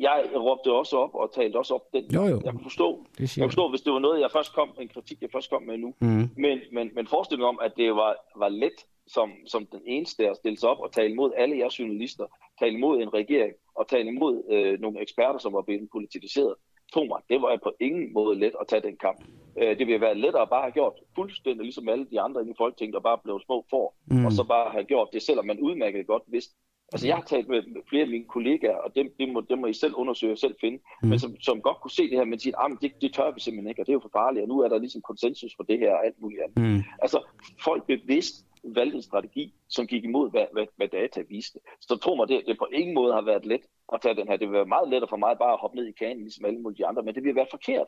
jeg 0.00 0.30
råbte 0.36 0.72
også 0.72 0.96
op 0.96 1.14
og 1.14 1.32
talte 1.34 1.56
også 1.56 1.74
op. 1.74 1.92
Den, 1.92 2.04
jo, 2.04 2.22
jo. 2.22 2.40
Jeg 2.44 2.52
kan 2.52 2.62
forstå, 2.62 3.06
jeg 3.20 3.28
kan 3.28 3.48
forstå, 3.48 3.68
hvis 3.70 3.80
det 3.80 3.92
var 3.92 3.98
noget, 3.98 4.20
jeg 4.20 4.30
først 4.32 4.54
kom, 4.54 4.70
en 4.80 4.88
kritik, 4.88 5.22
jeg 5.22 5.30
først 5.32 5.50
kom 5.50 5.62
med 5.62 5.78
nu. 5.78 5.94
Mm. 6.00 6.30
Men, 6.36 6.58
men, 6.72 6.90
men 6.94 7.06
forestillingen 7.06 7.48
om, 7.48 7.58
at 7.62 7.72
det 7.76 7.90
var, 7.90 8.16
var 8.36 8.48
let 8.48 8.78
som, 9.06 9.32
som 9.46 9.66
den 9.66 9.80
eneste 9.86 10.30
at 10.30 10.36
stille 10.36 10.58
sig 10.58 10.68
op 10.68 10.80
og 10.80 10.92
tale 10.92 11.10
imod 11.10 11.32
alle 11.36 11.58
jeres 11.58 11.80
journalister, 11.80 12.26
tale 12.60 12.72
imod 12.72 13.00
en 13.02 13.14
regering 13.14 13.54
og 13.74 13.88
tale 13.88 14.08
imod 14.08 14.42
øh, 14.50 14.80
nogle 14.80 15.00
eksperter, 15.00 15.38
som 15.38 15.52
var 15.52 15.62
blevet 15.62 15.88
politiseret. 15.92 16.54
Tro 16.92 17.04
mig, 17.04 17.20
det 17.30 17.42
var 17.42 17.58
på 17.62 17.72
ingen 17.80 18.12
måde 18.12 18.38
let 18.38 18.54
at 18.60 18.66
tage 18.68 18.82
den 18.82 18.96
kamp. 18.96 19.20
Øh, 19.58 19.78
det 19.78 19.86
ville 19.86 20.00
være 20.00 20.14
lettere 20.14 20.42
at 20.42 20.50
bare 20.50 20.62
have 20.62 20.72
gjort 20.72 20.92
fuldstændig 21.14 21.62
ligesom 21.62 21.88
alle 21.88 22.06
de 22.10 22.20
andre 22.20 22.48
i 22.48 22.54
Folketinget, 22.58 22.94
der 22.94 23.00
bare 23.00 23.18
blev 23.24 23.40
små 23.46 23.64
for, 23.70 23.94
mm. 24.06 24.24
og 24.26 24.32
så 24.32 24.44
bare 24.44 24.70
have 24.70 24.84
gjort 24.84 25.08
det, 25.12 25.22
selvom 25.22 25.46
man 25.46 25.60
udmærket 25.60 26.06
godt 26.06 26.22
vidste, 26.26 26.54
Altså, 26.92 27.06
jeg 27.06 27.16
har 27.16 27.22
talt 27.22 27.48
med 27.48 27.62
flere 27.88 28.02
af 28.02 28.08
mine 28.08 28.24
kollegaer, 28.24 28.76
og 28.76 28.94
dem, 28.96 29.06
dem, 29.18 29.28
må, 29.28 29.40
dem 29.50 29.58
må 29.58 29.66
I 29.66 29.72
selv 29.72 29.94
undersøge 29.96 30.32
og 30.32 30.38
selv 30.38 30.54
finde, 30.60 30.78
mm. 31.02 31.08
men 31.08 31.18
som, 31.18 31.40
som 31.40 31.60
godt 31.60 31.80
kunne 31.80 31.90
se 31.90 32.02
det 32.02 32.18
her, 32.18 32.24
men 32.24 32.38
siger, 32.38 32.58
at 32.58 32.72
ah, 32.72 32.76
det, 32.82 32.92
det 33.02 33.14
tør 33.14 33.34
vi 33.34 33.40
simpelthen 33.40 33.68
ikke, 33.70 33.82
og 33.82 33.86
det 33.86 33.92
er 33.92 33.98
jo 34.00 34.06
for 34.06 34.18
farligt, 34.20 34.42
og 34.42 34.48
nu 34.48 34.60
er 34.60 34.68
der 34.68 34.78
ligesom 34.78 35.02
konsensus 35.02 35.52
for 35.56 35.64
det 35.64 35.78
her 35.78 35.92
og 35.92 36.06
alt 36.06 36.20
muligt 36.20 36.42
andet. 36.42 36.70
Mm. 36.70 36.82
Altså, 37.02 37.18
folk 37.64 37.86
bevidst 37.86 38.34
valgte 38.64 38.96
en 38.96 39.02
strategi, 39.02 39.54
som 39.68 39.86
gik 39.86 40.04
imod, 40.04 40.30
hvad, 40.30 40.46
hvad, 40.52 40.66
hvad 40.76 40.88
data 40.88 41.22
viste. 41.28 41.58
Så 41.80 41.96
tro 41.96 42.14
mig, 42.14 42.28
det, 42.28 42.42
det 42.46 42.58
på 42.58 42.68
ingen 42.72 42.94
måde 42.94 43.12
har 43.12 43.22
været 43.22 43.46
let 43.46 43.60
at 43.92 44.00
tage 44.00 44.14
den 44.14 44.28
her. 44.28 44.36
Det 44.36 44.48
vil 44.48 44.56
være 44.56 44.66
meget 44.66 44.88
lettere 44.88 45.08
for 45.08 45.16
mig 45.16 45.38
bare 45.38 45.52
at 45.52 45.60
hoppe 45.60 45.76
ned 45.76 45.86
i 45.86 45.92
kanen, 45.92 46.22
ligesom 46.22 46.44
alle 46.44 46.60
mulige 46.60 46.86
andre, 46.86 47.02
men 47.02 47.14
det 47.14 47.24
vil 47.24 47.34
være 47.34 47.46
forkert. 47.50 47.86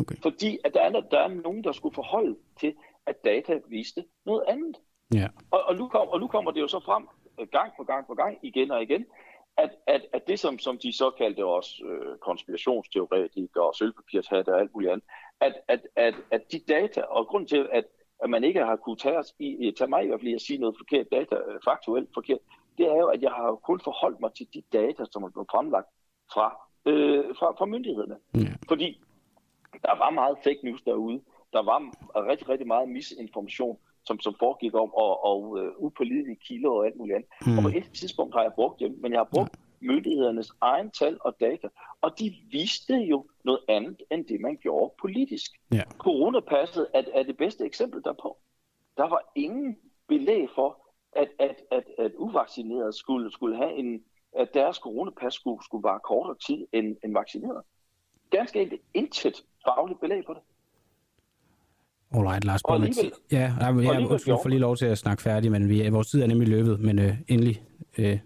Okay. 0.00 0.16
Fordi 0.22 0.58
at 0.64 0.74
der, 0.74 0.80
er, 0.80 1.00
der 1.00 1.18
er 1.18 1.28
nogen, 1.28 1.64
der 1.64 1.72
skulle 1.72 1.94
forholde 1.94 2.36
til, 2.60 2.74
at 3.06 3.24
data 3.24 3.60
viste 3.68 4.04
noget 4.26 4.44
andet. 4.48 4.76
Ja. 5.14 5.28
Og, 5.50 5.62
og, 5.62 5.76
nu 5.76 5.88
kom, 5.88 6.08
og 6.08 6.20
nu 6.20 6.26
kommer 6.26 6.50
det 6.50 6.60
jo 6.60 6.68
så 6.68 6.80
frem 6.80 7.08
øh, 7.40 7.48
gang 7.48 7.72
på 7.76 7.84
gang 7.84 8.06
på 8.06 8.14
gang, 8.14 8.38
igen 8.42 8.70
og 8.70 8.82
igen, 8.82 9.06
at, 9.56 9.70
at, 9.86 10.02
at 10.12 10.28
det, 10.28 10.40
som, 10.40 10.58
som 10.58 10.78
de 10.78 10.92
så 10.92 11.10
kaldte 11.10 11.44
også 11.44 11.84
øh, 11.84 12.18
konspirationsteoretikere 12.18 13.66
og 13.66 13.74
sølvpapirshatte 13.74 14.54
og 14.54 14.60
alt 14.60 14.74
muligt 14.74 14.92
andet, 14.92 15.06
at, 15.40 15.54
at, 15.68 15.80
at, 15.96 16.14
at 16.30 16.52
de 16.52 16.58
data, 16.58 17.00
og 17.02 17.26
grund 17.26 17.48
til, 17.48 17.68
at 17.72 17.84
at 18.24 18.30
man 18.30 18.44
ikke 18.44 18.64
har 18.64 18.76
kunnet 18.76 18.98
tage, 18.98 19.18
os 19.18 19.34
i, 19.38 19.72
tage 19.78 19.88
mig 19.88 20.04
i 20.04 20.06
hvert 20.06 20.20
fald 20.20 20.34
at 20.34 20.40
sige 20.40 20.58
noget 20.58 20.76
forkert 20.78 21.06
data, 21.12 21.34
øh, 21.34 21.60
faktuelt 21.64 22.08
forkert, 22.14 22.38
det 22.78 22.86
er 22.86 22.96
jo, 22.96 23.06
at 23.06 23.22
jeg 23.22 23.30
har 23.30 23.54
kun 23.54 23.80
forholdt 23.84 24.20
mig 24.20 24.32
til 24.32 24.46
de 24.54 24.62
data, 24.72 25.04
som 25.10 25.22
er 25.22 25.28
blevet 25.28 25.48
fremlagt 25.50 25.86
fra, 26.32 26.46
øh, 26.86 27.24
fra, 27.38 27.46
fra 27.58 27.66
myndighederne. 27.66 28.16
Ja. 28.34 28.52
Fordi 28.68 29.00
der 29.82 29.98
var 29.98 30.10
meget 30.10 30.36
fake 30.44 30.60
news 30.64 30.82
derude. 30.82 31.20
Der 31.52 31.62
var 31.62 31.78
rigtig, 32.30 32.48
rigtig 32.48 32.66
meget 32.66 32.88
misinformation, 32.88 33.78
som, 34.04 34.20
som 34.20 34.34
foregik 34.38 34.74
om, 34.74 34.94
og, 34.94 35.24
og 35.24 35.42
uh, 35.50 35.84
upålidelige 35.84 36.36
kilder 36.46 36.70
og 36.70 36.86
alt 36.86 36.96
muligt 36.96 37.16
andet. 37.16 37.30
Mm. 37.46 37.56
Og 37.58 37.62
på 37.62 37.78
et 37.78 37.90
tidspunkt 37.94 38.34
har 38.34 38.42
jeg 38.42 38.52
brugt 38.54 38.80
dem, 38.80 38.98
men 39.02 39.12
jeg 39.12 39.20
har 39.20 39.28
brugt 39.34 39.56
ja. 39.56 39.65
Myndighedernes 39.80 40.52
egen 40.60 40.90
tal 40.90 41.18
og 41.20 41.36
data, 41.40 41.68
og 42.00 42.18
de 42.18 42.34
viste 42.50 42.94
jo 42.94 43.26
noget 43.44 43.60
andet, 43.68 44.02
end 44.10 44.24
det 44.24 44.40
man 44.40 44.56
gjorde 44.56 44.94
politisk. 45.00 45.50
Ja. 45.72 45.82
Coronapasset 45.98 46.86
er, 46.94 47.02
er 47.14 47.22
det 47.22 47.36
bedste 47.36 47.64
eksempel 47.64 48.02
derpå. 48.04 48.38
Der 48.96 49.08
var 49.08 49.32
ingen 49.34 49.76
belæg 50.08 50.48
for, 50.54 50.86
at, 51.12 51.28
at, 51.38 51.56
at, 51.70 51.84
at 51.98 52.12
uvaccinerede 52.16 52.92
skulle, 52.92 53.32
skulle 53.32 53.56
have 53.56 53.76
en, 53.76 54.02
at 54.38 54.48
deres 54.54 54.76
coronapas 54.76 55.34
skulle, 55.34 55.64
skulle 55.64 55.84
være 55.84 56.00
kortere 56.04 56.36
tid 56.46 56.66
end, 56.72 56.96
end 57.04 57.12
vaccineret. 57.12 57.62
Ganske 58.30 58.60
enkelt 58.60 58.82
intet 58.94 59.44
fagligt 59.66 60.00
belæg 60.00 60.24
på 60.26 60.34
det. 60.34 60.42
Alright, 62.14 62.44
Lars 62.44 62.62
Borg. 62.62 62.80
Ja, 63.32 63.38
jeg, 63.38 63.76
jeg, 63.76 63.84
jeg, 63.84 64.20
jeg 64.26 64.38
får 64.42 64.48
lige 64.48 64.58
lov 64.58 64.76
til 64.76 64.86
at 64.86 64.98
snakke 64.98 65.22
færdig, 65.22 65.50
men 65.50 65.68
vi, 65.68 65.88
vores 65.88 66.10
tid 66.10 66.22
er 66.22 66.26
nemlig 66.26 66.48
løbet, 66.48 66.80
men 66.80 66.98
øh, 66.98 67.14
endelig. 67.28 67.62
Øh, 67.98 68.18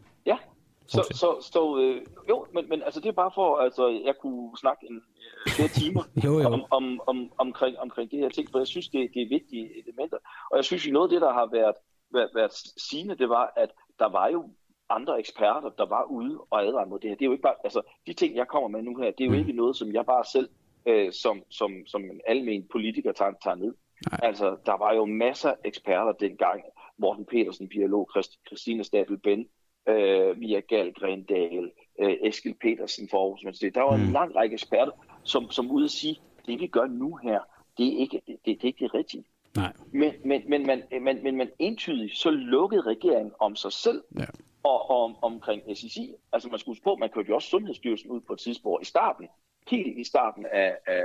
så, 0.95 1.03
så, 1.21 1.51
så 1.53 1.63
øh, 1.83 2.07
jo, 2.29 2.47
men, 2.55 2.69
men 2.69 2.83
altså 2.83 3.01
det 3.01 3.09
er 3.09 3.13
bare 3.23 3.31
for, 3.35 3.57
altså 3.57 3.89
jeg 3.89 4.15
kunne 4.23 4.59
snakke 4.59 4.87
en 4.91 4.97
øh, 4.97 5.53
flere 5.53 5.69
timer 5.69 6.03
jo, 6.25 6.33
jo. 6.41 6.47
Om, 6.47 6.65
om, 6.71 7.01
om, 7.07 7.33
omkring, 7.39 7.79
omkring 7.79 8.11
det 8.11 8.19
her 8.19 8.29
ting, 8.29 8.51
for 8.51 8.59
jeg 8.59 8.67
synes, 8.67 8.89
det, 8.89 9.11
det 9.15 9.23
er 9.23 9.29
vigtige 9.29 9.67
elementer. 9.83 10.19
Og 10.51 10.57
jeg 10.57 10.65
synes, 10.65 10.87
at 10.87 10.93
noget 10.93 11.09
af 11.09 11.13
det, 11.15 11.21
der 11.21 11.33
har 11.33 11.49
været, 11.53 11.75
været, 12.13 12.31
været 12.35 12.53
sigende, 12.89 13.15
det 13.15 13.29
var, 13.29 13.53
at 13.57 13.71
der 13.99 14.09
var 14.09 14.29
jo 14.29 14.49
andre 14.89 15.19
eksperter, 15.19 15.71
der 15.79 15.87
var 15.87 16.05
ude 16.05 16.39
og 16.51 16.67
advare 16.67 16.87
mod 16.87 16.99
det 16.99 17.11
her. 17.11 17.17
Det 17.17 17.25
er 17.25 17.27
jo 17.27 17.33
ikke 17.33 17.49
bare, 17.51 17.55
altså 17.65 17.83
de 18.07 18.13
ting, 18.13 18.37
jeg 18.37 18.49
kommer 18.49 18.69
med 18.69 18.83
nu 18.83 18.97
her, 18.97 19.11
det 19.11 19.21
er 19.21 19.29
jo 19.29 19.33
mm. 19.33 19.39
ikke 19.39 19.53
noget, 19.53 19.77
som 19.77 19.93
jeg 19.93 20.07
bare 20.07 20.25
selv 20.25 20.49
øh, 20.87 21.13
som, 21.13 21.43
som, 21.51 21.87
som 21.87 22.05
en 22.05 22.21
almen 22.27 22.67
politiker 22.73 23.13
tager, 23.13 23.33
tager 23.45 23.57
ned. 23.57 23.75
Nej. 24.11 24.21
Altså, 24.23 24.57
der 24.67 24.77
var 24.79 24.95
jo 24.95 25.05
masser 25.05 25.51
af 25.51 25.57
eksperter 25.65 26.13
dengang. 26.13 26.63
Morten 26.99 27.25
Petersen, 27.25 27.69
biolog, 27.69 28.09
Christ, 28.13 28.33
Christine 28.47 28.85
Stabel 28.85 29.19
Ben, 29.19 29.47
øh, 29.89 30.39
Mia 30.39 30.61
Gal 30.61 30.93
Grendal, 30.93 31.71
øh, 32.01 32.17
Eskil 32.23 32.55
Petersen 32.55 33.09
for 33.09 33.19
Aarhus 33.23 33.43
Universitet. 33.43 33.75
Der 33.75 33.83
var 33.83 33.97
mm. 33.97 34.03
en 34.03 34.13
lang 34.13 34.37
række 34.37 34.55
eksperter, 34.55 34.93
som, 35.25 35.51
som 35.51 35.71
ude 35.71 35.85
at 35.85 35.91
sige, 35.91 36.21
det 36.47 36.61
vi 36.61 36.67
gør 36.67 36.87
nu 36.87 37.17
her, 37.17 37.41
det 37.79 37.87
er 37.87 37.99
ikke 37.99 38.23
det, 38.27 38.37
det, 38.45 38.53
er 38.63 38.67
ikke 38.67 38.85
det 38.85 38.95
rigtige. 38.95 39.25
Nej. 39.57 39.73
Men, 39.93 40.13
men, 40.25 40.43
men, 40.49 40.67
men, 40.67 40.83
men, 41.03 41.23
men, 41.23 41.37
men 41.37 41.49
entydigt, 41.59 42.17
så 42.17 42.31
lukkede 42.31 42.83
regeringen 42.83 43.33
om 43.41 43.57
sig 43.57 43.73
selv 43.73 44.03
ja. 44.19 44.25
og, 44.63 44.91
og 44.91 45.05
om, 45.05 45.17
omkring 45.23 45.77
SSI. 45.77 46.15
Altså 46.33 46.49
man 46.49 46.59
skulle 46.59 46.81
på, 46.85 46.97
man 46.97 47.09
kørte 47.09 47.29
jo 47.29 47.35
også 47.35 47.49
Sundhedsstyrelsen 47.49 48.11
ud 48.11 48.21
på 48.21 48.33
et 48.33 48.39
tidspunkt 48.39 48.83
i 48.83 48.85
starten, 48.85 49.29
helt 49.71 49.99
i 49.99 50.05
starten 50.05 50.47
af, 50.53 50.77
af, 50.87 51.03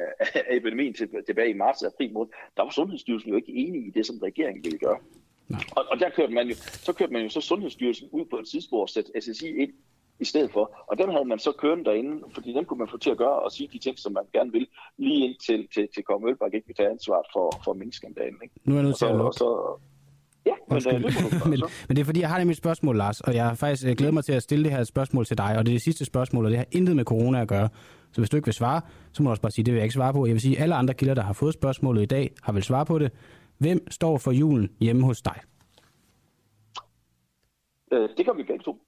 af 0.50 0.58
epidemien 0.58 0.94
til, 0.94 1.10
tilbage 1.26 1.50
i 1.50 1.54
marts 1.54 1.82
og 1.82 1.92
april 1.94 2.14
måned, 2.14 2.32
der 2.58 2.64
var 2.64 2.70
Sundhedsstyrelsen 2.70 3.30
jo 3.30 3.36
ikke 3.36 3.52
enig 3.54 3.88
i 3.88 3.90
det, 3.90 4.06
som 4.06 4.18
regeringen 4.18 4.64
ville 4.64 4.80
gøre. 4.80 5.00
Og, 5.50 5.86
og 5.92 6.00
der 6.00 6.10
kørte 6.10 6.34
man 6.34 6.48
jo, 6.48 6.56
så 6.56 6.94
kørte 6.94 7.14
man 7.14 7.24
jo 7.24 7.30
så 7.30 7.42
Sundhedsstyrelsen 7.42 8.08
ud 8.12 8.26
på 8.26 8.38
et 8.38 8.48
tidspunkt 8.48 8.82
og 8.82 8.90
sætte 8.90 9.22
SSI 9.22 9.48
ind 9.48 9.72
i 10.20 10.26
stedet 10.26 10.52
for. 10.52 10.86
Og 10.88 10.98
dem 10.98 11.10
havde 11.10 11.26
man 11.26 11.40
så 11.40 11.52
kørende 11.52 11.86
derinde, 11.86 12.24
fordi 12.34 12.54
dem 12.54 12.66
kunne 12.66 12.80
man 12.80 12.88
få 12.88 12.98
til 12.98 13.10
at 13.10 13.18
gøre 13.18 13.40
og 13.40 13.52
sige 13.52 13.70
de 13.74 13.80
ting, 13.80 14.00
som 14.00 14.12
man 14.14 14.24
gerne 14.34 14.52
vil, 14.52 14.68
lige 14.98 15.26
indtil 15.28 15.68
til, 15.74 15.88
til 15.94 16.04
Kåre 16.04 16.20
Mølberg 16.20 16.54
ikke 16.54 16.68
vil 16.68 16.76
tage 16.76 16.90
ansvar 16.90 17.30
for, 17.34 17.62
for 17.64 17.74
minkskandalen. 17.74 18.40
Ikke? 18.44 18.56
Nu 18.64 18.74
er 18.74 18.78
jeg 18.78 18.86
nødt 18.86 18.98
til 18.98 19.06
at 19.06 19.16
lukke. 19.16 19.38
Så, 19.38 19.80
Ja, 20.46 20.54
men, 20.70 20.78
øh, 20.78 21.04
det 21.04 21.46
men, 21.52 21.60
men 21.88 21.96
det 21.96 22.00
er 22.00 22.06
fordi, 22.06 22.20
jeg 22.20 22.30
har 22.30 22.38
nemlig 22.38 22.52
et 22.52 22.58
spørgsmål, 22.58 22.98
Lars, 22.98 23.22
og 23.22 23.36
jeg 23.36 23.46
har 23.46 23.56
faktisk 23.56 23.88
øh, 23.88 23.96
glædet 23.96 24.14
mig 24.14 24.24
til 24.24 24.34
at 24.34 24.44
stille 24.44 24.64
det 24.64 24.72
her 24.72 24.84
spørgsmål 24.84 25.26
til 25.26 25.38
dig, 25.38 25.58
og 25.58 25.66
det 25.66 25.72
er 25.72 25.76
det 25.76 25.82
sidste 25.82 26.06
spørgsmål, 26.06 26.46
og 26.46 26.52
det 26.52 26.58
har 26.58 26.66
intet 26.72 26.96
med 26.96 27.04
corona 27.04 27.42
at 27.42 27.48
gøre. 27.48 27.70
Så 28.12 28.22
hvis 28.22 28.30
du 28.30 28.38
ikke 28.38 28.46
vil 28.46 28.54
svare, 28.54 28.82
så 29.12 29.24
må 29.24 29.28
du 29.28 29.32
også 29.32 29.42
bare 29.42 29.52
sige, 29.52 29.66
det 29.66 29.74
vil 29.74 29.78
jeg 29.78 29.86
ikke 29.86 29.94
svare 29.94 30.14
på. 30.14 30.26
Jeg 30.26 30.34
vil 30.34 30.42
sige, 30.42 30.58
at 30.58 30.64
alle 30.64 30.76
andre 30.76 30.94
kilder, 30.94 31.14
der 31.14 31.22
har 31.22 31.34
fået 31.34 31.54
spørgsmålet 31.54 32.02
i 32.02 32.06
dag, 32.06 32.32
har 32.44 32.54
vel 32.54 32.64
svare 32.64 32.86
på 32.86 33.00
det. 33.00 33.12
Hvem 33.58 33.92
står 33.92 34.18
for 34.18 34.32
julen 34.32 34.76
hjemme 34.80 35.06
hos 35.06 35.22
dig? 35.22 35.40
Øh, 37.92 38.10
det 38.18 38.26
gør 38.26 38.34
vi 38.34 38.44
begge 38.44 38.64
to. 38.64 38.82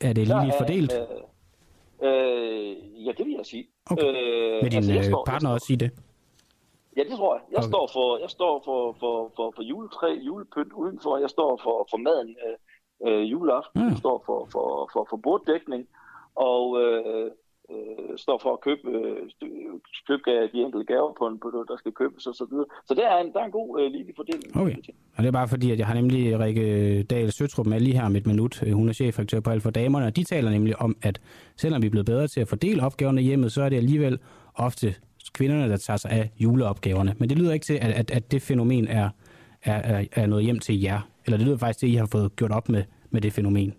Er 0.00 0.12
det 0.12 0.26
lige 0.26 0.52
fordelt? 0.58 0.92
Øh, 0.92 2.08
øh, 2.08 3.06
ja, 3.06 3.12
det 3.18 3.26
vil 3.26 3.34
jeg 3.36 3.46
sige. 3.46 3.68
Okay. 3.90 4.04
Øh, 4.04 4.62
vil 4.62 4.72
din 4.72 4.90
altså, 4.90 5.10
øh, 5.10 5.16
partner 5.26 5.50
også 5.50 5.66
sige 5.66 5.76
det? 5.76 5.90
Ja, 6.96 7.02
det 7.04 7.10
tror 7.16 7.34
jeg. 7.34 7.42
Jeg 7.50 7.58
Okay. 7.58 7.68
står 7.68 7.90
for, 7.92 8.18
jeg 8.18 8.30
står 8.30 8.62
for, 8.64 8.96
for, 9.00 9.32
for, 9.36 9.52
for 9.56 9.62
juletræ, 9.62 10.08
julepynt 10.26 10.72
udenfor. 10.72 11.18
Jeg 11.18 11.30
står 11.30 11.60
for, 11.62 11.86
for 11.90 11.96
maden 11.96 12.36
øh, 12.46 12.56
øh, 13.12 13.30
juleaften. 13.30 13.82
Mm. 13.82 13.88
Jeg 13.88 13.96
står 13.98 14.22
for, 14.26 14.48
for, 14.52 14.90
for, 14.92 15.06
for 15.10 15.16
borddækning. 15.16 15.88
Og 16.34 16.82
øh, 16.82 17.30
øh, 17.72 18.18
står 18.18 18.38
for 18.42 18.52
at 18.52 18.60
købe, 18.60 18.80
øh, 18.90 19.16
købe 20.08 20.22
de 20.52 20.58
enkelte 20.64 20.86
gaver 20.92 21.12
på, 21.18 21.26
en, 21.26 21.38
på 21.38 21.48
noget, 21.52 21.68
der 21.68 21.76
skal 21.76 21.92
købes 21.92 22.26
og 22.26 22.34
så 22.34 22.44
videre. 22.50 22.66
Så 22.86 22.94
der 22.94 23.08
er 23.08 23.18
en, 23.20 23.32
der 23.32 23.40
er 23.40 23.44
en 23.44 23.50
god 23.50 23.80
øh, 23.80 23.92
lige 23.92 24.12
fordeling. 24.16 24.56
Okay. 24.56 24.76
Og 25.16 25.22
det 25.22 25.26
er 25.26 25.32
bare 25.32 25.48
fordi, 25.48 25.70
at 25.70 25.78
jeg 25.78 25.86
har 25.86 25.94
nemlig 25.94 26.38
Rikke 26.38 27.02
Dahl 27.02 27.32
Søtrup 27.32 27.66
med 27.66 27.80
lige 27.80 27.96
her 27.98 28.06
om 28.06 28.16
et 28.16 28.26
minut. 28.26 28.62
Øh, 28.66 28.72
Hun 28.72 28.88
er 28.88 28.92
chefredaktør 28.92 29.40
på 29.40 29.50
Alt 29.50 29.62
for 29.62 29.70
Damerne, 29.70 30.06
og 30.06 30.16
de 30.16 30.24
taler 30.24 30.50
nemlig 30.50 30.80
om, 30.80 30.96
at 31.02 31.20
selvom 31.56 31.82
vi 31.82 31.86
er 31.86 31.90
blevet 31.90 32.06
bedre 32.06 32.26
til 32.26 32.40
at 32.40 32.48
fordele 32.48 32.82
opgaverne 32.82 33.20
hjemmet, 33.20 33.52
så 33.52 33.62
er 33.62 33.68
det 33.68 33.76
alligevel 33.76 34.18
ofte 34.54 34.94
kvinderne, 35.32 35.68
der 35.70 35.76
tager 35.76 35.96
sig 35.96 36.10
af 36.10 36.30
juleopgaverne. 36.38 37.14
Men 37.18 37.28
det 37.28 37.38
lyder 37.38 37.52
ikke 37.52 37.66
til, 37.66 37.74
at, 37.74 37.90
at, 37.90 38.10
at 38.10 38.32
det 38.32 38.42
fænomen 38.42 38.88
er, 38.88 39.08
er, 39.62 39.74
er, 39.74 40.04
er 40.12 40.26
noget 40.26 40.44
hjem 40.44 40.58
til 40.58 40.80
jer. 40.80 41.00
Eller 41.26 41.36
det 41.38 41.46
lyder 41.46 41.58
faktisk 41.58 41.78
til, 41.78 41.86
at 41.86 41.92
I 41.92 41.94
har 41.94 42.08
fået 42.12 42.36
gjort 42.36 42.50
op 42.50 42.68
med, 42.68 42.84
med 43.10 43.20
det 43.20 43.32
fænomen. 43.32 43.74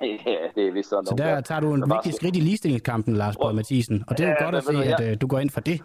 ja, 0.26 0.43
det 0.54 0.78
er 0.78 0.82
sådan. 0.90 1.06
Så 1.06 1.14
der 1.18 1.40
tager 1.40 1.60
du 1.60 1.74
en 1.74 1.80
Der 1.80 1.94
vigtig 1.94 2.12
så- 2.12 2.16
skridt 2.16 2.36
i 2.36 2.40
ligestillingskampen, 2.40 3.16
Lars 3.16 3.36
Borg 3.36 3.54
Mathisen. 3.54 4.04
Og 4.08 4.18
det 4.18 4.24
er 4.24 4.28
jo 4.28 4.34
Ja, 4.40 4.44
godt 4.44 4.54
at 4.54 4.64
se, 4.64 4.94
at 4.94 5.10
øh, 5.10 5.16
du 5.20 5.26
går 5.26 5.38
ind 5.38 5.50
for 5.50 5.60
det. 5.60 5.80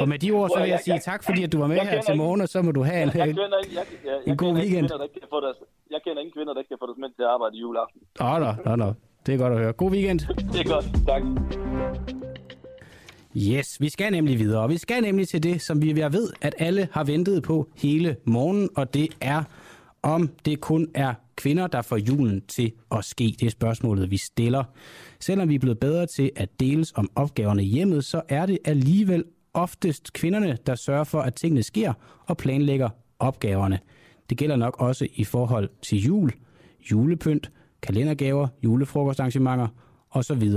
Og 0.00 0.08
med 0.08 0.18
de 0.18 0.30
ord, 0.30 0.50
så 0.50 0.60
vil 0.60 0.68
jeg 0.68 0.80
sige 0.84 0.98
tak, 0.98 1.24
fordi 1.24 1.42
at 1.42 1.52
du 1.52 1.58
var 1.58 1.66
med 1.66 1.76
jeg 1.76 1.86
her 1.86 2.02
til 2.02 2.16
morgen, 2.16 2.40
og 2.40 2.48
så 2.48 2.62
må 2.62 2.72
du 2.72 2.82
have 2.82 3.02
en, 3.02 3.08
Jeg, 3.08 3.16
jeg, 3.18 3.26
kender 3.26 3.42
jeg, 3.42 3.74
jeg, 3.74 3.84
jeg 4.26 4.32
en 4.32 4.36
god 4.36 4.54
weekend. 4.54 4.70
Kvinder, 4.88 4.96
der 4.96 5.04
ikke 5.04 5.20
kan 5.20 5.28
få 5.30 5.40
deres, 5.40 5.56
jeg 5.90 6.00
kender 6.04 6.20
ingen 6.20 6.32
kvinder, 6.36 6.52
der 6.52 6.60
ikke 6.60 6.68
kan 6.68 6.76
få 6.80 6.86
deres 6.86 6.98
mænd 6.98 7.12
til 7.16 7.22
at 7.22 7.28
arbejde 7.28 7.56
i 7.56 7.60
juleaften. 7.60 8.00
Nå, 8.20 8.38
nå, 8.70 8.76
nå. 8.86 8.92
Det 9.26 9.34
er 9.34 9.38
godt 9.38 9.52
at 9.52 9.58
høre. 9.58 9.72
God 9.72 9.90
weekend. 9.90 10.20
Det 10.52 10.60
er 10.60 10.68
godt. 10.74 10.86
Tak. 11.06 11.22
Yes, 13.36 13.80
vi 13.80 13.88
skal 13.88 14.12
nemlig 14.12 14.38
videre, 14.38 14.62
og 14.62 14.68
vi 14.70 14.76
skal 14.78 15.02
nemlig 15.02 15.28
til 15.28 15.42
det, 15.42 15.62
som 15.62 15.82
vi 15.82 16.00
jeg 16.00 16.12
ved, 16.12 16.28
at 16.42 16.54
alle 16.58 16.88
har 16.92 17.04
ventet 17.04 17.42
på 17.42 17.68
hele 17.76 18.16
morgen, 18.24 18.68
og 18.76 18.94
det 18.94 19.08
er, 19.20 19.42
om 20.02 20.30
det 20.44 20.60
kun 20.60 20.88
er 20.94 21.14
kvinder, 21.40 21.66
der 21.66 21.82
får 21.82 21.96
julen 21.96 22.42
til 22.48 22.72
at 22.92 23.04
ske. 23.04 23.36
Det 23.40 23.46
er 23.46 23.50
spørgsmålet, 23.50 24.10
vi 24.10 24.16
stiller. 24.16 24.64
Selvom 25.20 25.48
vi 25.48 25.54
er 25.54 25.58
blevet 25.58 25.78
bedre 25.78 26.06
til 26.06 26.30
at 26.36 26.60
deles 26.60 26.92
om 26.92 27.10
opgaverne 27.14 27.62
i 27.62 27.66
hjemmet, 27.66 28.04
så 28.04 28.22
er 28.28 28.46
det 28.46 28.58
alligevel 28.64 29.24
oftest 29.54 30.12
kvinderne, 30.12 30.58
der 30.66 30.74
sørger 30.74 31.04
for, 31.04 31.20
at 31.20 31.34
tingene 31.34 31.62
sker 31.62 31.92
og 32.26 32.36
planlægger 32.36 32.88
opgaverne. 33.18 33.78
Det 34.30 34.38
gælder 34.38 34.56
nok 34.56 34.80
også 34.80 35.06
i 35.14 35.24
forhold 35.24 35.68
til 35.82 35.98
jul, 35.98 36.32
julepynt, 36.90 37.50
kalendergaver, 37.82 38.48
julefrokostarrangementer 38.64 39.68
osv. 40.10 40.52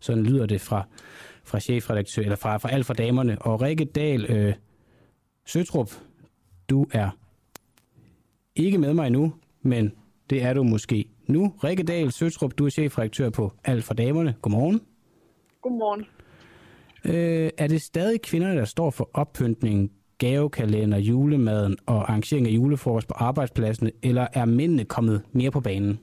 Sådan 0.00 0.24
lyder 0.24 0.46
det 0.46 0.60
fra, 0.60 0.86
fra 1.44 1.60
chefredaktør, 1.60 2.22
eller 2.22 2.36
fra, 2.36 2.56
fra 2.56 2.70
alt 2.72 2.86
fra 2.86 2.94
damerne. 2.94 3.42
Og 3.42 3.62
Rikke 3.62 3.84
Dahl 3.84 4.24
øh, 4.24 4.54
Søtrup, 5.46 5.90
du 6.70 6.86
er 6.92 7.10
ikke 8.56 8.78
med 8.78 8.94
mig 8.94 9.10
nu, 9.10 9.34
men 9.62 9.92
det 10.30 10.42
er 10.42 10.52
du 10.52 10.62
måske 10.62 11.08
nu. 11.26 11.54
Rikke 11.64 11.82
Dahl 11.82 12.12
Søtrup, 12.12 12.52
du 12.58 12.66
er 12.66 12.70
chefredaktør 12.70 13.30
på 13.30 13.52
Alt 13.64 13.84
for 13.84 13.94
Damerne. 13.94 14.34
Godmorgen. 14.42 14.80
Godmorgen. 15.62 16.06
Øh, 17.04 17.50
er 17.58 17.66
det 17.66 17.82
stadig 17.82 18.22
kvinderne, 18.22 18.58
der 18.58 18.64
står 18.64 18.90
for 18.90 19.10
oppyntning, 19.14 19.92
gavekalender, 20.18 20.98
julemaden 20.98 21.78
og 21.86 21.96
arrangering 21.96 22.46
af 22.46 22.50
julefrokost 22.50 23.08
på 23.08 23.14
arbejdspladsen, 23.14 23.90
eller 24.02 24.26
er 24.32 24.44
mændene 24.44 24.84
kommet 24.84 25.22
mere 25.32 25.50
på 25.50 25.60
banen? 25.60 26.00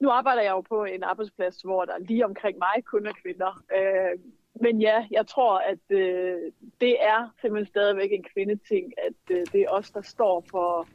Nu 0.00 0.10
arbejder 0.10 0.42
jeg 0.42 0.50
jo 0.50 0.60
på 0.60 0.84
en 0.84 1.02
arbejdsplads, 1.02 1.62
hvor 1.62 1.84
der 1.84 1.98
lige 1.98 2.24
omkring 2.24 2.58
mig 2.58 2.84
kun 2.84 3.06
er 3.06 3.12
kvinder. 3.22 3.62
Øh, 3.76 4.18
men 4.60 4.80
ja, 4.80 5.06
jeg 5.10 5.26
tror, 5.26 5.58
at 5.58 5.96
øh, 5.98 6.52
det 6.80 6.96
er 7.00 7.34
simpelthen 7.40 7.66
stadigvæk 7.66 8.12
en 8.12 8.24
kvindeting, 8.34 8.92
at 8.98 9.36
øh, 9.36 9.46
det 9.52 9.60
er 9.60 9.70
os, 9.70 9.90
der 9.90 10.02
står 10.02 10.44
for 10.50 10.88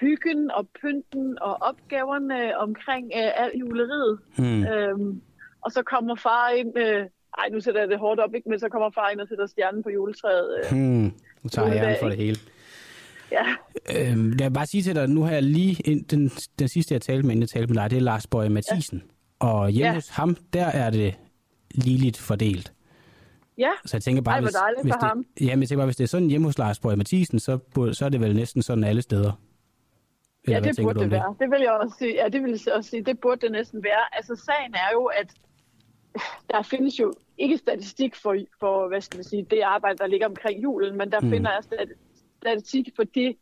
hyggen 0.00 0.50
og 0.50 0.68
pynten 0.80 1.38
og 1.40 1.54
opgaverne 1.62 2.56
omkring 2.58 3.04
øh, 3.16 3.42
al 3.44 3.50
juleriet. 3.60 4.18
Hmm. 4.38 4.64
Øhm, 4.66 5.20
og 5.64 5.72
så 5.72 5.82
kommer 5.82 6.14
far 6.16 6.48
ind, 6.50 6.78
øh, 6.78 7.06
ej 7.38 7.48
nu 7.52 7.60
sætter 7.60 7.80
jeg 7.80 7.88
det 7.88 7.98
hårdt 7.98 8.20
op, 8.20 8.34
ikke? 8.34 8.48
men 8.48 8.58
så 8.58 8.68
kommer 8.68 8.90
far 8.90 9.08
ind 9.10 9.20
og 9.20 9.28
sætter 9.28 9.46
stjernen 9.46 9.82
på 9.82 9.90
juletræet. 9.90 10.48
Øh, 10.58 10.70
Hmm. 10.78 11.12
Nu 11.42 11.48
tager 11.48 11.72
jeg 11.74 11.96
for 12.00 12.08
det 12.08 12.16
hele. 12.16 12.36
ja. 13.32 13.44
Øhm, 13.96 14.32
jeg 14.40 14.48
vil 14.50 14.54
bare 14.54 14.66
sige 14.66 14.82
til 14.82 14.94
dig, 14.94 15.08
nu 15.08 15.22
har 15.22 15.32
jeg 15.32 15.42
lige 15.42 15.82
ind, 15.84 16.04
den, 16.04 16.28
den 16.58 16.68
sidste, 16.68 16.94
jeg 16.94 17.02
talte 17.02 17.22
med, 17.22 17.30
inden 17.30 17.40
jeg 17.42 17.48
talte 17.48 17.74
med 17.74 17.82
dig, 17.82 17.90
det 17.90 17.96
er 17.96 18.00
Lars 18.00 18.26
Bøje 18.26 18.48
Mathisen. 18.48 19.02
Ja. 19.42 19.46
Og 19.48 19.70
hjemme 19.70 19.88
Ja. 19.88 19.94
hos 19.94 20.08
ham, 20.08 20.36
der 20.52 20.64
er 20.66 20.90
det 20.90 21.14
ligeligt 21.74 22.16
fordelt. 22.18 22.72
ja, 23.58 23.70
Så 23.86 23.96
jeg 23.96 24.02
tænker 24.02 24.22
bare, 24.22 24.34
Ej, 24.34 24.40
hvis, 24.40 24.52
dejligt 24.52 24.82
hvis 24.82 24.92
for 24.92 24.98
det, 25.00 25.08
ham. 25.08 25.24
Ja, 25.40 25.54
men 25.56 25.60
jeg 25.60 25.68
tænker 25.68 25.80
bare, 25.80 25.86
hvis 25.86 25.96
det 25.96 26.04
er 26.04 26.08
sådan 26.08 26.28
hjemme 26.30 26.46
hos 26.48 26.58
Lars 26.58 26.78
Bøje 26.80 26.96
Mathisen, 26.96 27.38
så, 27.38 27.58
så 27.92 28.04
er 28.04 28.08
det 28.08 28.20
vel 28.20 28.36
næsten 28.36 28.62
sådan 28.62 28.84
alle 28.84 29.02
steder. 29.02 29.40
Ja, 30.48 30.56
Eller 30.56 30.60
hvad 30.60 30.74
det 30.74 30.82
burde 30.84 30.98
om 30.98 31.02
det 31.02 31.10
være. 31.10 31.34
Det 31.40 31.50
vil 31.50 31.60
jeg 31.60 31.72
også 31.72 31.96
sige. 31.98 32.14
Ja, 32.14 32.28
det 32.28 32.42
vil 32.42 32.60
jeg 32.66 32.74
også 32.74 32.90
sige. 32.90 33.02
Det 33.02 33.20
burde 33.20 33.40
det 33.40 33.52
næsten 33.52 33.84
være. 33.84 34.04
Altså, 34.16 34.36
sagen 34.36 34.74
er 34.74 34.90
jo, 34.92 35.04
at 35.04 35.34
der 36.50 36.62
findes 36.62 37.00
jo 37.00 37.12
ikke 37.38 37.56
statistik 37.58 38.14
for, 38.14 38.36
for 38.60 38.88
hvad 38.88 39.00
skal 39.00 39.16
man 39.18 39.24
sige, 39.24 39.46
det 39.50 39.60
arbejde, 39.60 39.98
der 39.98 40.06
ligger 40.06 40.26
omkring 40.26 40.62
julen, 40.62 40.96
men 40.96 41.12
der 41.12 41.20
Mm. 41.20 41.30
finder 41.30 41.50
jeg 41.52 41.64
stat- 41.64 41.96
statistik 42.42 42.88
for 42.96 43.04
de 43.04 43.34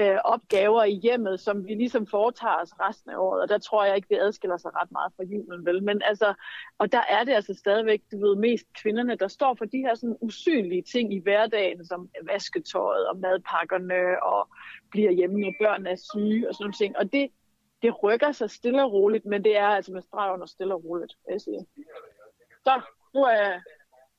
øh, 0.00 0.18
opgaver 0.24 0.84
i 0.84 0.94
hjemmet, 0.94 1.40
som 1.40 1.66
vi 1.66 1.74
ligesom 1.74 2.06
foretager 2.06 2.62
os 2.62 2.80
resten 2.80 3.10
af 3.10 3.16
året, 3.16 3.42
og 3.42 3.48
der 3.48 3.58
tror 3.58 3.84
jeg 3.84 3.96
ikke, 3.96 4.08
det 4.08 4.20
adskiller 4.20 4.56
sig 4.56 4.70
ret 4.74 4.92
meget 4.92 5.12
fra 5.16 5.24
julen, 5.24 5.66
vel? 5.66 5.82
Men 5.82 6.02
altså, 6.04 6.34
og 6.78 6.92
der 6.92 7.02
er 7.08 7.24
det 7.24 7.32
altså 7.32 7.54
stadigvæk, 7.54 8.02
du 8.12 8.18
ved, 8.26 8.36
mest 8.36 8.66
kvinderne, 8.82 9.16
der 9.16 9.28
står 9.28 9.54
for 9.54 9.64
de 9.64 9.78
her 9.78 9.94
sådan 9.94 10.16
usynlige 10.20 10.82
ting 10.82 11.14
i 11.14 11.22
hverdagen, 11.22 11.86
som 11.86 12.10
vasketøjet 12.22 13.08
og 13.08 13.16
madpakkerne, 13.18 14.22
og 14.22 14.48
bliver 14.90 15.10
hjemme, 15.10 15.40
når 15.40 15.52
børn 15.60 15.86
er 15.86 15.96
syge 15.96 16.48
og 16.48 16.54
sådan 16.54 16.64
nogle 16.64 16.72
ting. 16.72 16.96
Og 16.96 17.12
det, 17.12 17.30
det 17.82 18.02
rykker 18.02 18.32
sig 18.32 18.50
stille 18.50 18.84
og 18.84 18.92
roligt, 18.92 19.24
men 19.24 19.44
det 19.44 19.56
er 19.56 19.66
altså 19.66 19.92
med 19.92 20.02
streg 20.02 20.32
under 20.32 20.46
stille 20.46 20.74
og 20.74 20.84
roligt, 20.84 21.14
vil 21.26 21.32
jeg 21.32 21.40
sige. 21.40 21.66
Så, 22.64 22.80
nu 23.14 23.20
er 23.20 23.60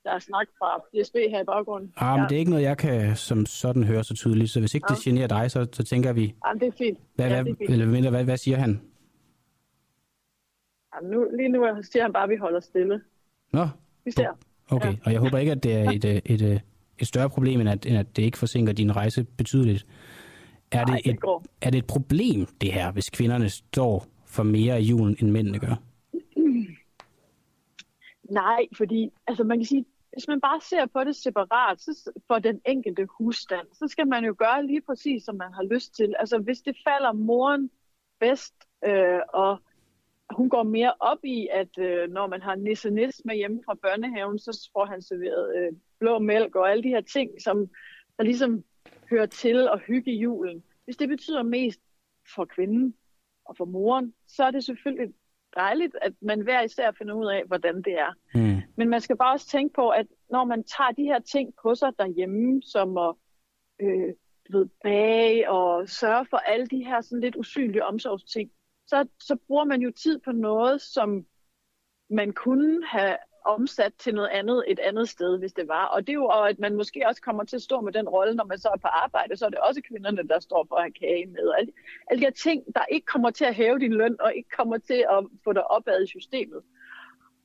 der 0.06 0.12
er 0.12 0.20
snak 0.20 0.48
fra 0.60 0.78
DSB 1.02 1.16
her 1.16 1.42
i 1.42 1.46
baggrunden. 1.46 1.94
Ah, 1.98 2.20
men 2.20 2.30
det 2.30 2.36
er 2.36 2.40
ikke 2.40 2.52
noget, 2.52 2.64
jeg 2.64 2.78
kan 2.78 3.16
som 3.16 3.46
sådan 3.46 3.84
høre 3.84 4.04
så 4.04 4.14
tydeligt. 4.16 4.52
Så 4.52 4.60
hvis 4.60 4.76
ikke 4.76 4.86
det 4.90 5.06
Ja. 5.06 5.10
generer 5.10 5.28
dig, 5.28 5.52
så, 5.52 5.68
så 5.72 5.84
tænker 5.84 6.14
vi, 6.14 6.36
Jamen, 6.48 6.60
det 6.62 6.68
er 6.68 6.72
fint. 6.78 7.00
hvad, 7.16 7.26
ja, 7.28 7.34
hvad, 7.36 7.46
det 7.46 7.52
er 7.52 7.56
fint. 7.58 7.70
eller 7.72 7.86
mindre, 7.86 8.10
hvad, 8.10 8.24
hvad 8.24 8.38
siger 8.38 8.58
han? 8.58 8.82
Jamen, 10.96 11.12
nu, 11.12 11.28
lige 11.38 11.50
nu 11.50 11.66
siger 11.82 12.04
han 12.04 12.14
bare, 12.14 12.24
at 12.24 12.30
vi 12.30 12.36
holder 12.36 12.60
stille. 12.60 13.02
Nå, 13.54 13.68
Vi 14.06 14.12
ser. 14.12 14.30
okay. 14.72 14.94
Og 15.06 15.12
jeg 15.12 15.20
håber 15.20 15.38
ikke, 15.38 15.52
at 15.52 15.64
det 15.64 15.74
er 15.74 15.90
et, 15.92 16.06
øh, 16.06 16.16
et, 16.26 16.42
et, 16.42 16.62
et 17.00 17.08
større 17.08 17.30
problem, 17.30 17.60
end 17.62 17.70
at, 17.70 17.86
end 17.86 17.98
at 17.98 18.16
det 18.16 18.24
ikke 18.24 18.38
forsinker 18.38 18.74
din 18.74 18.96
rejse 18.96 19.24
betydeligt. 19.24 19.86
Er 20.72 20.86
det, 20.86 21.02
et, 21.06 21.18
er 21.62 21.70
det 21.70 21.78
et 21.78 21.86
problem, 21.88 22.46
det 22.62 22.72
her, 22.74 22.92
hvis 22.92 23.10
kvinderne 23.10 23.50
står 23.50 24.06
for 24.26 24.44
mere 24.44 24.82
i 24.82 24.84
julen, 24.86 25.16
end 25.22 25.32
mændene 25.32 25.60
gør? 25.60 25.76
Nej, 28.30 28.66
fordi 28.78 29.10
altså 29.28 29.44
man 29.44 29.58
kan 29.58 29.66
sige, 29.66 29.86
hvis 30.16 30.28
man 30.28 30.42
bare 30.42 30.62
ser 30.62 30.86
på 30.86 31.04
det 31.04 31.16
separat 31.16 31.82
så 31.82 32.12
for 32.28 32.40
den 32.40 32.62
enkelte 32.66 33.08
husstand, 33.18 33.68
så 33.74 33.88
skal 33.88 34.08
man 34.08 34.26
jo 34.26 34.36
gøre 34.38 34.66
lige 34.66 34.82
præcis, 34.82 35.24
som 35.24 35.36
man 35.36 35.54
har 35.54 35.64
lyst 35.64 35.96
til. 35.96 36.16
Altså 36.20 36.38
hvis 36.38 36.62
det 36.62 36.76
falder 36.88 37.12
moren 37.12 37.70
bedst, 38.20 38.54
øh, 38.86 39.20
og 39.34 39.62
hun 40.30 40.50
går 40.50 40.64
mere 40.64 40.94
op 41.00 41.26
i, 41.26 41.48
at 41.52 41.78
øh, 41.80 42.10
når 42.10 42.28
man 42.28 42.42
har 42.42 42.56
nisse 42.56 42.90
nis 42.90 43.22
med 43.26 43.36
hjemme 43.36 43.62
fra 43.66 43.74
børnehaven, 43.74 44.40
så 44.40 44.70
får 44.74 44.86
han 44.86 45.02
serveret 45.02 45.56
øh, 45.58 45.74
blå 46.00 46.20
mælk 46.20 46.56
og 46.56 46.72
alle 46.72 46.84
de 46.84 46.90
her 46.90 47.02
ting, 47.02 47.42
som 47.42 47.70
der 48.18 48.24
ligesom 48.24 48.64
hører 49.10 49.26
til 49.26 49.68
at 49.74 49.82
hygge 49.88 50.12
julen. 50.12 50.64
Hvis 50.86 50.98
det 50.98 51.10
betyder 51.10 51.44
mest 51.44 51.80
for 52.36 52.46
kvinden 52.46 52.96
og 53.46 53.58
for 53.58 53.66
moren, 53.66 54.14
så 54.28 54.44
er 54.44 54.52
det 54.52 54.64
selvfølgelig 54.64 55.14
dejligt, 55.56 55.96
at 56.02 56.14
man 56.22 56.42
hver 56.42 56.62
især 56.62 56.92
finder 56.92 57.14
ud 57.14 57.26
af, 57.26 57.44
hvordan 57.48 57.82
det 57.82 57.94
er. 57.94 58.14
Mm. 58.36 58.62
Men 58.78 58.90
man 58.90 59.02
skal 59.02 59.18
bare 59.18 59.34
også 59.34 59.48
tænke 59.48 59.74
på, 59.74 59.90
at 59.90 60.08
når 60.30 60.46
man 60.46 60.64
tager 60.64 60.92
de 60.92 61.04
her 61.04 61.20
ting 61.20 61.54
på 61.62 61.76
sig 61.76 61.92
derhjemme, 62.00 62.62
som 62.64 62.98
at 62.98 63.16
øh, 63.82 64.14
ved, 64.50 64.66
bage 64.84 65.50
og 65.52 65.90
sørge 65.90 66.26
for 66.30 66.38
alle 66.38 66.68
de 66.68 66.86
her 66.86 67.02
sådan 67.02 67.20
lidt 67.20 67.36
usynlige 67.36 67.86
omsorgsting, 67.86 68.52
så, 68.88 69.08
så 69.20 69.36
bruger 69.48 69.64
man 69.64 69.82
jo 69.82 69.92
tid 69.92 70.20
på 70.20 70.32
noget, 70.32 70.82
som 70.82 71.26
man 72.10 72.34
kunne 72.34 72.86
have 72.88 73.18
omsat 73.46 73.94
til 73.98 74.16
noget 74.16 74.30
andet 74.30 74.64
et 74.68 74.80
andet 74.80 75.10
sted, 75.10 75.40
hvis 75.40 75.54
det 75.54 75.68
var. 75.68 75.86
Og 75.86 76.08
det 76.08 76.10
er 76.10 76.14
jo, 76.14 76.26
og 76.26 76.50
at 76.50 76.60
man 76.60 76.76
måske 76.76 77.08
også 77.08 77.22
kommer 77.22 77.44
til 77.44 77.56
at 77.56 77.62
stå 77.62 77.82
med 77.82 77.94
den 77.94 78.10
rolle, 78.10 78.36
når 78.36 78.44
man 78.44 78.58
så 78.58 78.70
er 78.70 78.78
på 78.78 78.88
arbejde, 78.88 79.38
så 79.38 79.46
er 79.46 79.50
det 79.50 79.60
også 79.60 79.82
kvinderne, 79.82 80.28
der 80.28 80.40
står 80.40 80.66
for 80.70 80.76
at 80.76 80.84
have 80.84 80.92
kage 80.92 81.26
med. 81.26 81.54
Alle, 81.58 81.72
alle 82.08 82.20
de 82.20 82.26
her 82.26 82.32
ting, 82.32 82.64
der 82.76 82.86
ikke 82.92 83.06
kommer 83.06 83.30
til 83.30 83.46
at 83.46 83.56
hæve 83.56 83.80
din 83.80 83.94
løn, 83.94 84.22
og 84.22 84.36
ikke 84.36 84.50
kommer 84.50 84.78
til 84.78 85.06
at 85.10 85.26
få 85.44 85.54
dig 85.54 85.72
opad 85.72 86.04
i 86.04 86.08
systemet. 86.08 86.62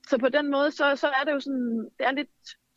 Så 0.08 0.18
på 0.18 0.28
den 0.28 0.50
måde, 0.50 0.70
så, 0.70 0.96
så 0.96 1.08
er 1.08 1.24
det 1.24 1.32
jo 1.32 1.40
sådan, 1.40 1.90
det 1.98 2.06
er 2.06 2.12
lidt 2.12 2.30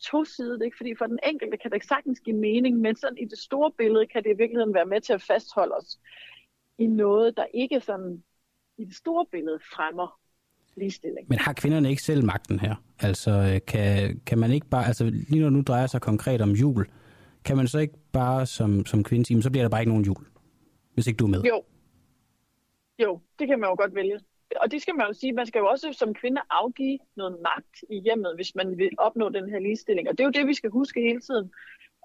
tosidigt, 0.04 0.62
ikke? 0.64 0.76
fordi 0.76 0.94
for 0.98 1.06
den 1.06 1.18
enkelte 1.22 1.56
kan 1.56 1.70
det 1.70 1.84
sagtens 1.84 2.20
give 2.20 2.36
mening, 2.36 2.78
men 2.78 2.96
sådan 2.96 3.18
i 3.18 3.24
det 3.24 3.38
store 3.38 3.72
billede 3.78 4.06
kan 4.06 4.24
det 4.24 4.30
i 4.30 4.38
virkeligheden 4.38 4.74
være 4.74 4.86
med 4.86 5.00
til 5.00 5.12
at 5.12 5.22
fastholde 5.22 5.74
os 5.74 5.98
i 6.78 6.86
noget, 6.86 7.36
der 7.36 7.44
ikke 7.54 7.80
sådan 7.80 8.24
i 8.78 8.84
det 8.84 8.96
store 8.96 9.26
billede 9.26 9.58
fremmer 9.58 10.20
ligestilling. 10.76 11.26
Men 11.28 11.38
har 11.38 11.52
kvinderne 11.52 11.90
ikke 11.90 12.02
selv 12.02 12.24
magten 12.24 12.60
her? 12.60 12.74
Altså, 13.00 13.30
øh, 13.30 13.60
kan, 13.66 14.20
kan 14.26 14.38
man 14.38 14.50
ikke 14.50 14.66
bare, 14.66 14.86
altså 14.86 15.04
lige 15.04 15.42
når 15.42 15.50
nu 15.50 15.60
drejer 15.60 15.86
sig 15.86 16.00
konkret 16.00 16.40
om 16.40 16.50
jul, 16.50 16.86
kan 17.44 17.56
man 17.56 17.68
så 17.68 17.78
ikke 17.78 17.94
bare 18.12 18.46
som, 18.46 18.86
som 18.86 19.04
kvinde 19.04 19.26
sige, 19.26 19.42
så 19.42 19.50
bliver 19.50 19.64
der 19.64 19.68
bare 19.68 19.80
ikke 19.82 19.90
nogen 19.90 20.04
jul, 20.04 20.26
hvis 20.94 21.06
ikke 21.06 21.16
du 21.16 21.24
er 21.24 21.30
med? 21.30 21.42
Jo. 21.42 21.62
Jo, 22.98 23.20
det 23.38 23.48
kan 23.48 23.60
man 23.60 23.68
jo 23.68 23.74
godt 23.74 23.94
vælge. 23.94 24.20
Og 24.56 24.70
det 24.70 24.82
skal 24.82 24.94
man 24.94 25.06
jo 25.06 25.12
sige, 25.12 25.32
man 25.32 25.46
skal 25.46 25.58
jo 25.58 25.66
også 25.66 25.92
som 25.92 26.14
kvinde 26.14 26.40
afgive 26.50 26.98
noget 27.16 27.36
magt 27.42 27.76
i 27.90 28.00
hjemmet, 28.00 28.32
hvis 28.34 28.54
man 28.54 28.78
vil 28.78 28.90
opnå 28.98 29.28
den 29.28 29.48
her 29.48 29.58
ligestilling. 29.58 30.08
Og 30.08 30.18
det 30.18 30.20
er 30.20 30.24
jo 30.24 30.30
det, 30.30 30.46
vi 30.46 30.54
skal 30.54 30.70
huske 30.70 31.00
hele 31.00 31.20
tiden. 31.20 31.52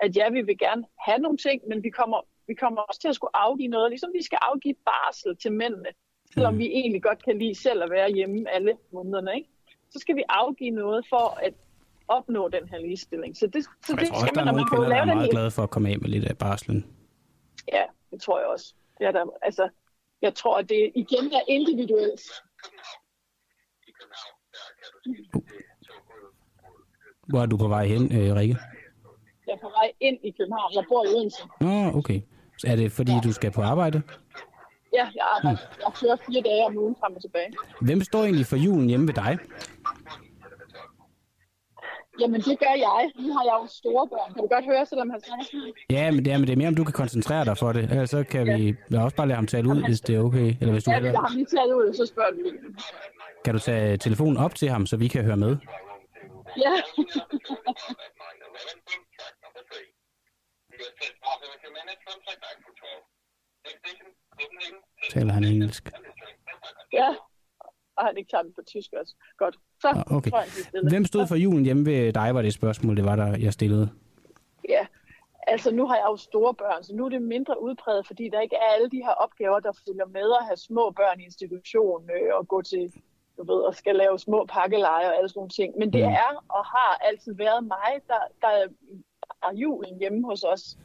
At 0.01 0.17
ja, 0.17 0.29
vi 0.29 0.41
vil 0.41 0.57
gerne 0.57 0.83
have 1.07 1.19
nogle 1.19 1.37
ting, 1.37 1.61
men 1.67 1.83
vi 1.83 1.89
kommer, 1.89 2.19
vi 2.47 2.53
kommer 2.53 2.81
også 2.81 3.01
til 3.01 3.07
at 3.07 3.15
skulle 3.15 3.35
afgive 3.35 3.67
noget, 3.67 3.91
ligesom 3.91 4.11
vi 4.13 4.23
skal 4.23 4.39
afgive 4.41 4.75
barsel 4.85 5.37
til 5.37 5.51
mændene, 5.51 5.89
selvom 6.33 6.57
vi 6.57 6.65
egentlig 6.65 7.03
godt 7.03 7.23
kan 7.23 7.39
lide 7.39 7.55
selv 7.55 7.83
at 7.83 7.89
være 7.89 8.11
hjemme 8.11 8.49
alle 8.49 8.77
månederne. 8.93 9.35
Ikke? 9.35 9.49
Så 9.91 9.99
skal 9.99 10.15
vi 10.15 10.23
afgive 10.29 10.71
noget 10.71 11.05
for 11.09 11.39
at 11.45 11.53
opnå 12.07 12.49
den 12.49 12.69
her 12.69 12.79
ligestilling. 12.79 13.37
Så 13.37 13.47
det, 13.47 13.63
så 13.63 13.69
jeg 13.89 13.99
det 13.99 14.07
tror 14.07 14.19
skal 14.19 14.35
der 14.35 14.41
man, 14.41 14.47
er 14.47 14.51
nogle 14.51 14.69
kvinder, 14.69 14.87
der 14.87 14.95
er 14.95 15.05
meget 15.05 15.31
glade 15.31 15.51
for 15.51 15.63
at 15.63 15.69
komme 15.69 15.89
af 15.89 15.99
med 15.99 16.09
lidt 16.09 16.25
af 16.25 16.37
barslen. 16.37 16.85
Ja, 17.73 17.83
det 18.11 18.21
tror 18.21 18.39
jeg 18.39 18.47
også. 18.47 18.73
Det 18.97 19.07
er 19.07 19.11
der, 19.11 19.25
altså, 19.41 19.69
jeg 20.21 20.35
tror, 20.35 20.57
at 20.57 20.69
det 20.69 20.91
igen 20.95 21.25
er 21.33 21.41
individuelt. 21.47 22.21
Hvor 27.27 27.41
er 27.41 27.45
du 27.45 27.57
på 27.57 27.67
vej 27.67 27.85
hen, 27.85 28.03
øh, 28.17 28.35
Rikke? 28.35 28.57
Jeg 29.47 29.53
er 29.53 29.61
på 29.61 29.69
vej 29.69 29.91
ind 29.99 30.17
i 30.23 30.31
København. 30.31 30.73
Jeg 30.75 30.83
bor 30.89 31.05
i 31.05 31.07
Odense. 31.07 31.43
Nå, 31.61 31.97
okay. 31.99 32.21
Så 32.57 32.67
er 32.67 32.75
det 32.75 32.91
fordi, 32.91 33.11
du 33.23 33.31
skal 33.31 33.51
på 33.51 33.61
arbejde? 33.61 34.01
Ja, 34.93 35.05
jeg, 35.15 35.25
arbejder. 35.35 35.57
jeg 35.85 35.91
kører 35.99 36.17
fire 36.27 36.41
dage 36.41 36.65
om 36.65 36.77
ugen 36.77 36.95
frem 36.99 37.15
og 37.15 37.21
tilbage. 37.21 37.51
Hvem 37.81 38.01
står 38.01 38.23
egentlig 38.23 38.45
for 38.45 38.55
julen 38.55 38.87
hjemme 38.89 39.07
ved 39.07 39.13
dig? 39.13 39.37
Jamen, 42.19 42.41
det 42.41 42.59
gør 42.59 42.75
jeg. 42.87 43.11
Nu 43.19 43.33
har 43.33 43.43
jeg 43.49 43.55
jo 43.61 43.67
store 43.81 44.07
børn. 44.07 44.33
Kan 44.33 44.41
du 44.43 44.47
godt 44.55 44.65
høre, 44.65 44.85
selvom 44.85 45.09
han 45.09 45.21
snakker? 45.21 45.45
Ja, 45.89 46.11
men 46.11 46.25
det 46.25 46.33
er, 46.33 46.37
men 46.37 46.47
det 46.47 46.53
er 46.53 46.57
mere, 46.57 46.67
om 46.67 46.75
du 46.75 46.83
kan 46.83 46.93
koncentrere 46.93 47.45
dig 47.45 47.57
for 47.57 47.71
det. 47.71 47.83
Ellers 47.91 48.09
så 48.09 48.23
kan 48.23 48.47
vi 48.47 48.75
jeg 48.91 49.01
også 49.01 49.15
bare 49.15 49.27
lade 49.27 49.35
ham 49.35 49.47
tale 49.47 49.67
ud, 49.69 49.83
hvis 49.83 50.01
det 50.01 50.15
er 50.15 50.19
okay. 50.19 50.55
Eller 50.61 50.71
hvis 50.71 50.83
du 50.83 50.91
Ja, 50.91 50.95
hellere, 50.95 51.13
jeg 51.13 51.21
har 51.21 51.35
lige 51.35 51.45
taget 51.45 51.73
ud, 51.73 51.93
så 51.93 52.05
spørger 52.05 52.31
vi. 52.35 52.41
kan 53.45 53.53
du 53.53 53.59
tage 53.59 53.97
telefonen 53.97 54.37
op 54.37 54.55
til 54.55 54.69
ham, 54.69 54.85
så 54.85 54.97
vi 54.97 55.07
kan 55.07 55.23
høre 55.23 55.37
med? 55.37 55.57
Ja. 56.57 56.73
Taler 65.09 65.33
han 65.33 65.43
engelsk? 65.43 65.91
ja. 66.93 67.15
Og 67.97 68.05
han 68.05 68.17
ikke 68.17 68.29
tager 68.31 68.41
den 68.43 68.53
på 68.53 68.61
tysk 68.67 68.89
også. 69.01 69.15
Godt. 69.37 69.55
Så 69.81 69.87
Ah, 69.87 70.17
Okay. 70.17 70.29
tror 70.31 70.39
jeg. 70.39 70.89
Hvem 70.89 71.05
stod 71.05 71.27
for 71.27 71.35
julen 71.35 71.63
hjemme 71.65 71.85
ved 71.85 72.13
dig, 72.13 72.35
var 72.35 72.41
det 72.41 72.53
spørgsmål, 72.53 72.97
det 72.97 73.05
var 73.05 73.15
der, 73.15 73.37
jeg 73.37 73.53
stillede. 73.53 73.89
Ja, 74.69 74.87
altså 75.47 75.71
nu 75.71 75.87
har 75.87 75.95
jeg 75.95 76.05
jo 76.09 76.17
store 76.17 76.53
børn, 76.53 76.83
så 76.83 76.95
nu 76.95 77.05
er 77.05 77.09
det 77.09 77.21
mindre 77.21 77.61
udpræget, 77.63 78.07
fordi 78.07 78.29
der 78.29 78.41
ikke 78.41 78.55
er 78.55 78.73
alle 78.75 78.89
de 78.89 78.97
her 78.97 79.09
opgaver, 79.11 79.59
der 79.59 79.71
følger 79.87 80.05
med 80.05 80.27
at 80.39 80.45
have 80.45 80.57
små 80.57 80.91
børn 80.91 81.19
i 81.19 81.23
institution 81.23 82.09
øh, 82.15 82.35
og 82.37 82.47
gå 82.47 82.61
til, 82.61 82.93
du 83.37 83.43
ved, 83.53 83.61
og 83.67 83.75
skal 83.75 83.95
lave 83.95 84.19
små 84.19 84.45
pakkeleje 84.45 85.07
og 85.09 85.15
alle 85.17 85.29
sådan 85.29 85.39
nogle 85.39 85.49
ting. 85.49 85.73
Men 85.79 85.93
det 85.93 86.03
Mm. 86.05 86.13
er 86.25 86.31
og 86.49 86.65
har 86.65 86.91
altid 87.09 87.35
været 87.35 87.63
mig, 87.63 87.89
der, 88.07 88.21
der 88.41 88.51
er 89.47 89.53
julen 89.53 89.99
hjemme 89.99 90.27
hos 90.29 90.43
os. 90.43 90.77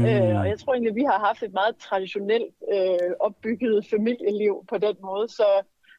Mm. 0.00 0.06
Øh, 0.06 0.40
og 0.40 0.48
jeg 0.48 0.58
tror 0.58 0.72
egentlig, 0.74 0.94
vi 0.94 1.04
har 1.10 1.18
haft 1.28 1.42
et 1.42 1.52
meget 1.52 1.74
traditionelt 1.76 2.54
øh, 2.74 3.10
opbygget 3.20 3.86
familieliv 3.92 4.54
på 4.70 4.76
den 4.78 4.96
måde, 5.08 5.28
så 5.28 5.46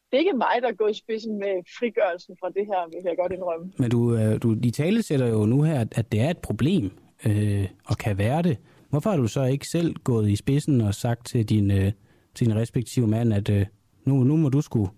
det 0.08 0.14
er 0.16 0.18
ikke 0.18 0.32
mig, 0.46 0.56
der 0.62 0.68
er 0.68 0.72
gået 0.72 0.90
i 0.90 0.98
spidsen 0.98 1.38
med 1.38 1.54
frigørelsen 1.78 2.36
fra 2.40 2.48
det 2.48 2.64
her, 2.66 2.80
vil 2.92 3.02
jeg 3.04 3.16
godt 3.22 3.32
indrømme. 3.32 3.72
Men 3.78 3.90
du, 3.90 4.00
øh, 4.16 4.42
du 4.42 4.56
i 4.62 4.70
tale 4.70 5.02
sætter 5.02 5.26
jo 5.26 5.46
nu 5.46 5.62
her, 5.62 5.80
at- 5.80 5.98
at 5.98 6.12
det 6.12 6.20
er 6.20 6.30
et 6.30 6.38
problem, 6.38 6.84
øh, 7.26 7.68
og 7.90 7.96
kan 7.98 8.18
være 8.18 8.42
det. 8.42 8.56
Hvorfor 8.90 9.10
har 9.10 9.16
du 9.16 9.26
så 9.28 9.44
ikke 9.44 9.68
selv 9.68 9.94
gået 10.04 10.28
i 10.30 10.36
spidsen 10.36 10.80
og 10.80 10.94
sagt 10.94 11.26
til 11.26 11.48
din, 11.48 11.70
øh, 11.70 11.92
til 12.34 12.46
din 12.46 12.56
respektive 12.56 13.06
mand, 13.06 13.34
at 13.34 13.50
øh, 13.50 13.66
nu, 14.04 14.14
nu 14.14 14.36
må 14.36 14.48
du 14.48 14.60
skulle 14.60 14.90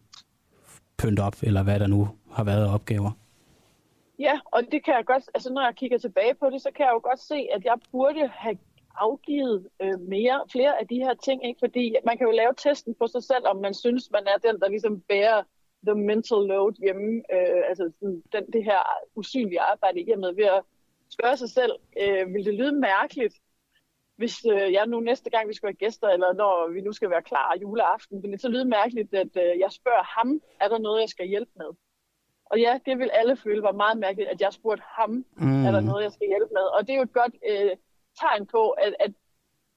pynte 0.99 1.21
op, 1.21 1.37
eller 1.43 1.63
hvad 1.63 1.81
der 1.81 1.87
nu 1.87 2.09
har 2.33 2.45
været 2.45 2.69
opgaver? 2.75 3.11
Ja, 4.19 4.39
og 4.53 4.61
det 4.73 4.85
kan 4.85 4.95
jeg 4.95 5.05
godt, 5.07 5.25
altså 5.35 5.53
når 5.53 5.63
jeg 5.65 5.75
kigger 5.77 5.99
tilbage 5.99 6.35
på 6.41 6.47
det, 6.53 6.63
så 6.63 6.69
kan 6.77 6.85
jeg 6.87 6.93
jo 6.95 7.01
godt 7.09 7.21
se, 7.21 7.35
at 7.57 7.65
jeg 7.65 7.75
burde 7.93 8.29
have 8.33 8.57
afgivet 8.97 9.69
øh, 9.83 10.01
mere, 10.01 10.45
flere 10.53 10.81
af 10.81 10.89
de 10.89 10.97
her 10.97 11.15
ting, 11.15 11.47
ikke? 11.49 11.59
fordi 11.59 11.97
man 12.07 12.19
kan 12.19 12.27
jo 12.27 12.33
lave 12.33 12.55
testen 12.57 12.95
på 12.95 13.07
sig 13.07 13.23
selv, 13.23 13.47
om 13.47 13.57
man 13.57 13.75
synes, 13.75 14.11
man 14.11 14.27
er 14.27 14.39
den, 14.49 14.61
der 14.61 14.69
ligesom 14.69 15.01
bærer 15.01 15.43
the 15.87 15.95
mental 15.95 16.39
load 16.39 16.73
hjemme, 16.83 17.23
øh, 17.33 17.63
altså 17.69 17.93
sådan, 18.01 18.23
den, 18.33 18.53
det 18.53 18.65
her 18.65 18.81
usynlige 19.15 19.61
arbejde 19.61 20.01
i 20.01 20.05
hjemmet, 20.05 20.37
ved 20.37 20.45
at 20.45 20.63
spørge 21.09 21.37
sig 21.37 21.51
selv, 21.51 21.73
øh, 22.03 22.35
vil 22.35 22.45
det 22.45 22.55
lyde 22.55 22.73
mærkeligt, 22.73 23.35
hvis 24.17 24.37
øh, 24.53 24.73
jeg 24.73 24.87
nu 24.87 25.01
næste 25.01 25.31
gang, 25.31 25.49
vi 25.49 25.55
skal 25.55 25.67
have 25.67 25.75
gæster, 25.85 26.09
eller 26.09 26.33
når 26.33 26.73
vi 26.73 26.81
nu 26.81 26.93
skal 26.93 27.11
være 27.11 27.23
klar 27.23 27.57
juleaften, 27.63 28.23
vil 28.23 28.33
det 28.33 28.41
så 28.41 28.49
lyde 28.49 28.65
mærkeligt, 28.65 29.15
at 29.15 29.37
øh, 29.37 29.59
jeg 29.59 29.73
spørger 29.73 30.03
ham, 30.19 30.41
er 30.61 30.69
der 30.69 30.79
noget, 30.79 31.01
jeg 31.01 31.09
skal 31.09 31.27
hjælpe 31.27 31.51
med? 31.57 31.71
Og 32.45 32.61
ja, 32.61 32.79
det 32.87 32.99
vil 32.99 33.11
alle 33.13 33.37
føle 33.37 33.63
var 33.63 33.73
meget 33.73 33.99
mærkeligt, 33.99 34.31
at 34.31 34.41
jeg 34.41 34.53
spurgte 34.53 34.83
ham, 34.87 35.11
Mm. 35.11 35.47
mm. 35.47 35.65
er 35.67 35.71
der 35.71 35.81
noget, 35.81 36.03
jeg 36.05 36.13
skal 36.13 36.27
hjælpe 36.29 36.53
med? 36.53 36.63
Og 36.77 36.81
det 36.87 36.93
er 36.93 36.97
jo 36.97 37.03
et 37.03 37.13
godt 37.13 37.35
øh, 37.51 37.71
tegn 38.21 38.47
på, 38.47 38.71
at, 38.71 38.95
at 39.01 39.13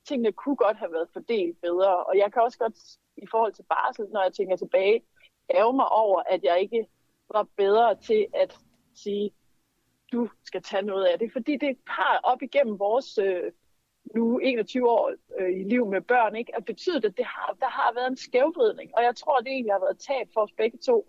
tingene 0.08 0.32
kunne 0.32 0.56
godt 0.56 0.78
have 0.78 0.92
været 0.92 1.10
fordelt 1.14 1.62
bedre. 1.62 2.04
Og 2.04 2.18
jeg 2.18 2.34
kan 2.34 2.42
også 2.42 2.58
godt, 2.58 2.78
i 3.18 3.28
forhold 3.32 3.54
til 3.54 3.64
barsel, 3.64 4.06
når 4.10 4.24
jeg 4.24 4.34
tænker 4.34 4.56
tilbage, 4.56 5.02
ærge 5.50 5.74
mig 5.74 5.90
over, 5.90 6.24
at 6.30 6.44
jeg 6.44 6.60
ikke 6.62 6.88
var 7.30 7.48
bedre 7.58 7.96
til 7.96 8.28
at 8.34 8.58
sige, 8.96 9.32
du 10.12 10.30
skal 10.44 10.62
tage 10.62 10.82
noget 10.82 11.06
af 11.06 11.20
det. 11.20 11.32
Fordi 11.32 11.58
det 11.58 11.78
har 11.88 12.20
op 12.24 12.42
igennem 12.42 12.80
vores 12.80 13.18
øh, 13.18 13.52
nu 14.16 14.40
21 14.40 14.90
år 14.90 15.12
øh, 15.40 15.60
i 15.60 15.64
liv 15.64 15.86
med 15.86 16.02
børn, 16.02 16.36
ikke, 16.36 16.56
at 16.56 16.66
betydet, 16.66 17.06
at 17.06 17.18
det 17.18 17.26
har, 17.26 17.58
der 17.60 17.70
har 17.70 17.94
været 17.94 18.08
en 18.08 18.18
skævvridning. 18.18 18.92
Og 18.96 19.04
jeg 19.04 19.16
tror, 19.16 19.40
det 19.40 19.48
egentlig 19.48 19.74
har 19.74 19.80
været 19.80 20.00
tab 20.00 20.28
for 20.34 20.42
os 20.42 20.52
begge 20.58 20.78
to, 20.78 21.08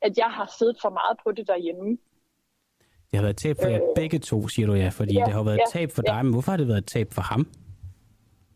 at 0.00 0.18
jeg 0.18 0.30
har 0.30 0.54
siddet 0.58 0.78
for 0.82 0.90
meget 0.90 1.18
på 1.24 1.32
det 1.32 1.48
derhjemme. 1.48 1.98
Det 3.10 3.18
har 3.18 3.22
været 3.22 3.34
et 3.34 3.36
tab 3.36 3.56
for 3.62 3.68
jer 3.68 3.80
begge 3.94 4.18
to, 4.18 4.48
siger 4.48 4.66
du 4.66 4.74
ja, 4.74 4.88
fordi 4.88 5.14
Ja, 5.14 5.24
det 5.24 5.32
har 5.32 5.42
været 5.42 5.54
et 5.54 5.66
ja, 5.74 5.78
tab 5.78 5.90
for 5.90 6.02
ja. 6.06 6.12
dig, 6.12 6.24
men 6.24 6.32
hvorfor 6.32 6.50
har 6.52 6.56
det 6.56 6.68
været 6.68 6.78
et 6.78 6.86
tab 6.86 7.08
for 7.12 7.22
ham? 7.22 7.46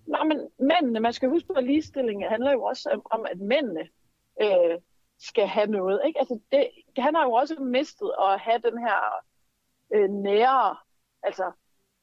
Nej, 0.07 0.25
men 0.25 0.39
mændene, 0.59 1.01
man 1.01 1.13
skal 1.13 1.29
huske 1.29 1.47
på, 1.47 1.53
at 1.53 1.65
ligestilling 1.65 2.29
handler 2.29 2.53
jo 2.53 2.63
også 2.63 2.89
om, 2.93 3.03
om 3.11 3.27
at 3.31 3.39
mændene 3.41 3.89
øh, 4.43 4.79
skal 5.19 5.47
have 5.47 5.67
noget. 5.67 6.01
Ikke? 6.07 6.19
Altså 6.19 6.39
det, 6.53 6.69
han 6.99 7.15
har 7.15 7.25
jo 7.25 7.33
også 7.33 7.55
mistet 7.61 8.11
at 8.23 8.41
have 8.41 8.61
den 8.65 8.79
her 8.79 9.01
øh, 9.95 10.11
nære, 10.11 10.77
altså 11.23 11.53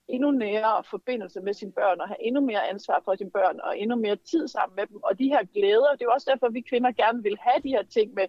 endnu 0.08 0.32
nære 0.32 0.84
forbindelse 0.84 1.42
med 1.42 1.54
sine 1.54 1.72
børn, 1.72 2.02
og 2.02 2.08
have 2.08 2.24
endnu 2.28 2.42
mere 2.42 2.70
ansvar 2.70 3.02
for 3.06 3.16
sine 3.16 3.32
børn, 3.32 3.60
og 3.60 3.80
endnu 3.80 3.96
mere 3.96 4.16
tid 4.16 4.48
sammen 4.48 4.76
med 4.76 4.88
dem. 4.88 4.98
Og 5.04 5.20
de 5.20 5.28
her 5.28 5.44
glæder, 5.54 5.92
det 5.92 6.02
er 6.02 6.06
jo 6.06 6.12
også 6.12 6.30
derfor, 6.32 6.46
at 6.46 6.54
vi 6.54 6.62
kvinder 6.62 6.92
gerne 6.92 7.24
vil 7.24 7.38
have 7.42 7.62
de 7.64 7.70
her 7.70 7.84
ting 7.84 8.14
med, 8.14 8.28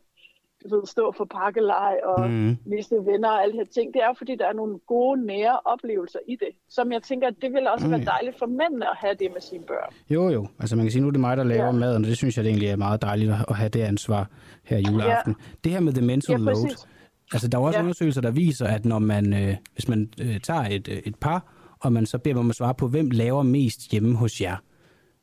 du 0.62 0.76
ved, 0.76 0.86
stå 0.86 1.12
for 1.16 1.24
pakkelej 1.24 1.94
og 2.04 2.30
mm. 2.30 2.56
miste 2.66 2.94
venner 3.06 3.28
og 3.28 3.42
alle 3.42 3.52
de 3.52 3.58
her 3.58 3.64
ting. 3.64 3.94
Det 3.94 4.02
er 4.02 4.06
jo 4.06 4.14
fordi, 4.18 4.36
der 4.36 4.46
er 4.46 4.52
nogle 4.52 4.78
gode, 4.86 5.26
nære 5.26 5.60
oplevelser 5.64 6.18
i 6.28 6.36
det, 6.36 6.48
som 6.68 6.92
jeg 6.92 7.02
tænker, 7.02 7.26
at 7.28 7.34
det 7.42 7.52
vil 7.52 7.68
også 7.68 7.86
Mm. 7.86 7.92
være 7.92 8.04
dejligt 8.04 8.38
for 8.38 8.46
mændene 8.46 8.90
at 8.90 8.96
have 8.96 9.14
det 9.14 9.28
med 9.32 9.40
sine 9.40 9.64
børn. 9.64 9.92
Jo, 10.10 10.28
jo. 10.28 10.46
Altså 10.60 10.76
man 10.76 10.84
kan 10.84 10.92
sige, 10.92 11.02
nu 11.02 11.08
er 11.08 11.12
det 11.12 11.20
mig, 11.20 11.36
der 11.36 11.44
laver 11.44 11.64
ja. 11.64 11.72
Maden, 11.72 12.04
og 12.04 12.08
det 12.08 12.16
synes 12.16 12.36
jeg 12.36 12.44
det 12.44 12.50
egentlig 12.50 12.68
er 12.68 12.76
meget 12.76 13.02
dejligt 13.02 13.32
at 13.48 13.56
have 13.56 13.68
det 13.68 13.80
ansvar 13.80 14.30
her 14.64 14.76
i 14.76 14.82
juleaften. 14.90 15.36
Ja. 15.38 15.44
Det 15.64 15.72
her 15.72 15.80
med 15.80 15.92
the 15.92 16.06
mental 16.06 16.32
Ja, 16.32 16.38
load. 16.38 16.86
Altså 17.32 17.48
der 17.48 17.58
er 17.58 17.62
også 17.62 17.78
ja. 17.78 17.82
Undersøgelser, 17.82 18.20
der 18.20 18.30
viser, 18.30 18.66
at 18.66 18.84
når 18.84 18.98
man, 18.98 19.32
øh, 19.32 19.56
hvis 19.74 19.88
man 19.88 20.12
øh, 20.22 20.40
tager 20.40 20.60
et, 20.62 20.88
øh, 20.88 20.96
et 20.96 21.14
par, 21.16 21.52
og 21.80 21.92
man 21.92 22.06
så 22.06 22.18
beder 22.18 22.34
dem 22.34 22.38
om 22.40 22.50
at 22.50 22.56
svare 22.56 22.74
på, 22.74 22.88
hvem 22.88 23.10
laver 23.10 23.42
mest 23.42 23.90
hjemme 23.90 24.16
hos 24.16 24.40
jer, 24.40 24.56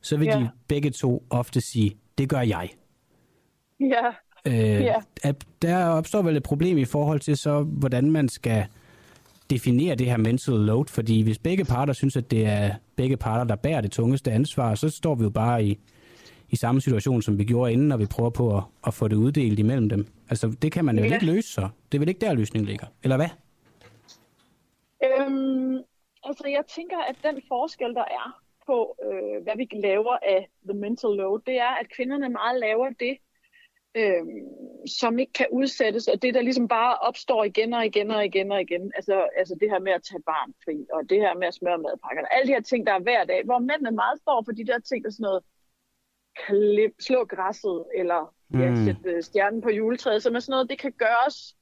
så 0.01 0.17
vil. 0.17 0.25
Ja. 0.25 0.39
de 0.39 0.49
begge 0.67 0.89
to 0.89 1.23
ofte 1.29 1.61
sige, 1.61 1.97
det 2.17 2.29
gør 2.29 2.41
jeg. 2.41 2.69
Ja, 3.79 4.03
Øh, 4.47 4.53
Ja. 4.83 4.95
at 5.23 5.35
der 5.61 5.85
opstår 5.85 6.21
vel 6.21 6.37
et 6.37 6.43
problem 6.43 6.77
i 6.77 6.85
forhold 6.85 7.19
til 7.19 7.37
så, 7.37 7.61
hvordan 7.63 8.11
man 8.11 8.29
skal 8.29 8.65
definere 9.49 9.95
det 9.95 10.07
her 10.07 10.17
mental 10.17 10.53
load, 10.53 10.85
fordi 10.87 11.21
hvis 11.21 11.37
begge 11.39 11.65
parter 11.65 11.93
synes, 11.93 12.17
at 12.17 12.31
det 12.31 12.45
er 12.45 12.69
begge 12.95 13.17
parter, 13.17 13.43
der 13.43 13.55
bærer 13.55 13.81
det 13.81 13.91
tungeste 13.91 14.31
ansvar, 14.31 14.75
så 14.75 14.89
står 14.89 15.15
vi 15.15 15.23
jo 15.23 15.29
bare 15.29 15.63
i, 15.65 15.79
i 16.49 16.55
samme 16.55 16.81
situation, 16.81 17.21
som 17.21 17.37
vi 17.39 17.43
gjorde 17.43 17.73
inden, 17.73 17.87
når 17.87 17.97
vi 17.97 18.05
prøver 18.05 18.29
på 18.29 18.57
at, 18.57 18.63
at 18.87 18.93
få 18.93 19.07
det 19.07 19.15
uddelt 19.15 19.59
imellem 19.59 19.89
dem. 19.89 20.07
Altså, 20.29 20.55
det 20.61 20.71
kan 20.71 20.85
man 20.85 20.97
jo 20.97 21.03
Ja. 21.05 21.13
ikke 21.13 21.25
løse 21.25 21.53
så. 21.53 21.69
Det 21.91 21.97
er 21.97 21.99
vel 21.99 22.09
ikke 22.09 22.21
der, 22.25 22.33
løsningen 22.33 22.67
ligger. 22.67 22.85
Eller 23.03 23.15
hvad? 23.15 23.29
Øhm, 25.05 25.77
altså 26.23 26.43
jeg 26.47 26.63
tænker, 26.75 26.97
at 27.09 27.15
den 27.23 27.41
forskel, 27.47 27.93
der 27.93 28.07
er 28.21 28.39
på, 28.67 28.95
øh, 29.05 29.43
hvad 29.43 29.53
vi 29.57 29.67
laver 29.87 30.15
af 30.35 30.49
the 30.69 30.77
mental 30.79 31.09
load, 31.09 31.39
det 31.45 31.57
er, 31.67 31.73
at 31.81 31.87
kvinderne 31.95 32.29
meget 32.29 32.59
laver 32.59 32.87
det, 32.99 33.17
øh, 33.99 34.23
som 34.99 35.19
ikke 35.19 35.33
kan 35.33 35.47
udsættes, 35.51 36.07
og 36.07 36.21
det, 36.21 36.33
der 36.33 36.41
ligesom 36.41 36.67
bare 36.67 36.95
opstår 36.95 37.43
igen 37.43 37.73
og 37.73 37.85
igen 37.85 38.11
og 38.11 38.25
igen 38.25 38.51
og 38.51 38.61
igen. 38.61 38.91
Altså, 38.95 39.27
altså 39.37 39.55
det 39.61 39.69
her 39.69 39.79
med 39.79 39.91
at 39.91 40.03
tage 40.09 40.21
barn 40.25 40.53
fri, 40.65 40.85
og 40.93 41.09
det 41.09 41.17
her 41.17 41.33
med 41.35 41.47
at 41.47 41.53
smøre 41.53 41.77
madpakkerne, 41.77 42.33
alle 42.33 42.47
de 42.47 42.53
her 42.53 42.61
ting, 42.61 42.87
der 42.87 42.93
er 42.93 42.99
hver 42.99 43.23
dag, 43.23 43.41
hvor 43.45 43.59
mændene 43.59 43.91
meget 43.91 44.17
står 44.19 44.43
for 44.45 44.51
de 44.51 44.65
der 44.65 44.79
ting, 44.79 45.03
der 45.03 45.09
er 45.09 45.17
sådan 45.17 45.29
noget, 45.29 45.43
klip, 46.45 46.93
slå 46.99 47.25
græsset, 47.25 47.83
eller 47.99 48.33
mm. 48.49 48.61
at 48.61 48.77
sætte 48.85 49.09
øh, 49.11 49.23
stjernen 49.23 49.61
på 49.61 49.69
juletræet, 49.69 50.23
som 50.23 50.35
er 50.35 50.39
sådan 50.39 50.51
noget, 50.51 50.69
det 50.69 50.79
kan 50.79 50.91
gøres 50.91 51.55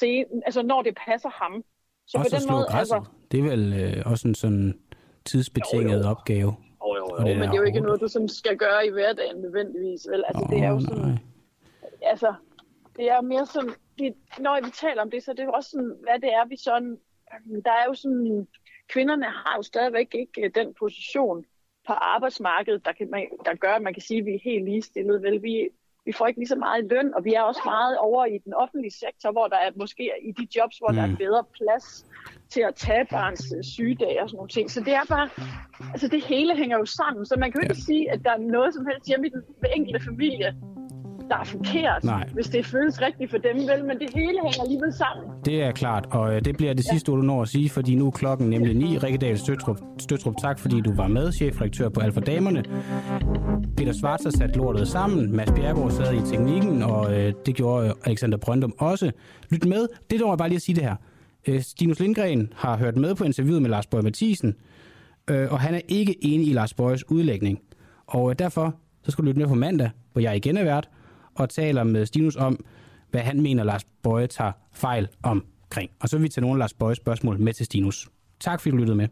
sen, 0.00 0.26
altså 0.46 0.62
når 0.62 0.82
det 0.82 0.94
passer 1.06 1.28
ham. 1.28 1.64
Så 2.06 2.18
også 2.18 2.36
på 2.36 2.40
den 2.40 2.52
måde, 2.52 2.66
altså, 2.70 3.04
det 3.30 3.38
er 3.40 3.44
vel 3.52 3.64
øh, 3.82 4.12
også 4.12 4.28
en 4.28 4.34
sådan 4.34 4.80
tidsbetinget 5.24 5.98
jo, 5.98 6.04
jo. 6.04 6.10
opgave. 6.10 6.52
Jo, 6.82 6.88
jo, 7.00 7.06
jo. 7.18 7.24
Men 7.40 7.42
det 7.42 7.54
er 7.56 7.62
jo 7.62 7.62
ikke 7.62 7.80
noget, 7.80 8.00
du 8.00 8.08
sådan 8.08 8.28
skal 8.28 8.56
gøre 8.56 8.86
i 8.86 8.90
hverdagen 8.90 9.36
nødvendigvis. 9.40 10.06
Vel? 10.10 10.24
Altså, 10.28 10.42
oh, 10.44 10.50
det 10.50 10.58
er 10.64 10.68
jo 10.68 10.80
sådan, 10.80 10.98
nej. 10.98 11.18
Altså, 12.06 12.34
det 12.96 13.10
er 13.10 13.20
mere 13.20 13.46
sådan, 13.46 13.74
det, 13.98 14.14
når 14.38 14.64
vi 14.64 14.70
taler 14.70 15.02
om 15.02 15.10
det, 15.10 15.22
så 15.22 15.32
det 15.32 15.40
er 15.40 15.48
også 15.48 15.70
sådan, 15.70 15.96
hvad 16.02 16.18
det 16.20 16.32
er, 16.34 16.48
vi 16.48 16.56
sådan, 16.56 16.98
der 17.64 17.72
er 17.72 17.84
jo 17.88 17.94
sådan, 17.94 18.48
kvinderne 18.88 19.24
har 19.24 19.54
jo 19.56 19.62
stadigvæk 19.62 20.14
ikke 20.14 20.44
øh, 20.44 20.50
den 20.54 20.74
position 20.74 21.44
på 21.86 21.92
arbejdsmarkedet, 21.92 22.84
der, 22.84 22.92
kan, 22.92 23.08
der 23.44 23.54
gør, 23.54 23.72
at 23.72 23.82
man 23.82 23.94
kan 23.94 24.02
sige, 24.02 24.20
at 24.20 24.26
vi 24.26 24.34
er 24.34 24.40
helt 24.44 24.64
ligestillet. 24.64 25.22
Vel, 25.22 25.42
vi, 25.42 25.68
vi 26.04 26.12
får 26.12 26.26
ikke 26.26 26.40
lige 26.40 26.48
så 26.48 26.56
meget 26.56 26.84
løn, 26.90 27.14
og 27.14 27.24
vi 27.24 27.34
er 27.34 27.42
også 27.42 27.60
meget 27.64 27.98
over 27.98 28.24
i 28.24 28.38
den 28.38 28.54
offentlige 28.54 28.90
sektor, 28.90 29.32
hvor 29.32 29.46
der 29.46 29.56
er 29.56 29.70
måske 29.76 30.10
i 30.22 30.32
de 30.32 30.46
jobs, 30.56 30.78
hvor 30.78 30.88
mm. 30.90 30.96
der 30.96 31.02
er 31.02 31.06
mm. 31.06 31.16
bedre 31.16 31.44
plads 31.58 32.06
til 32.48 32.60
at 32.60 32.74
tage 32.74 33.06
barns 33.10 33.52
øh, 33.56 33.64
sygedag 33.64 34.22
og 34.22 34.28
sådan 34.28 34.36
nogle 34.36 34.48
ting. 34.48 34.70
Så 34.70 34.80
det 34.80 34.94
er 34.94 35.04
bare, 35.08 35.28
altså 35.92 36.08
det 36.08 36.24
hele 36.24 36.56
hænger 36.56 36.78
jo 36.78 36.84
sammen, 36.84 37.26
så 37.26 37.34
man 37.38 37.52
kan 37.52 37.60
jo 37.60 37.64
ikke 37.64 37.80
ja. 37.80 37.88
sige, 37.90 38.10
at 38.10 38.20
der 38.24 38.30
er 38.30 38.38
noget 38.38 38.74
som 38.74 38.86
helst 38.86 39.06
hjemme 39.08 39.26
i 39.26 39.30
den 39.30 39.42
enkelte 39.76 40.00
familie, 40.04 40.56
der 41.28 41.36
er 41.36 41.44
forkert, 41.44 42.04
Nej. 42.04 42.28
hvis 42.32 42.46
det 42.46 42.66
føles 42.66 43.02
rigtigt 43.02 43.30
for 43.30 43.38
dem, 43.38 43.56
vel, 43.56 43.84
men 43.84 43.98
det 43.98 44.08
hele 44.14 44.38
hænger 44.42 44.62
alligevel 44.62 44.92
sammen. 44.92 45.24
Det 45.44 45.62
er 45.62 45.72
klart, 45.72 46.06
og 46.10 46.34
øh, 46.34 46.44
det 46.44 46.56
bliver 46.56 46.74
det 46.74 46.84
sidste, 46.90 47.12
ja. 47.12 47.16
du 47.16 47.22
når 47.22 47.42
at 47.42 47.48
sige, 47.48 47.70
fordi 47.70 47.94
nu 47.94 48.06
er 48.06 48.10
klokken 48.10 48.50
nemlig 48.50 48.74
9. 48.74 48.98
Rikkedal 48.98 49.38
Støtrup, 49.38 49.78
Støtrup, 49.98 50.34
tak 50.40 50.58
fordi 50.58 50.80
du 50.80 50.94
var 50.94 51.08
med, 51.08 51.32
chefredaktør 51.32 51.88
på 51.88 52.00
Alfa 52.00 52.20
Damerne. 52.20 52.64
Peter 53.76 53.92
Svarts 53.92 54.24
har 54.24 54.30
sat 54.30 54.56
lortet 54.56 54.88
sammen, 54.88 55.36
Mads 55.36 55.50
Bjergård 55.50 55.90
sad 55.90 56.14
i 56.14 56.20
teknikken, 56.20 56.82
og 56.82 57.18
øh, 57.18 57.32
det 57.46 57.54
gjorde 57.54 57.94
Alexander 58.04 58.38
Brøndum 58.38 58.74
også. 58.78 59.10
Lyt 59.50 59.64
med, 59.64 59.88
det 60.10 60.20
er 60.20 60.36
bare 60.36 60.48
lige 60.48 60.56
at 60.56 60.62
sige 60.62 60.76
det 60.76 60.84
her. 60.84 60.96
Øh, 61.48 61.62
Stinus 61.62 62.00
Lindgren 62.00 62.52
har 62.56 62.76
hørt 62.76 62.96
med 62.96 63.14
på 63.14 63.24
interviewet 63.24 63.62
med 63.62 63.70
Lars 63.70 63.86
Bøge 63.86 64.02
Mathisen, 64.02 64.54
øh, 65.30 65.52
og 65.52 65.60
han 65.60 65.74
er 65.74 65.80
ikke 65.88 66.24
enig 66.24 66.48
i 66.48 66.52
Lars 66.52 66.74
Bøjes 66.74 67.10
udlægning. 67.10 67.60
Og 68.06 68.30
øh, 68.30 68.36
derfor 68.38 68.74
så 69.02 69.10
skal 69.10 69.22
du 69.22 69.26
lytte 69.26 69.40
med 69.40 69.48
på 69.48 69.54
mandag, 69.54 69.90
hvor 70.12 70.22
jeg 70.22 70.36
igen 70.36 70.56
er 70.56 70.64
vært, 70.64 70.88
og 71.36 71.50
taler 71.50 71.84
med 71.84 72.06
Stinus 72.06 72.36
om, 72.36 72.64
hvad 73.10 73.20
han 73.20 73.40
mener, 73.40 73.64
Lars 73.64 73.84
Bøje 74.02 74.26
tager 74.26 74.52
fejl 74.72 75.08
omkring. 75.22 75.90
Og 76.00 76.08
så 76.08 76.16
vil 76.16 76.24
vi 76.24 76.28
tage 76.28 76.42
nogle 76.42 76.54
af 76.54 76.58
Lars 76.58 76.74
Bøjes 76.74 76.96
spørgsmål 76.96 77.40
med 77.40 77.52
til 77.52 77.66
Stinus. 77.66 78.08
Tak 78.40 78.60
fordi 78.60 78.70
du 78.70 78.76
lyttede 78.76 78.96
med. 78.96 79.08